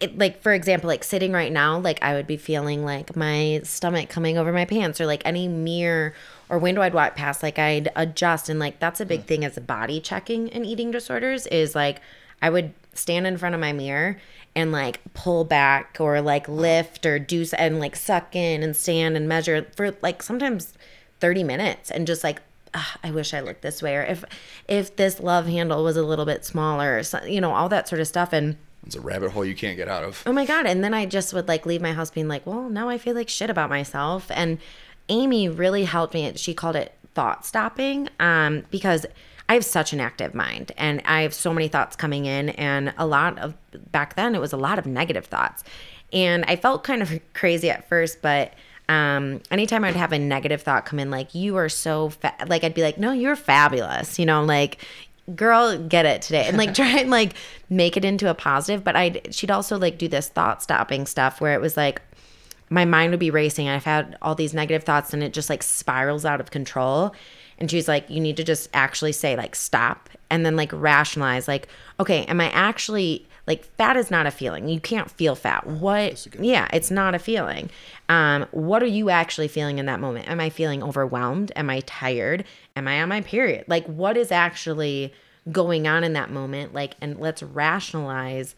it, 0.00 0.18
like 0.18 0.42
for 0.42 0.52
example, 0.52 0.88
like 0.88 1.04
sitting 1.04 1.32
right 1.32 1.52
now, 1.52 1.78
like 1.78 2.02
I 2.02 2.14
would 2.14 2.26
be 2.26 2.36
feeling 2.36 2.84
like 2.84 3.14
my 3.16 3.60
stomach 3.64 4.08
coming 4.08 4.36
over 4.36 4.52
my 4.52 4.64
pants, 4.64 5.00
or 5.00 5.06
like 5.06 5.22
any 5.24 5.48
mirror 5.48 6.14
or 6.48 6.58
window 6.58 6.82
I'd 6.82 6.94
walk 6.94 7.14
past, 7.14 7.42
like 7.42 7.58
I'd 7.58 7.90
adjust, 7.96 8.48
and 8.48 8.58
like 8.58 8.78
that's 8.78 9.00
a 9.00 9.06
big 9.06 9.22
mm. 9.22 9.26
thing 9.26 9.44
as 9.44 9.56
a 9.56 9.60
body 9.60 10.00
checking 10.00 10.48
in 10.48 10.64
eating 10.64 10.90
disorders 10.90 11.46
is 11.46 11.74
like 11.74 12.00
I 12.42 12.50
would 12.50 12.72
stand 12.94 13.26
in 13.26 13.38
front 13.38 13.54
of 13.54 13.60
my 13.60 13.72
mirror 13.72 14.18
and 14.54 14.72
like 14.72 15.00
pull 15.14 15.44
back 15.44 15.96
or 15.98 16.20
like 16.20 16.48
lift 16.48 17.06
or 17.06 17.18
do 17.18 17.44
and 17.56 17.80
like 17.80 17.96
suck 17.96 18.36
in 18.36 18.62
and 18.62 18.76
stand 18.76 19.16
and 19.16 19.28
measure 19.28 19.66
for 19.76 19.94
like 20.02 20.22
sometimes 20.22 20.74
30 21.20 21.44
minutes 21.44 21.90
and 21.90 22.06
just 22.06 22.22
like 22.22 22.40
I 23.02 23.10
wish 23.10 23.34
I 23.34 23.40
looked 23.40 23.62
this 23.62 23.82
way 23.82 23.96
or 23.96 24.02
if 24.02 24.24
if 24.68 24.96
this 24.96 25.20
love 25.20 25.46
handle 25.46 25.84
was 25.84 25.96
a 25.96 26.02
little 26.02 26.24
bit 26.24 26.44
smaller 26.44 27.02
so, 27.02 27.22
you 27.24 27.40
know 27.40 27.52
all 27.52 27.68
that 27.68 27.88
sort 27.88 28.00
of 28.00 28.08
stuff 28.08 28.32
and 28.32 28.56
it's 28.86 28.96
a 28.96 29.00
rabbit 29.00 29.30
hole 29.30 29.44
you 29.44 29.54
can't 29.54 29.76
get 29.76 29.88
out 29.88 30.02
of. 30.02 30.22
Oh 30.26 30.32
my 30.32 30.44
god! 30.44 30.66
And 30.66 30.82
then 30.82 30.92
I 30.92 31.06
just 31.06 31.32
would 31.32 31.48
like 31.48 31.66
leave 31.66 31.80
my 31.80 31.92
house 31.92 32.10
being 32.10 32.28
like, 32.28 32.44
well, 32.46 32.68
now 32.68 32.88
I 32.88 32.98
feel 32.98 33.14
like 33.14 33.28
shit 33.28 33.48
about 33.48 33.70
myself. 33.70 34.26
And 34.30 34.58
Amy 35.08 35.48
really 35.48 35.84
helped 35.84 36.14
me. 36.14 36.32
She 36.36 36.54
called 36.54 36.76
it 36.76 36.92
thought 37.14 37.46
stopping, 37.46 38.08
um, 38.18 38.64
because 38.70 39.06
I 39.48 39.54
have 39.54 39.64
such 39.64 39.92
an 39.92 40.00
active 40.00 40.34
mind 40.34 40.72
and 40.76 41.02
I 41.04 41.22
have 41.22 41.34
so 41.34 41.52
many 41.52 41.68
thoughts 41.68 41.96
coming 41.96 42.26
in. 42.26 42.50
And 42.50 42.94
a 42.96 43.06
lot 43.06 43.38
of 43.38 43.54
back 43.90 44.16
then, 44.16 44.34
it 44.34 44.40
was 44.40 44.52
a 44.52 44.56
lot 44.56 44.78
of 44.78 44.86
negative 44.86 45.26
thoughts. 45.26 45.64
And 46.12 46.44
I 46.46 46.56
felt 46.56 46.84
kind 46.84 47.02
of 47.02 47.20
crazy 47.34 47.70
at 47.70 47.88
first, 47.88 48.22
but 48.22 48.54
um, 48.88 49.40
anytime 49.50 49.84
I'd 49.84 49.96
have 49.96 50.12
a 50.12 50.18
negative 50.18 50.62
thought 50.62 50.84
come 50.84 50.98
in, 50.98 51.10
like, 51.10 51.34
you 51.34 51.56
are 51.56 51.68
so, 51.68 52.10
fa-, 52.10 52.34
like, 52.46 52.64
I'd 52.64 52.74
be 52.74 52.82
like, 52.82 52.98
no, 52.98 53.12
you're 53.12 53.36
fabulous, 53.36 54.18
you 54.18 54.26
know, 54.26 54.44
like, 54.44 54.84
girl 55.36 55.78
get 55.78 56.04
it 56.04 56.20
today 56.20 56.46
and 56.46 56.56
like 56.56 56.74
try 56.74 56.98
and 56.98 57.08
like 57.08 57.34
make 57.70 57.96
it 57.96 58.04
into 58.04 58.28
a 58.28 58.34
positive 58.34 58.82
but 58.82 58.96
I'd, 58.96 59.32
she'd 59.32 59.52
also 59.52 59.78
like 59.78 59.96
do 59.96 60.08
this 60.08 60.28
thought 60.28 60.62
stopping 60.64 61.06
stuff 61.06 61.40
where 61.40 61.54
it 61.54 61.60
was 61.60 61.76
like 61.76 62.02
my 62.70 62.84
mind 62.84 63.12
would 63.12 63.20
be 63.20 63.30
racing 63.30 63.68
i've 63.68 63.84
had 63.84 64.18
all 64.20 64.34
these 64.34 64.52
negative 64.52 64.82
thoughts 64.82 65.14
and 65.14 65.22
it 65.22 65.32
just 65.32 65.48
like 65.48 65.62
spirals 65.62 66.24
out 66.24 66.40
of 66.40 66.50
control 66.50 67.14
and 67.62 67.70
she's 67.70 67.86
like, 67.86 68.10
you 68.10 68.18
need 68.18 68.36
to 68.38 68.42
just 68.42 68.68
actually 68.74 69.12
say, 69.12 69.36
like, 69.36 69.54
stop 69.54 70.10
and 70.30 70.44
then 70.44 70.56
like 70.56 70.72
rationalize, 70.72 71.46
like, 71.46 71.68
okay, 72.00 72.24
am 72.24 72.40
I 72.40 72.50
actually 72.50 73.28
like 73.46 73.64
fat 73.76 73.96
is 73.96 74.10
not 74.10 74.26
a 74.26 74.32
feeling. 74.32 74.68
You 74.68 74.80
can't 74.80 75.08
feel 75.08 75.36
fat. 75.36 75.66
What? 75.66 76.26
Yeah, 76.40 76.66
it's 76.72 76.90
not 76.90 77.14
a 77.14 77.20
feeling. 77.20 77.70
Um, 78.08 78.46
what 78.50 78.82
are 78.82 78.86
you 78.86 79.10
actually 79.10 79.46
feeling 79.46 79.78
in 79.78 79.86
that 79.86 80.00
moment? 80.00 80.28
Am 80.28 80.40
I 80.40 80.50
feeling 80.50 80.82
overwhelmed? 80.82 81.52
Am 81.54 81.70
I 81.70 81.80
tired? 81.80 82.44
Am 82.74 82.88
I 82.88 83.00
on 83.00 83.08
my 83.08 83.20
period? 83.20 83.64
Like, 83.68 83.86
what 83.86 84.16
is 84.16 84.32
actually 84.32 85.12
going 85.50 85.86
on 85.86 86.02
in 86.02 86.14
that 86.14 86.30
moment? 86.30 86.74
Like, 86.74 86.94
and 87.00 87.18
let's 87.18 87.42
rationalize 87.42 88.56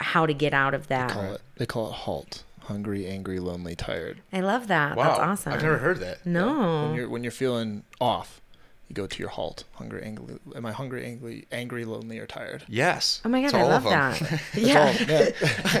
how 0.00 0.26
to 0.26 0.34
get 0.34 0.52
out 0.52 0.74
of 0.74 0.88
that. 0.88 1.08
They 1.08 1.14
call 1.14 1.32
it, 1.34 1.40
they 1.56 1.66
call 1.66 1.88
it 1.88 1.92
halt 1.92 2.42
hungry, 2.64 3.06
angry, 3.06 3.38
lonely, 3.38 3.74
tired. 3.74 4.22
I 4.32 4.40
love 4.40 4.68
that. 4.68 4.96
Wow. 4.96 5.04
That's 5.04 5.18
awesome. 5.18 5.52
I've 5.52 5.62
never 5.62 5.78
heard 5.78 6.00
that. 6.00 6.24
No. 6.26 6.86
When 6.86 6.94
you're 6.94 7.08
when 7.08 7.24
you're 7.24 7.32
feeling 7.32 7.84
off, 8.00 8.40
you 8.88 8.94
go 8.94 9.06
to 9.06 9.18
your 9.18 9.28
halt. 9.28 9.64
Hungry, 9.72 10.02
angry. 10.02 10.38
Am 10.54 10.66
I 10.66 10.72
hungry, 10.72 11.04
angry, 11.04 11.46
angry, 11.50 11.84
lonely, 11.84 12.18
or 12.18 12.26
tired? 12.26 12.64
Yes. 12.68 13.22
Oh 13.24 13.28
my 13.28 13.42
god, 13.42 13.54
I 13.54 13.62
love 13.64 13.84
that. 13.84 14.40
yeah. 14.54 14.80
All, 14.80 15.06
yeah. 15.06 15.30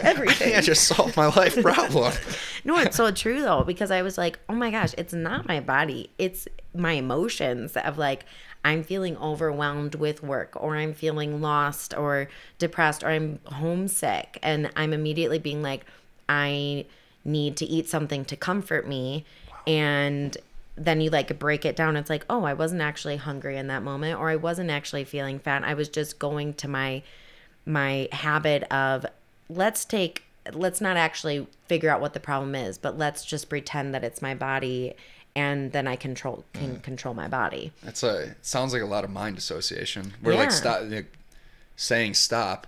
Everything. 0.02 0.54
I 0.56 0.60
just 0.60 0.84
solved 0.84 1.16
my 1.16 1.26
life 1.26 1.60
problem. 1.62 2.12
no, 2.64 2.78
it's 2.78 2.96
so 2.96 3.10
true 3.10 3.42
though 3.42 3.64
because 3.64 3.90
I 3.90 4.02
was 4.02 4.16
like, 4.16 4.38
oh 4.48 4.54
my 4.54 4.70
gosh, 4.70 4.94
it's 4.96 5.12
not 5.12 5.46
my 5.46 5.60
body. 5.60 6.10
It's 6.18 6.48
my 6.74 6.92
emotions 6.92 7.76
of 7.76 7.98
like 7.98 8.24
I'm 8.64 8.82
feeling 8.82 9.16
overwhelmed 9.18 9.96
with 9.96 10.22
work 10.22 10.56
or 10.56 10.76
I'm 10.76 10.94
feeling 10.94 11.40
lost 11.40 11.94
or 11.96 12.28
depressed 12.58 13.02
or 13.02 13.08
I'm 13.08 13.40
homesick 13.46 14.38
and 14.42 14.70
I'm 14.76 14.92
immediately 14.92 15.38
being 15.38 15.62
like 15.62 15.84
I 16.32 16.84
need 17.24 17.56
to 17.58 17.66
eat 17.66 17.88
something 17.88 18.24
to 18.26 18.36
comfort 18.36 18.86
me. 18.88 19.24
Wow. 19.50 19.56
And 19.66 20.36
then 20.76 21.00
you 21.00 21.10
like 21.10 21.38
break 21.38 21.64
it 21.64 21.76
down. 21.76 21.96
It's 21.96 22.08
like, 22.10 22.24
oh, 22.30 22.44
I 22.44 22.54
wasn't 22.54 22.80
actually 22.80 23.16
hungry 23.18 23.56
in 23.58 23.66
that 23.66 23.82
moment, 23.82 24.18
or 24.18 24.30
I 24.30 24.36
wasn't 24.36 24.70
actually 24.70 25.04
feeling 25.04 25.38
fat. 25.38 25.62
I 25.64 25.74
was 25.74 25.88
just 25.88 26.18
going 26.18 26.54
to 26.54 26.68
my 26.68 27.02
my 27.66 28.08
habit 28.12 28.62
of 28.72 29.06
let's 29.48 29.84
take 29.84 30.24
let's 30.52 30.80
not 30.80 30.96
actually 30.96 31.46
figure 31.68 31.90
out 31.90 32.00
what 32.00 32.14
the 32.14 32.20
problem 32.20 32.54
is, 32.54 32.76
but 32.78 32.98
let's 32.98 33.24
just 33.24 33.48
pretend 33.48 33.94
that 33.94 34.02
it's 34.02 34.20
my 34.20 34.34
body 34.34 34.94
and 35.36 35.70
then 35.72 35.86
I 35.86 35.94
control 35.96 36.44
can 36.52 36.76
Mm. 36.76 36.82
control 36.82 37.14
my 37.14 37.28
body. 37.28 37.70
That's 37.84 38.02
a 38.02 38.14
it 38.32 38.36
sounds 38.42 38.72
like 38.72 38.82
a 38.82 38.86
lot 38.86 39.04
of 39.04 39.10
mind 39.10 39.36
dissociation. 39.36 40.14
Where 40.22 40.34
Yeah. 40.34 40.40
like 40.40 40.50
stop 40.50 40.80
like, 40.88 41.06
saying 41.76 42.14
stop 42.14 42.66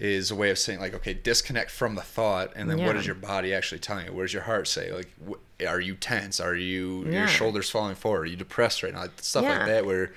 is 0.00 0.30
a 0.30 0.34
way 0.34 0.50
of 0.50 0.58
saying 0.58 0.80
like 0.80 0.94
okay 0.94 1.12
disconnect 1.14 1.70
from 1.70 1.94
the 1.94 2.00
thought 2.02 2.52
and 2.56 2.68
then 2.70 2.78
what 2.78 2.94
Yeah. 2.96 3.00
is 3.00 3.06
your 3.06 3.14
body 3.14 3.52
actually 3.54 3.78
telling 3.80 4.06
you? 4.06 4.12
What 4.12 4.22
does 4.22 4.32
your 4.32 4.42
heart 4.42 4.66
say? 4.66 4.90
Like 4.92 5.08
wh- 5.28 5.64
are 5.66 5.78
you 5.80 5.94
tense? 5.94 6.40
Are 6.40 6.54
you 6.56 7.04
Yeah. 7.06 7.20
your 7.20 7.28
shoulders 7.28 7.68
falling 7.70 7.94
forward? 7.94 8.22
Are 8.22 8.30
you 8.30 8.36
depressed 8.36 8.82
right 8.82 8.92
now? 8.94 9.02
Like, 9.02 9.10
stuff 9.20 9.44
Yeah. 9.44 9.58
like 9.58 9.66
that 9.66 9.84
where 9.86 10.12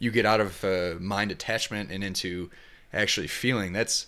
you 0.00 0.10
get 0.10 0.26
out 0.26 0.40
of 0.40 0.62
uh, 0.64 0.94
mind 0.98 1.30
attachment 1.30 1.90
and 1.90 2.02
into 2.04 2.50
actually 2.92 3.28
feeling. 3.28 3.72
That's 3.72 4.06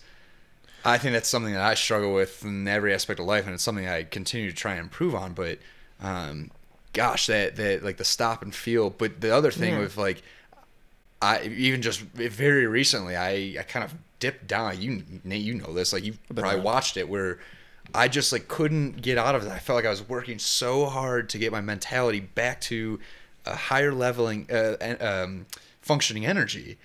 I 0.83 0.97
think 0.97 1.13
that's 1.13 1.29
something 1.29 1.53
that 1.53 1.61
I 1.61 1.75
struggle 1.75 2.13
with 2.13 2.43
in 2.43 2.67
every 2.67 2.93
aspect 2.93 3.19
of 3.19 3.25
life, 3.27 3.45
and 3.45 3.53
it's 3.53 3.61
something 3.63 3.87
I 3.87 4.03
continue 4.03 4.49
to 4.49 4.55
try 4.55 4.71
and 4.73 4.81
improve 4.81 5.13
on. 5.13 5.33
But, 5.33 5.59
um, 6.01 6.49
gosh, 6.93 7.27
that 7.27 7.55
that 7.57 7.83
like 7.83 7.97
the 7.97 8.03
stop 8.03 8.41
and 8.41 8.53
feel. 8.53 8.89
But 8.89 9.21
the 9.21 9.33
other 9.33 9.51
thing 9.51 9.77
with 9.79 9.95
like, 9.95 10.23
I 11.21 11.43
even 11.43 11.81
just 11.83 11.99
very 12.01 12.65
recently, 12.65 13.15
I 13.15 13.57
I 13.59 13.63
kind 13.67 13.85
of 13.85 13.93
dipped 14.21 14.47
down. 14.47 14.81
You 14.81 15.03
Nate, 15.25 15.41
you 15.43 15.53
know 15.55 15.73
this. 15.73 15.91
Like 15.91 16.05
you 16.05 16.13
probably 16.33 16.61
watched 16.61 16.95
it 16.95 17.09
where. 17.09 17.39
I 17.93 18.07
just 18.07 18.31
like 18.31 18.47
couldn't 18.47 19.01
get 19.01 19.17
out 19.17 19.35
of 19.35 19.43
it. 19.45 19.49
I 19.51 19.59
felt 19.59 19.75
like 19.75 19.85
I 19.85 19.89
was 19.89 20.07
working 20.07 20.39
so 20.39 20.85
hard 20.85 21.27
to 21.29 21.37
get 21.37 21.51
my 21.51 21.59
mentality 21.59 22.21
back 22.21 22.61
to 22.61 22.99
a 23.45 23.55
higher 23.55 23.91
leveling, 23.91 24.47
uh, 24.49 24.95
um, 25.01 25.45
functioning 25.81 26.25
energy. 26.25 26.77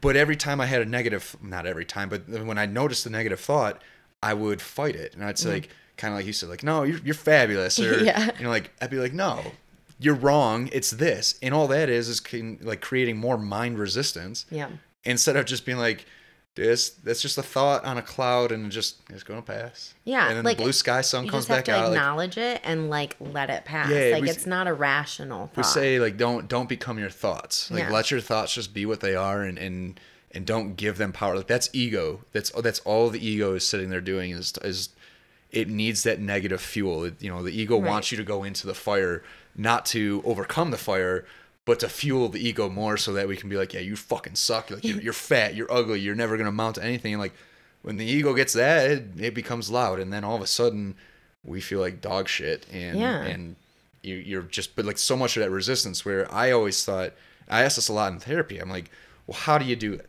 But 0.00 0.16
every 0.16 0.36
time 0.36 0.60
I 0.60 0.66
had 0.66 0.80
a 0.80 0.86
negative, 0.86 1.36
not 1.42 1.66
every 1.66 1.84
time, 1.84 2.08
but 2.08 2.26
when 2.28 2.56
I 2.56 2.64
noticed 2.64 3.04
the 3.04 3.10
negative 3.10 3.38
thought, 3.40 3.82
I 4.22 4.32
would 4.32 4.62
fight 4.62 4.96
it, 4.96 5.14
and 5.14 5.22
I'd 5.24 5.36
say 5.38 5.50
like, 5.54 5.68
kind 5.98 6.14
of 6.14 6.18
like 6.20 6.26
you 6.26 6.32
said, 6.32 6.48
like, 6.48 6.62
no, 6.62 6.84
you're, 6.84 7.00
you're 7.00 7.14
fabulous, 7.14 7.78
or 7.78 7.98
Yeah. 8.04 8.30
you 8.38 8.44
know, 8.44 8.48
like 8.50 8.70
I'd 8.80 8.88
be 8.88 8.98
like, 8.98 9.12
no, 9.12 9.42
you're 9.98 10.14
wrong. 10.14 10.70
It's 10.72 10.92
this, 10.92 11.38
and 11.42 11.52
all 11.52 11.66
that 11.68 11.90
is 11.90 12.08
is 12.08 12.20
can, 12.20 12.58
like 12.62 12.80
creating 12.80 13.18
more 13.18 13.36
mind 13.36 13.78
resistance 13.78 14.46
Yeah. 14.50 14.68
instead 15.04 15.36
of 15.36 15.44
just 15.44 15.66
being 15.66 15.76
like. 15.78 16.06
This 16.56 16.88
that's 16.90 17.20
just 17.20 17.36
a 17.36 17.42
thought 17.42 17.84
on 17.84 17.98
a 17.98 18.02
cloud 18.02 18.50
and 18.50 18.66
it 18.66 18.70
just 18.70 18.96
it's 19.10 19.22
gonna 19.22 19.42
pass. 19.42 19.92
Yeah, 20.04 20.26
and 20.28 20.38
then 20.38 20.44
like, 20.44 20.56
the 20.56 20.62
blue 20.64 20.72
sky 20.72 21.02
sun 21.02 21.26
You 21.26 21.30
comes 21.30 21.44
just 21.44 21.48
have 21.48 21.58
back 21.58 21.64
to 21.66 21.72
out. 21.72 21.88
Like, 21.90 21.96
acknowledge 21.98 22.38
it 22.38 22.60
and 22.64 22.88
like 22.88 23.14
let 23.20 23.50
it 23.50 23.64
pass. 23.66 23.90
Yeah, 23.90 24.10
like 24.14 24.22
we- 24.22 24.30
it's 24.30 24.46
not 24.46 24.66
a 24.66 24.72
rational 24.72 25.48
thought. 25.48 25.56
we 25.58 25.62
say 25.62 26.00
like 26.00 26.16
don't 26.16 26.48
don't 26.48 26.68
become 26.68 26.98
your 26.98 27.10
thoughts 27.10 27.70
like 27.70 27.80
Yeah. 27.84 27.90
let 27.90 28.10
your 28.10 28.20
thoughts 28.20 28.54
just 28.54 28.72
be 28.72 28.86
what 28.86 29.00
they 29.00 29.14
are 29.14 29.42
and 29.42 29.58
and 29.58 30.00
and 30.32 30.46
don't 30.46 30.76
give 30.76 30.96
them 30.96 31.12
power 31.12 31.36
like 31.36 31.46
that's 31.46 31.68
ego 31.74 32.20
that's 32.32 32.50
that's 32.62 32.80
all 32.80 33.10
the 33.10 33.24
ego 33.24 33.54
is 33.54 33.66
sitting 33.68 33.90
there 33.90 34.00
doing 34.00 34.30
is 34.30 34.54
is 34.64 34.88
it 35.50 35.68
needs 35.68 36.02
that 36.04 36.20
negative 36.20 36.60
fuel 36.62 37.04
it, 37.04 37.20
you 37.22 37.30
know 37.30 37.42
the 37.42 37.52
ego 37.52 37.78
Right. 37.78 37.88
wants 37.90 38.10
you 38.12 38.16
to 38.16 38.24
go 38.24 38.44
into 38.44 38.66
the 38.66 38.74
fire 38.74 39.22
not 39.54 39.84
to 39.86 40.22
overcome 40.24 40.70
the 40.70 40.78
fire 40.78 41.26
but 41.66 41.80
to 41.80 41.88
fuel 41.88 42.28
the 42.30 42.40
ego 42.48 42.70
more 42.70 42.96
so 42.96 43.12
that 43.12 43.28
we 43.28 43.36
can 43.36 43.50
be 43.50 43.56
like 43.58 43.74
yeah 43.74 43.80
you 43.80 43.94
fucking 43.96 44.36
suck. 44.36 44.70
Like 44.70 44.84
you're, 44.84 45.00
you're 45.02 45.12
fat 45.12 45.54
you're 45.54 45.70
ugly 45.70 46.00
you're 46.00 46.14
never 46.14 46.36
gonna 46.38 46.48
amount 46.48 46.76
to 46.76 46.84
anything. 46.84 47.12
And 47.12 47.20
like 47.20 47.34
when 47.82 47.98
the 47.98 48.04
ego 48.06 48.32
gets 48.34 48.54
that 48.54 48.90
it, 48.90 49.04
it 49.18 49.34
becomes 49.34 49.70
loud. 49.70 50.00
And 50.00 50.10
then 50.12 50.24
all 50.24 50.34
of 50.36 50.42
a 50.42 50.46
sudden 50.46 50.94
we 51.44 51.60
feel 51.60 51.80
like 51.80 52.00
dog 52.00 52.28
shit. 52.28 52.64
And 52.72 52.98
Yeah. 52.98 53.22
and 53.22 53.56
you, 54.02 54.14
you're 54.16 54.42
just 54.42 54.74
but 54.76 54.84
like 54.86 54.96
so 54.98 55.16
much 55.16 55.36
of 55.36 55.42
that 55.42 55.50
resistance 55.50 56.04
where 56.04 56.32
i 56.32 56.52
always 56.52 56.84
thought 56.84 57.12
i 57.48 57.62
asked 57.62 57.74
this 57.76 57.88
a 57.88 57.92
lot 57.92 58.12
in 58.12 58.20
therapy. 58.20 58.58
I'm 58.58 58.70
like 58.70 58.90
well 59.26 59.36
how 59.36 59.58
do 59.58 59.64
you 59.64 59.76
do 59.76 59.92
it? 59.92 60.08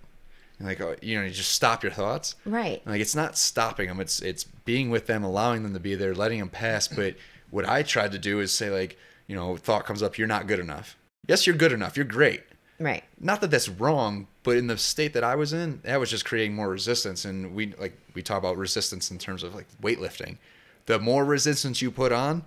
And 0.60 0.68
like 0.68 0.80
oh, 0.82 0.96
you 1.02 1.18
know 1.18 1.24
you 1.26 1.32
just 1.32 1.52
stop 1.52 1.82
your 1.84 1.92
thoughts. 1.92 2.36
Right. 2.46 2.82
and 2.86 2.94
like 2.94 3.02
it's 3.02 3.16
not 3.16 3.38
stopping 3.38 3.88
them 3.88 4.00
it's 4.00 4.22
it's 4.22 4.44
being 4.44 4.90
with 4.92 5.08
them 5.08 5.24
allowing 5.24 5.64
them 5.64 5.74
to 5.74 5.80
be 5.80 5.96
there 5.96 6.14
letting 6.14 6.40
them 6.40 6.50
pass. 6.50 6.88
But 6.88 7.16
what 7.50 7.68
i 7.68 7.82
tried 7.82 8.12
to 8.12 8.20
do 8.20 8.40
is 8.42 8.52
say 8.52 8.70
like 8.70 8.98
you 9.26 9.36
know 9.36 9.58
thought 9.58 9.86
comes 9.86 10.04
up 10.04 10.18
you're 10.18 10.28
not 10.28 10.46
good 10.48 10.60
enough 10.60 10.97
yes 11.28 11.46
you're 11.48 11.56
good 11.56 11.72
enough. 11.72 11.96
You're 11.98 12.06
great. 12.06 12.44
Right. 12.80 13.04
not 13.20 13.42
that 13.42 13.50
that's 13.50 13.68
wrong 13.68 14.28
but 14.44 14.56
in 14.56 14.68
the 14.68 14.78
state 14.78 15.14
that 15.14 15.24
i 15.24 15.34
was 15.34 15.52
in 15.52 15.80
that 15.84 16.00
was 16.00 16.12
just 16.12 16.26
creating 16.26 16.54
more 16.54 16.70
resistance. 16.70 17.26
And 17.26 17.56
we 17.56 17.74
like 17.80 17.98
we 18.14 18.22
talk 18.22 18.38
about 18.38 18.56
resistance 18.58 19.10
in 19.10 19.18
terms 19.18 19.42
of 19.44 19.56
like 19.56 19.66
weightlifting. 19.82 20.38
The 20.86 21.00
more 21.00 21.26
resistance 21.26 21.82
you 21.82 21.90
put 21.92 22.12
on 22.12 22.44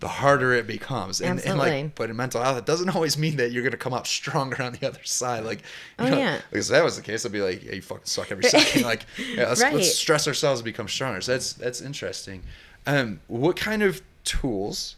the 0.00 0.06
harder 0.08 0.52
it 0.54 0.66
becomes. 0.68 1.20
And, 1.20 1.40
and 1.40 1.58
like 1.58 1.94
but 1.96 2.08
in 2.08 2.14
mental 2.16 2.40
health 2.40 2.56
it 2.58 2.66
doesn't 2.66 2.88
always 2.94 3.18
mean 3.18 3.36
that 3.38 3.50
you're 3.50 3.64
gonna 3.64 3.76
come 3.76 3.92
out 3.94 4.06
stronger 4.06 4.62
on 4.62 4.74
the 4.74 4.86
other 4.86 5.02
side. 5.02 5.44
Like 5.44 5.58
you 5.98 6.06
Oh, 6.06 6.08
know, 6.10 6.18
yeah. 6.18 6.40
because 6.50 6.70
if 6.70 6.74
that 6.76 6.84
was 6.84 6.94
the 6.96 7.02
case 7.02 7.26
i'd 7.26 7.32
be 7.32 7.42
like 7.42 7.64
yeah 7.64 7.72
you 7.72 7.82
fucking 7.82 8.04
suck 8.04 8.30
every 8.30 8.44
second. 8.48 8.82
Like 8.84 9.06
yeah 9.18 9.48
let's, 9.48 9.60
Right. 9.60 9.74
let's 9.74 9.92
stress 9.92 10.28
ourselves 10.28 10.60
and 10.60 10.64
become 10.64 10.86
stronger. 10.86 11.20
So 11.20 11.32
that's 11.32 11.52
that's 11.54 11.80
interesting. 11.80 12.42
Um 12.86 13.18
what 13.26 13.56
kind 13.56 13.82
of 13.82 14.02
tools 14.22 14.94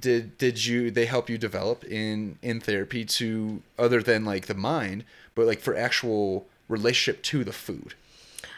did 0.00 0.36
did 0.38 0.64
you 0.64 0.90
they 0.90 1.06
help 1.06 1.28
you 1.28 1.38
develop 1.38 1.84
in 1.84 2.38
in 2.42 2.60
therapy 2.60 3.04
to 3.04 3.62
other 3.78 4.02
than 4.02 4.24
like 4.24 4.46
the 4.46 4.54
mind 4.54 5.04
but 5.34 5.46
like 5.46 5.60
for 5.60 5.76
actual 5.76 6.46
relationship 6.68 7.22
to 7.22 7.44
the 7.44 7.52
food 7.52 7.94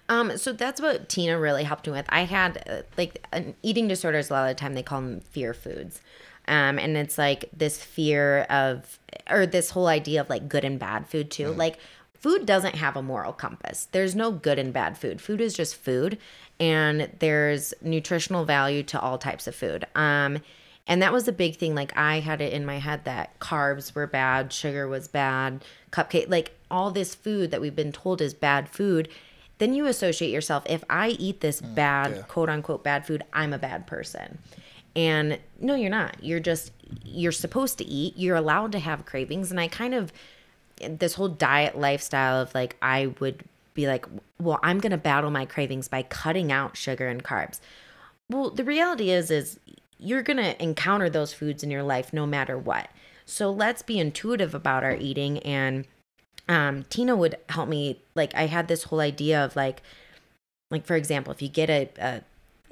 Um, 0.08 0.36
so 0.36 0.52
that's 0.52 0.82
what 0.82 1.08
Tina 1.08 1.38
really 1.38 1.64
helped 1.64 1.86
me 1.86 1.92
with. 1.94 2.04
I 2.10 2.24
had 2.26 2.62
uh, 2.68 2.82
like 2.98 3.26
an 3.32 3.54
eating 3.62 3.88
disorders. 3.88 4.28
A 4.28 4.34
lot 4.34 4.50
of 4.50 4.54
the 4.54 4.60
time, 4.60 4.74
they 4.74 4.82
call 4.82 5.00
them 5.00 5.20
fear 5.20 5.54
foods, 5.54 6.02
um, 6.46 6.78
and 6.78 6.94
it's 6.96 7.16
like 7.16 7.48
this 7.56 7.82
fear 7.82 8.42
of, 8.50 8.98
or 9.30 9.46
this 9.46 9.70
whole 9.70 9.86
idea 9.86 10.20
of 10.20 10.28
like 10.28 10.46
good 10.46 10.62
and 10.64 10.78
bad 10.78 11.06
food 11.06 11.30
too. 11.30 11.48
Like 11.56 11.78
food 12.20 12.44
doesn't 12.44 12.74
have 12.74 12.96
a 12.98 13.02
moral 13.02 13.32
compass. 13.32 13.88
There's 13.92 14.14
no 14.14 14.30
good 14.30 14.58
and 14.58 14.74
bad 14.74 14.98
food. 14.98 15.22
Food 15.22 15.40
is 15.40 15.54
just 15.54 15.74
food, 15.74 16.18
and 16.60 17.08
there's 17.20 17.72
nutritional 17.80 18.44
value 18.44 18.82
to 18.82 19.00
all 19.00 19.16
types 19.16 19.46
of 19.46 19.54
food. 19.54 19.86
Um, 19.94 20.42
and 20.86 21.00
that 21.00 21.12
was 21.12 21.26
a 21.26 21.32
big 21.32 21.56
thing. 21.56 21.74
Like 21.74 21.96
I 21.96 22.20
had 22.20 22.40
it 22.40 22.52
in 22.52 22.66
my 22.66 22.78
head 22.78 23.04
that 23.04 23.38
carbs 23.40 23.94
were 23.94 24.06
bad, 24.06 24.52
sugar 24.52 24.86
was 24.86 25.08
bad, 25.08 25.64
cupcake, 25.90 26.28
like 26.28 26.52
all 26.70 26.90
this 26.90 27.14
food 27.14 27.50
that 27.50 27.60
we've 27.60 27.76
been 27.76 27.92
told 27.92 28.20
is 28.20 28.34
bad 28.34 28.68
food. 28.68 29.08
Then 29.58 29.72
you 29.72 29.86
associate 29.86 30.30
yourself. 30.30 30.64
If 30.68 30.84
I 30.90 31.10
eat 31.10 31.40
this 31.40 31.60
mm, 31.60 31.74
bad, 31.74 32.16
yeah. 32.16 32.22
quote 32.22 32.50
unquote, 32.50 32.84
bad 32.84 33.06
food, 33.06 33.22
I'm 33.32 33.52
a 33.52 33.58
bad 33.58 33.86
person. 33.86 34.38
And 34.96 35.38
no, 35.58 35.74
you're 35.74 35.90
not. 35.90 36.22
You're 36.22 36.40
just, 36.40 36.72
you're 37.04 37.32
supposed 37.32 37.78
to 37.78 37.84
eat. 37.84 38.14
You're 38.16 38.36
allowed 38.36 38.72
to 38.72 38.78
have 38.78 39.06
cravings. 39.06 39.50
And 39.50 39.58
I 39.58 39.68
kind 39.68 39.94
of, 39.94 40.12
this 40.80 41.14
whole 41.14 41.28
diet 41.28 41.78
lifestyle 41.78 42.40
of 42.42 42.54
like, 42.54 42.76
I 42.82 43.14
would 43.20 43.44
be 43.74 43.86
like, 43.86 44.06
well, 44.38 44.60
I'm 44.62 44.78
going 44.78 44.92
to 44.92 44.98
battle 44.98 45.30
my 45.30 45.46
cravings 45.46 45.88
by 45.88 46.02
cutting 46.02 46.52
out 46.52 46.76
sugar 46.76 47.08
and 47.08 47.24
carbs. 47.24 47.60
Well, 48.30 48.50
the 48.50 48.64
reality 48.64 49.10
is 49.10 49.30
is 49.30 49.58
you're 50.04 50.22
going 50.22 50.36
to 50.36 50.62
encounter 50.62 51.08
those 51.08 51.32
foods 51.32 51.62
in 51.62 51.70
your 51.70 51.82
life 51.82 52.12
no 52.12 52.26
matter 52.26 52.58
what. 52.58 52.88
So 53.24 53.50
let's 53.50 53.82
be 53.82 53.98
intuitive 53.98 54.54
about 54.54 54.84
our 54.84 54.94
eating 54.94 55.38
and 55.40 55.86
um 56.46 56.84
Tina 56.90 57.16
would 57.16 57.36
help 57.48 57.70
me 57.70 58.02
like 58.14 58.34
I 58.34 58.46
had 58.46 58.68
this 58.68 58.84
whole 58.84 59.00
idea 59.00 59.42
of 59.42 59.56
like 59.56 59.82
like 60.70 60.84
for 60.84 60.96
example, 60.96 61.32
if 61.32 61.40
you 61.40 61.48
get 61.48 61.70
a 61.70 61.88
a, 61.98 62.20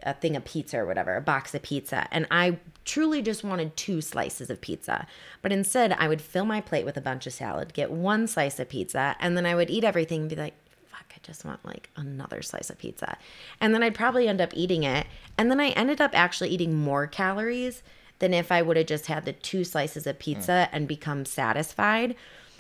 a 0.03 0.14
thing 0.14 0.37
of 0.37 0.45
pizza 0.45 0.78
or 0.78 0.87
whatever, 0.87 1.16
a 1.16 1.20
box 1.20 1.55
of 1.55 1.62
pizza, 1.62 2.07
and 2.11 2.26
I 2.30 2.59
truly 2.85 3.22
just 3.22 3.45
wanted 3.45 3.76
two 3.76 4.01
slices 4.01 4.51
of 4.51 4.61
pizza. 4.61 5.07
But 5.41 5.53
instead, 5.53 5.93
I 5.93 6.09
would 6.09 6.20
fill 6.20 6.45
my 6.45 6.61
plate 6.61 6.85
with 6.85 6.97
a 6.97 7.01
bunch 7.01 7.26
of 7.26 7.33
salad, 7.33 7.72
get 7.72 7.91
one 7.91 8.26
slice 8.26 8.59
of 8.59 8.68
pizza, 8.68 9.16
and 9.20 9.37
then 9.37 9.47
I 9.47 9.55
would 9.55 9.70
eat 9.70 9.85
everything 9.85 10.22
and 10.22 10.30
be 10.30 10.37
like, 10.37 10.55
just 11.23 11.45
want 11.45 11.64
like 11.64 11.91
another 11.97 12.43
slice 12.43 12.70
of 12.70 12.79
pizza. 12.79 13.16
And 13.61 13.75
then 13.75 13.83
I'd 13.83 13.95
probably 13.95 14.29
end 14.29 14.41
up 14.41 14.51
eating 14.55 14.83
it. 14.85 15.07
And 15.39 15.51
then 15.51 15.61
I 15.61 15.70
ended 15.70 16.01
up 16.01 16.11
actually 16.14 16.51
eating 16.51 16.75
more 16.75 17.07
calories 17.07 17.83
than 18.18 18.35
if 18.35 18.53
I 18.53 18.62
would 18.62 18.77
have 18.77 18.87
just 18.87 19.07
had 19.07 19.25
the 19.25 19.33
two 19.33 19.64
slices 19.64 20.07
of 20.07 20.16
mm. 20.16 20.20
pizza 20.20 20.68
and 20.73 20.87
become 20.87 21.25
satisfied. 21.25 22.14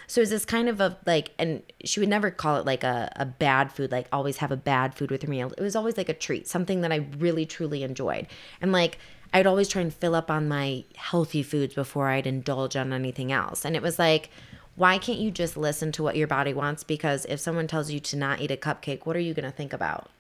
So 0.06 0.20
it's 0.20 0.30
this 0.30 0.44
kind 0.44 0.68
of 0.68 0.80
a 0.80 0.98
like, 1.06 1.30
and 1.38 1.62
she 1.84 2.00
would 2.00 2.08
never 2.08 2.30
call 2.30 2.56
it 2.56 2.66
like 2.66 2.84
a, 2.84 3.10
a 3.16 3.24
bad 3.24 3.72
food, 3.72 3.90
like 3.92 4.08
always 4.12 4.38
have 4.38 4.50
a 4.50 4.56
bad 4.56 4.94
food 4.94 5.10
with 5.10 5.22
her 5.22 5.28
meal. 5.28 5.52
It 5.56 5.62
was 5.62 5.76
always 5.76 5.96
like 5.96 6.08
a 6.08 6.14
treat, 6.14 6.46
something 6.46 6.82
that 6.82 6.92
I 6.92 7.06
really 7.16 7.46
truly 7.46 7.82
enjoyed. 7.82 8.26
And 8.60 8.72
like, 8.72 8.98
I'd 9.32 9.46
always 9.46 9.68
try 9.68 9.80
and 9.80 9.94
fill 9.94 10.14
up 10.14 10.30
on 10.30 10.48
my 10.48 10.84
healthy 10.96 11.42
foods 11.42 11.74
before 11.74 12.08
I'd 12.08 12.26
indulge 12.26 12.76
on 12.76 12.92
anything 12.92 13.32
else. 13.32 13.64
And 13.64 13.74
it 13.74 13.80
was 13.82 13.98
like, 13.98 14.28
why 14.76 14.98
can't 14.98 15.18
you 15.18 15.30
just 15.30 15.56
listen 15.56 15.92
to 15.92 16.02
what 16.02 16.16
your 16.16 16.26
body 16.28 16.54
wants? 16.54 16.82
Because 16.84 17.24
if 17.26 17.38
someone 17.40 17.66
tells 17.66 17.90
you 17.90 18.00
to 18.00 18.16
not 18.16 18.40
eat 18.40 18.50
a 18.50 18.56
cupcake, 18.56 19.04
what 19.06 19.16
are 19.16 19.20
you 19.20 19.34
going 19.34 19.44
to 19.50 19.56
think 19.56 19.72
about? 19.72 20.10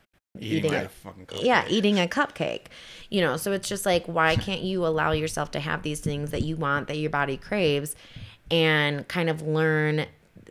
eating, 0.40 0.72
Eating 0.72 0.88
fucking 0.88 1.26
cupcake. 1.26 1.44
yeah 1.44 1.64
eating 1.68 2.00
a 2.00 2.06
cupcake 2.06 2.68
you 3.10 3.20
know 3.20 3.36
so 3.36 3.52
it's 3.52 3.68
just 3.68 3.84
like 3.84 4.02
why 4.06 4.34
can't 4.34 4.62
you 4.62 4.86
allow 4.86 5.12
yourself 5.12 5.50
to 5.50 5.60
have 5.60 5.82
these 5.82 6.00
things 6.00 6.30
that 6.30 6.40
you 6.40 6.56
want 6.56 6.88
that 6.88 6.96
your 6.96 7.10
body 7.10 7.36
craves 7.36 7.94
and 8.50 9.06
kind 9.08 9.28
of 9.28 9.42
learn 9.42 10.06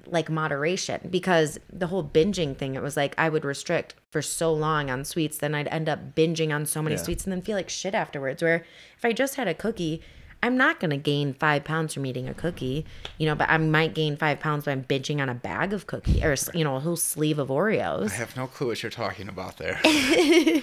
like 0.06 0.30
moderation 0.30 1.02
because 1.10 1.60
the 1.74 1.88
whole 1.88 2.04
binging 2.04 2.56
thing 2.56 2.76
it 2.76 2.84
was 2.84 2.95
like 2.95 3.16
i 3.18 3.28
would 3.28 3.43
restrict 3.43 3.95
for 4.12 4.22
so 4.22 4.54
long 4.54 4.91
on 4.91 5.04
sweets 5.04 5.39
then 5.39 5.56
i'd 5.56 5.68
end 5.70 5.89
up 5.89 6.14
binging 6.14 6.54
on 6.54 6.64
so 6.68 6.84
many 6.84 6.95
Yeah. 6.95 7.02
sweets 7.02 7.24
and 7.24 7.32
then 7.32 7.41
feel 7.41 7.58
like 7.58 7.70
shit 7.70 7.95
afterwards 7.95 8.43
where 8.43 8.64
if 8.97 9.04
i 9.04 9.12
just 9.12 9.34
had 9.34 9.47
a 9.47 9.56
cookie 9.56 9.99
I'm 10.44 10.58
not 10.58 10.80
gonna 10.80 10.98
gain 10.98 11.34
five 11.34 11.64
pounds 11.64 11.94
from 11.94 12.06
eating 12.06 12.28
a 12.28 12.34
cookie, 12.34 12.86
you 13.18 13.28
know, 13.28 13.36
but 13.36 13.50
I 13.50 13.58
might 13.58 13.94
gain 13.94 14.18
five 14.18 14.39
pounds 14.39 14.66
by 14.66 14.76
binging 14.76 15.22
on 15.22 15.30
a 15.30 15.34
bag 15.34 15.74
of 15.74 15.88
cookie 15.88 16.24
or 16.24 16.36
you 16.54 16.64
know 16.64 16.76
a 16.76 16.80
whole 16.80 16.96
sleeve 16.96 17.39
of 17.39 17.50
Oreos. 17.50 18.12
I 18.12 18.16
have 18.16 18.36
no 18.36 18.48
clue 18.48 18.68
what 18.68 18.82
you're 18.84 18.89
talking 18.89 19.30
about 19.30 19.58
there. 19.58 19.80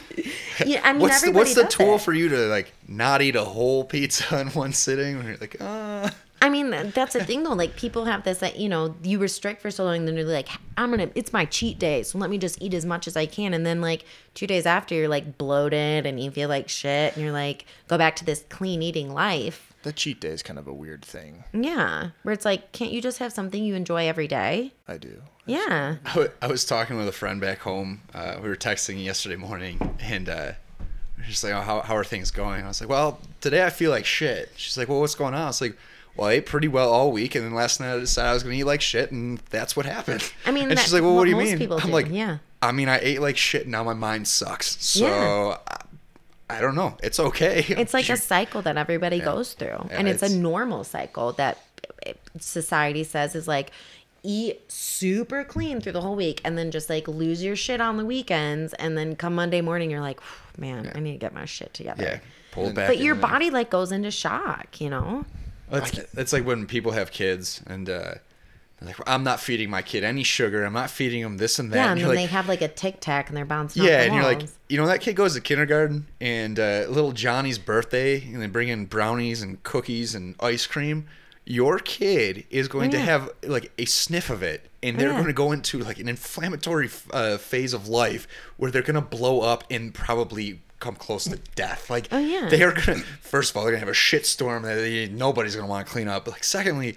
Yeah, 0.66 0.80
I 0.84 0.92
mean, 0.92 1.02
what's 1.02 1.22
the, 1.22 1.30
what's 1.30 1.54
the 1.54 1.64
tool 1.64 1.96
it. 1.96 2.02
for 2.02 2.12
you 2.12 2.28
to 2.30 2.46
like 2.46 2.72
not 2.86 3.22
eat 3.22 3.36
a 3.36 3.44
whole 3.44 3.84
pizza 3.84 4.40
in 4.40 4.48
one 4.48 4.72
sitting? 4.72 5.16
When 5.16 5.26
you're 5.26 5.36
like, 5.36 5.56
ah, 5.60 6.12
I 6.40 6.48
mean, 6.48 6.70
that's 6.70 7.14
the 7.14 7.24
thing 7.24 7.42
though. 7.42 7.52
Like 7.54 7.76
people 7.76 8.04
have 8.04 8.24
this, 8.24 8.38
that 8.38 8.58
you 8.58 8.68
know, 8.68 8.94
you 9.02 9.18
restrict 9.18 9.60
for 9.60 9.70
so 9.70 9.84
long, 9.84 10.04
then 10.04 10.14
they're 10.14 10.24
like, 10.24 10.48
I'm 10.76 10.90
gonna, 10.90 11.10
it's 11.14 11.32
my 11.32 11.44
cheat 11.44 11.78
day, 11.78 12.02
so 12.02 12.18
let 12.18 12.30
me 12.30 12.38
just 12.38 12.62
eat 12.62 12.74
as 12.74 12.86
much 12.86 13.06
as 13.08 13.16
I 13.16 13.26
can, 13.26 13.54
and 13.54 13.66
then 13.66 13.80
like 13.80 14.04
two 14.34 14.46
days 14.46 14.64
after, 14.66 14.94
you're 14.94 15.08
like 15.08 15.36
bloated 15.36 16.06
and 16.06 16.20
you 16.20 16.30
feel 16.30 16.48
like 16.48 16.68
shit, 16.68 17.14
and 17.14 17.24
you're 17.24 17.32
like, 17.32 17.66
go 17.88 17.98
back 17.98 18.16
to 18.16 18.24
this 18.24 18.44
clean 18.48 18.82
eating 18.82 19.12
life. 19.12 19.64
The 19.82 19.92
cheat 19.92 20.20
day 20.20 20.28
is 20.30 20.42
kind 20.42 20.58
of 20.58 20.66
a 20.66 20.72
weird 20.72 21.04
thing. 21.04 21.44
Yeah, 21.52 22.10
where 22.22 22.32
it's 22.32 22.44
like, 22.44 22.72
can't 22.72 22.92
you 22.92 23.00
just 23.00 23.18
have 23.18 23.32
something 23.32 23.62
you 23.62 23.74
enjoy 23.74 24.08
every 24.08 24.28
day? 24.28 24.72
I 24.86 24.96
do. 24.96 25.22
Yeah. 25.46 25.96
I 26.04 26.18
wa- 26.18 26.26
I 26.42 26.46
was 26.46 26.64
talking 26.64 26.96
with 26.96 27.08
a 27.08 27.12
friend 27.12 27.40
back 27.40 27.60
home. 27.60 28.02
Uh, 28.12 28.38
we 28.42 28.48
were 28.48 28.56
texting 28.56 29.02
yesterday 29.02 29.36
morning, 29.36 29.96
and 30.00 30.28
uh, 30.28 30.52
we 31.16 31.24
like, 31.42 31.52
oh, 31.52 31.62
how, 31.62 31.80
how 31.80 31.96
are 31.96 32.04
things 32.04 32.30
going? 32.30 32.64
I 32.64 32.68
was 32.68 32.80
like, 32.80 32.90
well, 32.90 33.20
today 33.40 33.64
I 33.64 33.70
feel 33.70 33.90
like 33.90 34.04
shit. 34.04 34.50
She's 34.56 34.76
like, 34.76 34.88
well, 34.88 35.00
what's 35.00 35.14
going 35.14 35.34
on? 35.34 35.42
I 35.42 35.46
was 35.46 35.60
like, 35.60 35.76
well, 36.18 36.28
I 36.28 36.32
ate 36.34 36.46
pretty 36.46 36.68
well 36.68 36.90
all 36.92 37.12
week, 37.12 37.34
and 37.34 37.44
then 37.44 37.54
last 37.54 37.78
night 37.80 37.94
I 37.94 37.98
decided 38.00 38.28
I 38.30 38.34
was 38.34 38.42
going 38.42 38.54
to 38.56 38.60
eat 38.60 38.64
like 38.64 38.80
shit, 38.82 39.10
and 39.12 39.38
that's 39.50 39.76
what 39.76 39.86
happened. 39.86 40.30
I 40.44 40.50
mean, 40.50 40.64
and 40.64 40.72
that's 40.72 40.82
she's 40.82 40.92
like, 40.92 41.02
well, 41.02 41.12
what, 41.12 41.18
what 41.20 41.24
do 41.26 41.30
you 41.30 41.36
mean? 41.36 41.58
people 41.58 41.78
I'm 41.80 41.86
do, 41.86 41.92
like, 41.92 42.08
yeah. 42.10 42.38
I 42.60 42.72
mean, 42.72 42.88
I 42.88 42.98
ate 43.00 43.20
like 43.22 43.36
shit, 43.36 43.62
and 43.62 43.70
now 43.70 43.84
my 43.84 43.94
mind 43.94 44.26
sucks. 44.28 44.84
So 44.84 45.06
Yeah. 45.06 45.56
I, 46.50 46.56
I 46.58 46.60
don't 46.60 46.74
know. 46.74 46.96
It's 47.02 47.20
okay. 47.20 47.64
It's 47.68 47.94
like 47.94 48.08
a 48.08 48.16
cycle 48.16 48.62
that 48.62 48.76
everybody 48.76 49.20
goes 49.20 49.52
through. 49.54 49.86
Yeah, 49.90 49.96
and 49.98 50.08
it's, 50.08 50.22
it's- 50.22 50.32
a 50.32 50.36
normal 50.38 50.82
cycle 50.82 51.32
that 51.34 51.58
eh, 52.04 52.10
eh, 52.10 52.12
society 52.40 53.04
says 53.04 53.34
is 53.34 53.46
like 53.46 53.70
eat 54.24 54.60
super 54.70 55.44
clean 55.44 55.80
through 55.80 55.92
the 55.92 56.00
whole 56.00 56.16
week 56.16 56.40
and 56.44 56.58
then 56.58 56.72
just 56.72 56.90
like 56.90 57.06
lose 57.06 57.44
your 57.44 57.54
shit 57.54 57.80
on 57.80 57.96
the 57.96 58.04
weekends 58.04 58.72
and 58.74 58.98
then 58.98 59.14
come 59.14 59.34
Monday 59.36 59.60
morning 59.60 59.90
you're 59.92 60.00
like, 60.00 60.20
"Whew, 60.20 60.64
man, 60.66 60.90
I 60.94 60.98
need 60.98 61.12
to 61.12 61.18
get 61.18 61.32
my 61.32 61.44
shit 61.44 61.72
together. 61.72 62.02
yeah, 62.02 62.18
pull 62.50 62.72
back. 62.72 62.88
But 62.88 62.98
your 62.98 63.14
body 63.14 63.50
like 63.50 63.70
goes 63.70 63.92
into 63.92 64.10
shock, 64.10 64.80
you 64.80 64.90
know? 64.90 65.24
It's, 65.72 65.98
it's 66.14 66.32
like 66.32 66.44
when 66.46 66.66
people 66.66 66.92
have 66.92 67.10
kids 67.10 67.62
and 67.66 67.88
uh, 67.88 68.14
like, 68.80 68.96
I'm 69.06 69.24
not 69.24 69.40
feeding 69.40 69.70
my 69.70 69.82
kid 69.82 70.04
any 70.04 70.22
sugar. 70.22 70.64
I'm 70.64 70.72
not 70.72 70.90
feeding 70.90 71.22
them 71.22 71.36
this 71.38 71.58
and 71.58 71.72
that. 71.72 71.76
Yeah, 71.76 71.90
and 71.90 72.00
you're 72.00 72.08
then 72.08 72.16
like, 72.16 72.28
they 72.28 72.32
have 72.32 72.48
like 72.48 72.62
a 72.62 72.68
tic 72.68 73.00
tac 73.00 73.28
and 73.28 73.36
they're 73.36 73.44
bouncing 73.44 73.82
yeah, 73.82 74.02
and 74.02 74.14
you're 74.14 74.22
like, 74.24 74.42
you 74.68 74.76
know, 74.78 74.86
that 74.86 75.00
kid 75.00 75.14
goes 75.16 75.34
to 75.34 75.40
kindergarten 75.40 76.06
and 76.20 76.58
uh, 76.58 76.86
little 76.88 77.12
Johnny's 77.12 77.58
birthday, 77.58 78.22
and 78.22 78.40
they 78.40 78.46
bring 78.46 78.68
in 78.68 78.86
brownies 78.86 79.42
and 79.42 79.62
cookies 79.62 80.14
and 80.14 80.34
ice 80.40 80.66
cream. 80.66 81.06
Your 81.44 81.78
kid 81.78 82.44
is 82.50 82.68
going 82.68 82.90
to 82.90 82.98
Yeah. 82.98 83.04
have 83.04 83.30
like 83.42 83.72
a 83.78 83.84
sniff 83.86 84.28
of 84.30 84.42
it, 84.42 84.68
and 84.82 84.98
they're 84.98 85.08
Yeah. 85.08 85.14
going 85.14 85.26
to 85.26 85.32
go 85.32 85.50
into 85.50 85.78
like 85.78 85.98
an 85.98 86.08
inflammatory 86.08 86.90
uh, 87.10 87.38
phase 87.38 87.72
of 87.72 87.88
life 87.88 88.28
where 88.58 88.70
they're 88.70 88.82
going 88.82 88.94
to 88.94 89.00
blow 89.00 89.40
up 89.40 89.64
and 89.70 89.94
probably 89.94 90.60
come 90.80 90.94
close 90.94 91.24
to 91.24 91.38
death. 91.54 91.90
Like, 91.90 92.08
Oh, 92.12 92.18
yeah. 92.18 92.48
they 92.48 92.62
are 92.62 92.72
going 92.72 93.00
to. 93.00 93.04
First 93.20 93.50
of 93.50 93.56
all, 93.56 93.64
they're 93.64 93.72
going 93.72 93.80
to 93.80 93.86
have 93.86 93.92
a 93.92 93.94
shit 93.94 94.26
storm 94.26 94.62
that 94.62 94.74
they, 94.76 95.08
nobody's 95.08 95.54
going 95.54 95.66
to 95.66 95.70
want 95.70 95.86
to 95.86 95.92
clean 95.92 96.08
up. 96.08 96.24
But 96.24 96.32
like, 96.32 96.44
secondly. 96.44 96.96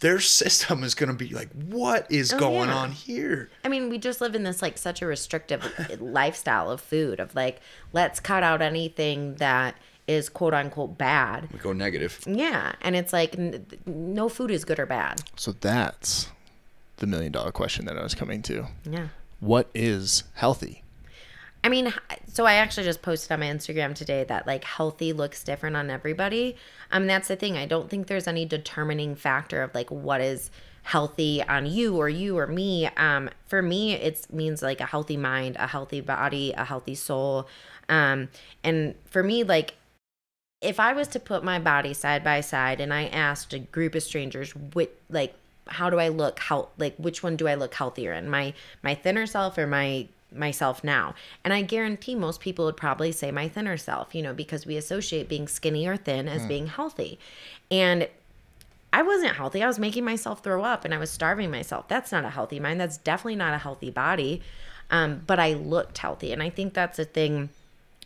Their 0.00 0.20
system 0.20 0.84
is 0.84 0.94
going 0.94 1.08
to 1.08 1.14
be 1.16 1.30
like, 1.34 1.50
what 1.50 2.06
is 2.08 2.32
Oh, 2.32 2.38
going 2.38 2.68
yeah. 2.68 2.76
on 2.76 2.92
here? 2.92 3.50
I 3.64 3.68
mean, 3.68 3.90
we 3.90 3.98
just 3.98 4.20
live 4.20 4.36
in 4.36 4.44
this 4.44 4.62
like 4.62 4.78
such 4.78 5.02
a 5.02 5.06
restrictive 5.06 5.60
lifestyle 6.00 6.70
of 6.70 6.80
food 6.80 7.18
of 7.18 7.34
like 7.34 7.58
let's 7.92 8.20
cut 8.20 8.44
out 8.44 8.62
anything 8.62 9.34
that 9.38 9.74
is 10.06 10.28
quote 10.28 10.54
unquote 10.54 10.96
bad. 10.98 11.48
We 11.52 11.58
go 11.58 11.72
negative. 11.72 12.20
Yeah, 12.28 12.74
and 12.80 12.94
it's 12.94 13.12
like 13.12 13.36
n- 13.36 13.66
no 13.86 14.28
food 14.28 14.52
is 14.52 14.64
good 14.64 14.78
or 14.78 14.86
bad. 14.86 15.24
So 15.34 15.50
that's 15.50 16.28
the 16.98 17.08
million 17.08 17.32
dollar 17.32 17.50
question 17.50 17.84
that 17.86 17.98
I 17.98 18.02
was 18.04 18.14
coming 18.14 18.40
to. 18.42 18.68
Yeah. 18.88 19.08
What 19.40 19.68
is 19.74 20.22
healthy? 20.34 20.84
I 21.64 21.68
mean, 21.68 21.92
so 22.32 22.46
I 22.46 22.54
actually 22.54 22.84
just 22.84 23.02
posted 23.02 23.32
on 23.32 23.40
my 23.40 23.46
Instagram 23.46 23.94
today 23.94 24.24
that 24.24 24.46
like 24.46 24.64
healthy 24.64 25.12
looks 25.12 25.42
different 25.42 25.76
on 25.76 25.90
everybody. 25.90 26.56
Um, 26.92 27.06
that's 27.06 27.28
the 27.28 27.36
thing. 27.36 27.56
I 27.56 27.66
don't 27.66 27.90
think 27.90 28.06
there's 28.06 28.28
any 28.28 28.44
determining 28.44 29.16
factor 29.16 29.62
of 29.62 29.74
like 29.74 29.90
what 29.90 30.20
is 30.20 30.50
healthy 30.84 31.42
on 31.42 31.66
you 31.66 31.96
or 31.96 32.08
you 32.08 32.38
or 32.38 32.46
me. 32.46 32.86
Um, 32.96 33.28
for 33.46 33.60
me, 33.60 33.94
it 33.94 34.26
means 34.32 34.62
like 34.62 34.80
a 34.80 34.86
healthy 34.86 35.16
mind, 35.16 35.56
a 35.58 35.66
healthy 35.66 36.00
body, 36.00 36.54
a 36.56 36.64
healthy 36.64 36.94
soul. 36.94 37.48
Um, 37.88 38.28
and 38.62 38.94
for 39.06 39.22
me, 39.22 39.42
like 39.42 39.74
if 40.60 40.80
I 40.80 40.92
was 40.92 41.08
to 41.08 41.20
put 41.20 41.44
my 41.44 41.58
body 41.58 41.92
side 41.92 42.24
by 42.24 42.40
side 42.40 42.80
and 42.80 42.92
I 42.92 43.06
asked 43.06 43.52
a 43.52 43.58
group 43.58 43.94
of 43.94 44.02
strangers, 44.02 44.54
what 44.54 44.94
like 45.10 45.34
how 45.66 45.90
do 45.90 45.98
I 45.98 46.08
look 46.08 46.38
how 46.38 46.68
like 46.78 46.96
which 46.96 47.22
one 47.22 47.36
do 47.36 47.46
I 47.46 47.54
look 47.54 47.74
healthier 47.74 48.12
in 48.12 48.30
my 48.30 48.54
my 48.82 48.94
thinner 48.94 49.26
self 49.26 49.58
or 49.58 49.66
my 49.66 50.08
myself 50.32 50.84
now 50.84 51.14
and 51.42 51.52
i 51.52 51.62
guarantee 51.62 52.14
most 52.14 52.40
people 52.40 52.64
would 52.64 52.76
probably 52.76 53.10
say 53.10 53.30
my 53.30 53.48
thinner 53.48 53.76
self 53.76 54.14
you 54.14 54.22
know 54.22 54.34
because 54.34 54.66
we 54.66 54.76
associate 54.76 55.28
being 55.28 55.48
skinny 55.48 55.86
or 55.86 55.96
thin 55.96 56.28
as 56.28 56.42
being 56.46 56.66
healthy 56.66 57.18
and 57.70 58.08
I 58.92 59.02
wasn't 59.02 59.34
healthy. 59.36 59.62
I 59.62 59.66
was 59.66 59.78
making 59.78 60.04
myself 60.04 60.42
throw 60.42 60.64
up 60.64 60.84
and 60.84 60.94
I 60.94 60.98
was 60.98 61.10
starving 61.10 61.50
myself. 61.50 61.88
That's 61.88 62.10
not 62.10 62.24
a 62.24 62.30
healthy 62.30 62.58
mind. 62.58 62.80
That's 62.80 62.96
definitely 62.96 63.36
not 63.36 63.52
a 63.52 63.58
healthy 63.58 63.90
body. 63.90 64.40
Um, 64.90 65.22
but 65.26 65.38
I 65.38 65.52
looked 65.52 65.98
healthy. 65.98 66.32
And 66.32 66.42
I 66.42 66.48
think 66.48 66.72
that's 66.72 66.98
a 66.98 67.04
thing 67.04 67.50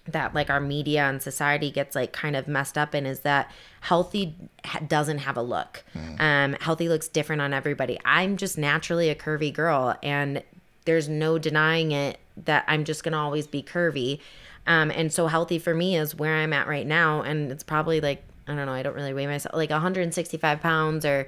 that 0.09 0.35
like 0.35 0.51
our 0.51 0.59
media 0.59 1.05
and 1.05 1.23
society 1.23 1.71
gets 1.71 1.95
like 1.95 2.13
kind 2.13 2.35
of 2.35 2.49
messed 2.49 2.77
up 2.77 2.93
in 2.95 3.07
is 3.07 3.21
that 3.21 3.49
healthy 3.83 4.35
ha- 4.65 4.81
doesn't 4.81 5.19
have 5.19 5.37
a 5.37 5.43
look. 5.43 5.85
Um, 6.19 6.55
healthy 6.55 6.89
looks 6.89 7.07
different 7.07 7.41
on 7.41 7.55
everybody. 7.55 8.01
I'm 8.05 8.37
just 8.37 8.59
naturally 8.59 9.09
a 9.09 9.15
curvy 9.15 9.53
girl 9.53 9.97
and 10.03 10.43
there's 10.85 11.09
no 11.09 11.39
denying 11.39 11.93
it 11.93 12.19
that 12.45 12.65
I'm 12.67 12.85
just 12.85 13.05
going 13.05 13.13
to 13.13 13.19
always 13.19 13.47
be 13.47 13.63
curvy. 13.63 14.21
Um, 14.67 14.91
and 14.91 15.13
so 15.13 15.27
healthy 15.27 15.59
for 15.59 15.75
me 15.75 15.97
is 15.97 16.15
where 16.15 16.37
I'm 16.37 16.53
at 16.53 16.67
right 16.67 16.87
now. 16.87 17.23
And 17.23 17.51
it's 17.51 17.65
probably 17.65 18.01
like, 18.01 18.23
I 18.47 18.55
don't 18.55 18.67
know, 18.67 18.73
I 18.73 18.83
don't 18.83 18.95
really 18.95 19.15
weigh 19.15 19.27
myself 19.27 19.55
like 19.55 19.71
165 19.71 20.61
pounds 20.61 21.05
or, 21.05 21.27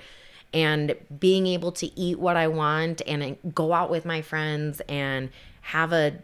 and 0.53 0.95
being 1.19 1.47
able 1.49 1.73
to 1.73 1.99
eat 1.99 2.19
what 2.19 2.37
I 2.37 2.47
want 2.49 3.03
and 3.07 3.37
go 3.55 3.73
out 3.73 3.91
with 3.91 4.05
my 4.05 4.23
friends 4.23 4.81
and 4.89 5.31
have 5.63 5.93
a 5.93 6.15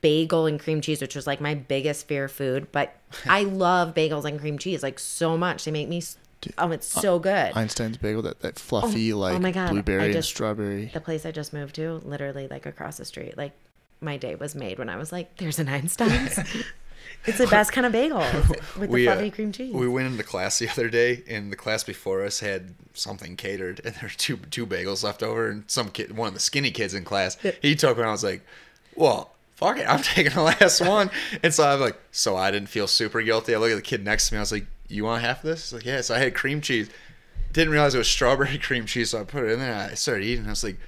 bagel 0.00 0.46
and 0.46 0.58
cream 0.58 0.80
cheese, 0.80 1.00
which 1.00 1.14
was 1.14 1.26
like 1.26 1.40
my 1.40 1.54
biggest 1.54 2.06
fear 2.08 2.28
food. 2.28 2.70
But 2.72 2.94
I 3.26 3.44
love 3.44 3.94
bagels 3.94 4.24
and 4.24 4.38
cream 4.38 4.58
cheese 4.58 4.82
like 4.82 4.98
so 4.98 5.36
much. 5.36 5.64
They 5.64 5.70
make 5.70 5.88
me, 5.88 6.02
s- 6.46 6.52
oh, 6.58 6.70
it's 6.70 6.86
so 6.86 7.18
good. 7.18 7.52
Einstein's 7.54 7.96
bagel, 7.96 8.22
that, 8.22 8.40
that 8.40 8.58
fluffy, 8.58 9.12
like 9.12 9.36
oh 9.36 9.38
my 9.38 9.50
God, 9.52 9.70
I 9.70 9.72
blueberry 9.72 10.14
and 10.14 10.24
strawberry. 10.24 10.90
the 10.92 11.00
place 11.00 11.26
I 11.26 11.30
just 11.30 11.52
moved 11.52 11.74
to, 11.76 12.00
literally 12.04 12.48
like 12.48 12.66
across 12.66 12.96
the 12.96 13.04
street, 13.04 13.36
like 13.36 13.52
my 14.00 14.16
day 14.16 14.34
was 14.34 14.54
made 14.54 14.78
when 14.78 14.88
I 14.88 14.96
was 14.96 15.12
like, 15.12 15.36
there's 15.38 15.58
an 15.58 15.68
Einstein's. 15.68 16.38
it's 17.26 17.38
the 17.38 17.46
best 17.46 17.72
kind 17.72 17.86
of 17.86 17.92
bagel 17.92 18.18
with 18.78 18.78
the 18.78 18.86
we, 18.86 19.08
uh, 19.08 19.14
fluffy 19.14 19.30
cream 19.30 19.52
cheese. 19.52 19.74
We 19.74 19.88
went 19.88 20.06
into 20.06 20.22
class 20.22 20.58
the 20.58 20.68
other 20.68 20.88
day, 20.88 21.22
and 21.28 21.50
the 21.52 21.56
class 21.56 21.84
before 21.84 22.24
us 22.24 22.40
had 22.40 22.74
something 22.94 23.36
catered, 23.36 23.80
and 23.84 23.94
there 23.94 24.04
were 24.04 24.08
two 24.10 24.36
two 24.50 24.66
bagels 24.66 25.02
left 25.02 25.22
over, 25.22 25.48
and 25.48 25.64
some 25.66 25.88
kid, 25.88 26.16
one 26.16 26.28
of 26.28 26.34
the 26.34 26.40
skinny 26.40 26.70
kids 26.70 26.94
in 26.94 27.04
class, 27.04 27.36
he 27.60 27.74
took 27.74 27.96
one. 27.98 28.06
I 28.06 28.10
was 28.10 28.24
like, 28.24 28.42
"Well, 28.94 29.32
fuck 29.54 29.78
it, 29.78 29.88
I'm 29.88 30.02
taking 30.02 30.32
the 30.32 30.42
last 30.42 30.80
one." 30.80 31.10
And 31.42 31.52
so 31.52 31.68
I'm 31.68 31.80
like, 31.80 31.98
so 32.12 32.36
I 32.36 32.50
didn't 32.50 32.68
feel 32.68 32.86
super 32.86 33.22
guilty. 33.22 33.54
I 33.54 33.58
look 33.58 33.70
at 33.70 33.76
the 33.76 33.82
kid 33.82 34.04
next 34.04 34.28
to 34.28 34.34
me. 34.34 34.38
I 34.38 34.42
was 34.42 34.52
like, 34.52 34.66
"You 34.88 35.04
want 35.04 35.22
half 35.22 35.38
of 35.44 35.50
this?" 35.50 35.64
He's 35.70 35.72
like, 35.74 35.84
"Yeah." 35.84 36.00
So 36.00 36.14
I 36.14 36.18
had 36.18 36.34
cream 36.34 36.60
cheese. 36.60 36.88
Didn't 37.52 37.72
realize 37.72 37.94
it 37.94 37.98
was 37.98 38.08
strawberry 38.08 38.58
cream 38.68 38.86
cheese, 38.86 39.10
so 39.10 39.20
I 39.20 39.24
put 39.24 39.44
it 39.44 39.50
in 39.52 39.58
there. 39.60 39.72
And 39.72 39.92
I 39.92 39.94
started 39.94 40.24
eating. 40.24 40.46
I 40.46 40.50
was 40.50 40.64
like. 40.64 40.78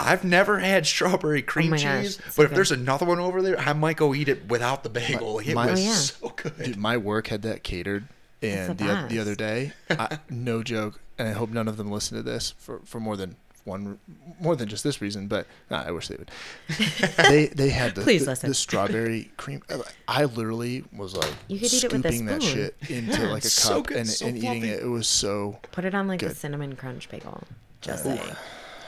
I've 0.00 0.22
never 0.22 0.60
had 0.60 0.86
strawberry 0.86 1.42
oh 1.42 1.46
cream 1.46 1.66
Oh 1.68 1.70
my 1.76 1.82
gosh, 1.82 2.02
cheese, 2.02 2.16
but 2.18 2.32
so 2.32 2.42
if 2.42 2.50
there's 2.52 2.70
another 2.70 3.04
one 3.04 3.18
over 3.18 3.42
there, 3.42 3.58
I 3.58 3.72
might 3.72 3.96
go 3.96 4.14
eat 4.14 4.28
it 4.28 4.48
without 4.48 4.84
the 4.84 4.88
bagel. 4.88 5.34
Like, 5.34 5.48
it 5.48 5.54
my- 5.56 5.70
was 5.72 5.80
Oh, 5.80 5.82
yeah. 5.82 5.92
so 5.94 6.28
good. 6.36 6.56
Dude, 6.62 6.76
my 6.76 6.96
work 6.96 7.26
had 7.26 7.42
that 7.42 7.64
catered, 7.64 8.06
and 8.40 8.78
the 8.78 8.84
the, 8.84 9.06
the 9.08 9.18
other 9.18 9.34
day, 9.34 9.72
I, 9.90 10.20
no 10.30 10.62
joke, 10.62 11.00
and 11.18 11.26
I 11.26 11.32
hope 11.32 11.50
none 11.50 11.66
of 11.66 11.76
them 11.78 11.90
listen 11.90 12.16
to 12.16 12.22
this 12.22 12.54
for, 12.58 12.78
for 12.84 13.00
more 13.00 13.16
than 13.16 13.34
one, 13.68 13.98
more 14.40 14.56
than 14.56 14.68
just 14.68 14.82
this 14.82 15.00
reason. 15.00 15.28
But 15.28 15.46
nah, 15.70 15.82
I 15.86 15.90
wish 15.92 16.08
they 16.08 16.16
would. 16.16 16.30
they 17.28 17.46
they 17.46 17.68
had 17.70 17.94
the, 17.94 18.00
Please 18.02 18.24
the, 18.24 18.32
listen. 18.32 18.48
the 18.48 18.54
strawberry 18.54 19.30
cream. 19.36 19.62
I 20.08 20.24
literally 20.24 20.84
was 20.92 21.14
like 21.16 21.32
You 21.46 21.58
could 21.60 21.72
eat 21.72 21.84
it 21.84 21.92
with 21.92 22.04
a 22.06 22.08
scooping 22.12 22.26
that 22.26 22.42
shit 22.42 22.74
into 22.88 23.22
like 23.28 23.44
a 23.44 23.46
It's 23.46 23.52
so 23.52 23.76
cup 23.76 23.86
good, 23.88 23.96
and, 23.98 24.08
so 24.08 24.26
and 24.26 24.36
eating 24.38 24.50
fluffy. 24.62 24.68
it. 24.70 24.82
It 24.82 24.88
was 24.88 25.06
so. 25.06 25.58
Put 25.70 25.84
it 25.84 25.94
on 25.94 26.08
like 26.08 26.22
a 26.22 26.26
Good. 26.28 26.36
cinnamon 26.36 26.74
crunch 26.74 27.08
bagel. 27.08 27.42
Just 27.80 28.02
saying. 28.04 28.20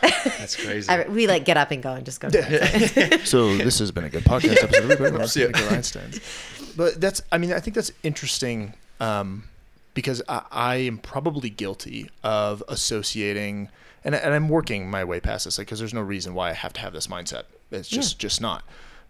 That's 0.03 0.57
crazy. 0.57 0.89
I- 0.93 1.07
we 1.09 1.27
like 1.27 1.45
get 1.45 1.57
up 1.57 1.71
and 1.71 1.83
go 1.83 1.93
and 1.93 2.05
just 2.05 2.21
go. 2.21 2.31
to 2.31 3.19
So 3.27 3.57
this 3.57 3.79
has 3.81 3.93
been 3.93 4.05
a 4.05 4.11
good 4.11 4.25
podcast 4.25 4.63
episode. 4.63 4.91
Everybody 4.91 5.17
loves 5.17 5.37
Yeah. 5.37 5.47
Nicola 5.49 5.71
Einstein. 5.77 6.11
But 6.77 7.01
that's, 7.01 7.21
I 7.31 7.39
mean, 7.39 7.53
I 7.53 7.61
think 7.61 7.75
that's 7.75 7.93
interesting 8.03 8.73
um, 9.01 9.45
because 9.95 10.23
I, 10.29 10.43
I 10.51 10.75
am 10.77 10.99
probably 10.99 11.51
guilty 11.51 12.11
of 12.23 12.63
associating, 12.69 13.69
and, 14.05 14.15
and 14.15 14.35
I'm 14.35 14.49
working 14.49 14.91
my 14.91 15.05
way 15.05 15.21
past 15.21 15.45
this, 15.45 15.59
like, 15.59 15.67
because 15.67 15.79
there's 15.79 15.95
no 15.95 16.01
reason 16.03 16.35
why 16.35 16.51
I 16.51 16.53
have 16.55 16.73
to 16.75 16.81
have 16.81 16.93
this 16.93 17.07
mindset. 17.07 17.45
It's 17.71 17.89
just, 17.89 18.19
just 18.19 18.41
not. 18.41 18.65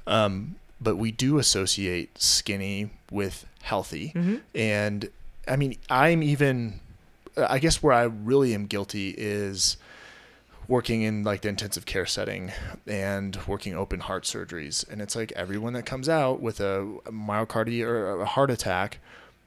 Um, 0.07 0.57
but 0.81 0.97
we 0.97 1.13
do 1.13 1.39
associate 1.39 2.19
skinny 2.21 2.91
with 3.11 3.47
healthy, 3.63 4.13
and 4.55 5.09
I 5.47 5.57
mean, 5.57 5.77
I'm 5.89 6.23
even. 6.23 6.81
I 7.37 7.59
guess 7.59 7.83
where 7.83 7.93
I 7.93 8.03
really 8.03 8.55
am 8.55 8.67
guilty 8.67 9.15
is 9.17 9.77
working 10.69 11.03
in 11.03 11.23
like 11.23 11.43
the 11.43 11.49
intensive 11.49 11.87
care 11.87 12.07
setting 12.07 12.53
and 12.87 13.39
working 13.47 13.75
open 13.75 14.01
heart 14.01 14.25
surgeries, 14.25 14.89
and 14.91 15.01
it's 15.01 15.15
like 15.15 15.33
everyone 15.33 15.75
that 15.75 15.85
comes 15.87 16.09
out 16.09 16.41
with 16.41 16.61
a 16.61 16.87
myocardial 17.07 17.87
or 17.87 18.21
a 18.21 18.27
heart 18.27 18.51
attack 18.51 18.99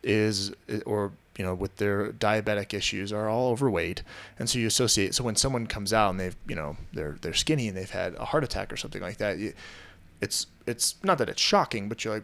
is 0.04 0.52
or 0.86 1.12
you 1.38 1.44
know 1.44 1.54
with 1.54 1.78
their 1.78 2.12
diabetic 2.14 2.74
issues 2.74 3.12
are 3.12 3.28
all 3.28 3.50
overweight 3.50 4.04
and 4.38 4.50
so 4.50 4.60
you 4.60 4.68
associate 4.68 5.16
so 5.16 5.24
when 5.24 5.36
someone 5.36 5.66
comes 5.66 5.92
out 5.92 6.10
and 6.12 6.20
they've 6.20 6.36
you 6.48 6.56
know 6.56 6.78
they're 6.94 7.18
they're 7.22 7.34
skinny 7.34 7.68
and 7.68 7.76
they've 7.78 7.90
had 7.90 8.14
a 8.16 8.26
heart 8.26 8.44
attack 8.44 8.72
or 8.72 8.78
something 8.78 9.02
like 9.02 9.18
that 9.18 9.38
it's 10.22 10.48
it's 10.68 10.96
not 11.04 11.18
that 11.18 11.30
it's 11.30 11.42
shocking 11.42 11.90
but 11.90 12.04
you're 12.06 12.14
like 12.14 12.24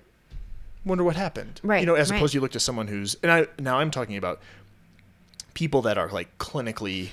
wonder 0.86 1.03
what 1.03 1.16
happened 1.16 1.60
Right, 1.64 1.80
you 1.82 1.86
know 1.86 1.95
as 1.95 2.10
right. 2.12 2.18
opposed 2.18 2.32
to 2.34 2.38
you 2.38 2.41
look 2.41 2.51
to 2.51 2.60
someone 2.60 2.88
who's 2.88 3.16
and 3.24 3.32
i 3.32 3.47
now 3.57 3.80
i'm 3.80 3.91
talking 3.91 4.16
about 4.18 4.39
people 5.53 5.82
that 5.84 5.97
are 5.97 6.10
like 6.10 6.38
clinically 6.38 7.10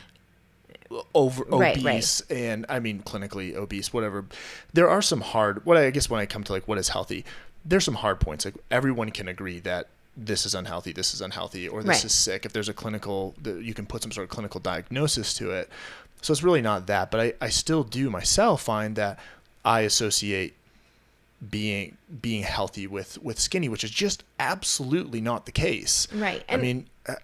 over 1.15 1.43
Right, 1.45 1.77
right. 1.77 1.79
obese 1.79 2.21
and 2.31 2.65
i 2.69 2.79
mean 2.79 3.03
clinically 3.03 3.55
obese 3.57 3.93
whatever 3.93 4.25
there 4.73 4.89
are 4.89 5.03
some 5.03 5.21
hard 5.21 5.65
what 5.67 5.77
i 5.77 5.91
guess 5.91 6.09
when 6.09 6.21
i 6.21 6.27
come 6.27 6.45
to 6.45 6.53
like 6.53 6.69
what 6.69 6.79
is 6.79 6.91
healthy 6.91 7.25
there's 7.65 7.85
some 7.85 7.95
hard 7.95 8.21
points 8.21 8.45
like 8.45 8.55
everyone 8.71 9.11
can 9.11 9.27
agree 9.27 9.59
that 9.61 9.89
this 10.17 10.47
is 10.47 10.55
unhealthy 10.55 10.93
this 10.93 11.13
is 11.15 11.21
unhealthy 11.21 11.69
or 11.69 11.83
this 11.83 11.89
Right. 11.89 12.05
is 12.07 12.13
sick 12.15 12.47
if 12.47 12.53
there's 12.53 12.69
a 12.69 12.75
clinical 12.75 13.35
that 13.43 13.63
you 13.63 13.75
can 13.75 13.87
put 13.87 14.03
some 14.03 14.13
sort 14.13 14.25
of 14.25 14.31
clinical 14.31 14.61
diagnosis 14.61 15.35
to 15.35 15.51
it 15.51 15.69
so 16.23 16.33
it's 16.33 16.43
really 16.43 16.63
not 16.63 16.87
that 16.87 17.11
but 17.11 17.21
i, 17.21 17.33
I 17.41 17.49
still 17.51 17.83
do 17.85 18.09
myself 18.11 18.63
find 18.63 18.97
that 18.97 19.19
i 19.65 19.81
associate 19.81 20.55
being 21.51 21.99
being 22.23 22.43
healthy 22.45 22.87
with 22.87 23.23
with 23.23 23.39
skinny 23.39 23.69
which 23.69 23.85
is 23.85 23.91
just 23.91 24.25
absolutely 24.41 25.21
not 25.21 25.45
the 25.45 25.53
case 25.53 26.09
Right, 26.15 26.43
i 26.49 26.57
mean 26.57 26.87
uh, 27.09 27.17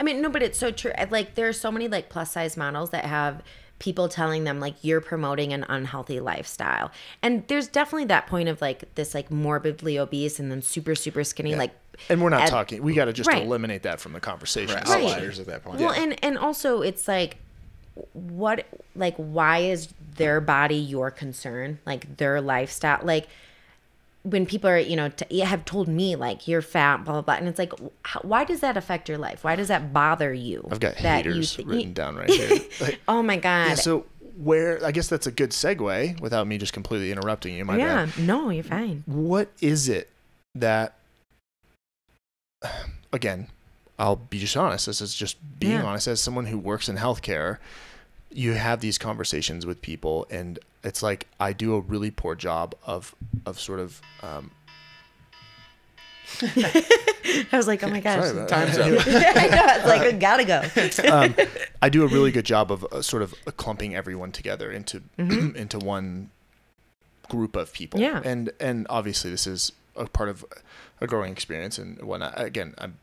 I 0.00 0.02
mean, 0.02 0.20
no, 0.20 0.30
but 0.30 0.42
it's 0.42 0.58
so 0.58 0.72
true. 0.72 0.90
Like, 1.10 1.36
there 1.36 1.46
are 1.46 1.52
so 1.52 1.70
many 1.70 1.86
like 1.86 2.08
plus 2.08 2.32
size 2.32 2.56
models 2.56 2.90
that 2.90 3.04
have 3.04 3.40
people 3.84 4.08
telling 4.08 4.44
them 4.44 4.58
like 4.60 4.74
you're 4.82 5.02
promoting 5.02 5.52
an 5.52 5.64
unhealthy 5.68 6.18
lifestyle, 6.18 6.90
and 7.22 7.46
there's 7.48 7.68
definitely 7.68 8.06
that 8.06 8.26
point 8.26 8.48
of 8.48 8.60
like 8.62 8.94
this 8.94 9.14
like 9.14 9.30
morbidly 9.30 9.98
obese 9.98 10.40
and 10.40 10.50
then 10.50 10.62
super 10.62 10.94
super 10.94 11.22
skinny. 11.22 11.54
Like, 11.54 11.72
and 12.08 12.22
we're 12.22 12.30
not 12.30 12.42
at- 12.42 12.48
talking 12.48 12.82
we 12.82 12.94
got 12.94 13.04
to 13.04 13.12
just 13.12 13.28
Right. 13.28 13.42
eliminate 13.42 13.82
that 13.82 14.00
from 14.00 14.14
the 14.14 14.20
conversation 14.20 14.74
Right. 14.76 14.88
Right. 14.88 15.04
Outliers 15.12 15.38
at 15.38 15.46
that 15.46 15.62
point. 15.62 15.80
well, 15.80 15.92
and 15.92 16.16
and 16.24 16.38
also 16.38 16.80
it's 16.80 17.06
like, 17.06 17.36
what 18.14 18.64
like 18.96 19.14
why 19.16 19.58
is 19.58 19.88
their 20.16 20.40
body 20.40 20.76
your 20.76 21.10
concern? 21.10 21.78
Like 21.84 22.16
their 22.16 22.40
lifestyle, 22.40 23.00
like. 23.02 23.26
When 24.24 24.46
people 24.46 24.68
are, 24.70 24.78
you 24.78 24.96
know, 24.96 25.10
t- 25.10 25.40
have 25.40 25.64
told 25.66 25.86
me 25.86 26.16
like 26.16 26.48
you're 26.48 26.62
fat, 26.62 27.04
blah 27.04 27.12
blah 27.14 27.22
blah, 27.22 27.34
and 27.34 27.46
it's 27.46 27.58
like, 27.58 27.72
how, 28.04 28.20
why 28.20 28.44
does 28.44 28.60
that 28.60 28.76
affect 28.76 29.08
your 29.08 29.18
life? 29.18 29.44
Why 29.44 29.54
does 29.54 29.68
that 29.68 29.92
bother 29.92 30.32
you? 30.32 30.66
i've 30.72 30.80
got 30.80 30.96
that 30.96 31.24
haters 31.26 31.56
th- 31.56 31.68
written 31.68 31.92
down 31.92 32.16
right 32.16 32.30
here 32.30 32.58
like, 32.80 33.00
Oh 33.06 33.22
my 33.22 33.36
god! 33.36 33.68
Yeah, 33.68 33.74
so 33.74 34.06
where 34.38 34.84
I 34.84 34.90
guess 34.92 35.08
that's 35.08 35.26
a 35.26 35.30
good 35.30 35.50
segue 35.50 36.18
without 36.20 36.46
me 36.46 36.58
just 36.58 36.72
completely 36.72 37.12
interrupting 37.12 37.54
you. 37.54 37.64
My 37.64 37.76
yeah, 37.76 38.06
bad. 38.06 38.18
no, 38.18 38.48
you're 38.50 38.64
fine. 38.64 39.02
What 39.06 39.48
is 39.60 39.88
it 39.88 40.08
that 40.54 40.94
again, 43.12 43.48
I'll 43.98 44.16
be 44.16 44.38
just 44.38 44.56
honest, 44.56 44.86
this 44.86 45.00
is 45.00 45.14
just 45.14 45.36
being 45.60 45.72
Yeah. 45.72 45.84
honest 45.84 46.08
as 46.08 46.20
someone 46.20 46.46
who 46.46 46.58
works 46.58 46.88
in 46.88 46.96
healthcare, 46.96 47.58
you 48.34 48.52
have 48.52 48.80
these 48.80 48.98
conversations 48.98 49.64
with 49.64 49.80
people 49.80 50.26
and 50.28 50.58
it's 50.82 51.02
like 51.02 51.28
I 51.38 51.52
do 51.52 51.74
a 51.76 51.80
really 51.80 52.10
poor 52.10 52.34
job 52.34 52.74
of 52.84 53.14
of 53.46 53.58
sort 53.60 53.80
of 53.80 54.02
um 54.22 54.50
I 56.42 57.56
was 57.56 57.66
like, 57.68 57.82
oh 57.84 57.88
my 57.88 58.00
gosh, 58.00 58.32
Time's 58.48 58.78
up. 58.78 58.86
I 58.86 58.90
know. 58.90 58.96
It's 58.96 59.86
like, 59.86 60.00
I 60.02 60.12
gotta 60.12 60.44
go. 60.44 60.62
um, 61.08 61.34
I 61.80 61.88
do 61.88 62.02
a 62.02 62.08
really 62.08 62.32
good 62.32 62.44
job 62.44 62.72
of 62.72 62.84
uh, 62.90 63.02
sort 63.02 63.22
of 63.22 63.34
clumping 63.56 63.94
everyone 63.94 64.32
together 64.32 64.70
into 64.72 65.02
into 65.18 65.78
one 65.78 66.30
group 67.28 67.56
of 67.56 67.72
people. 67.72 68.00
Yeah. 68.00 68.20
And 68.24 68.50
and 68.58 68.86
obviously 68.90 69.30
this 69.30 69.46
is 69.46 69.72
a 69.96 70.06
part 70.06 70.28
of 70.28 70.44
a 71.00 71.06
growing 71.06 71.30
experience 71.30 71.78
and 71.78 72.02
whatnot. 72.02 72.40
Again, 72.40 72.74
I'm 72.78 72.98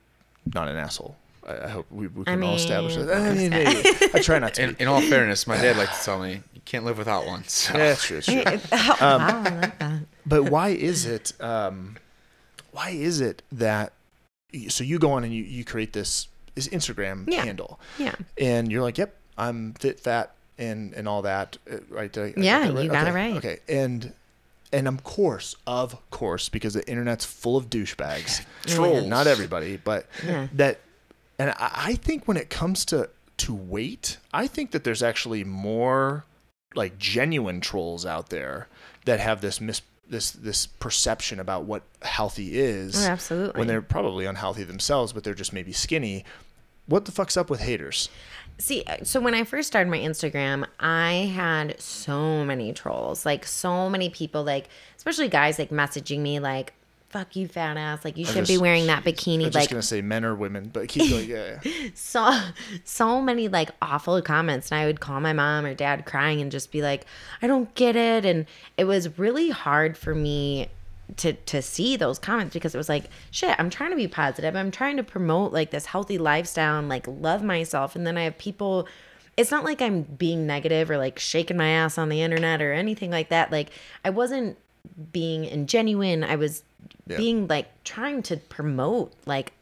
not 0.53 0.67
an 0.67 0.75
asshole. 0.75 1.15
I, 1.47 1.65
I 1.65 1.67
hope 1.69 1.87
we, 1.91 2.07
we 2.07 2.23
can 2.25 2.43
all 2.43 2.55
establish 2.55 2.95
that. 2.95 3.09
I, 3.09 3.33
mean, 3.33 3.49
maybe. 3.49 3.81
I 4.13 4.19
try 4.21 4.39
not 4.39 4.53
to. 4.55 4.63
In, 4.63 4.75
in 4.79 4.87
all 4.87 5.01
fairness, 5.01 5.47
my 5.47 5.57
dad 5.57 5.77
liked 5.77 5.97
to 5.97 6.03
tell 6.05 6.19
me 6.19 6.41
you 6.53 6.61
can't 6.65 6.85
live 6.85 6.97
without 6.97 7.25
one. 7.25 7.43
So. 7.45 7.77
Yeah, 7.77 7.91
it's 7.93 8.03
true. 8.03 8.17
It's 8.17 8.27
true. 8.27 8.43
oh, 8.71 8.97
wow, 8.99 9.43
I 9.45 9.49
like 9.49 9.79
that. 9.79 9.99
but 10.25 10.43
why 10.43 10.69
is 10.69 11.05
it 11.05 11.33
um 11.41 11.97
why 12.71 12.89
is 12.91 13.19
it 13.21 13.41
that 13.51 13.93
so 14.69 14.83
you 14.83 14.99
go 14.99 15.11
on 15.13 15.23
and 15.23 15.33
you, 15.33 15.43
you 15.43 15.63
create 15.65 15.93
this 15.93 16.27
this 16.55 16.67
instagram 16.69 17.25
Yeah. 17.27 17.43
handle 17.45 17.79
Yeah. 17.97 18.15
and 18.37 18.71
you're 18.71 18.81
like 18.81 18.97
yep 18.97 19.15
i'm 19.37 19.73
fit 19.73 19.99
fat 19.99 20.33
and 20.57 20.93
and 20.93 21.07
all 21.07 21.21
that 21.23 21.57
uh, 21.71 21.77
right 21.89 22.11
Did 22.11 22.23
I- 22.37 22.39
I 22.39 22.43
Yeah, 22.43 22.65
got 22.67 22.75
that 22.75 22.83
you 22.83 22.89
got 22.89 23.07
it 23.07 23.13
right. 23.13 23.35
okay 23.37 23.59
and 23.67 24.13
and 24.71 24.87
of 24.87 25.03
course 25.03 25.55
of 25.67 25.97
course 26.11 26.49
because 26.49 26.73
the 26.75 26.87
internet's 26.87 27.25
full 27.25 27.57
of 27.57 27.69
douchebags 27.69 28.45
Trolls. 28.67 29.05
not 29.07 29.27
everybody 29.27 29.77
but 29.77 30.05
Yeah. 30.25 30.47
that 30.53 30.79
and 31.41 31.53
I, 31.59 31.95
think 31.95 32.27
when 32.27 32.37
it 32.37 32.49
comes 32.49 32.85
to 32.85 33.09
to 33.37 33.53
weight 33.55 34.17
i 34.33 34.45
think 34.47 34.71
that 34.71 34.83
there's 34.83 35.01
actually 35.01 35.43
more 35.43 36.25
like 36.75 36.97
genuine 36.97 37.59
trolls 37.61 38.05
out 38.05 38.29
there 38.29 38.67
that 39.05 39.19
have 39.19 39.41
this 39.41 39.59
mis 39.59 39.81
this 40.07 40.31
this 40.31 40.65
perception 40.67 41.39
about 41.39 41.63
what 41.63 41.83
healthy 42.01 42.59
is 42.59 43.05
Oh, 43.07 43.09
absolutely. 43.09 43.57
when 43.59 43.67
they're 43.67 43.81
probably 43.81 44.25
unhealthy 44.25 44.63
themselves 44.63 45.13
but 45.13 45.23
they're 45.23 45.33
just 45.33 45.53
maybe 45.53 45.71
skinny 45.71 46.23
what 46.85 47.05
the 47.05 47.11
fuck's 47.11 47.37
up 47.37 47.49
with 47.49 47.61
haters 47.61 48.09
See, 48.57 48.83
uh, 48.85 48.97
so 49.03 49.19
when 49.19 49.33
I 49.33 49.43
first 49.43 49.67
started 49.69 49.89
my 49.89 49.97
Instagram, 49.97 50.67
I 50.79 51.31
had 51.33 51.81
so 51.81 52.45
many 52.45 52.73
trolls, 52.73 53.25
like 53.25 53.43
so 53.47 53.89
many 53.89 54.11
people, 54.11 54.43
like 54.43 54.67
especially 54.97 55.29
guys, 55.29 55.57
like 55.57 55.71
messaging 55.71 56.19
me, 56.19 56.39
like 56.39 56.73
"fuck 57.11 57.35
you, 57.35 57.47
fat 57.47 57.77
ass," 57.77 58.03
like 58.05 58.17
you 58.17 58.25
should 58.25 58.47
be 58.47 58.57
wearing 58.57 58.87
that 58.87 59.03
bikini 59.03 59.45
i'm 59.45 59.51
like 59.51 59.69
gonna 59.69 59.81
say 59.81 60.01
men 60.01 60.23
or 60.25 60.35
women 60.35 60.69
but 60.71 60.87
keep 60.87 61.09
going 61.09 61.29
yeah, 61.29 61.59
yeah. 61.63 61.89
so 61.93 62.31
so 62.83 63.21
many 63.21 63.47
like 63.47 63.69
awful 63.81 64.21
comments 64.21 64.71
and 64.71 64.79
i 64.79 64.85
would 64.85 64.99
call 64.99 65.19
my 65.19 65.33
mom 65.33 65.65
or 65.65 65.73
dad 65.73 66.05
crying 66.05 66.41
and 66.41 66.51
just 66.51 66.71
be 66.71 66.81
like 66.81 67.05
i 67.41 67.47
don't 67.47 67.73
get 67.75 67.95
it. 67.95 68.25
And 68.25 68.45
it 68.77 68.85
was 68.85 69.17
really 69.17 69.49
hard 69.49 69.97
for 69.97 70.15
me 70.15 70.69
to 71.17 71.33
to 71.33 71.61
see 71.61 71.97
those 71.97 72.17
comments 72.17 72.53
because 72.53 72.73
it 72.73 72.77
was 72.77 72.87
like 72.87 73.09
shit 73.31 73.53
i'm 73.59 73.69
trying 73.69 73.89
to 73.89 73.95
be 73.95 74.07
positive. 74.07 74.55
I'm 74.55 74.71
trying 74.71 74.97
to 74.97 75.03
promote 75.03 75.51
like 75.51 75.71
this 75.71 75.87
healthy 75.87 76.17
lifestyle 76.17 76.79
and 76.79 76.87
like 76.87 77.05
love 77.07 77.43
myself. 77.43 77.95
And 77.95 78.07
then 78.07 78.17
i 78.17 78.23
have 78.23 78.37
people 78.37 78.87
it's 79.37 79.51
not 79.51 79.63
like 79.63 79.81
i'm 79.81 80.03
being 80.03 80.45
negative 80.47 80.89
or 80.89 80.97
like 80.97 81.19
shaking 81.19 81.57
my 81.57 81.69
ass 81.69 81.97
on 81.97 82.09
the 82.09 82.21
internet 82.21 82.61
or 82.61 82.71
anything 82.73 83.11
like 83.11 83.29
that. 83.29 83.51
Like 83.51 83.71
i 84.05 84.09
wasn't 84.09 84.57
being 85.11 85.43
ingenuine. 85.43 86.23
I 86.27 86.35
was 86.35 86.63
Yeah. 87.07 87.17
being 87.17 87.47
like 87.47 87.67
trying 87.83 88.21
to 88.23 88.37
promote 88.37 89.13
like 89.25 89.53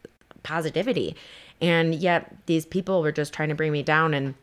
positivity. 0.44 1.16
And 1.62 1.96
yet 1.96 2.34
these 2.46 2.66
people 2.66 3.02
were 3.02 3.12
just 3.12 3.34
trying 3.34 3.50
to 3.50 3.56
bring 3.56 3.72
me 3.72 3.84
down. 3.84 4.14
And 4.14 4.36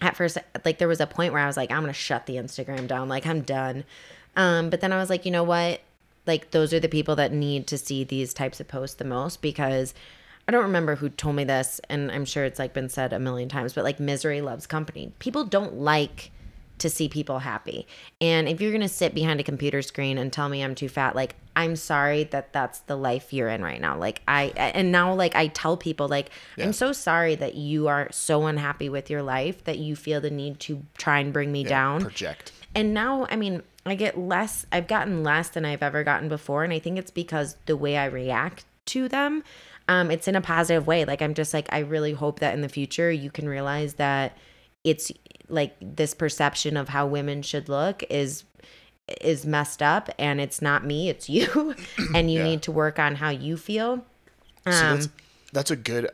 at 0.00 0.16
first 0.16 0.38
like 0.64 0.78
there 0.78 0.88
was 0.88 1.00
a 1.00 1.06
point 1.06 1.32
where 1.32 1.42
i 1.42 1.46
was 1.46 1.56
like 1.56 1.70
i'm 1.70 1.82
gonna 1.82 1.92
shut 1.92 2.26
the 2.26 2.36
instagram 2.36 2.86
down. 2.86 3.08
Like 3.08 3.26
i'm 3.26 3.42
done. 3.42 3.84
Um 4.36 4.70
but 4.70 4.80
then 4.80 4.92
i 4.92 4.96
was 4.98 5.10
like 5.10 5.24
you 5.24 5.30
know 5.30 5.44
what? 5.44 5.80
Like 6.26 6.50
those 6.52 6.72
are 6.72 6.80
the 6.80 6.88
people 6.88 7.16
that 7.16 7.32
need 7.32 7.66
to 7.68 7.78
see 7.78 8.04
these 8.04 8.32
types 8.34 8.60
of 8.60 8.68
posts 8.68 8.96
the 8.96 9.04
most 9.04 9.40
because 9.42 9.94
i 10.46 10.52
don't 10.52 10.62
remember 10.62 10.96
who 10.96 11.08
told 11.08 11.34
me 11.36 11.44
this 11.44 11.80
and 11.88 12.10
i'm 12.12 12.24
sure 12.24 12.44
it's 12.44 12.58
like 12.58 12.72
been 12.72 12.88
said 12.88 13.12
a 13.12 13.18
million 13.18 13.48
times 13.48 13.72
but 13.72 13.84
like 13.84 13.98
misery 14.00 14.40
loves 14.40 14.66
company. 14.66 15.12
People 15.18 15.44
don't 15.44 15.74
like 15.78 16.30
to 16.80 16.90
see 16.90 17.08
people 17.08 17.38
happy. 17.38 17.86
And 18.20 18.48
if 18.48 18.60
you're 18.60 18.70
going 18.72 18.80
to 18.82 18.88
sit 18.88 19.14
behind 19.14 19.40
a 19.40 19.42
computer 19.44 19.80
screen 19.82 20.18
and 20.18 20.32
tell 20.32 20.48
me 20.48 20.62
I'm 20.62 20.74
too 20.74 20.88
fat, 20.88 21.14
like 21.14 21.36
I'm 21.56 21.76
sorry 21.76 22.24
that 22.24 22.52
that's 22.52 22.80
the 22.80 22.96
life 22.96 23.32
you're 23.32 23.48
in 23.48 23.62
right 23.62 23.80
now. 23.80 23.96
Like 23.98 24.22
I 24.28 24.46
and 24.56 24.90
now 24.92 25.14
like 25.14 25.34
I 25.34 25.48
tell 25.48 25.76
people 25.76 26.08
like 26.08 26.30
Yeah. 26.56 26.64
I'm 26.66 26.72
so 26.72 26.92
sorry 26.92 27.34
that 27.36 27.54
you 27.54 27.88
are 27.88 28.08
so 28.10 28.46
unhappy 28.46 28.88
with 28.88 29.10
your 29.10 29.22
life 29.22 29.64
that 29.64 29.78
you 29.78 29.96
feel 29.96 30.20
the 30.20 30.30
need 30.30 30.60
to 30.60 30.82
try 30.98 31.18
and 31.20 31.32
bring 31.32 31.52
me 31.52 31.62
Yeah, 31.62 31.68
down. 31.68 32.00
project 32.02 32.52
And 32.74 32.94
now, 32.94 33.26
I 33.30 33.36
mean, 33.36 33.62
I 33.84 33.94
get 33.94 34.18
less, 34.18 34.66
I've 34.70 34.86
gotten 34.86 35.22
less 35.22 35.48
than 35.48 35.64
I've 35.64 35.82
ever 35.82 36.04
gotten 36.04 36.28
before. 36.28 36.64
And 36.64 36.72
I 36.72 36.78
think 36.78 36.98
it's 36.98 37.10
because 37.10 37.56
the 37.66 37.76
way 37.76 37.96
I 37.96 38.04
react 38.06 38.64
to 38.86 39.08
them, 39.08 39.42
um, 39.88 40.10
it's 40.10 40.28
in 40.28 40.36
a 40.36 40.40
positive 40.40 40.86
way. 40.86 41.04
Like, 41.04 41.20
I'm 41.22 41.34
just 41.34 41.52
like, 41.52 41.66
I 41.72 41.78
really 41.80 42.12
hope 42.12 42.38
that 42.40 42.54
in 42.54 42.60
the 42.60 42.68
future 42.68 43.10
you 43.10 43.30
can 43.30 43.48
realize 43.48 43.94
that 43.94 44.36
it's 44.84 45.10
like 45.50 45.74
this 45.80 46.14
perception 46.14 46.76
of 46.76 46.88
how 46.90 47.06
women 47.06 47.42
should 47.42 47.68
look 47.68 48.02
is 48.10 48.44
is 49.20 49.44
messed 49.44 49.82
up 49.82 50.08
and 50.18 50.40
it's 50.40 50.62
not 50.62 50.84
me 50.86 51.08
it's 51.08 51.28
you 51.28 51.74
and 52.14 52.30
you 52.30 52.38
Yeah. 52.38 52.44
need 52.44 52.62
to 52.62 52.72
work 52.72 52.98
on 52.98 53.16
how 53.16 53.30
you 53.30 53.56
feel 53.56 54.04
so 54.64 54.70
that's 54.70 55.06
Um, 55.06 55.12
that's 55.52 55.70
a 55.72 55.76
good 55.76 56.08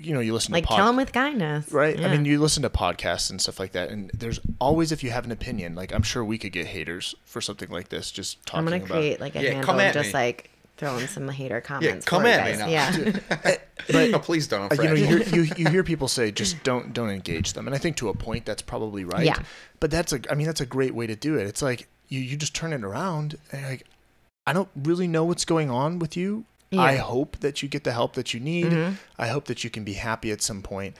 you 0.00 0.14
know 0.14 0.20
you 0.20 0.32
listen 0.32 0.52
like 0.54 0.64
to 0.64 0.68
pod- 0.68 0.76
kill 0.78 0.86
them 0.86 0.96
with 0.96 1.12
kindness 1.12 1.70
Right. 1.70 2.00
I 2.02 2.08
mean, 2.08 2.24
you 2.24 2.40
listen 2.40 2.62
to 2.62 2.70
podcasts 2.70 3.28
and 3.30 3.38
stuff 3.38 3.60
like 3.60 3.72
that, 3.72 3.90
and 3.90 4.10
there's 4.14 4.40
always, 4.58 4.92
if 4.92 5.04
you 5.04 5.10
have 5.10 5.26
an 5.26 5.30
opinion, 5.30 5.74
like 5.74 5.92
I'm 5.92 6.02
sure 6.02 6.24
we 6.24 6.38
could 6.38 6.52
get 6.52 6.68
haters 6.68 7.14
for 7.26 7.42
something 7.42 7.68
like 7.68 7.90
this. 7.90 8.10
Just 8.10 8.44
talking 8.46 8.60
i'm 8.60 8.64
gonna 8.64 8.76
about. 8.76 8.88
create 8.88 9.20
like 9.20 9.36
a 9.36 9.42
Yeah, 9.42 9.50
handle 9.52 9.78
and 9.78 9.92
just 9.92 10.08
me. 10.08 10.12
like 10.14 10.48
throw 10.82 10.98
in 10.98 11.08
some 11.08 11.28
hater 11.28 11.60
comments. 11.60 12.04
Yeah, 12.04 12.10
come 12.10 12.22
for 12.22 12.28
you 12.28 12.34
at 12.34 12.52
me 12.52 12.58
now. 12.58 12.66
Yeah. 12.66 13.18
but 13.90 14.10
no, 14.10 14.18
please 14.18 14.46
don't. 14.48 14.72
I'm 14.72 14.78
Uh, 14.78 14.82
you 14.82 14.88
know, 14.88 14.94
you 14.94 15.06
hear, 15.06 15.22
you, 15.22 15.42
you 15.56 15.68
hear 15.68 15.84
people 15.84 16.08
say 16.08 16.30
just 16.30 16.62
don't 16.64 16.92
don't 16.92 17.10
engage 17.10 17.52
them, 17.52 17.66
and 17.66 17.74
I 17.74 17.78
think 17.78 17.96
to 17.98 18.08
a 18.08 18.14
point 18.14 18.44
that's 18.44 18.62
probably 18.62 19.04
right. 19.04 19.24
Yeah. 19.24 19.38
But 19.80 19.90
that's 19.90 20.12
a 20.12 20.20
I 20.30 20.34
mean 20.34 20.46
that's 20.46 20.60
a 20.60 20.66
great 20.66 20.94
way 20.94 21.06
to 21.06 21.16
do 21.16 21.36
it. 21.36 21.46
It's 21.46 21.62
like 21.62 21.88
you 22.08 22.20
you 22.20 22.36
just 22.36 22.54
turn 22.54 22.72
it 22.72 22.84
around 22.84 23.38
and 23.52 23.62
like 23.64 23.86
I 24.46 24.52
don't 24.52 24.68
really 24.74 25.06
know 25.06 25.24
what's 25.24 25.44
going 25.44 25.70
on 25.70 25.98
with 25.98 26.16
you. 26.16 26.44
I 26.74 26.96
hope 26.96 27.36
that 27.40 27.62
you 27.62 27.68
get 27.68 27.84
the 27.84 27.92
help 27.92 28.14
that 28.14 28.32
you 28.32 28.40
need. 28.40 28.66
Mhm. 28.72 28.96
I 29.18 29.28
hope 29.28 29.44
that 29.44 29.62
you 29.62 29.68
can 29.68 29.84
be 29.84 29.92
happy 29.92 30.32
at 30.32 30.40
some 30.40 30.62
point. 30.62 30.96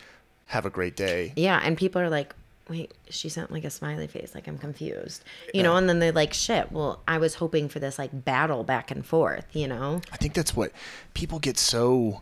Have 0.46 0.66
a 0.66 0.70
great 0.70 0.94
day. 0.96 1.32
Yeah, 1.34 1.60
and 1.64 1.78
people 1.78 1.98
are 2.02 2.10
like, 2.10 2.34
wait, 2.68 2.92
she 3.10 3.28
sent 3.28 3.50
like 3.50 3.64
a 3.64 3.70
smiley 3.70 4.06
face, 4.06 4.34
like 4.34 4.46
I'm 4.46 4.58
confused, 4.58 5.24
you 5.52 5.62
know, 5.62 5.76
and 5.76 5.88
then 5.88 5.98
they're 5.98 6.12
like, 6.12 6.32
shit, 6.32 6.70
well, 6.72 7.00
I 7.08 7.18
was 7.18 7.34
hoping 7.34 7.68
for 7.68 7.78
this 7.80 7.98
like 7.98 8.24
battle 8.24 8.64
back 8.64 8.90
and 8.90 9.04
forth, 9.04 9.44
you 9.52 9.66
know? 9.68 10.00
I 10.12 10.16
think 10.16 10.34
that's 10.34 10.54
what 10.56 10.72
people 11.14 11.38
get 11.38 11.58
so 11.58 12.20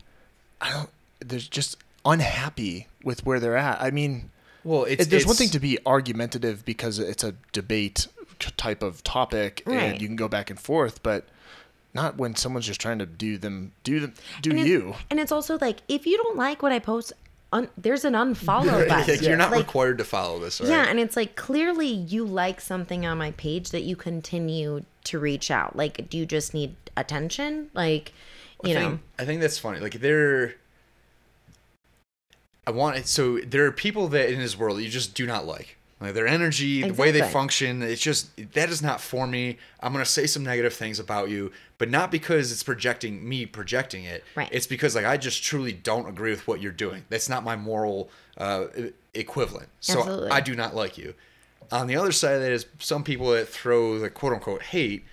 I 0.60 0.70
don't 0.72 0.90
they're 1.20 1.38
just 1.38 1.76
unhappy 2.04 2.86
with 3.04 3.24
where 3.26 3.38
they're 3.38 3.56
at. 3.56 3.80
I 3.82 3.90
mean, 3.90 4.30
well, 4.64 4.84
it's, 4.84 5.04
it, 5.06 5.10
there's 5.10 5.26
one 5.26 5.36
thing 5.36 5.50
to 5.50 5.60
be 5.60 5.78
argumentative 5.86 6.64
because 6.64 6.98
it's 6.98 7.22
a 7.22 7.34
debate 7.52 8.08
type 8.56 8.82
of 8.82 9.04
topic 9.04 9.62
Right. 9.66 9.76
and 9.82 10.00
you 10.00 10.06
can 10.08 10.16
go 10.16 10.26
back 10.28 10.48
and 10.50 10.58
forth, 10.58 11.02
but 11.02 11.28
not 11.92 12.16
when 12.16 12.34
someone's 12.36 12.66
just 12.66 12.80
trying 12.80 12.98
to 13.00 13.06
do 13.06 13.36
them 13.36 13.72
do 13.84 14.00
them 14.00 14.14
do 14.40 14.50
And 14.50 14.60
it- 14.60 14.66
you. 14.66 14.94
And 15.10 15.20
it's 15.20 15.32
also 15.32 15.58
like, 15.60 15.80
if 15.88 16.06
you 16.06 16.16
don't 16.16 16.36
like 16.36 16.62
what 16.62 16.72
I 16.72 16.78
post, 16.78 17.12
un- 17.52 17.68
there's 17.76 18.04
an 18.04 18.14
unfollow 18.14 18.64
button. 18.88 19.08
Like, 19.14 19.22
you're 19.22 19.36
not 19.36 19.50
Like, 19.50 19.60
required 19.60 19.98
to 19.98 20.04
follow 20.04 20.38
this. 20.38 20.60
Right? 20.60 20.70
Yeah, 20.70 20.86
and 20.88 20.98
it's 20.98 21.16
like 21.16 21.36
clearly 21.36 21.88
you 21.88 22.24
like 22.24 22.60
something 22.60 23.04
on 23.06 23.18
my 23.18 23.32
page 23.32 23.70
that 23.70 23.82
you 23.82 23.96
continue 23.96 24.84
to 25.04 25.18
reach 25.18 25.50
out. 25.50 25.76
Like, 25.76 26.08
do 26.10 26.18
you 26.18 26.26
just 26.26 26.54
need 26.54 26.74
attention? 26.96 27.70
Like, 27.74 28.12
you 28.64 28.70
I 28.76 28.80
know, 28.80 28.88
think, 28.90 29.00
I 29.18 29.24
think 29.24 29.40
that's 29.40 29.58
funny. 29.58 29.80
Like 29.80 29.94
there, 30.00 30.54
I 32.66 32.70
want 32.70 32.96
it. 32.96 33.06
So 33.06 33.38
there 33.38 33.64
are 33.66 33.72
people 33.72 34.08
that 34.08 34.30
in 34.30 34.38
this 34.38 34.56
world 34.58 34.80
you 34.80 34.88
just 34.88 35.14
do 35.14 35.26
not 35.26 35.46
like. 35.46 35.76
Like 36.00 36.14
their 36.14 36.26
energy, 36.26 36.82
the 36.82 36.94
way 36.94 37.10
they 37.10 37.20
function, 37.20 37.82
it's 37.82 38.00
just 38.00 38.30
that 38.54 38.70
is 38.70 38.80
not 38.80 39.02
for 39.02 39.26
me. 39.26 39.58
I'm 39.80 39.92
gonna 39.92 40.06
say 40.06 40.26
some 40.26 40.42
negative 40.42 40.72
things 40.72 40.98
about 40.98 41.28
you, 41.28 41.52
but 41.76 41.90
not 41.90 42.10
because 42.10 42.50
it's 42.50 42.62
projecting 42.62 43.28
me 43.28 43.44
projecting 43.44 44.04
it. 44.04 44.24
Right. 44.34 44.48
It's 44.50 44.66
because 44.66 44.94
like 44.94 45.04
I 45.04 45.18
just 45.18 45.42
truly 45.42 45.72
don't 45.72 46.08
agree 46.08 46.30
with 46.30 46.46
what 46.48 46.62
you're 46.62 46.72
doing. 46.72 47.04
That's 47.10 47.28
not 47.28 47.44
my 47.44 47.54
moral 47.54 48.08
uh, 48.38 48.66
equivalent. 49.12 49.68
So 49.80 49.98
Absolutely. 49.98 50.30
I 50.30 50.40
do 50.40 50.56
not 50.56 50.74
like 50.74 50.96
you. 50.96 51.12
On 51.70 51.86
the 51.86 51.96
other 51.96 52.12
side 52.12 52.36
of 52.36 52.40
that 52.40 52.50
is 52.50 52.64
some 52.78 53.04
people 53.04 53.30
that 53.32 53.48
throw 53.48 53.98
the 53.98 54.08
quote 54.08 54.32
unquote 54.32 54.62
hate. 54.62 55.04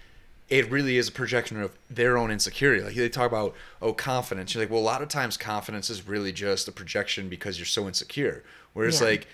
It 0.49 0.71
really 0.71 0.95
is 0.95 1.09
a 1.09 1.11
projection 1.11 1.61
of 1.61 1.77
their 1.89 2.17
own 2.17 2.31
insecurity. 2.31 2.81
Like 2.81 2.95
they 2.95 3.09
talk 3.09 3.27
about, 3.29 3.53
oh, 3.81 3.91
confidence. 3.91 4.53
You're 4.55 4.63
like, 4.63 4.71
well, 4.71 4.79
a 4.79 4.81
lot 4.81 5.01
of 5.01 5.09
times 5.09 5.35
confidence 5.35 5.89
is 5.89 6.07
really 6.07 6.31
just 6.31 6.69
a 6.69 6.71
projection 6.71 7.27
because 7.27 7.59
you're 7.59 7.65
so 7.65 7.85
insecure. 7.85 8.45
Whereas 8.71 9.01
Yeah. 9.01 9.07
like, 9.07 9.27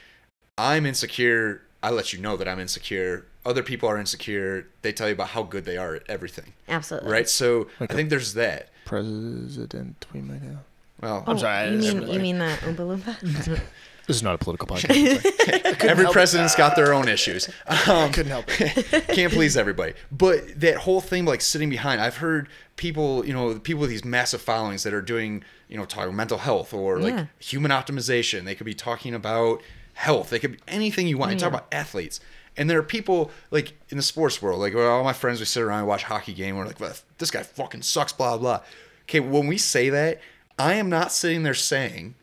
I'm 0.58 0.86
insecure. 0.86 1.62
I 1.82 1.89
let 1.89 2.14
you 2.14 2.20
know 2.20 2.38
that 2.38 2.47
I'm 2.47 2.60
insecure. 2.60 3.26
Other 3.45 3.64
people 3.64 3.89
are 3.89 3.97
insecure. 3.97 4.68
They 4.84 4.93
tell 4.93 5.08
you 5.08 5.14
about 5.14 5.30
how 5.30 5.43
good 5.43 5.66
they 5.66 5.78
are 5.78 5.95
at 5.95 6.04
everything. 6.08 6.54
absolutely. 6.70 7.12
Right. 7.12 7.30
So 7.30 7.68
Like 7.80 7.91
I 7.91 7.93
a- 7.93 7.97
think 7.97 8.10
there's 8.10 8.34
that. 8.36 8.70
President 8.86 10.06
we 10.14 10.22
might 10.22 10.41
have. 10.41 10.60
Well, 11.01 11.24
Oh, 11.28 11.32
I'm 11.32 11.39
sorry, 11.39 11.58
I- 11.58 11.70
You 11.72 11.95
mean, 11.95 12.08
you 12.08 12.20
mean 12.20 12.38
that 12.39 12.60
Oompa 12.62 12.78
Loompa? 13.01 13.60
This 14.06 14.18
is 14.18 14.24
not 14.24 14.36
a 14.36 14.38
political 14.38 14.68
podcast. 14.76 15.82
every 15.86 16.06
president's 16.08 16.56
got 16.58 16.76
their 16.76 16.93
own 16.93 17.08
issues. 17.08 17.49
Um, 17.88 18.12
Couldn't 18.12 18.32
help 18.34 18.43
it. 18.60 19.08
can't 19.08 19.32
please 19.32 19.56
everybody. 19.56 19.93
But 20.12 20.60
that 20.60 20.76
whole 20.76 20.99
thing, 20.99 21.24
like 21.24 21.39
sitting 21.39 21.70
behind, 21.70 22.01
I've 22.01 22.18
heard 22.18 22.49
people, 22.76 23.26
you 23.26 23.32
know, 23.32 23.58
people 23.60 23.80
with 23.80 23.89
these 23.89 24.04
massive 24.04 24.41
followings 24.41 24.84
that 24.84 24.93
are 24.93 25.01
doing, 25.01 25.45
you 25.70 25.78
know, 25.78 25.86
talking 25.86 26.14
mental 26.18 26.38
health 26.39 26.74
or 26.74 26.99
like 26.99 27.14
Yeah. 27.14 27.26
human 27.39 27.72
optimization. 27.72 28.43
They 28.43 28.56
could 28.56 28.66
be 28.66 28.74
talking 28.74 29.14
about 29.14 29.62
health. 29.93 30.29
They 30.29 30.39
could 30.39 30.53
be 30.53 30.59
anything 30.67 31.07
you 31.07 31.17
want. 31.17 31.31
You 31.33 31.37
talk 31.39 31.49
about 31.49 31.67
athletes. 31.71 32.19
And 32.55 32.69
there 32.69 32.77
are 32.77 32.83
people 32.83 33.31
like 33.49 33.73
in 33.89 33.97
the 33.97 34.03
sports 34.03 34.41
world, 34.41 34.59
like 34.59 34.73
well, 34.75 34.87
all 34.91 35.03
my 35.03 35.13
friends, 35.13 35.39
we 35.39 35.45
sit 35.45 35.63
around 35.63 35.79
and 35.79 35.87
watch 35.87 36.03
a 36.03 36.07
hockey 36.07 36.33
game. 36.33 36.55
We're 36.55 36.65
like, 36.65 36.79
well, 36.79 36.93
this 37.17 37.31
guy 37.31 37.41
fucking 37.43 37.81
sucks, 37.81 38.13
blah 38.13 38.37
blah. 38.37 38.61
Okay, 39.03 39.19
when 39.19 39.47
we 39.47 39.57
say 39.57 39.89
that, 39.89 40.21
I 40.59 40.73
am 40.75 40.87
not 40.89 41.11
sitting 41.11 41.41
there 41.43 41.55
saying 41.55 42.13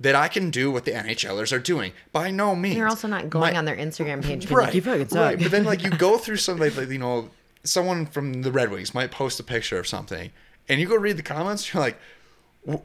that 0.00 0.14
I 0.14 0.28
can 0.28 0.50
do 0.50 0.70
what 0.72 0.84
the 0.84 0.90
NHLers 0.90 1.52
are 1.52 1.58
doing. 1.60 1.92
By 2.12 2.30
no 2.30 2.54
means. 2.56 2.76
You're 2.76 2.88
also 2.88 3.06
not 3.08 3.30
going 3.30 3.52
My- 3.54 3.58
on 3.58 3.64
their 3.64 3.76
Instagram 3.76 4.22
page 4.24 4.46
being 4.48 4.58
like, 4.60 4.74
you 4.74 4.82
fucking 4.82 5.08
suck. 5.08 5.18
Right, 5.18 5.38
but 5.38 5.50
then 5.52 5.64
like 5.64 5.82
you 5.84 5.90
go 5.98 6.18
through 6.18 6.36
something 6.38 6.74
like 6.76 6.90
you 6.90 6.98
know, 6.98 7.30
someone 7.62 8.06
from 8.06 8.42
the 8.42 8.50
Red 8.50 8.70
Wings 8.72 8.92
might 8.92 9.10
post 9.12 9.38
a 9.38 9.44
picture 9.44 9.78
of 9.78 9.86
something, 9.86 10.32
and 10.68 10.80
you 10.80 10.86
go 10.88 10.96
read 10.96 11.16
the 11.16 11.22
comments, 11.22 11.72
you're 11.72 11.82
like, 11.82 11.96
"W- 12.66 12.82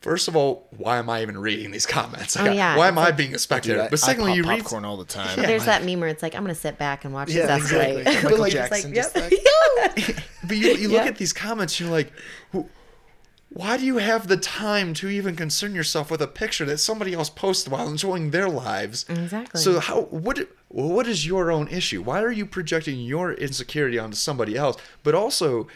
first 0.00 0.28
of 0.28 0.36
all, 0.36 0.68
why 0.76 0.98
am 0.98 1.08
I 1.10 1.22
even 1.22 1.38
reading 1.38 1.70
these 1.70 1.86
comments? 1.86 2.36
Oh, 2.36 2.42
like, 2.42 2.52
Oh, 2.52 2.54
yeah, 2.54 2.76
why 2.76 2.88
am 2.88 2.98
I 2.98 3.10
being 3.10 3.30
a 3.30 3.32
Dude, 3.32 3.40
spectator? 3.40 3.82
I, 3.82 3.88
but 3.88 3.98
secondly, 3.98 4.32
I 4.32 4.34
pop 4.36 4.44
you 4.44 4.50
read 4.50 4.60
popcorn 4.62 4.84
all 4.84 4.96
the 4.96 5.04
time. 5.20 5.36
There's 5.36 5.64
that 5.64 5.84
meme 5.84 6.00
where 6.00 6.08
it's 6.08 6.22
like, 6.22 6.34
I'm 6.34 6.42
going 6.42 6.54
to 6.54 6.60
sit 6.60 6.78
back 6.78 7.04
and 7.04 7.12
watch 7.14 7.30
Yeah, 7.30 7.46
this 7.58 7.70
escalate. 7.70 7.98
exactly. 7.98 8.22
Michael 8.24 8.38
Like, 8.38 8.52
Jackson 8.52 8.94
just 8.94 9.14
just 9.14 9.32
like, 9.32 10.06
like- 10.08 10.16
but 10.46 10.56
you, 10.56 10.68
you 10.74 10.88
look 10.88 11.02
Yeah. 11.04 11.08
at 11.10 11.16
these 11.16 11.32
comments, 11.32 11.80
you're 11.80 11.90
like, 11.90 12.12
why 13.48 13.76
do 13.78 13.86
you 13.86 13.98
have 13.98 14.26
the 14.28 14.36
time 14.36 14.92
to 14.94 15.08
even 15.08 15.34
concern 15.36 15.74
yourself 15.74 16.10
with 16.10 16.20
a 16.20 16.26
picture 16.26 16.64
that 16.66 16.78
somebody 16.78 17.14
else 17.14 17.30
posted 17.30 17.72
while 17.72 17.88
enjoying 17.88 18.30
their 18.30 18.48
lives? 18.50 19.06
Exactly. 19.08 19.60
So 19.60 19.80
how 19.80 20.02
what 20.02 20.48
what 20.68 21.06
is 21.06 21.24
your 21.26 21.50
own 21.50 21.68
issue? 21.68 22.02
Why 22.02 22.22
are 22.22 22.32
you 22.32 22.44
projecting 22.44 23.00
your 23.00 23.32
insecurity 23.32 23.98
onto 23.98 24.16
somebody 24.16 24.56
else? 24.56 24.76
But 25.02 25.14
also, 25.14 25.68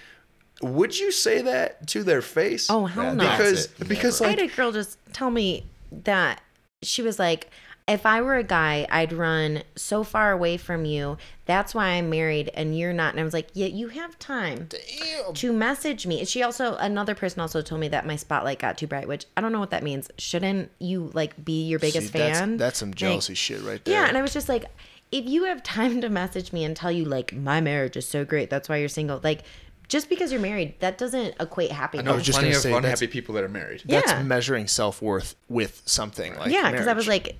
would 0.60 0.98
you 0.98 1.10
say 1.10 1.42
that 1.42 1.86
to 1.88 2.02
their 2.02 2.22
face? 2.22 2.68
Oh, 2.70 2.86
hell 2.86 3.04
Yeah, 3.04 3.12
no. 3.14 3.24
that's 3.24 3.38
because 3.38 3.64
it. 3.80 3.88
because 3.88 4.20
I 4.20 4.26
like 4.28 4.38
had 4.40 4.50
a 4.50 4.54
girl 4.54 4.72
just 4.72 4.98
tell 5.12 5.30
me 5.30 5.64
that 5.90 6.40
she 6.82 7.02
was 7.02 7.18
like, 7.18 7.50
if 7.88 8.06
I 8.06 8.22
were 8.22 8.36
a 8.36 8.44
guy, 8.44 8.86
I'd 8.88 9.12
run 9.12 9.64
so 9.74 10.04
far 10.04 10.30
away 10.30 10.56
from 10.58 10.84
you. 10.84 11.16
That's 11.46 11.74
why 11.74 11.88
I'm 11.88 12.08
married 12.08 12.48
and 12.54 12.78
you're 12.78 12.92
not. 12.92 13.14
And 13.14 13.20
I 13.20 13.24
was 13.24 13.32
like, 13.32 13.48
yeah, 13.52 13.66
you 13.66 13.88
have 13.88 14.16
time 14.20 14.68
Damn. 14.68 15.34
to 15.34 15.52
message 15.52 16.06
me. 16.06 16.24
She 16.24 16.42
also, 16.44 16.76
another 16.76 17.16
person 17.16 17.40
also 17.40 17.62
told 17.62 17.80
me 17.80 17.88
that 17.88 18.06
my 18.06 18.14
spotlight 18.14 18.60
got 18.60 18.78
too 18.78 18.86
bright, 18.86 19.08
which 19.08 19.26
I 19.36 19.40
don't 19.40 19.50
know 19.50 19.58
what 19.58 19.70
that 19.70 19.82
means. 19.82 20.08
Shouldn't 20.18 20.70
you 20.78 21.10
like 21.14 21.42
be 21.44 21.64
your 21.66 21.80
biggest 21.80 22.12
See, 22.12 22.18
that's, 22.18 22.38
fan? 22.38 22.56
that's 22.58 22.78
some 22.78 22.90
Like, 22.90 22.96
jealousy 22.96 23.34
shit 23.34 23.60
right 23.62 23.84
there. 23.84 23.94
Yeah, 24.02 24.06
and 24.08 24.16
I 24.16 24.22
was 24.22 24.32
just 24.32 24.48
like, 24.48 24.66
if 25.10 25.24
you 25.24 25.44
have 25.44 25.60
time 25.64 26.00
to 26.02 26.08
message 26.08 26.52
me 26.52 26.62
and 26.62 26.76
tell 26.76 26.92
you 26.92 27.04
like 27.04 27.32
my 27.34 27.60
marriage 27.60 27.96
is 27.96 28.06
so 28.06 28.24
great, 28.24 28.50
that's 28.50 28.68
why 28.68 28.76
you're 28.76 28.88
single. 28.88 29.20
Like, 29.24 29.42
just 29.90 30.08
because 30.08 30.32
you're 30.32 30.40
married, 30.40 30.74
that 30.80 30.96
doesn't 30.96 31.34
equate 31.38 31.70
happiness. 31.72 32.06
I 32.06 32.10
know 32.10 32.14
was 32.16 32.24
just 32.24 32.38
plenty 32.38 32.48
gonna 32.52 32.56
of 32.58 32.62
say, 32.62 32.72
unhappy 32.72 32.88
that's- 33.06 33.12
people 33.12 33.34
that 33.34 33.44
are 33.44 33.48
married. 33.48 33.82
Yeah. 33.84 34.00
that's 34.00 34.24
measuring 34.24 34.66
self 34.68 35.02
worth 35.02 35.34
with 35.48 35.82
something 35.84 36.34
like 36.36 36.50
yeah, 36.52 36.70
because 36.70 36.86
I 36.86 36.94
was 36.94 37.06
like, 37.08 37.36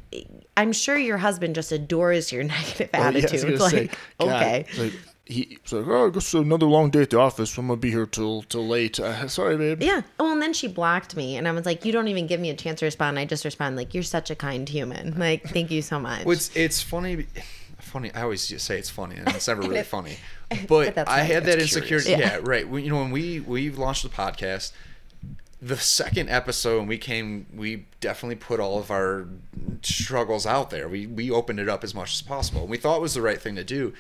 I'm 0.57 0.73
sure 0.73 0.99
your 0.99 1.17
husband 1.19 1.55
just 1.55 1.73
adores 1.73 2.31
your 2.33 2.45
negative 2.55 2.91
Well, 2.93 3.03
yeah, 3.03 3.09
I 3.09 3.13
was 3.13 3.25
attitude. 3.25 3.59
gonna 3.59 3.71
say, 3.71 3.81
like, 3.81 3.99
okay. 4.21 4.67
it's 4.69 4.79
like, 4.79 4.93
he, 5.25 5.59
he's 5.63 5.73
like, 5.73 5.87
oh, 5.87 6.09
I 6.09 6.11
guess 6.11 6.35
another 6.35 6.67
long 6.67 6.91
day 6.91 7.03
at 7.03 7.11
the 7.11 7.19
office. 7.21 7.57
I'm 7.57 7.69
gonna 7.69 7.77
be 7.79 7.91
here 7.93 8.05
till 8.07 8.43
till 8.43 8.67
late. 8.67 8.99
Uh, 8.99 9.29
sorry, 9.29 9.57
babe. 9.57 9.81
Yeah. 9.81 10.03
Well, 10.19 10.33
and 10.33 10.43
then 10.43 10.53
she 10.53 10.67
blocked 10.67 11.15
me, 11.15 11.37
and 11.37 11.47
I 11.47 11.53
was 11.53 11.65
like, 11.65 11.85
"You 11.85 11.93
don't 11.93 12.09
even 12.09 12.27
give 12.27 12.41
me 12.41 12.51
a 12.51 12.57
chance 12.57 12.81
to 12.81 12.85
respond." 12.87 13.17
I 13.17 13.27
just 13.27 13.45
respond 13.45 13.77
like, 13.77 13.95
"You're 13.95 14.03
such 14.03 14.31
a 14.31 14.35
kind 14.35 14.69
human. 14.69 15.17
Like, 15.21 15.45
thank 15.51 15.71
you 15.71 15.83
so 15.83 16.01
much." 16.01 16.25
Well, 16.25 16.33
it's 16.33 16.51
it's 16.57 16.83
funny. 16.83 17.27
Funny. 17.91 18.13
I 18.15 18.23
always 18.23 18.47
just 18.47 18.65
say 18.67 18.79
it's 18.79 18.91
funny, 18.91 19.17
and 19.17 19.29
it's 19.29 19.49
never 19.49 19.63
really 19.63 19.83
funny. 19.97 20.17
but 20.69 20.95
But 20.95 21.09
I 21.09 21.21
had 21.23 21.45
that 21.45 21.59
insecurity. 21.59 22.15
curious. 22.15 22.33
Yeah. 22.33 22.39
right. 22.43 22.69
We, 22.69 22.83
you 22.85 22.91
know, 22.91 22.99
when 22.99 23.11
we 23.11 23.41
we 23.41 23.71
launched 23.71 24.03
the 24.03 24.09
podcast, 24.09 24.73
the 25.61 25.77
second 25.77 26.31
episode, 26.31 26.81
and 26.81 26.89
we 26.89 26.99
came, 26.99 27.47
we 27.55 27.87
definitely 28.01 28.37
put 28.37 28.61
all 28.61 28.79
of 28.79 28.91
our 28.91 29.27
struggles 29.83 30.47
out 30.47 30.71
there. 30.71 30.89
We 30.89 31.07
we 31.07 31.31
opened 31.31 31.61
it 31.61 31.69
up 31.69 31.85
as 31.85 31.95
much 31.95 32.15
as 32.15 32.23
possible. 32.23 32.67
We 32.67 32.77
thought 32.79 32.97
it 32.97 33.03
was 33.03 33.15
the 33.15 33.23
right 33.23 33.41
thing 33.41 33.57
to 33.57 33.65
do. 33.65 33.93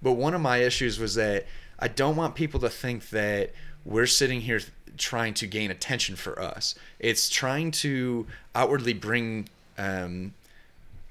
But 0.00 0.12
one 0.12 0.34
of 0.34 0.40
my 0.40 0.58
issues 0.58 0.98
was 1.00 1.14
that 1.16 1.46
I 1.78 1.88
don't 1.88 2.16
want 2.16 2.34
people 2.34 2.60
to 2.60 2.68
think 2.70 3.10
that 3.10 3.52
we're 3.84 4.06
sitting 4.06 4.42
here 4.42 4.60
trying 4.96 5.34
to 5.34 5.46
gain 5.46 5.70
attention 5.70 6.16
for 6.16 6.40
us. 6.40 6.74
It's 6.98 7.28
trying 7.28 7.70
to 7.72 8.26
outwardly 8.54 8.92
bring. 8.94 9.48
Um, 9.76 10.34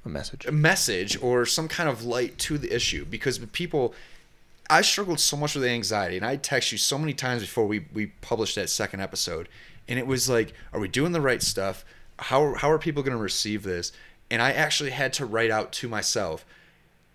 A 0.07 0.09
message. 0.09 0.45
a 0.45 0.51
message 0.51 1.21
or 1.21 1.45
some 1.45 1.67
kind 1.67 1.89
of 1.89 2.03
light 2.05 2.37
to 2.39 2.57
the 2.57 2.73
issue 2.73 3.03
because 3.05 3.37
people 3.39 3.93
I 4.69 4.81
struggled 4.81 5.19
so 5.19 5.35
much 5.37 5.53
with 5.55 5.63
anxiety 5.65 6.15
and 6.17 6.25
I 6.25 6.37
text 6.37 6.71
you 6.71 6.77
so 6.77 6.97
many 6.97 7.13
times 7.13 7.41
before 7.41 7.65
we 7.67 7.85
we 7.93 8.07
published 8.21 8.55
that 8.55 8.69
second 8.69 9.01
episode 9.01 9.49
and 9.87 9.99
it 9.99 10.07
was 10.07 10.29
like 10.29 10.53
are 10.73 10.79
we 10.79 10.87
doing 10.87 11.11
the 11.11 11.21
right 11.21 11.43
stuff 11.43 11.83
how 12.19 12.53
how 12.55 12.71
are 12.71 12.79
people 12.79 13.03
going 13.03 13.17
to 13.17 13.21
receive 13.21 13.63
this 13.63 13.91
and 14.31 14.41
I 14.41 14.51
actually 14.51 14.91
had 14.91 15.11
to 15.13 15.25
write 15.25 15.51
out 15.51 15.71
to 15.73 15.87
myself 15.89 16.45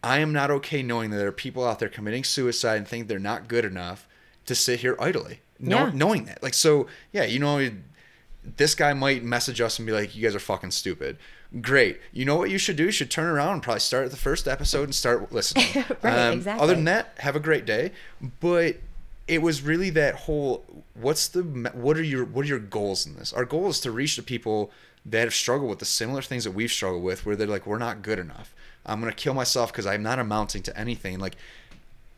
I 0.05 0.19
am 0.19 0.33
not 0.33 0.51
okay 0.51 0.83
knowing 0.83 1.11
that 1.11 1.17
there 1.17 1.29
are 1.29 1.33
people 1.33 1.67
out 1.67 1.79
there 1.79 1.89
committing 1.89 2.25
suicide 2.25 2.77
and 2.77 2.87
think 2.87 3.09
they're 3.09 3.19
not 3.19 3.49
good 3.49 3.65
enough 3.65 4.07
to 4.47 4.55
sit 4.55 4.81
here 4.81 4.97
idly 5.01 5.41
know, 5.59 5.87
Yeah. 5.87 5.91
knowing 5.95 6.25
that 6.27 6.43
like 6.43 6.55
so 6.55 6.87
yeah 7.13 7.25
you 7.25 7.39
know 7.39 7.71
this 8.57 8.75
guy 8.75 8.93
might 8.93 9.23
message 9.23 9.61
us 9.61 9.79
and 9.79 9.87
be 9.87 9.93
like, 9.93 10.17
"You 10.17 10.23
guys 10.25 10.35
are 10.35 10.41
fucking 10.41 10.73
stupid." 10.73 11.17
Great. 11.61 12.01
You 12.13 12.25
know 12.25 12.37
what 12.37 12.51
you 12.51 12.59
should 12.59 12.77
do? 12.77 12.85
You 12.85 12.91
should 12.91 13.11
turn 13.11 13.27
around 13.27 13.55
and 13.55 13.63
probably 13.63 13.81
start 13.81 14.07
at 14.07 14.11
the 14.11 14.17
first 14.17 14.49
episode 14.49 14.85
and 14.85 14.95
start 14.95 15.33
listening. 15.33 15.67
Right, 16.03 16.29
Um, 16.29 16.39
exactly. 16.39 16.63
Other 16.65 16.75
than 16.75 16.85
that, 16.85 17.13
have 17.19 17.37
a 17.37 17.41
great 17.41 17.67
day. 17.67 17.93
But 18.41 18.77
it 19.29 19.41
was 19.43 19.63
really 19.63 19.91
that 19.91 20.15
whole 20.15 20.65
what's 20.95 21.29
the 21.29 21.43
what 21.75 21.97
are 21.97 22.03
your 22.03 22.25
what 22.25 22.45
are 22.45 22.49
your 22.49 22.59
goals 22.59 23.07
in 23.07 23.15
this 23.15 23.33
our 23.33 23.45
goal 23.45 23.69
is 23.69 23.79
to 23.81 23.91
reach 23.91 24.17
the 24.17 24.23
people 24.23 24.71
that 25.07 25.23
have 25.23 25.33
struggled 25.35 25.71
with 25.71 25.79
the 25.79 25.85
similar 25.85 26.21
things 26.21 26.43
that 26.43 26.51
we've 26.51 26.73
struggled 26.73 27.05
with 27.05 27.25
where 27.25 27.37
they're 27.37 27.47
like 27.47 27.65
we're 27.65 27.79
not 27.79 28.03
good 28.03 28.19
enough 28.19 28.53
i'm 28.85 28.99
gonna 29.01 29.13
kill 29.13 29.33
myself 29.33 29.71
because 29.73 29.87
i'm 29.87 30.03
not 30.03 30.19
amounting 30.19 30.61
to 30.61 30.77
anything 30.77 31.21
like 31.21 31.37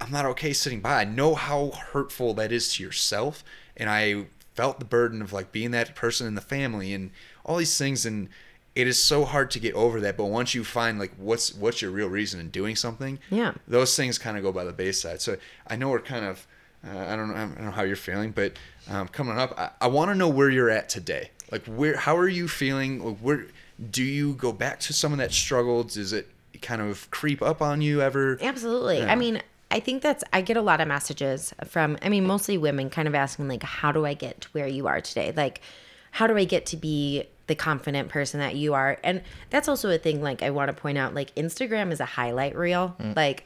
i'm 0.01 0.11
not 0.11 0.25
okay 0.25 0.55
sitting 0.55 0.81
by 0.81 1.03
i 1.03 1.05
know 1.05 1.35
how 1.35 1.71
hurtful 1.93 2.33
that 2.33 2.51
is 2.51 2.73
to 2.73 2.83
yourself 2.83 3.45
and 3.77 3.91
i 3.91 4.25
felt 4.55 4.79
the 4.79 4.85
burden 4.87 5.21
of 5.21 5.31
like 5.31 5.53
being 5.53 5.73
that 5.73 5.95
person 5.95 6.27
in 6.27 6.35
the 6.35 6.41
family 6.41 6.95
and 6.95 7.11
all 7.45 7.59
these 7.59 7.77
things 7.77 8.07
and 8.07 8.29
it 8.75 8.87
is 8.87 9.03
so 9.03 9.25
hard 9.25 9.51
to 9.53 9.59
get 9.61 9.75
over 9.75 10.01
that 10.01 10.17
but 10.17 10.25
once 10.27 10.55
you 10.55 10.65
find 10.65 10.99
like 10.99 11.13
what's 11.17 11.55
what's 11.55 11.81
your 11.83 11.91
real 11.91 12.09
reason 12.09 12.41
in 12.41 12.49
doing 12.51 12.75
something 12.77 13.19
Yeah. 13.31 13.53
those 13.69 13.97
things 13.97 14.19
kind 14.19 14.37
of 14.37 14.43
go 14.43 14.53
by 14.53 14.65
the 14.65 14.73
bayside 14.73 15.21
so 15.21 15.37
i 15.67 15.77
know 15.77 15.91
we're 15.91 16.01
kind 16.01 16.25
of 16.25 16.47
uh, 16.87 16.99
I 16.99 17.17
don't 17.17 17.29
know. 17.29 17.35
I 17.35 17.39
don't 17.47 17.61
know 17.65 17.71
how 17.71 17.83
you're 17.83 17.97
feeling, 17.97 18.33
but 18.33 18.59
um, 18.91 19.09
coming 19.09 19.39
up, 19.39 19.59
I, 19.59 19.71
I 19.81 19.87
want 19.87 20.11
to 20.11 20.15
know 20.15 20.29
where 20.29 20.51
you're 20.51 20.69
at 20.69 20.91
today. 20.91 21.31
Like, 21.51 21.65
where? 21.65 21.97
How 21.97 22.15
are 22.15 22.29
you 22.29 22.47
feeling? 22.47 23.03
Like, 23.03 23.17
where 23.21 23.47
do 23.91 24.03
you 24.05 24.35
go 24.35 24.53
back 24.53 24.81
to 24.81 24.93
someone 24.93 25.17
that 25.21 25.33
struggled? 25.33 25.89
Does 25.93 26.13
it 26.13 26.29
kind 26.61 26.83
of 26.83 27.11
creep 27.11 27.41
up 27.41 27.63
on 27.63 27.81
you 27.81 28.03
ever? 28.03 28.37
Absolutely. 28.39 28.99
Yeah. 28.99 29.11
I 29.11 29.15
mean, 29.15 29.41
I 29.71 29.81
think 29.81 30.03
that's 30.03 30.23
I 30.31 30.43
get 30.43 30.59
a 30.59 30.61
lot 30.61 30.83
of 30.83 30.87
messages 30.87 31.55
from 31.65 31.97
I 32.03 32.11
mean, 32.11 32.27
mostly 32.27 32.59
women 32.59 32.91
kind 32.91 33.09
of 33.09 33.15
asking 33.15 33.49
like 33.49 33.63
how 33.63 33.91
do 33.91 34.05
I 34.05 34.13
get 34.13 34.43
to 34.43 34.49
where 34.53 34.67
you 34.69 34.87
are 34.87 35.01
today? 35.01 35.33
Like 35.35 35.63
how 36.11 36.27
do 36.27 36.37
I 36.37 36.45
get 36.45 36.67
to 36.67 36.77
be 36.77 37.25
the 37.47 37.55
confident 37.55 38.09
person 38.09 38.41
that 38.41 38.57
you 38.57 38.75
are? 38.75 38.99
And 39.03 39.23
that's 39.51 39.69
also 39.69 39.91
a 39.91 39.99
thing 39.99 40.23
like 40.23 40.43
I 40.43 40.51
want 40.51 40.69
to 40.69 40.77
point 40.81 40.99
out 40.99 41.15
like 41.15 41.35
Instagram 41.35 41.93
is 41.93 42.01
a 42.01 42.07
highlight 42.07 42.57
reel. 42.57 42.97
Like 43.15 43.45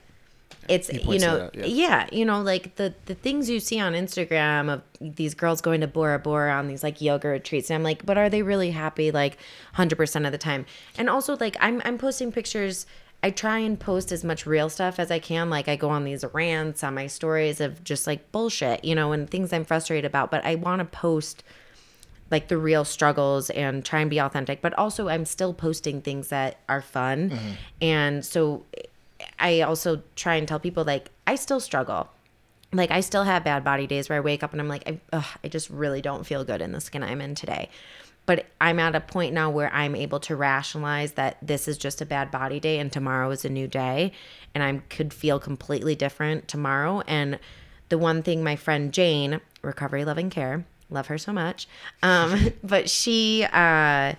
it's 0.68 0.92
you 0.92 1.18
know 1.18 1.44
out, 1.44 1.54
yeah. 1.54 2.06
you 2.12 2.24
know 2.24 2.42
like 2.42 2.76
the 2.76 2.94
the 3.06 3.14
things 3.14 3.48
you 3.48 3.60
see 3.60 3.80
on 3.80 3.94
Instagram 3.94 4.70
of 4.70 4.82
these 5.00 5.34
girls 5.34 5.60
going 5.60 5.80
to 5.80 5.86
Bora 5.86 6.18
Bora 6.18 6.52
on 6.52 6.68
these 6.68 6.82
like 6.82 7.00
yoga 7.00 7.28
retreats 7.28 7.70
and 7.70 7.76
I'm 7.76 7.82
like 7.82 8.04
but 8.04 8.18
are 8.18 8.28
they 8.28 8.42
really 8.42 8.70
happy 8.70 9.10
like 9.10 9.38
100% 9.76 10.26
of 10.26 10.32
the 10.32 10.38
time 10.38 10.66
and 10.98 11.08
also 11.08 11.36
like 11.38 11.56
I'm 11.60 11.80
I'm 11.84 11.96
posting 11.96 12.32
pictures 12.32 12.86
I 13.22 13.30
try 13.30 13.58
and 13.58 13.80
post 13.80 14.12
as 14.12 14.22
much 14.24 14.46
real 14.46 14.68
stuff 14.68 14.98
as 14.98 15.10
I 15.10 15.18
can 15.18 15.48
like 15.48 15.68
I 15.68 15.76
go 15.76 15.90
on 15.90 16.04
these 16.04 16.24
rants 16.32 16.84
on 16.84 16.94
my 16.94 17.06
stories 17.06 17.60
of 17.60 17.82
just 17.82 18.06
like 18.06 18.30
bullshit 18.30 18.84
you 18.84 18.94
know 18.94 19.12
and 19.12 19.28
things 19.28 19.52
I'm 19.52 19.64
frustrated 19.64 20.04
about 20.04 20.30
but 20.30 20.44
I 20.44 20.56
want 20.56 20.80
to 20.80 20.84
post 20.84 21.42
like 22.30 22.48
the 22.48 22.58
real 22.58 22.84
struggles 22.84 23.50
and 23.50 23.84
try 23.84 24.00
and 24.00 24.10
be 24.10 24.18
authentic 24.18 24.60
but 24.60 24.74
also 24.74 25.08
i'm 25.08 25.24
still 25.24 25.54
posting 25.54 26.00
things 26.02 26.28
that 26.28 26.58
are 26.68 26.82
fun. 26.82 27.30
Mm-hmm. 27.30 27.50
And 27.82 28.24
so 28.24 28.64
i 29.38 29.60
also 29.60 30.02
try 30.16 30.36
and 30.36 30.46
tell 30.46 30.60
people 30.60 30.84
like 30.84 31.10
i 31.26 31.34
still 31.34 31.60
struggle. 31.60 32.08
Like 32.72 32.90
i 32.90 33.00
still 33.00 33.24
have 33.24 33.44
bad 33.44 33.64
body 33.64 33.86
days 33.86 34.08
where 34.08 34.18
i 34.18 34.20
wake 34.20 34.42
up 34.42 34.52
and 34.52 34.60
i'm 34.60 34.68
like 34.68 34.86
i, 34.86 35.00
ugh, 35.12 35.38
I 35.42 35.48
just 35.48 35.70
really 35.70 36.02
don't 36.02 36.26
feel 36.26 36.44
good 36.44 36.60
in 36.60 36.72
the 36.72 36.80
skin 36.80 37.02
i'm 37.02 37.20
in 37.20 37.34
today. 37.34 37.70
But 38.26 38.46
i'm 38.60 38.78
at 38.78 38.94
a 38.94 39.00
point 39.00 39.32
now 39.32 39.48
where 39.50 39.72
i'm 39.72 39.94
able 39.94 40.20
to 40.20 40.36
rationalize 40.36 41.12
that 41.12 41.38
this 41.40 41.66
is 41.66 41.78
just 41.78 42.02
a 42.02 42.06
bad 42.06 42.30
body 42.30 42.60
day 42.60 42.78
and 42.78 42.92
tomorrow 42.92 43.30
is 43.30 43.44
a 43.44 43.48
new 43.48 43.66
day 43.66 44.12
and 44.54 44.62
i 44.62 44.82
could 44.90 45.14
feel 45.14 45.38
completely 45.38 45.94
different 45.94 46.46
tomorrow. 46.46 47.02
And 47.06 47.38
the 47.88 47.96
one 47.96 48.22
thing 48.22 48.44
my 48.44 48.56
friend 48.56 48.92
jane 48.92 49.40
recovery 49.62 50.04
loving 50.04 50.28
care 50.28 50.66
love 50.90 51.06
her 51.08 51.18
so 51.18 51.32
much. 51.32 51.68
Um, 52.02 52.52
but 52.62 52.88
she 52.88 53.46
uh, 53.52 54.14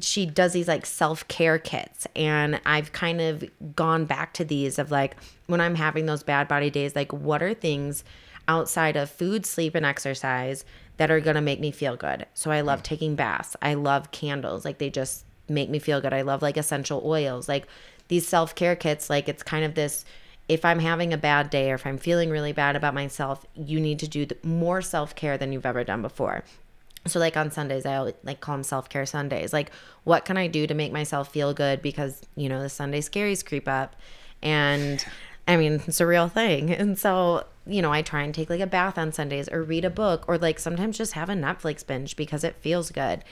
she 0.00 0.26
does 0.26 0.52
these 0.52 0.68
like 0.68 0.86
self-care 0.86 1.58
kits. 1.58 2.06
And 2.16 2.60
i've 2.64 2.92
kind 2.92 3.20
of 3.20 3.44
gone 3.76 4.04
back 4.04 4.32
to 4.34 4.44
these 4.44 4.78
of 4.78 4.90
like 4.90 5.16
when 5.46 5.60
i'm 5.60 5.74
having 5.74 6.06
those 6.06 6.22
bad 6.22 6.48
body 6.48 6.70
days 6.70 6.96
like 6.96 7.12
what 7.12 7.42
are 7.42 7.54
things 7.54 8.04
outside 8.46 8.96
of 8.96 9.10
food 9.10 9.44
sleep 9.44 9.74
and 9.74 9.84
exercise 9.84 10.64
that 10.96 11.10
are 11.10 11.20
to 11.20 11.40
make 11.40 11.60
me 11.60 11.70
feel 11.70 11.96
good? 11.96 12.26
So 12.34 12.50
i 12.50 12.60
love 12.60 12.82
taking 12.82 13.14
baths. 13.14 13.56
I 13.62 13.74
love 13.74 14.10
candles. 14.10 14.64
Like 14.64 14.78
they 14.78 14.90
just 14.90 15.24
make 15.48 15.70
me 15.70 15.78
feel 15.78 16.00
good. 16.00 16.12
I 16.12 16.22
love 16.22 16.42
like 16.42 16.56
essential 16.56 17.02
oils. 17.04 17.48
Like 17.48 17.66
these 18.08 18.26
self-care 18.26 18.76
kits 18.76 19.10
like 19.10 19.28
it's 19.28 19.42
kind 19.42 19.64
of 19.64 19.74
this 19.74 20.04
if 20.48 20.64
i'm 20.64 20.78
having 20.78 21.12
a 21.12 21.18
bad 21.18 21.50
day 21.50 21.70
or 21.70 21.74
if 21.74 21.86
i'm 21.86 21.98
feeling 21.98 22.30
really 22.30 22.52
bad 22.52 22.76
about 22.76 22.94
myself 22.94 23.44
you 23.54 23.80
need 23.80 23.98
to 23.98 24.08
do 24.08 24.26
more 24.42 24.80
self-care 24.82 25.36
than 25.38 25.52
you've 25.52 25.66
ever 25.66 25.84
done 25.84 26.02
before 26.02 26.42
so 27.06 27.18
like 27.18 27.36
on 27.36 27.50
Sundays, 27.50 27.86
I 27.86 27.98
like 28.22 28.40
call 28.40 28.56
them 28.56 28.62
self 28.62 28.88
care 28.88 29.06
Sundays. 29.06 29.52
Like, 29.52 29.70
what 30.04 30.24
can 30.24 30.36
I 30.36 30.46
do 30.46 30.66
to 30.66 30.74
make 30.74 30.92
myself 30.92 31.32
feel 31.32 31.54
good? 31.54 31.82
Because 31.82 32.22
you 32.36 32.48
know 32.48 32.62
the 32.62 32.68
Sunday 32.68 33.00
scaries 33.00 33.44
creep 33.44 33.68
up, 33.68 33.96
and 34.42 35.04
I 35.46 35.56
mean 35.56 35.82
it's 35.86 36.00
a 36.00 36.06
real 36.06 36.28
thing. 36.28 36.70
And 36.78 36.98
so 36.98 37.46
you 37.66 37.82
know 37.82 37.92
I 37.92 38.02
try 38.02 38.22
and 38.22 38.34
take 38.34 38.50
like 38.50 38.60
a 38.60 38.66
bath 38.66 38.98
on 38.98 39.12
Sundays 39.12 39.48
or 39.48 39.62
read 39.62 39.84
a 39.84 39.90
book 39.90 40.24
or 40.28 40.38
like 40.38 40.58
sometimes 40.58 40.98
just 40.98 41.12
have 41.12 41.28
a 41.28 41.34
Netflix 41.34 41.86
binge 41.86 42.16
because 42.16 42.44
it 42.44 42.56
feels 42.60 42.90
good. 42.90 43.24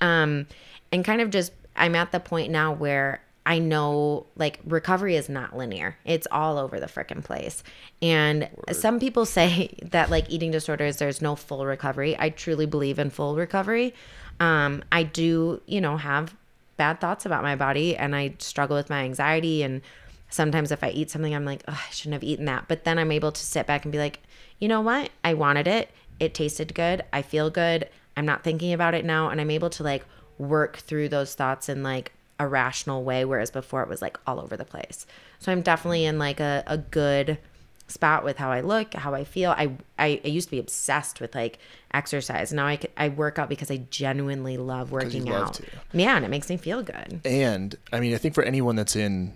Um, 0.00 0.46
and 0.92 1.04
kind 1.04 1.20
of 1.20 1.30
just 1.30 1.52
I'm 1.76 1.94
at 1.94 2.12
the 2.12 2.20
point 2.20 2.50
now 2.50 2.72
where 2.72 3.22
I 3.46 3.58
know 3.58 4.26
like 4.36 4.60
recovery 4.64 5.16
is 5.16 5.28
not 5.28 5.56
linear. 5.56 5.96
It's 6.04 6.26
all 6.30 6.58
over 6.58 6.78
the 6.78 6.86
freaking 6.86 7.24
place. 7.24 7.62
And 8.02 8.48
some 8.72 9.00
people 9.00 9.24
say 9.38 9.74
that 9.82 10.10
like 10.10 10.30
eating 10.30 10.50
disorders, 10.50 10.98
there's 10.98 11.22
no 11.22 11.36
full 11.36 11.64
recovery. 11.64 12.16
I 12.18 12.30
truly 12.30 12.66
believe 12.66 12.98
in 12.98 13.10
full 13.10 13.36
recovery. 13.36 13.94
Um, 14.40 14.84
I 14.92 15.02
do, 15.02 15.62
you 15.66 15.80
know, 15.80 15.96
have 15.96 16.34
bad 16.76 17.00
thoughts 17.00 17.26
about 17.26 17.42
my 17.42 17.56
body 17.56 17.96
and 17.96 18.14
I 18.16 18.34
struggle 18.38 18.76
with 18.76 18.90
my 18.90 19.02
anxiety. 19.04 19.62
And 19.62 19.82
sometimes 20.30 20.70
if 20.72 20.82
I 20.82 20.90
eat 20.90 21.10
something, 21.10 21.34
I'm 21.34 21.44
like, 21.44 21.62
oh, 21.68 21.72
I 21.72 21.90
shouldn't 21.92 22.14
have 22.14 22.24
eaten 22.24 22.46
that. 22.46 22.66
But 22.68 22.84
then 22.84 22.98
I'm 22.98 23.12
able 23.12 23.32
to 23.32 23.42
sit 23.42 23.66
back 23.66 23.84
and 23.84 23.92
be 23.92 23.98
like, 23.98 24.20
you 24.58 24.68
know 24.68 24.80
what? 24.80 25.10
I 25.24 25.34
wanted 25.34 25.66
it. 25.66 25.90
It 26.18 26.34
tasted 26.34 26.74
good. 26.74 27.04
I 27.12 27.22
feel 27.22 27.50
good. 27.50 27.88
I'm 28.16 28.26
not 28.26 28.44
thinking 28.44 28.72
about 28.72 28.94
it 28.94 29.04
now. 29.04 29.28
And 29.28 29.40
I'm 29.40 29.50
able 29.50 29.70
to 29.70 29.82
like 29.82 30.04
work 30.38 30.76
through 30.76 31.08
those 31.08 31.34
thoughts 31.34 31.68
and 31.68 31.82
like 31.82 32.12
a 32.40 32.46
rational 32.48 33.04
way 33.04 33.24
whereas 33.24 33.50
before 33.50 33.82
it 33.82 33.88
was 33.88 34.00
like 34.02 34.16
all 34.26 34.40
over 34.40 34.56
the 34.56 34.64
place 34.64 35.06
so 35.38 35.52
i'm 35.52 35.60
definitely 35.62 36.04
in 36.04 36.18
like 36.18 36.40
a, 36.40 36.64
a 36.66 36.76
good 36.78 37.38
spot 37.86 38.24
with 38.24 38.36
how 38.38 38.50
i 38.50 38.60
look 38.60 38.94
how 38.94 39.14
i 39.14 39.22
feel 39.24 39.50
I, 39.50 39.70
I 39.98 40.20
i 40.24 40.28
used 40.28 40.48
to 40.48 40.52
be 40.52 40.58
obsessed 40.58 41.20
with 41.20 41.34
like 41.34 41.58
exercise 41.92 42.52
now 42.52 42.66
I 42.66 42.78
I 42.96 43.08
work 43.10 43.38
out 43.38 43.48
because 43.48 43.70
i 43.70 43.78
genuinely 43.90 44.56
love 44.56 44.90
working 44.92 45.24
love 45.26 45.48
out 45.48 45.54
to. 45.54 45.64
yeah 45.92 46.16
and 46.16 46.24
it 46.24 46.28
makes 46.28 46.48
me 46.48 46.56
feel 46.56 46.82
good 46.82 47.20
and 47.24 47.76
I 47.92 48.00
mean, 48.00 48.14
I 48.14 48.18
think 48.18 48.34
for 48.34 48.42
anyone 48.44 48.74
that's 48.76 48.96
in 48.96 49.34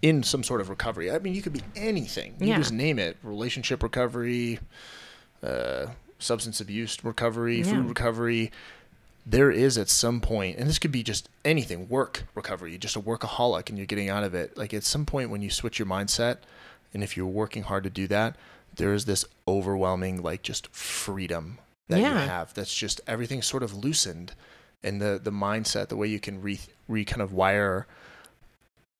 in 0.00 0.24
some 0.24 0.42
sort 0.42 0.60
of 0.60 0.68
recovery, 0.68 1.12
I 1.12 1.18
mean, 1.20 1.32
you 1.32 1.42
could 1.42 1.52
be 1.52 1.62
anything. 1.76 2.34
You 2.40 2.48
Yeah. 2.48 2.58
just 2.58 2.72
name 2.72 2.98
it: 2.98 3.16
relationship 3.22 3.84
recovery, 3.84 4.58
uh, 5.44 5.86
substance 6.18 6.60
abuse 6.60 7.04
recovery, 7.04 7.58
Yeah. 7.58 7.64
food 7.70 7.88
recovery. 7.88 8.50
There 9.24 9.50
is 9.50 9.78
at 9.78 9.88
some 9.88 10.20
point, 10.20 10.58
and 10.58 10.68
this 10.68 10.78
could 10.78 10.90
be 10.90 11.02
just 11.02 11.28
anything, 11.44 11.88
work 11.88 12.24
recovery. 12.34 12.76
Just 12.76 12.96
a 12.96 13.00
workaholic, 13.00 13.68
and 13.68 13.78
you're 13.78 13.86
getting 13.86 14.08
out 14.08 14.24
of 14.24 14.34
it. 14.34 14.56
Like 14.56 14.74
at 14.74 14.84
some 14.84 15.06
point, 15.06 15.30
when 15.30 15.42
you 15.42 15.50
switch 15.50 15.78
your 15.78 15.86
mindset, 15.86 16.38
and 16.92 17.02
if 17.02 17.16
you're 17.16 17.26
working 17.26 17.62
hard 17.62 17.84
to 17.84 17.90
do 17.90 18.08
that, 18.08 18.36
there 18.74 18.92
is 18.92 19.04
this 19.04 19.24
overwhelming, 19.46 20.22
like 20.22 20.42
just 20.42 20.68
freedom 20.74 21.58
that 21.88 21.98
you 21.98 22.04
have. 22.04 22.52
That's 22.54 22.74
just 22.74 23.00
everything 23.06 23.42
sort 23.42 23.62
of 23.62 23.74
loosened, 23.74 24.34
and 24.82 25.00
the 25.00 25.20
the 25.22 25.30
mindset, 25.30 25.88
the 25.88 25.96
way 25.96 26.08
you 26.08 26.20
can 26.20 26.42
re 26.42 26.58
re 26.88 27.04
kind 27.04 27.22
of 27.22 27.32
wire, 27.32 27.86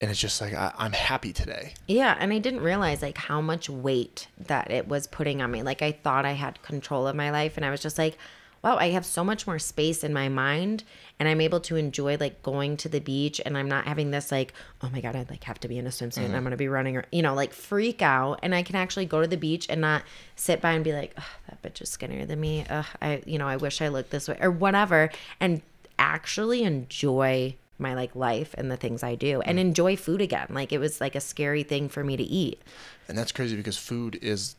and 0.00 0.10
it's 0.10 0.20
just 0.20 0.40
like 0.40 0.52
I, 0.52 0.72
I'm 0.76 0.92
happy 0.92 1.32
today. 1.32 1.74
Yeah, 1.86 2.16
and 2.18 2.32
I 2.32 2.38
didn't 2.38 2.60
realize 2.60 3.02
like 3.02 3.18
how 3.18 3.40
much 3.40 3.70
weight 3.70 4.28
that 4.38 4.70
it 4.70 4.88
was 4.88 5.06
putting 5.06 5.40
on 5.40 5.50
me. 5.50 5.62
Like 5.62 5.82
I 5.82 5.92
thought 5.92 6.24
I 6.26 6.32
had 6.32 6.62
control 6.62 7.06
of 7.06 7.16
my 7.16 7.30
life 7.30 7.56
and 7.56 7.64
I 7.64 7.70
was 7.70 7.80
just 7.80 7.98
like, 7.98 8.18
wow, 8.62 8.76
I 8.76 8.90
have 8.90 9.04
so 9.04 9.24
much 9.24 9.46
more 9.46 9.58
space 9.58 10.04
in 10.04 10.12
my 10.12 10.28
mind 10.28 10.84
and 11.18 11.28
I'm 11.28 11.40
able 11.40 11.60
to 11.60 11.76
enjoy 11.76 12.16
like 12.18 12.42
going 12.42 12.76
to 12.78 12.88
the 12.88 13.00
beach 13.00 13.40
and 13.44 13.58
I'm 13.58 13.68
not 13.68 13.86
having 13.86 14.10
this 14.10 14.30
like, 14.30 14.54
oh 14.82 14.90
my 14.90 15.00
god, 15.00 15.16
I'd 15.16 15.30
like 15.30 15.44
have 15.44 15.60
to 15.60 15.68
be 15.68 15.78
in 15.78 15.86
a 15.86 15.90
swimsuit 15.90 16.18
and 16.18 16.26
mm-hmm. 16.26 16.34
I'm 16.36 16.42
going 16.42 16.52
to 16.52 16.56
be 16.56 16.68
running 16.68 16.96
or 16.96 17.04
you 17.10 17.22
know, 17.22 17.34
like 17.34 17.52
freak 17.52 18.02
out 18.02 18.40
and 18.42 18.54
I 18.54 18.62
can 18.62 18.76
actually 18.76 19.06
go 19.06 19.20
to 19.20 19.26
the 19.26 19.36
beach 19.36 19.66
and 19.68 19.80
not 19.80 20.04
sit 20.36 20.60
by 20.60 20.72
and 20.72 20.84
be 20.84 20.92
like, 20.92 21.12
Ugh, 21.16 21.24
that 21.48 21.62
bitch 21.62 21.82
is 21.82 21.90
skinnier 21.90 22.24
than 22.24 22.40
me. 22.40 22.64
Ugh, 22.70 22.86
I 23.00 23.22
you 23.26 23.38
know, 23.38 23.48
I 23.48 23.56
wish 23.56 23.82
I 23.82 23.88
looked 23.88 24.10
this 24.10 24.28
way 24.28 24.38
or 24.40 24.50
whatever 24.50 25.10
and 25.40 25.62
actually 25.98 26.62
enjoy 26.62 27.56
my 27.78 27.94
like 27.94 28.14
life 28.14 28.54
and 28.56 28.70
the 28.70 28.76
things 28.76 29.02
I 29.02 29.16
do 29.16 29.40
and 29.42 29.58
mm. 29.58 29.62
enjoy 29.62 29.96
food 29.96 30.20
again. 30.20 30.46
Like 30.50 30.72
it 30.72 30.78
was 30.78 31.00
like 31.00 31.14
a 31.14 31.20
scary 31.20 31.64
thing 31.64 31.88
for 31.88 32.04
me 32.04 32.16
to 32.16 32.22
eat. 32.22 32.62
And 33.08 33.18
that's 33.18 33.32
crazy 33.32 33.56
because 33.56 33.76
food 33.76 34.18
is 34.22 34.54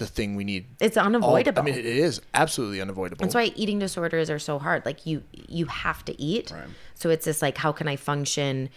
the 0.00 0.06
thing 0.06 0.34
we 0.34 0.42
need. 0.42 0.66
It's 0.80 0.96
all- 0.96 1.06
unavoidable. 1.06 1.62
I 1.62 1.64
mean, 1.64 1.74
it 1.76 1.86
is 1.86 2.20
absolutely 2.34 2.80
unavoidable. 2.80 3.22
That's 3.24 3.34
why 3.36 3.52
eating 3.54 3.78
disorders 3.78 4.28
are 4.28 4.40
so 4.40 4.58
hard. 4.58 4.84
Like 4.84 5.06
you 5.06 5.22
you 5.46 5.66
have 5.66 6.04
to 6.06 6.20
eat. 6.20 6.50
Right. 6.50 6.64
So 6.94 7.08
it's 7.10 7.24
just 7.26 7.40
like 7.40 7.56
how 7.58 7.70
can 7.70 7.86
I 7.86 7.94
function 7.96 8.68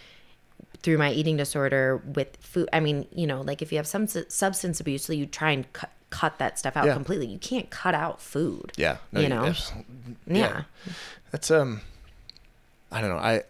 through 0.82 0.98
my 0.98 1.10
eating 1.10 1.36
disorder 1.36 1.96
with 2.04 2.36
food? 2.38 2.68
I 2.72 2.78
mean, 2.80 3.06
you 3.12 3.26
know, 3.26 3.40
like 3.40 3.60
if 3.60 3.72
you 3.72 3.78
have 3.78 3.86
some 3.88 4.06
substance 4.06 4.78
abuse, 4.80 5.04
so 5.04 5.12
you 5.12 5.26
try 5.26 5.50
and 5.50 5.70
cut 5.72 5.90
cut 6.10 6.38
that 6.38 6.58
stuff 6.60 6.76
out 6.76 6.86
Yeah. 6.86 6.94
completely. 6.94 7.26
You 7.26 7.38
can't 7.40 7.68
cut 7.70 7.94
out 7.94 8.20
food. 8.20 8.70
Yeah. 8.76 8.98
No, 9.10 9.20
You 9.20 9.28
know? 9.28 9.46
abs- 9.46 9.72
Yeah. 10.28 10.62
That's 11.32 11.50
um 11.50 11.80
I 12.92 13.00
don't 13.00 13.10
know. 13.10 13.16
I 13.18 13.42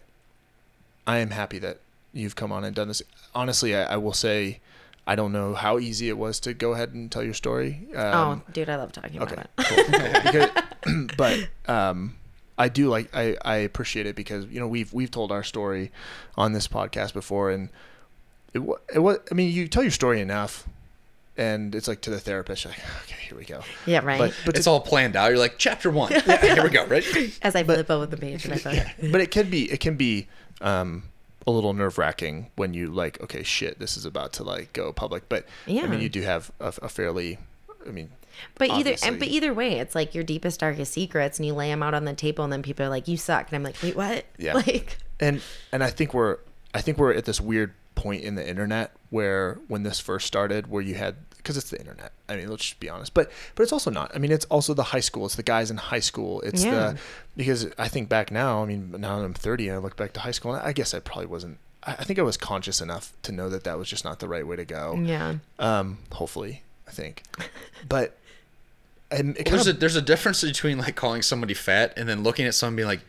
I 1.05 1.17
am 1.19 1.29
happy 1.29 1.59
that 1.59 1.79
you've 2.13 2.35
come 2.35 2.51
on 2.51 2.63
and 2.63 2.75
done 2.75 2.87
this. 2.87 3.03
Honestly, 3.35 3.75
I, 3.75 3.93
I 3.93 3.97
will 3.97 4.13
say 4.13 4.59
I 5.07 5.15
don't 5.15 5.31
know 5.31 5.53
how 5.53 5.77
easy 5.79 6.09
it 6.09 6.17
was 6.17 6.39
to 6.41 6.53
go 6.53 6.73
ahead 6.73 6.93
and 6.93 7.11
tell 7.11 7.23
your 7.23 7.33
story. 7.35 7.87
Um, 7.95 8.43
oh, 8.47 8.51
dude, 8.51 8.69
I 8.69 8.75
love 8.77 8.91
talking 8.91 9.21
Okay, 9.21 9.33
about 9.33 9.49
it. 9.57 9.65
cool. 9.65 10.49
because, 10.93 11.11
but 11.17 11.47
um, 11.71 12.15
I 12.57 12.69
do 12.69 12.87
like 12.89 13.15
I, 13.15 13.37
I 13.43 13.55
appreciate 13.57 14.05
it 14.07 14.15
because 14.15 14.45
you 14.47 14.59
know 14.59 14.67
we've 14.67 14.91
we've 14.93 15.11
told 15.11 15.31
our 15.31 15.43
story 15.43 15.91
on 16.37 16.53
this 16.53 16.67
podcast 16.67 17.13
before, 17.13 17.51
and 17.51 17.69
it 18.53 18.59
wa- 18.59 18.77
it 18.93 18.99
was 18.99 19.19
I 19.31 19.35
mean 19.35 19.51
you 19.51 19.67
tell 19.67 19.83
your 19.83 19.91
story 19.91 20.21
enough, 20.21 20.67
and 21.37 21.75
it's 21.75 21.87
like 21.87 22.01
to 22.01 22.09
the 22.09 22.19
therapist 22.19 22.63
you're 22.63 22.71
like 22.73 22.81
okay 23.03 23.15
here 23.27 23.37
we 23.37 23.45
go. 23.45 23.61
yeah, 23.85 23.99
right. 24.03 24.17
But 24.19 24.33
but 24.45 24.55
it's 24.55 24.63
to- 24.65 24.71
all 24.71 24.79
planned 24.79 25.15
out. 25.15 25.29
You're 25.29 25.37
like 25.37 25.55
chapter 25.59 25.91
one. 25.91 26.11
yeah, 26.25 26.53
Here 26.55 26.63
we 26.63 26.69
go. 26.69 26.85
right? 26.87 27.05
As 27.43 27.55
I 27.55 27.63
flip 27.63 27.91
over 27.91 28.05
the 28.07 28.17
page, 28.17 28.45
and 28.45 28.53
I 28.53 28.57
thought, 28.57 29.11
but 29.11 29.21
it 29.21 29.29
can 29.31 29.49
be 29.49 29.71
it 29.71 29.79
can 29.81 29.97
be 29.97 30.27
um, 30.61 31.03
a 31.47 31.51
little 31.51 31.73
nerve 31.73 31.97
wracking 31.97 32.49
when 32.55 32.73
you 32.73 32.87
like 32.87 33.21
okay 33.21 33.43
shit 33.43 33.77
this 33.79 33.97
is 33.97 34.05
about 34.05 34.33
to 34.33 34.43
like 34.43 34.73
go 34.73 34.91
public, 34.91 35.29
but 35.29 35.45
yeah, 35.65 35.83
I 35.83 35.87
mean 35.87 36.01
you 36.01 36.09
do 36.09 36.21
have 36.21 36.51
a, 36.59 36.73
a 36.81 36.89
fairly 36.89 37.37
I 37.87 37.91
mean 37.91 38.09
But 38.55 38.69
either 38.71 38.95
and, 39.03 39.19
but 39.19 39.27
either 39.27 39.53
way, 39.53 39.79
it's 39.79 39.95
like 39.95 40.15
your 40.15 40.23
deepest 40.23 40.59
darkest 40.59 40.93
secrets, 40.93 41.39
and 41.39 41.45
you 41.45 41.53
lay 41.53 41.69
them 41.69 41.83
out 41.83 41.93
on 41.93 42.05
the 42.05 42.13
table, 42.13 42.43
and 42.43 42.51
then 42.51 42.63
people 42.63 42.85
are 42.85 42.89
like, 42.89 43.07
"You 43.07 43.15
suck," 43.17 43.47
and 43.47 43.55
I'm 43.55 43.63
like, 43.63 43.77
"Wait, 43.81 43.95
what?" 43.95 44.25
Yeah. 44.37 44.53
Like, 44.65 44.97
and 45.19 45.41
and 45.71 45.83
I 45.83 45.89
think 45.89 46.13
we're 46.13 46.37
I 46.73 46.81
think 46.81 46.97
we're 46.97 47.13
at 47.13 47.25
this 47.25 47.39
weird 47.39 47.73
point 47.95 48.23
in 48.23 48.35
the 48.35 48.47
internet 48.47 48.91
where 49.09 49.59
when 49.67 49.83
this 49.83 49.99
first 50.01 50.27
started, 50.27 50.67
where 50.67 50.81
you 50.81 50.95
had 50.95 51.15
because 51.45 51.57
it's 51.57 51.69
the 51.69 51.79
internet. 51.79 52.11
I 52.27 52.35
mean, 52.35 52.49
let's 52.49 52.63
just 52.63 52.79
be 52.79 52.89
honest. 52.89 53.13
But 53.13 53.31
but 53.53 53.63
it's 53.63 53.71
also 53.71 53.91
not. 53.91 54.11
I 54.15 54.17
mean, 54.19 54.31
it's 54.31 54.45
also 54.45 54.73
the 54.73 54.83
high 54.83 54.99
school. 54.99 55.25
It's 55.25 55.35
the 55.35 55.43
guys 55.43 55.69
in 55.71 55.77
high 55.77 55.99
school. 55.99 56.41
It's 56.41 56.63
Yeah. 56.65 56.71
the 56.93 56.97
because 57.37 57.67
I 57.77 57.87
think 57.87 58.09
back 58.09 58.31
now. 58.31 58.63
I 58.63 58.65
mean, 58.65 58.91
now 58.97 59.19
that 59.19 59.25
I'm 59.25 59.33
30 59.35 59.67
and 59.69 59.77
I 59.77 59.79
look 59.79 59.95
back 59.95 60.13
to 60.13 60.19
high 60.21 60.31
school, 60.31 60.53
And 60.55 60.63
I 60.63 60.73
guess 60.73 60.93
I 60.93 60.99
probably 60.99 61.27
wasn't. 61.27 61.57
I 61.83 61.91
I 61.99 62.03
think 62.03 62.17
I 62.19 62.23
was 62.23 62.37
conscious 62.37 62.81
enough 62.81 63.13
to 63.23 63.31
know 63.31 63.47
that 63.49 63.63
that 63.63 63.77
was 63.77 63.87
just 63.89 64.03
not 64.03 64.19
the 64.19 64.27
right 64.27 64.45
way 64.47 64.55
to 64.55 64.65
go. 64.65 64.95
yeah, 65.03 65.35
Um, 65.59 65.99
hopefully, 66.11 66.63
I 66.87 66.91
think. 66.91 67.23
But 67.87 68.17
and 69.11 69.37
it 69.37 69.43
kind 69.45 69.53
There's 69.57 69.67
a 69.67 69.73
there's 69.73 69.95
a 69.95 70.01
difference 70.01 70.41
between 70.41 70.79
like 70.79 70.95
calling 70.95 71.21
somebody 71.21 71.53
fat 71.53 71.93
and 71.97 72.09
then 72.09 72.23
looking 72.23 72.45
at 72.47 72.55
someone 72.55 72.75
being 72.75 72.87
like, 72.87 73.01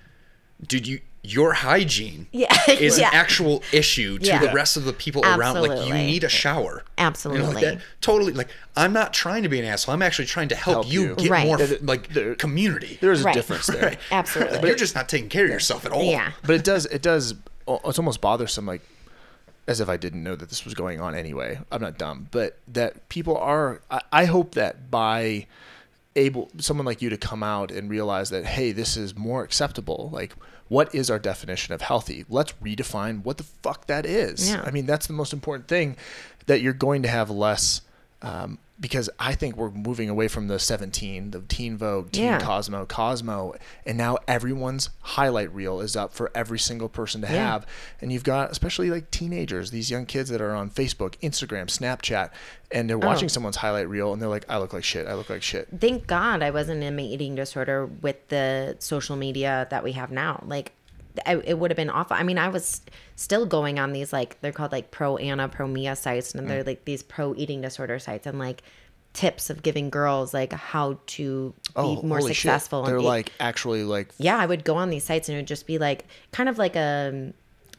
dude, 0.66 0.86
you 0.86 1.00
your 1.26 1.52
hygiene 1.52 2.26
yeah, 2.32 2.46
is 2.68 2.98
yeah, 2.98 3.08
an 3.08 3.14
actual 3.14 3.62
issue 3.72 4.18
to 4.18 4.26
Yeah. 4.26 4.38
the 4.38 4.52
rest 4.52 4.76
of 4.76 4.84
the 4.84 4.92
people 4.92 5.24
around. 5.24 5.60
Like 5.60 5.86
you 5.86 5.94
need 5.94 6.24
a 6.24 6.28
shower. 6.28 6.84
You 6.98 7.02
know, 7.02 7.08
absolutely. 7.08 7.54
like 7.54 7.64
that, 7.64 7.80
totally. 8.00 8.32
Like 8.32 8.48
I'm 8.76 8.92
not 8.92 9.12
trying 9.12 9.42
to 9.42 9.48
be 9.48 9.58
an 9.58 9.64
asshole. 9.64 9.94
I'm 9.94 10.02
actually 10.02 10.26
trying 10.26 10.48
to 10.48 10.54
help, 10.56 10.84
Help 10.84 10.92
you, 10.92 11.08
you. 11.08 11.14
get 11.16 11.30
Right. 11.30 11.46
more 11.46 11.58
like 11.82 12.08
there- 12.08 12.34
community. 12.36 12.98
there 13.00 13.12
is 13.12 13.22
a 13.22 13.24
Right. 13.24 13.34
difference 13.34 13.66
there. 13.66 13.82
Right. 13.82 13.98
Absolutely. 14.10 14.58
But 14.60 14.66
you're 14.66 14.76
just 14.76 14.94
not 14.94 15.08
taking 15.08 15.28
care 15.28 15.44
of 15.44 15.50
yourself 15.50 15.84
at 15.84 15.92
all. 15.92 16.04
yeah, 16.04 16.32
but 16.42 16.54
it 16.56 16.64
does 16.64 16.86
it 16.86 17.02
does 17.02 17.34
it's 17.84 17.98
almost 17.98 18.20
bothersome 18.20 18.64
like 18.66 18.80
as 19.66 19.80
if 19.80 19.88
i 19.88 19.96
didn't 19.96 20.22
know 20.22 20.36
that 20.36 20.48
this 20.48 20.64
was 20.64 20.72
going 20.74 21.00
on 21.00 21.16
anyway 21.16 21.58
i'm 21.72 21.80
not 21.82 21.98
dumb 21.98 22.28
but 22.30 22.56
that 22.68 23.08
people 23.08 23.36
are 23.36 23.80
i, 23.90 24.00
I 24.12 24.24
hope 24.26 24.54
that 24.54 24.88
by 24.88 25.46
able 26.14 26.48
someone 26.58 26.86
like 26.86 27.02
you 27.02 27.10
to 27.10 27.16
come 27.16 27.42
out 27.42 27.72
and 27.72 27.90
realize 27.90 28.30
that 28.30 28.44
hey 28.46 28.70
this 28.70 28.96
is 28.96 29.16
more 29.16 29.42
acceptable 29.42 30.08
like 30.12 30.32
what 30.68 30.94
is 30.94 31.10
our 31.10 31.18
definition 31.18 31.72
of 31.74 31.80
healthy 31.82 32.24
let's 32.28 32.52
redefine 32.62 33.22
what 33.24 33.36
the 33.38 33.44
fuck 33.44 33.86
that 33.86 34.04
is 34.06 34.50
Yeah. 34.50 34.62
i 34.64 34.70
mean 34.70 34.86
that's 34.86 35.06
the 35.06 35.12
most 35.12 35.32
important 35.32 35.68
thing 35.68 35.96
that 36.46 36.60
you're 36.60 36.72
going 36.72 37.02
to 37.02 37.08
have 37.08 37.30
less 37.30 37.80
um, 38.22 38.58
because 38.78 39.08
I 39.18 39.34
think 39.34 39.56
we're 39.56 39.70
moving 39.70 40.10
away 40.10 40.28
from 40.28 40.48
the 40.48 40.58
17, 40.58 41.30
the 41.30 41.40
Teen 41.40 41.78
Vogue, 41.78 42.12
Teen 42.12 42.24
Yeah. 42.24 42.40
Cosmo, 42.40 42.84
Cosmo, 42.84 43.54
and 43.86 43.96
now 43.96 44.18
everyone's 44.28 44.90
highlight 45.00 45.52
reel 45.54 45.80
is 45.80 45.96
up 45.96 46.12
for 46.12 46.30
every 46.34 46.58
single 46.58 46.88
person 46.90 47.22
to 47.22 47.26
Yeah. 47.26 47.52
have. 47.52 47.66
And 48.02 48.12
you've 48.12 48.24
got, 48.24 48.50
especially 48.50 48.90
like 48.90 49.10
teenagers, 49.10 49.70
these 49.70 49.90
young 49.90 50.04
kids 50.04 50.28
that 50.28 50.42
are 50.42 50.54
on 50.54 50.68
Facebook, 50.68 51.14
Instagram, 51.22 51.66
Snapchat, 51.68 52.30
and 52.70 52.88
they're 52.90 52.98
watching 52.98 53.26
Oh. 53.26 53.28
someone's 53.28 53.56
highlight 53.56 53.88
reel 53.88 54.12
and 54.12 54.20
they're 54.20 54.28
like, 54.28 54.44
I 54.48 54.58
look 54.58 54.74
like 54.74 54.84
shit. 54.84 55.06
I 55.06 55.14
look 55.14 55.30
like 55.30 55.42
shit. 55.42 55.68
thank 55.80 56.06
God 56.06 56.42
I 56.42 56.50
wasn't 56.50 56.82
in 56.82 56.96
my 56.96 57.02
eating 57.02 57.34
disorder 57.34 57.86
with 57.86 58.28
the 58.28 58.76
social 58.78 59.16
media 59.16 59.66
that 59.70 59.84
we 59.84 59.92
have 59.92 60.10
now. 60.10 60.42
Like, 60.46 60.72
I, 61.24 61.36
it 61.36 61.58
would 61.58 61.70
have 61.70 61.76
been 61.76 61.90
awful. 61.90 62.16
I 62.16 62.22
mean, 62.22 62.38
I 62.38 62.48
was 62.48 62.80
still 63.14 63.46
going 63.46 63.78
on 63.78 63.92
these 63.92 64.12
like 64.12 64.40
they're 64.40 64.52
called 64.52 64.72
like 64.72 64.90
pro 64.90 65.16
Anna, 65.16 65.48
pro 65.48 65.66
Mia 65.66 65.96
sites, 65.96 66.34
and 66.34 66.48
they're 66.48 66.62
mm. 66.62 66.66
like 66.66 66.84
these 66.84 67.02
pro 67.02 67.34
eating 67.36 67.60
disorder 67.60 67.98
sites, 67.98 68.26
and 68.26 68.38
like 68.38 68.62
tips 69.16 69.48
of 69.48 69.62
giving 69.62 69.88
girls 69.88 70.34
like 70.34 70.52
how 70.52 70.98
to 71.06 71.54
be 71.68 71.72
oh, 71.74 72.02
more 72.02 72.18
Oh, 72.18 72.20
holy 72.20 72.34
successful. 72.34 72.84
Shit. 72.84 72.90
They're 72.90 73.00
like 73.00 73.32
actually 73.40 73.82
like 73.82 74.12
yeah, 74.18 74.36
I 74.36 74.44
would 74.44 74.64
go 74.64 74.76
on 74.76 74.90
these 74.90 75.04
sites 75.04 75.28
and 75.28 75.36
it 75.36 75.40
would 75.40 75.48
just 75.48 75.66
be 75.66 75.78
like 75.78 76.04
kind 76.32 76.48
of 76.48 76.58
like 76.58 76.76
a 76.76 77.32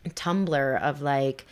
Tumblr 0.09 0.81
of 0.81 1.01
like 1.01 1.45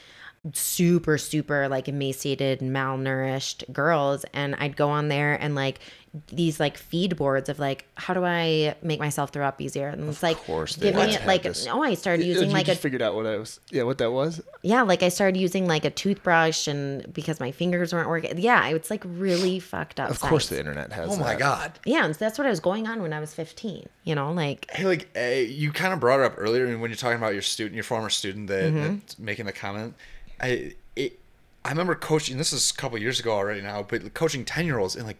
super 0.53 1.17
super 1.17 1.67
like 1.67 1.87
emaciated 1.87 2.59
malnourished 2.59 3.71
girls 3.73 4.25
and 4.33 4.55
I'd 4.55 4.75
go 4.75 4.89
on 4.89 5.07
there 5.07 5.33
and 5.35 5.55
like 5.55 5.79
these 6.27 6.61
like 6.61 6.77
feed 6.77 7.17
boards 7.17 7.49
of 7.49 7.59
like 7.59 7.85
how 7.95 8.13
do 8.13 8.23
I 8.23 8.75
make 8.81 8.99
myself 8.99 9.31
throw 9.31 9.45
up 9.45 9.59
easier 9.59 9.89
and 9.89 10.07
it's 10.07 10.23
like 10.23 10.37
course 10.37 10.75
they 10.77 10.91
giving 10.91 11.01
had 11.01 11.09
it 11.09 11.21
to 11.21 11.27
like 11.27 11.43
this. 11.43 11.67
oh 11.69 11.83
I 11.83 11.95
started 11.95 12.25
using 12.25 12.49
you 12.49 12.53
like 12.53 12.69
a 12.69 12.75
figured 12.75 13.01
out 13.01 13.15
what 13.15 13.25
I 13.25 13.35
was 13.37 13.59
yeah 13.71 13.83
what 13.83 13.97
that 13.97 14.11
was 14.11 14.41
yeah 14.61 14.83
like 14.83 15.03
I 15.03 15.09
started 15.09 15.37
using 15.37 15.67
like 15.67 15.83
a 15.83 15.89
toothbrush 15.89 16.67
and 16.67 17.11
because 17.13 17.41
my 17.41 17.51
fingers 17.51 17.91
weren't 17.91 18.07
working 18.07 18.37
yeah 18.37 18.67
it's 18.69 18.89
like 18.89 19.03
really 19.05 19.59
fucked 19.59 19.99
up 19.99 20.09
of 20.09 20.21
course 20.21 20.47
the 20.47 20.57
internet 20.57 20.93
has 20.93 21.09
Oh 21.11 21.17
my 21.17 21.31
that. 21.33 21.39
god. 21.39 21.79
yeah 21.85 22.05
and 22.05 22.13
that's 22.15 22.37
what 22.37 22.47
I 22.47 22.49
was 22.49 22.61
going 22.61 22.87
on 22.87 23.01
when 23.01 23.11
I 23.11 23.19
was 23.19 23.33
15 23.33 23.85
you 24.05 24.15
know 24.15 24.31
like 24.31 24.67
Hey, 24.71 24.85
like 24.85 25.09
uh, 25.17 25.19
you 25.21 25.73
kind 25.73 25.91
of 25.93 25.99
brought 25.99 26.21
it 26.21 26.25
up 26.27 26.35
earlier 26.37 26.65
when 26.77 26.89
you're 26.91 26.95
talking 26.97 27.17
about 27.17 27.33
your 27.33 27.41
student, 27.41 27.75
your 27.75 27.83
former 27.83 28.09
student 28.09 28.47
that, 28.47 28.71
Mm-hmm. 28.71 28.95
that's 28.99 29.19
making 29.19 29.47
the 29.47 29.51
comment. 29.53 29.95
I 30.41 30.73
it, 30.95 31.19
I 31.63 31.69
remember 31.69 31.95
coaching. 31.95 32.37
This 32.37 32.53
is 32.53 32.71
a 32.71 32.73
couple 32.75 32.97
years 32.97 33.19
ago 33.19 33.31
already 33.31 33.61
now, 33.61 33.83
but 33.83 34.13
coaching 34.13 34.45
ten 34.45 34.65
year 34.65 34.77
olds 34.79 34.95
and 34.95 35.05
like 35.05 35.17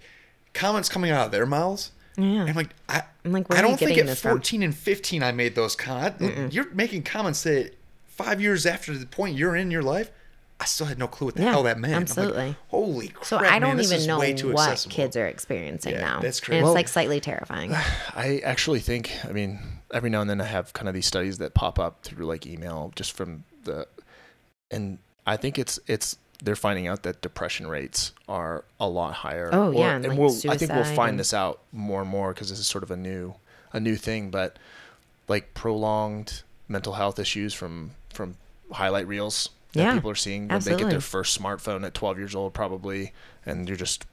comments 0.53 0.89
coming 0.89 1.11
out 1.11 1.25
of 1.27 1.31
their 1.31 1.45
mouths. 1.45 1.91
Yeah. 2.17 2.23
And 2.23 2.49
I'm 2.49 2.55
like, 2.55 2.69
I, 2.87 3.03
I'm 3.25 3.33
like, 3.33 3.53
I 3.53 3.61
don't 3.61 3.77
think 3.77 3.89
getting 3.89 3.99
at 3.99 4.05
this 4.07 4.21
from? 4.21 4.31
14 4.37 4.63
and 4.63 4.73
15 4.75 5.21
I 5.21 5.33
made 5.33 5.53
those 5.55 5.75
comments. 5.75 6.55
You're 6.55 6.69
making 6.73 7.03
comments 7.03 7.43
that 7.43 7.71
five 8.07 8.39
years 8.39 8.65
after 8.65 8.97
the 8.97 9.05
point 9.05 9.35
you're 9.35 9.53
in 9.57 9.69
your 9.69 9.81
life, 9.83 10.11
I 10.57 10.63
still 10.63 10.87
had 10.87 10.97
no 10.97 11.07
clue 11.07 11.25
what 11.25 11.35
the 11.35 11.43
Yeah, 11.43 11.51
hell 11.51 11.63
that 11.63 11.77
meant. 11.77 11.93
I'm 11.93 11.99
like, 11.99 12.09
absolutely. 12.09 12.55
Holy 12.69 13.07
crap! 13.09 13.25
So 13.25 13.37
I 13.39 13.59
don't 13.59 13.75
man, 13.75 13.83
even 13.85 14.07
know 14.07 14.19
what 14.19 14.29
accessible. 14.29 14.93
kids 14.95 15.17
are 15.17 15.27
experiencing 15.27 15.95
Yeah, 15.95 15.99
now. 15.99 16.19
that's 16.21 16.39
And 16.39 16.45
crazy. 16.45 16.59
it's 16.59 16.63
Well- 16.63 16.73
like 16.73 16.87
slightly 16.87 17.19
terrifying. 17.19 17.73
I 18.15 18.39
actually 18.45 18.79
think, 18.79 19.11
I 19.27 19.33
mean, 19.33 19.59
every 19.93 20.09
now 20.09 20.21
and 20.21 20.29
then 20.29 20.39
I 20.39 20.45
have 20.45 20.71
kind 20.71 20.87
of 20.87 20.93
these 20.93 21.05
studies 21.07 21.39
that 21.39 21.53
pop 21.53 21.77
up 21.79 22.03
through 22.03 22.25
like 22.27 22.47
email 22.47 22.93
just 22.95 23.11
from 23.11 23.43
the, 23.65 23.85
and 24.71 24.99
I 25.26 25.38
think 25.38 25.57
it's, 25.57 25.80
it's, 25.88 26.18
they're 26.43 26.56
finding 26.56 26.88
out 26.88 27.03
that 27.03 27.22
depression 27.22 27.68
rates 27.68 28.11
are 28.27 28.65
a 28.80 28.88
lot 28.88 29.14
higher. 29.15 29.49
Oh, 29.52 29.72
yeah, 29.72 29.95
and, 29.95 30.07
like, 30.07 30.18
we'll, 30.18 30.35
I 30.49 30.57
think 30.57 30.72
we'll 30.72 30.84
find 30.84 31.11
and- 31.11 31.19
this 31.19 31.34
out 31.34 31.61
more 31.72 32.02
and 32.02 32.10
more 32.10 32.34
because 32.34 32.49
this 32.49 32.60
is 32.60 32.68
sort 32.68 32.84
of 32.84 32.91
a 32.91 32.97
new, 32.97 33.35
a 33.73 33.80
new 33.80 33.95
thing, 33.95 34.30
but 34.30 34.57
like 35.27 35.53
prolonged 35.53 36.43
mental 36.68 36.93
health 36.93 37.18
issues 37.19 37.53
from, 37.53 37.91
from 38.14 38.35
highlight 38.72 39.07
reels 39.07 39.49
that 39.73 39.80
Yeah, 39.81 39.93
people 39.93 40.11
are 40.11 40.15
seeing 40.15 40.47
when 40.47 40.60
they 40.61 40.76
get 40.76 40.89
their 40.89 41.02
first 41.02 41.39
smartphone 41.39 41.84
at 41.85 41.93
12 41.93 42.18
years 42.18 42.35
old, 42.35 42.53
probably. 42.53 43.14
And 43.45 43.68
you're 43.68 43.77
just, 43.77 44.06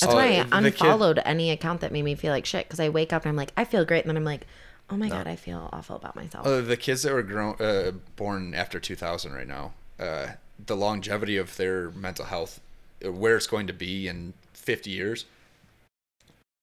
That's 0.00 0.12
Oh, 0.12 0.16
why 0.16 0.46
I 0.52 0.60
the 0.60 0.70
kid- 0.70 0.82
unfollowed 0.82 1.20
any 1.24 1.50
account 1.50 1.80
that 1.80 1.92
made 1.92 2.02
me 2.04 2.14
feel 2.14 2.32
like 2.32 2.46
shit 2.46 2.66
because 2.66 2.78
I 2.80 2.88
wake 2.88 3.12
up 3.12 3.24
and 3.24 3.30
I'm 3.30 3.36
like, 3.36 3.52
I 3.56 3.64
feel 3.64 3.84
great. 3.84 4.04
And 4.04 4.10
then 4.10 4.16
I'm 4.16 4.24
like, 4.24 4.46
oh 4.90 4.96
my 4.96 5.08
God, 5.08 5.26
I 5.26 5.36
feel 5.36 5.68
awful 5.72 5.96
about 5.96 6.14
myself. 6.16 6.46
Uh, 6.46 6.60
the 6.60 6.76
kids 6.76 7.02
that 7.02 7.12
were 7.12 7.22
grown, 7.22 7.56
uh, 7.60 7.92
born 8.16 8.54
after 8.54 8.78
2000 8.80 9.32
right 9.32 9.46
now, 9.48 9.72
uh, 9.98 10.28
the 10.66 10.76
longevity 10.76 11.36
of 11.36 11.56
their 11.56 11.90
mental 11.90 12.26
health, 12.26 12.60
uh, 13.04 13.12
where 13.12 13.36
it's 13.36 13.46
going 13.46 13.66
to 13.66 13.72
be 13.72 14.08
in 14.08 14.34
50 14.54 14.90
years. 14.90 15.24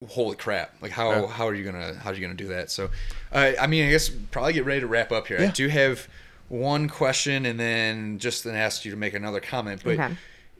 Holy 0.10 0.36
crap! 0.36 0.76
Like 0.80 0.92
how 0.92 1.10
Yeah. 1.22 1.28
how 1.28 1.48
are 1.48 1.56
you 1.56 1.64
gonna 1.64 1.96
how 1.96 2.12
are 2.12 2.14
you 2.14 2.22
gonna 2.22 2.36
do 2.36 2.48
that? 2.50 2.70
So, 2.70 2.92
uh, 3.32 3.54
I 3.60 3.66
mean, 3.66 3.88
I 3.88 3.90
guess 3.90 4.10
probably 4.10 4.54
get 4.54 4.64
ready 4.66 4.82
to 4.82 4.88
wrap 4.88 5.12
up 5.12 5.26
here. 5.28 5.40
I 5.40 5.48
do 5.48 5.70
have 5.70 6.08
one 6.50 6.88
question, 6.88 7.48
and 7.48 7.60
then 7.60 8.20
just 8.20 8.44
then 8.44 8.54
ask 8.56 8.86
you 8.86 8.92
to 8.92 8.98
make 8.98 9.16
another 9.16 9.40
comment. 9.40 9.82
But 9.84 9.94
Okay. 10.00 10.16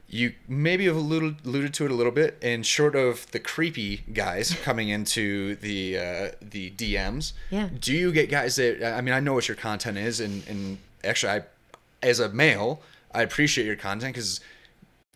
you 0.08 0.32
maybe 0.48 0.86
have 0.86 0.96
alluded, 0.96 1.36
alluded 1.46 1.72
to 1.74 1.84
it 1.84 1.92
a 1.92 1.94
little 1.94 2.10
bit, 2.10 2.36
and 2.42 2.66
short 2.66 2.96
of 2.96 3.30
the 3.30 3.38
creepy 3.38 3.98
guys 4.12 4.54
coming 4.64 4.88
into 4.88 5.54
the 5.54 5.96
uh, 5.98 6.30
the 6.42 6.70
DMs, 6.72 7.32
Yeah. 7.50 7.68
do 7.78 7.92
you 7.94 8.10
get 8.10 8.28
guys 8.30 8.56
that 8.56 8.82
I 8.82 9.00
mean 9.02 9.14
I 9.14 9.20
know 9.20 9.34
what 9.34 9.46
your 9.46 9.56
content 9.56 9.98
is 9.98 10.18
and 10.18 10.42
and 10.48 10.78
actually 11.04 11.30
I 11.32 11.42
as 12.02 12.18
a 12.18 12.28
male 12.28 12.82
I 13.14 13.22
appreciate 13.22 13.66
your 13.66 13.76
content 13.76 14.14
because 14.14 14.40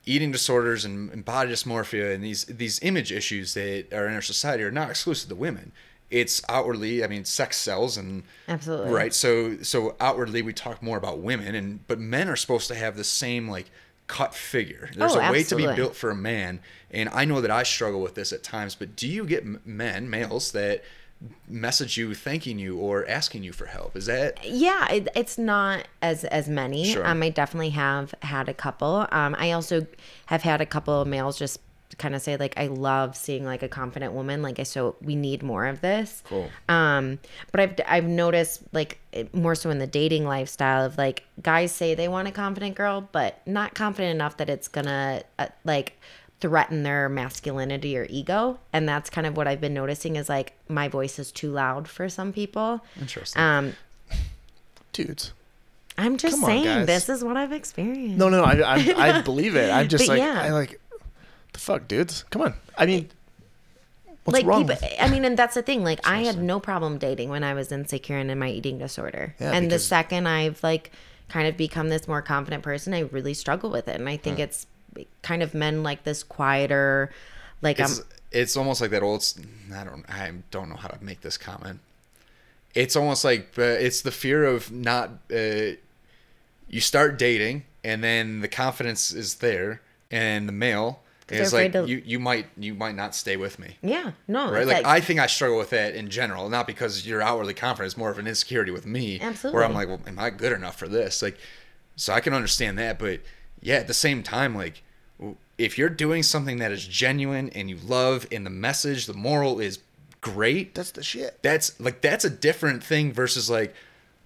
eating 0.04 0.32
disorders 0.32 0.84
and, 0.84 1.10
and 1.12 1.24
body 1.24 1.52
dysmorphia 1.52 2.14
and 2.14 2.24
these 2.24 2.44
these 2.46 2.80
image 2.82 3.12
issues 3.12 3.54
that 3.54 3.92
are 3.92 4.08
in 4.08 4.14
our 4.14 4.22
society 4.22 4.62
are 4.64 4.70
not 4.70 4.90
exclusive 4.90 5.28
to 5.28 5.34
women. 5.34 5.72
It's 6.10 6.42
outwardly 6.48 7.04
I 7.04 7.06
mean 7.06 7.24
sex 7.24 7.56
sells 7.56 7.96
and 7.96 8.24
Absolutely. 8.48 8.92
right 8.92 9.14
so 9.14 9.58
so 9.62 9.94
outwardly 10.00 10.42
we 10.42 10.52
talk 10.52 10.82
more 10.82 10.98
about 10.98 11.20
women 11.20 11.54
and 11.54 11.86
but 11.86 11.98
men 11.98 12.28
are 12.28 12.36
supposed 12.36 12.68
to 12.68 12.74
have 12.74 12.96
the 12.96 13.04
same 13.04 13.48
like 13.48 13.70
cut 14.08 14.34
figure. 14.34 14.90
There's 14.94 15.14
Oh, 15.14 15.20
a 15.20 15.30
way 15.30 15.42
to 15.44 15.56
be 15.56 15.66
built 15.74 15.94
for 15.96 16.10
a 16.10 16.16
man 16.16 16.60
and 16.90 17.08
I 17.10 17.24
know 17.24 17.40
that 17.40 17.50
I 17.50 17.62
struggle 17.62 18.00
with 18.02 18.14
this 18.14 18.32
at 18.32 18.42
times 18.42 18.74
but 18.74 18.96
do 18.96 19.08
you 19.08 19.24
get 19.24 19.66
men 19.66 20.10
males 20.10 20.52
that 20.52 20.82
message 21.48 21.96
you 21.96 22.14
thanking 22.14 22.58
you 22.58 22.78
or 22.78 23.08
asking 23.08 23.42
you 23.44 23.52
for 23.52 23.66
help? 23.66 23.96
Is 23.96 24.06
that 24.06 24.38
yeah 24.44 24.90
it, 24.90 25.08
it's 25.14 25.38
not 25.38 25.86
as 26.00 26.24
as 26.24 26.48
many 26.48 26.92
Sure. 26.92 27.06
um 27.06 27.22
i 27.22 27.28
definitely 27.28 27.70
have 27.70 28.14
had 28.22 28.48
a 28.48 28.54
couple 28.54 29.06
um 29.12 29.36
i 29.38 29.52
also 29.52 29.86
have 30.26 30.42
had 30.42 30.60
a 30.60 30.66
couple 30.66 31.00
of 31.00 31.06
males 31.06 31.38
just 31.38 31.60
kind 31.98 32.14
of 32.14 32.22
say 32.22 32.36
like 32.38 32.54
i 32.56 32.66
love 32.68 33.14
seeing 33.16 33.44
like 33.44 33.62
a 33.62 33.68
confident 33.68 34.14
woman 34.14 34.40
like 34.42 34.58
i 34.58 34.62
so 34.62 34.96
we 35.02 35.14
need 35.14 35.42
more 35.42 35.66
of 35.66 35.80
this 35.82 36.22
Cool. 36.26 36.48
um 36.68 37.18
but 37.52 37.60
i've 37.60 37.74
i've 37.86 38.04
noticed 38.06 38.62
like 38.72 38.98
more 39.32 39.54
so 39.54 39.68
in 39.70 39.78
the 39.78 39.86
dating 39.86 40.24
lifestyle 40.24 40.86
of 40.86 40.96
like 40.96 41.24
guys 41.42 41.70
say 41.70 41.94
they 41.94 42.08
want 42.08 42.26
a 42.28 42.32
confident 42.32 42.74
girl 42.76 43.06
but 43.12 43.46
not 43.46 43.74
confident 43.74 44.14
enough 44.14 44.38
that 44.38 44.48
it's 44.48 44.68
gonna 44.68 45.22
uh, 45.38 45.48
like 45.64 46.00
threaten 46.42 46.82
their 46.82 47.08
masculinity 47.08 47.96
or 47.96 48.06
ego 48.10 48.58
and 48.72 48.86
that's 48.88 49.08
kind 49.08 49.26
of 49.26 49.36
what 49.36 49.46
i've 49.48 49.60
been 49.60 49.72
noticing 49.72 50.16
is 50.16 50.28
like 50.28 50.52
my 50.68 50.88
voice 50.88 51.18
is 51.18 51.32
too 51.32 51.50
loud 51.50 51.88
for 51.88 52.08
some 52.08 52.32
people 52.32 52.84
interesting? 53.00 53.40
um 53.40 53.72
dudes. 54.92 55.32
I'm 55.98 56.16
just 56.16 56.36
Come 56.36 56.44
saying 56.46 56.64
guys. 56.64 56.86
this 56.86 57.08
is 57.08 57.22
what 57.22 57.36
I've 57.36 57.52
experienced. 57.52 58.16
No, 58.18 58.28
no, 58.28 58.38
no. 58.38 58.44
I, 58.44 58.56
I, 58.62 58.94
I 59.18 59.22
believe 59.22 59.56
it. 59.56 59.70
I'm 59.70 59.88
just 59.88 60.06
But 60.06 60.18
like, 60.18 60.22
yeah. 60.26 60.40
I 60.42 60.50
like, 60.50 60.80
the 61.52 61.58
fuck, 61.58 61.86
dudes. 61.86 62.24
Come 62.30 62.42
on. 62.42 62.54
I 62.78 62.86
mean, 62.86 63.10
what's 64.24 64.38
like 64.38 64.46
wrong? 64.46 64.66
people, 64.66 64.88
I 65.00 65.10
mean, 65.10 65.24
and 65.24 65.36
that's 65.36 65.54
the 65.54 65.62
thing. 65.62 65.84
Like, 65.84 66.00
I 66.06 66.22
had 66.24 66.42
no 66.42 66.60
problem 66.60 66.96
dating 66.98 67.28
when 67.28 67.44
I 67.44 67.52
was 67.54 67.70
insecure 67.72 68.16
and 68.16 68.30
in 68.30 68.38
my 68.38 68.48
eating 68.48 68.78
disorder. 68.78 69.34
Yeah, 69.38 69.52
and 69.52 69.70
the 69.70 69.78
second 69.78 70.26
I've 70.26 70.62
like 70.62 70.92
kind 71.28 71.46
of 71.46 71.56
become 71.58 71.88
this 71.90 72.08
more 72.08 72.22
confident 72.22 72.62
person, 72.62 72.94
I 72.94 73.00
really 73.00 73.34
struggle 73.34 73.70
with 73.70 73.86
it. 73.88 73.98
And 74.00 74.08
I 74.08 74.16
think 74.16 74.38
it's 74.38 74.66
kind 75.22 75.42
of 75.42 75.54
men 75.54 75.82
like 75.82 76.04
this 76.04 76.22
quieter, 76.22 77.10
like 77.60 77.80
um, 77.80 77.84
it's 77.86 77.98
I'm. 78.00 78.04
it's 78.32 78.56
almost 78.56 78.80
like 78.80 78.90
that 78.90 79.02
old. 79.02 79.24
I 79.74 79.84
don't 79.84 80.04
I 80.08 80.32
don't 80.50 80.68
know 80.68 80.76
how 80.76 80.88
to 80.88 81.02
make 81.04 81.20
this 81.20 81.36
comment. 81.38 81.80
It's 82.74 82.96
almost 82.96 83.24
like 83.24 83.50
uh, 83.58 83.62
it's 83.62 84.02
the 84.02 84.10
fear 84.10 84.44
of 84.44 84.70
not. 84.72 85.10
Uh, 85.32 85.76
you 86.68 86.80
start 86.80 87.18
dating, 87.18 87.64
and 87.84 88.02
then 88.02 88.40
the 88.40 88.48
confidence 88.48 89.12
is 89.12 89.36
there, 89.36 89.82
and 90.10 90.48
the 90.48 90.52
male 90.52 91.00
is 91.28 91.52
like 91.52 91.72
to- 91.72 91.86
you. 91.86 92.02
You 92.04 92.18
might 92.18 92.46
you 92.56 92.74
might 92.74 92.94
not 92.94 93.14
stay 93.14 93.36
with 93.36 93.58
me. 93.58 93.76
Yeah, 93.82 94.12
no, 94.26 94.50
Right, 94.50 94.62
it's 94.62 94.70
like, 94.72 94.86
I 94.86 95.00
think 95.00 95.20
I 95.20 95.26
struggle 95.26 95.58
with 95.58 95.70
that 95.70 95.94
in 95.94 96.08
general, 96.08 96.48
not 96.48 96.66
because 96.66 97.06
you're 97.06 97.20
outwardly 97.20 97.52
confident. 97.54 97.86
It's 97.92 97.96
more 97.98 98.10
of 98.10 98.18
an 98.18 98.26
insecurity 98.26 98.70
with 98.70 98.86
me, 98.86 99.20
Absolutely. 99.20 99.56
where 99.58 99.64
I'm 99.66 99.74
like, 99.74 99.88
well, 99.88 100.00
am 100.06 100.18
I 100.18 100.30
good 100.30 100.52
enough 100.52 100.78
for 100.78 100.88
this? 100.88 101.20
Like, 101.22 101.36
so 101.96 102.12
I 102.14 102.20
can 102.20 102.32
understand 102.32 102.78
that, 102.78 102.98
but 102.98 103.20
yeah, 103.62 103.76
at 103.76 103.86
the 103.86 103.94
same 103.94 104.22
time, 104.22 104.54
like, 104.54 104.82
if 105.58 105.78
you're 105.78 105.88
doing 105.88 106.22
something 106.22 106.58
that 106.58 106.72
is 106.72 106.86
genuine 106.86 107.48
and 107.50 107.70
you 107.70 107.76
love, 107.76 108.26
and 108.32 108.44
the 108.44 108.50
message, 108.50 109.06
the 109.06 109.14
moral 109.14 109.60
is 109.60 109.78
great, 110.20 110.74
that's 110.74 110.90
the 110.92 111.02
shit. 111.02 111.38
that's 111.42 111.78
like 111.80 112.00
that's 112.00 112.24
a 112.24 112.30
different 112.30 112.82
thing 112.82 113.12
versus 113.12 113.48
like, 113.48 113.74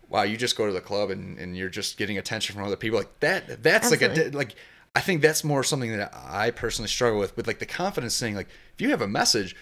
wow, 0.08 0.22
you 0.22 0.36
just 0.36 0.56
go 0.56 0.66
to 0.66 0.72
the 0.72 0.80
club 0.80 1.10
and, 1.10 1.38
and 1.38 1.56
you're 1.56 1.68
just 1.68 1.96
getting 1.98 2.16
attention 2.18 2.54
from 2.54 2.64
other 2.64 2.76
people. 2.76 2.98
Like 2.98 3.20
that, 3.20 3.62
that's 3.62 3.90
like 3.90 4.02
a 4.02 4.30
like. 4.30 4.54
I 4.94 5.00
think 5.00 5.20
that's 5.20 5.44
more 5.44 5.62
something 5.62 5.94
that 5.94 6.14
I 6.26 6.50
personally 6.52 6.88
struggle 6.88 7.18
with, 7.18 7.36
with 7.36 7.46
like 7.46 7.58
the 7.58 7.66
confidence 7.66 8.18
thing. 8.18 8.34
Like, 8.34 8.48
if 8.74 8.80
you 8.80 8.88
have 8.88 9.02
a 9.02 9.06
message, 9.08 9.54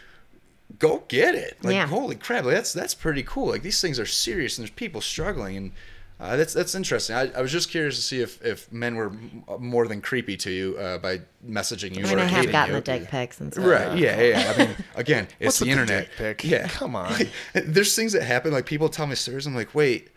go 0.79 1.03
get 1.09 1.35
it. 1.35 1.57
Like, 1.61 1.75
Yeah. 1.75 1.89
holy 1.89 2.15
crap, 2.15 2.45
like, 2.45 2.55
that's 2.55 2.73
that's 2.73 2.95
pretty 2.95 3.25
cool. 3.25 3.49
Like, 3.49 3.63
these 3.63 3.81
things 3.81 3.99
are 3.99 4.07
serious, 4.07 4.57
and 4.59 4.63
there's 4.65 4.71
people 4.75 5.01
struggling, 5.01 5.57
and 5.57 5.73
uh, 6.21 6.37
that's 6.37 6.55
that's 6.55 6.75
interesting. 6.75 7.17
I, 7.17 7.31
I 7.33 7.41
was 7.43 7.51
just 7.53 7.71
curious 7.71 7.97
to 7.97 8.03
see 8.03 8.21
if, 8.21 8.41
if 8.45 8.71
men 8.73 8.95
were 8.95 9.07
m- 9.09 9.43
more 9.59 9.87
than 9.89 10.01
creepy 10.01 10.37
to 10.39 10.51
you 10.51 10.77
uh, 10.79 10.99
by 10.99 11.21
messaging 11.47 11.97
you 11.97 12.05
I 12.05 12.09
mean, 12.11 12.19
or 12.19 12.23
I 12.23 12.25
have 12.27 12.51
gotten 12.53 12.75
you. 12.75 12.81
the 12.81 12.99
dick 12.99 13.09
pics 13.09 13.41
and 13.41 13.53
stuff. 13.53 13.65
Right? 13.67 13.99
Yeah, 13.99 14.21
yeah. 14.21 14.29
yeah. 14.41 14.53
I 14.55 14.59
mean, 14.59 14.77
again, 14.95 15.29
it's 15.41 15.47
What's 15.47 15.59
the 15.59 15.65
with 15.67 15.75
the 15.77 15.81
internet. 15.83 16.09
dick 16.17 16.39
pic? 16.39 16.45
Yeah, 16.51 16.69
Come 16.69 16.95
on. 16.97 17.13
There's 17.55 17.95
things 17.97 18.13
that 18.13 18.23
happen. 18.23 18.53
Like 18.53 18.65
people 18.67 18.89
tell 18.89 19.07
me 19.07 19.15
stories. 19.17 19.47
I'm 19.47 19.55
like, 19.55 19.75
wait, 19.75 20.11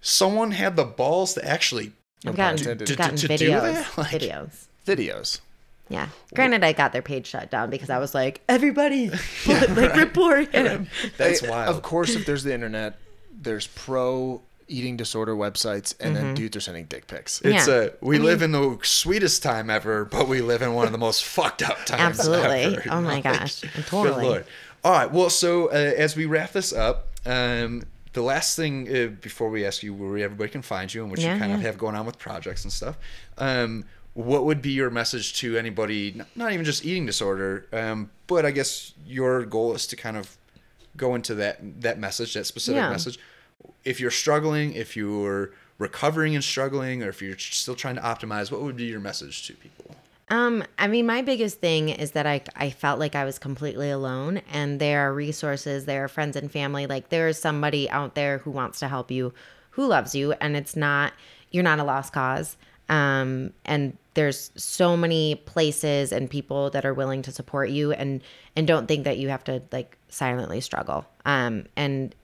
someone 0.00 0.52
had 0.52 0.76
the 0.76 0.84
balls 0.84 1.34
to 1.34 1.44
actually 1.48 1.92
I've 2.24 2.36
gotten, 2.36 2.58
intended. 2.58 2.86
To- 2.86 2.96
gotten 2.96 3.16
to 3.16 3.28
do 3.28 3.34
videos. 3.34 3.60
that? 3.62 3.92
Like- 3.98 4.08
videos. 4.22 4.66
Videos. 4.86 5.40
Yeah. 5.88 6.08
Granted, 6.34 6.64
I 6.64 6.72
got 6.72 6.92
their 6.92 7.02
page 7.02 7.26
shut 7.26 7.50
down 7.50 7.68
because 7.68 7.90
I 7.90 7.98
was 7.98 8.14
like, 8.14 8.40
everybody, 8.48 9.10
like 9.46 9.94
report 9.96 10.54
him. 10.54 10.86
That's 11.18 11.42
wild. 11.42 11.74
Of 11.76 11.82
course, 11.82 12.14
if 12.14 12.24
there's 12.24 12.44
the 12.44 12.54
internet, 12.54 12.98
there's 13.38 13.66
pro 13.66 14.40
eating 14.72 14.96
disorder 14.96 15.34
websites, 15.36 15.94
and 16.00 16.16
then 16.16 16.34
dudes 16.34 16.56
are 16.56 16.60
sending 16.60 16.86
dick 16.86 17.06
pics. 17.06 17.40
It's 17.42 17.66
Yeah. 17.68 17.74
uh, 17.74 17.88
we 18.00 18.18
live 18.18 18.42
in 18.42 18.52
the 18.52 18.78
sweetest 18.82 19.42
time 19.42 19.68
ever, 19.70 20.04
but 20.04 20.26
we 20.28 20.40
live 20.40 20.62
in 20.62 20.72
one 20.74 20.86
of 20.86 20.92
the 20.92 20.98
most 20.98 21.24
fucked 21.36 21.62
up 21.62 21.84
times. 21.84 22.18
Absolutely. 22.18 22.62
ever. 22.76 22.82
Oh 22.90 23.00
my 23.00 23.14
Like, 23.14 23.24
gosh. 23.24 23.60
Good 23.90 23.92
lord. 24.16 24.44
All 24.84 24.92
right. 24.92 25.10
Well, 25.10 25.30
so 25.30 25.66
uh, 25.68 25.72
as 25.74 26.16
we 26.16 26.26
wrap 26.26 26.52
this 26.52 26.72
up, 26.72 27.08
um, 27.26 27.82
the 28.14 28.22
last 28.22 28.56
thing 28.56 28.88
uh, 28.88 29.06
before 29.20 29.48
we 29.50 29.64
ask 29.64 29.82
you 29.82 29.94
where 29.94 30.18
everybody 30.24 30.50
can 30.50 30.62
find 30.62 30.92
you 30.92 31.02
and 31.02 31.10
what 31.10 31.20
Yeah, 31.20 31.34
you 31.34 31.38
kind 31.40 31.52
of 31.52 31.60
have 31.60 31.78
going 31.78 31.94
on 31.94 32.04
with 32.06 32.18
projects 32.18 32.64
and 32.64 32.72
stuff, 32.72 32.96
um, 33.38 33.84
what 34.14 34.44
would 34.44 34.60
be 34.60 34.70
your 34.70 34.90
message 34.90 35.34
to 35.40 35.56
anybody? 35.56 36.20
Not 36.34 36.52
even 36.52 36.64
just 36.64 36.84
eating 36.84 37.06
disorder, 37.06 37.66
um, 37.72 38.10
but 38.26 38.44
I 38.44 38.50
guess 38.50 38.92
your 39.06 39.44
goal 39.44 39.74
is 39.74 39.86
to 39.88 39.96
kind 39.96 40.16
of 40.16 40.36
go 40.96 41.14
into 41.14 41.34
that 41.36 41.58
that 41.80 41.98
message, 41.98 42.34
that 42.34 42.44
specific 42.46 42.76
Yeah. 42.76 42.90
message. 42.90 43.18
If 43.84 44.00
you're 44.00 44.10
struggling, 44.10 44.74
if 44.74 44.96
you're 44.96 45.52
recovering 45.78 46.34
and 46.34 46.44
struggling, 46.44 47.02
or 47.02 47.08
if 47.08 47.20
you're 47.20 47.38
still 47.38 47.74
trying 47.74 47.96
to 47.96 48.00
optimize, 48.02 48.50
what 48.50 48.62
would 48.62 48.76
be 48.76 48.84
your 48.84 49.00
message 49.00 49.46
to 49.46 49.54
people? 49.54 49.96
Um, 50.28 50.64
I 50.78 50.86
mean, 50.86 51.04
my 51.04 51.20
biggest 51.20 51.60
thing 51.60 51.90
is 51.90 52.12
that 52.12 52.26
I, 52.26 52.42
I 52.56 52.70
felt 52.70 52.98
like 52.98 53.14
I 53.14 53.24
was 53.24 53.38
completely 53.38 53.90
alone, 53.90 54.40
and 54.50 54.80
there 54.80 55.00
are 55.00 55.12
resources, 55.12 55.84
there 55.84 56.04
are 56.04 56.08
friends 56.08 56.36
and 56.36 56.50
family. 56.50 56.86
Like, 56.86 57.10
there 57.10 57.28
is 57.28 57.38
somebody 57.38 57.90
out 57.90 58.14
there 58.14 58.38
who 58.38 58.50
wants 58.50 58.78
to 58.78 58.88
help 58.88 59.10
you, 59.10 59.34
who 59.70 59.86
loves 59.86 60.14
you, 60.14 60.32
and 60.40 60.56
it's 60.56 60.74
not, 60.74 61.12
you're 61.50 61.62
not 61.62 61.80
a 61.80 61.84
lost 61.84 62.12
cause. 62.12 62.56
Um, 62.88 63.52
and 63.64 63.96
there's 64.14 64.50
so 64.56 64.96
many 64.96 65.34
places 65.34 66.12
and 66.12 66.28
people 66.30 66.70
that 66.70 66.84
are 66.84 66.94
willing 66.94 67.22
to 67.22 67.32
support 67.32 67.70
you 67.70 67.92
and 67.92 68.22
and 68.54 68.66
don't 68.66 68.86
think 68.86 69.04
that 69.04 69.16
you 69.18 69.28
have 69.28 69.44
to 69.44 69.62
like 69.72 69.96
silently 70.08 70.60
struggle. 70.60 71.06
Um, 71.24 71.66
and 71.76 72.14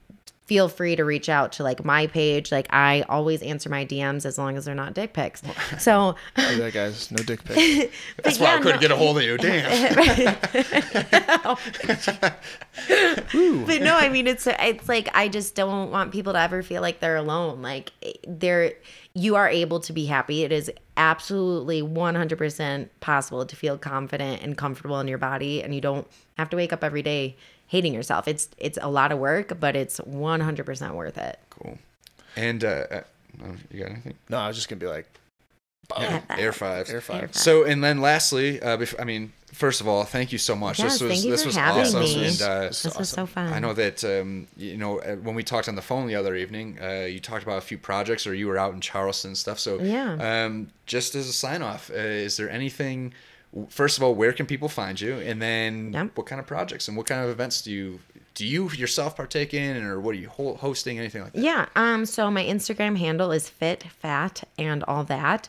feel 0.49 0.71
free 0.71 0.97
to 0.97 1.05
reach 1.05 1.29
out 1.29 1.53
to 1.53 1.63
like 1.63 1.85
my 1.85 2.07
page. 2.07 2.51
Like 2.51 2.67
I 2.71 3.03
always 3.03 3.43
answer 3.43 3.69
my 3.69 3.85
DMs 3.85 4.25
as 4.25 4.39
long 4.39 4.57
as 4.57 4.65
they're 4.65 4.75
not 4.75 4.95
dick 4.95 5.13
pics. 5.13 5.43
So 5.79 6.17
Look 6.37 6.47
at 6.47 6.59
that, 6.59 6.73
guys. 6.73 7.11
No 7.11 7.23
dick 7.23 7.45
pic. 7.45 7.93
That's 8.23 8.41
why 8.41 8.57
I 8.57 8.59
couldn't 8.59 8.77
no- 8.77 8.81
get 8.81 8.91
a 8.91 8.97
hold 8.97 9.19
of 9.19 9.23
you. 9.23 9.37
Damn. 9.37 10.35
but 13.67 13.83
no, 13.83 13.97
I 13.97 14.09
mean 14.09 14.27
it's 14.27 14.47
it's 14.47 14.89
like 14.89 15.11
I 15.15 15.29
just 15.29 15.55
don't 15.55 15.91
want 15.91 16.13
people 16.13 16.33
to 16.33 16.41
ever 16.41 16.63
feel 16.63 16.81
like 16.81 17.01
they're 17.01 17.17
alone. 17.17 17.61
Like 17.61 17.93
eh, 18.03 18.13
they're 18.27 18.73
you 19.13 19.37
are 19.37 19.49
able 19.49 19.81
to 19.81 19.93
be 19.93 20.07
happy. 20.07 20.45
It 20.45 20.53
is 20.53 20.71
absolutely 20.97 21.83
100% 21.83 22.89
possible 23.01 23.45
to 23.45 23.57
feel 23.57 23.77
confident 23.77 24.43
and 24.43 24.57
comfortable 24.57 24.99
in 25.01 25.09
your 25.09 25.19
body 25.19 25.63
and 25.63 25.75
you 25.75 25.81
don't 25.81 26.07
have 26.39 26.49
to 26.51 26.57
wake 26.57 26.73
up 26.73 26.83
every 26.83 27.03
day 27.03 27.37
hating 27.69 27.95
yourself. 27.95 28.27
It's 28.29 28.49
it's 28.59 28.79
a 28.83 28.91
lot 28.91 29.13
of 29.13 29.19
work, 29.19 29.59
but 29.61 29.77
it's 29.77 30.01
100% 30.01 30.95
worth 30.95 31.17
it. 31.19 31.39
cool. 31.51 31.79
And 32.37 32.63
uh, 32.65 32.85
uh, 32.91 33.01
you 33.71 33.81
got 33.81 33.91
anything? 33.93 34.15
No, 34.29 34.39
I 34.39 34.49
was 34.49 34.57
just 34.57 34.69
gonna 34.69 34.81
be 34.81 34.87
like, 34.87 35.07
Yeah, 35.99 36.21
Air 36.31 36.53
five. 36.53 36.89
Air 36.91 37.01
five. 37.01 37.35
So 37.35 37.65
and 37.65 37.83
then 37.83 38.01
lastly, 38.01 38.61
uh, 38.61 38.77
bef- 38.77 38.95
I 39.01 39.05
mean, 39.05 39.33
first 39.53 39.81
of 39.81 39.89
all, 39.89 40.05
thank 40.05 40.31
you 40.33 40.39
so 40.39 40.55
much. 40.55 40.79
Yes, 40.79 40.93
this 40.95 41.03
was 41.03 41.11
thank 41.13 41.25
you 41.25 41.31
this 41.31 41.43
for 41.43 41.49
was 41.49 41.57
having 41.57 41.83
awesome, 41.83 42.01
me. 42.03 42.27
and 42.29 42.43
uh, 42.43 42.61
This 42.69 42.97
was 42.97 43.09
so 43.09 43.27
fun. 43.27 43.53
I 43.53 43.59
know 43.59 43.73
that 43.73 44.05
um, 44.05 44.47
you 44.57 44.77
know 44.77 45.01
uh, 45.01 45.17
when 45.17 45.35
we 45.35 45.43
talked 45.43 45.69
on 45.69 45.75
the 45.75 45.83
phone 45.83 46.07
the 46.07 46.15
other 46.17 46.37
evening, 46.37 46.79
uh, 46.81 47.07
you 47.09 47.19
talked 47.21 47.43
about 47.43 47.59
a 47.59 47.63
few 47.63 47.79
projects, 47.79 48.27
or 48.27 48.35
you 48.35 48.47
were 48.47 48.59
out 48.59 48.75
in 48.75 48.81
Charleston 48.81 49.31
and 49.31 49.39
stuff. 49.39 49.59
So 49.59 49.81
Yeah. 49.81 50.45
um, 50.45 50.69
just 50.87 51.15
as 51.15 51.29
a 51.29 51.33
sign 51.33 51.63
off, 51.63 51.91
uh, 51.91 51.95
is 51.95 52.37
there 52.37 52.51
anything? 52.51 53.15
First 53.71 53.97
of 53.97 54.03
all, 54.03 54.15
where 54.15 54.33
can 54.33 54.47
people 54.47 54.69
find 54.69 55.01
you, 55.01 55.19
and 55.19 55.41
then 55.41 56.11
what 56.15 56.27
kind 56.27 56.39
of 56.39 56.47
projects 56.47 56.87
and 56.87 56.97
what 56.97 57.07
kind 57.07 57.25
of 57.25 57.31
events 57.31 57.63
do 57.63 57.71
you 57.73 58.01
do 58.35 58.47
you 58.47 58.71
yourself 58.71 59.17
partake 59.17 59.53
in, 59.53 59.83
or 59.83 59.99
what 59.99 60.15
are 60.15 60.19
you 60.19 60.29
hosting, 60.29 60.99
anything 60.99 61.23
like 61.23 61.33
that? 61.33 61.43
Yeah. 61.43 61.67
Um. 61.75 62.07
So 62.07 62.31
my 62.31 62.45
Instagram 62.45 62.97
handle 62.97 63.33
is 63.33 63.49
fit, 63.49 63.83
fat, 63.85 64.45
and 64.59 64.85
all 64.85 65.03
that. 65.05 65.49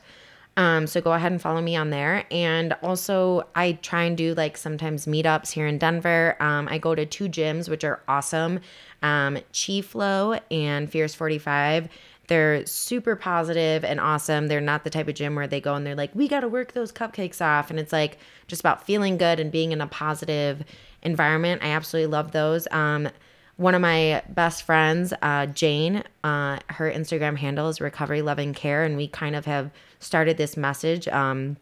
Um. 0.57 0.87
So 0.87 1.01
go 1.01 1.13
ahead 1.13 1.31
and 1.31 1.41
follow 1.41 1.61
me 1.61 1.75
on 1.75 1.89
there. 1.91 2.25
And 2.31 2.73
also, 2.81 3.47
I 3.53 3.73
try 3.73 4.03
and 4.03 4.17
do 4.17 4.33
like 4.33 4.57
sometimes 4.57 5.05
meetups 5.05 5.51
here 5.51 5.67
in 5.67 5.77
Denver. 5.77 6.35
Um. 6.39 6.67
I 6.69 6.79
go 6.79 6.95
to 6.95 7.05
two 7.05 7.29
gyms 7.29 7.69
which 7.69 7.83
are 7.83 8.01
awesome. 8.07 8.61
Um. 9.03 9.37
Chi 9.53 9.81
Flow 9.81 10.39
and 10.49 10.89
Fierce 10.89 11.13
Forty 11.13 11.37
Five. 11.37 11.89
They're 12.29 12.65
super 12.65 13.15
positive 13.15 13.83
and 13.83 13.99
awesome. 13.99 14.47
They're 14.47 14.61
not 14.61 14.83
the 14.83 14.89
type 14.89 15.07
of 15.07 15.15
gym 15.15 15.35
where 15.35 15.47
they 15.47 15.59
go 15.59 15.73
and 15.73 15.85
they're 15.85 15.95
like, 15.95 16.11
we 16.13 16.27
got 16.27 16.41
to 16.41 16.47
work 16.47 16.73
those 16.73 16.91
cupcakes 16.91 17.41
off. 17.41 17.69
And 17.69 17.79
it's 17.79 17.91
like 17.91 18.19
just 18.47 18.61
about 18.61 18.85
feeling 18.85 19.17
good 19.17 19.39
and 19.39 19.51
being 19.51 19.71
in 19.71 19.81
a 19.81 19.87
positive 19.87 20.63
environment. 21.01 21.63
I 21.63 21.69
absolutely 21.69 22.11
love 22.11 22.31
those. 22.31 22.67
Um, 22.71 23.09
one 23.57 23.75
of 23.75 23.81
my 23.81 24.23
best 24.29 24.63
friends, 24.63 25.11
uh, 25.21 25.47
Jane, 25.47 26.03
uh, 26.23 26.59
her 26.67 26.89
Instagram 26.89 27.35
handle 27.35 27.67
is 27.67 27.81
Recovery 27.81 28.21
Loving 28.21 28.53
Care, 28.53 28.85
and 28.85 28.95
we 28.95 29.09
kind 29.09 29.35
of 29.35 29.45
have 29.45 29.69
started 29.99 30.37
this 30.37 30.55
message, 30.55 31.09
um, 31.09 31.57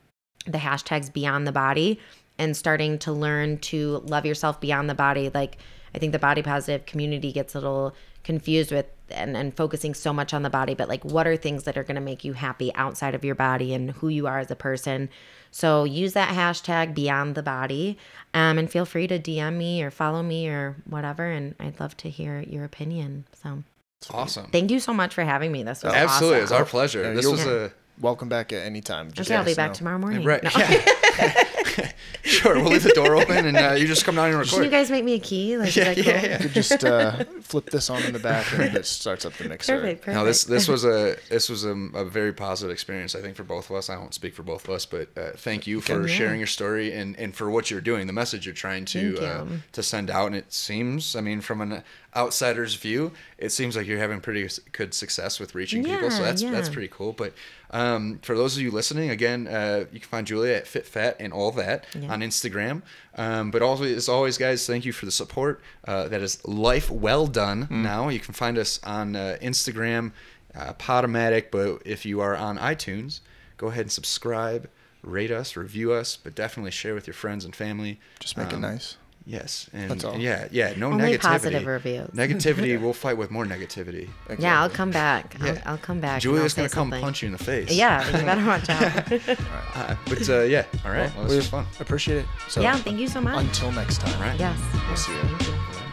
the 0.46 0.60
hashtags 0.60 1.12
Beyond 1.12 1.48
the 1.48 1.52
Body, 1.52 2.00
and 2.38 2.56
starting 2.56 3.00
to 3.00 3.12
learn 3.12 3.58
to 3.60 4.04
love 4.06 4.28
yourself 4.28 4.62
beyond 4.62 4.90
the 4.90 4.96
body. 4.96 5.32
Like 5.34 5.58
I 5.96 5.98
think 5.98 6.12
the 6.12 6.20
body 6.20 6.44
positive 6.44 6.86
community 6.86 7.32
gets 7.32 7.56
a 7.56 7.58
little 7.58 7.96
confused 8.28 8.72
with 8.72 8.86
and, 9.10 9.38
and 9.38 9.56
focusing 9.56 9.94
so 9.94 10.12
much 10.12 10.34
on 10.34 10.42
the 10.44 10.50
body, 10.50 10.76
but 10.76 10.90
like 10.90 11.04
what 11.06 11.26
are 11.26 11.38
things 11.38 11.64
that 11.64 11.78
are 11.78 11.84
going 11.84 11.96
to 11.96 12.02
make 12.02 12.26
you 12.26 12.34
happy 12.34 12.76
outside 12.76 13.16
of 13.16 13.24
your 13.24 13.36
body 13.36 13.74
and 13.74 13.92
who 13.92 14.10
you 14.10 14.28
are 14.28 14.38
as 14.40 14.52
a 14.52 14.56
person. 14.56 15.08
So 15.50 15.86
use 15.86 16.12
that 16.14 16.36
hashtag 16.36 16.94
beyond 16.94 17.34
the 17.36 17.42
body 17.42 17.98
um, 18.34 18.58
and 18.58 18.70
feel 18.70 18.84
free 18.86 19.08
to 19.08 19.18
DM 19.18 19.56
me 19.56 19.82
or 19.82 19.90
follow 19.92 20.22
me 20.24 20.50
or 20.50 20.76
whatever. 20.86 21.26
And 21.26 21.56
I'd 21.58 21.80
love 21.80 21.96
to 21.98 22.10
hear 22.10 22.42
your 22.42 22.66
opinion. 22.66 23.24
So 23.42 23.64
Awesome. 24.12 24.48
thank 24.52 24.72
you 24.72 24.80
so 24.82 24.94
much 24.94 25.14
for 25.14 25.24
having 25.24 25.52
me. 25.54 25.64
This 25.64 25.84
was 25.84 25.94
Absolutely. 25.94 26.42
awesome. 26.42 26.44
It's 26.44 26.52
our 26.52 26.66
pleasure. 26.66 27.04
Yeah, 27.04 27.14
this 27.14 27.24
you're- 27.24 27.38
was 27.38 27.46
a 27.48 27.72
Welcome 28.00 28.30
back 28.30 28.54
at 28.54 28.64
any 28.64 28.82
time. 28.82 29.12
Just 29.12 29.28
Okay, 29.32 29.36
I'll 29.40 29.44
be 29.44 29.56
back 29.56 29.70
know. 29.72 29.74
tomorrow 29.74 29.98
morning. 29.98 30.24
right. 30.24 30.44
No. 30.44 30.52
Yeah. 30.56 31.44
sure. 32.24 32.56
We'll 32.56 32.72
leave 32.72 32.84
the 32.84 32.90
door 32.92 33.16
open 33.16 33.46
and 33.46 33.58
uh, 33.58 33.72
you 33.74 33.88
just 33.88 34.06
come 34.06 34.16
down 34.16 34.30
and 34.30 34.38
record. 34.38 34.52
Can 34.56 34.64
you 34.64 34.70
guys 34.70 34.90
make 34.92 35.04
me 35.06 35.14
a 35.14 35.20
key? 35.20 35.58
Like, 35.58 35.70
is 35.70 35.78
Yeah, 35.78 35.94
that 35.94 35.96
cool? 35.96 36.06
yeah, 36.06 36.22
yeah. 36.26 36.32
You 36.34 36.40
could 36.44 36.54
just 36.54 36.84
uh, 36.84 37.24
flip 37.42 37.70
this 37.70 37.90
on 37.90 38.04
in 38.04 38.14
the 38.14 38.20
back 38.20 38.52
and 38.54 38.76
it 38.76 38.86
starts 38.86 39.26
up 39.26 39.34
the 39.34 39.48
mixer. 39.48 39.76
Perfect, 39.78 40.02
perfect. 40.02 40.16
No, 40.18 40.26
this 40.26 40.44
this 40.44 40.68
was 40.68 40.86
a 40.86 41.18
this 41.30 41.50
was 41.50 41.66
a, 41.66 41.72
a 41.94 42.06
very 42.06 42.34
positive 42.34 42.72
experience. 42.72 43.16
I 43.16 43.22
think 43.22 43.36
for 43.36 43.44
both 43.44 43.70
of 43.70 43.76
us. 43.76 43.90
I 43.90 43.98
won't 43.98 44.14
speak 44.14 44.34
for 44.34 44.44
both 44.44 44.64
of 44.66 44.72
us, 44.72 44.86
but 44.86 45.10
uh, 45.18 45.32
thank 45.36 45.68
you 45.68 45.82
for 45.82 46.02
Yeah. 46.02 46.08
sharing 46.08 46.40
your 46.40 46.48
story 46.48 46.94
and, 46.94 47.16
and 47.18 47.36
for 47.36 47.50
what 47.50 47.70
you're 47.72 47.82
doing, 47.82 48.08
the 48.08 48.14
message 48.14 48.46
you're 48.46 48.56
trying 48.56 48.86
to 48.86 49.16
Thank 49.16 49.52
uh, 49.52 49.56
to 49.74 49.84
send 49.84 50.10
out. 50.10 50.28
And 50.28 50.36
it 50.36 50.52
seems, 50.54 51.16
I 51.16 51.22
mean, 51.22 51.42
from 51.42 51.62
an 51.62 51.84
outsider's 52.16 52.74
view, 52.76 53.12
it 53.38 53.52
seems 53.52 53.76
like 53.76 53.86
you're 53.86 54.00
having 54.00 54.22
pretty 54.22 54.48
good 54.72 54.94
success 54.94 55.40
with 55.40 55.54
reaching 55.56 55.84
people. 55.84 56.10
So 56.10 56.20
Yeah, 56.20 56.26
that's 56.32 56.42
that's 56.44 56.70
pretty 56.70 56.88
cool. 56.88 57.14
But 57.14 57.34
um, 57.72 58.20
for 58.24 58.36
those 58.36 58.56
of 58.56 58.62
you 58.64 58.72
listening, 58.72 59.10
again, 59.10 59.48
uh, 59.48 59.86
you 59.92 60.00
can 60.00 60.10
find 60.10 60.26
Julia 60.26 60.54
at 60.56 60.68
Fit 60.68 60.86
Fat 60.86 61.18
and 61.20 61.32
all 61.34 61.52
that 61.52 61.67
Yeah. 61.94 62.12
on 62.14 62.22
Instagram. 62.22 62.82
Um, 63.16 63.52
but 63.52 63.62
also, 63.62 63.84
as 63.84 64.08
always, 64.10 64.38
guys, 64.38 64.66
thank 64.68 64.86
you 64.86 64.94
for 64.94 65.06
the 65.06 65.12
support. 65.12 65.62
Uh, 65.88 66.08
that 66.08 66.22
is 66.22 66.46
life 66.48 66.90
well 66.90 67.28
done. 67.28 67.68
Now 67.70 68.10
you 68.10 68.20
can 68.20 68.34
find 68.34 68.58
us 68.58 68.80
on 68.84 69.16
uh, 69.16 69.38
Instagram, 69.42 70.12
uh, 70.56 70.74
Podomatic. 70.74 71.52
But 71.52 71.82
if 71.86 72.06
you 72.06 72.22
are 72.22 72.36
on 72.36 72.58
iTunes, 72.58 73.20
go 73.58 73.68
ahead 73.68 73.82
and 73.82 73.92
subscribe, 73.92 74.70
rate 75.04 75.32
us, 75.32 75.56
review 75.56 75.94
us, 75.94 76.18
but 76.24 76.36
definitely 76.36 76.72
share 76.72 76.94
with 76.96 77.08
your 77.08 77.14
friends 77.14 77.46
and 77.46 77.56
family. 77.56 78.00
Just 78.20 78.38
make 78.38 78.48
it 78.52 78.56
Um, 78.56 78.62
nice. 78.62 78.98
Yes, 79.30 79.70
and, 79.74 79.92
That's 79.92 80.06
all. 80.06 80.18
yeah, 80.18 80.48
yeah, 80.52 80.74
no 80.78 80.90
Only 80.90 81.18
negativity. 81.18 81.22
positive 81.22 81.66
reviews. 81.66 82.08
Negativity, 82.12 82.80
we'll 82.82 82.94
fight 82.94 83.18
with 83.18 83.30
more 83.30 83.46
negativity. 83.46 84.08
Yeah, 84.40 84.62
I'll 84.62 84.70
come 84.70 84.90
back. 84.90 85.36
Yeah. 85.42 85.62
I'll, 85.66 85.74
I'll 85.74 85.78
come 85.78 86.00
back. 86.00 86.22
Julia's 86.22 86.54
gonna 86.54 86.70
come 86.70 86.84
something. 86.92 87.02
punch 87.02 87.22
you 87.24 87.26
in 87.26 87.34
the 87.34 87.44
face. 87.44 87.74
Yeah, 87.74 88.06
you 88.18 88.24
better 88.24 88.46
watch 88.46 88.70
out. 88.70 89.38
Uh, 89.78 89.96
but 90.06 90.28
uh, 90.28 90.42
yeah, 90.42 90.66
all 90.84 90.92
right. 90.92 91.14
Well, 91.16 91.26
this 91.26 91.32
we 91.32 91.38
was 91.38 91.48
fun. 91.50 91.66
appreciate 91.80 92.18
it. 92.20 92.26
So 92.48 92.62
yeah, 92.62 92.78
thank 92.78 93.00
you 93.00 93.08
so 93.08 93.22
much. 93.22 93.46
until 93.46 93.72
next 93.72 94.02
time. 94.02 94.20
right? 94.20 94.40
yes. 94.40 94.60
We'll 94.74 94.82
yes, 94.90 95.06
see 95.06 95.12
you. 95.14 95.20
Thank 95.20 95.82
you. 95.82 95.87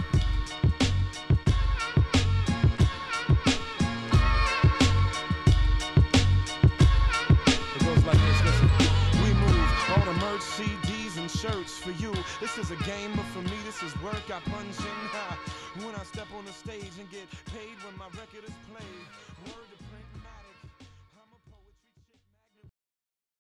This 12.41 12.59
is 12.59 12.71
a 12.73 12.77
game, 12.85 13.13
but 13.15 13.25
for 13.27 13.43
me, 13.43 13.57
this 13.65 13.83
is 13.83 13.95
work. 14.03 14.23
I 14.27 14.41
punch 14.51 14.79
in 14.79 15.07
high 15.15 15.39
when 15.85 15.95
I 15.95 16.03
step 16.03 16.27
on 16.37 16.45
the 16.45 16.53
stage 16.53 16.93
and 16.99 17.09
get 17.11 17.31
paid 17.47 17.77
when 17.87 17.97
my 17.97 18.07
record 18.19 18.45
is 18.45 18.55
played. 18.69 19.24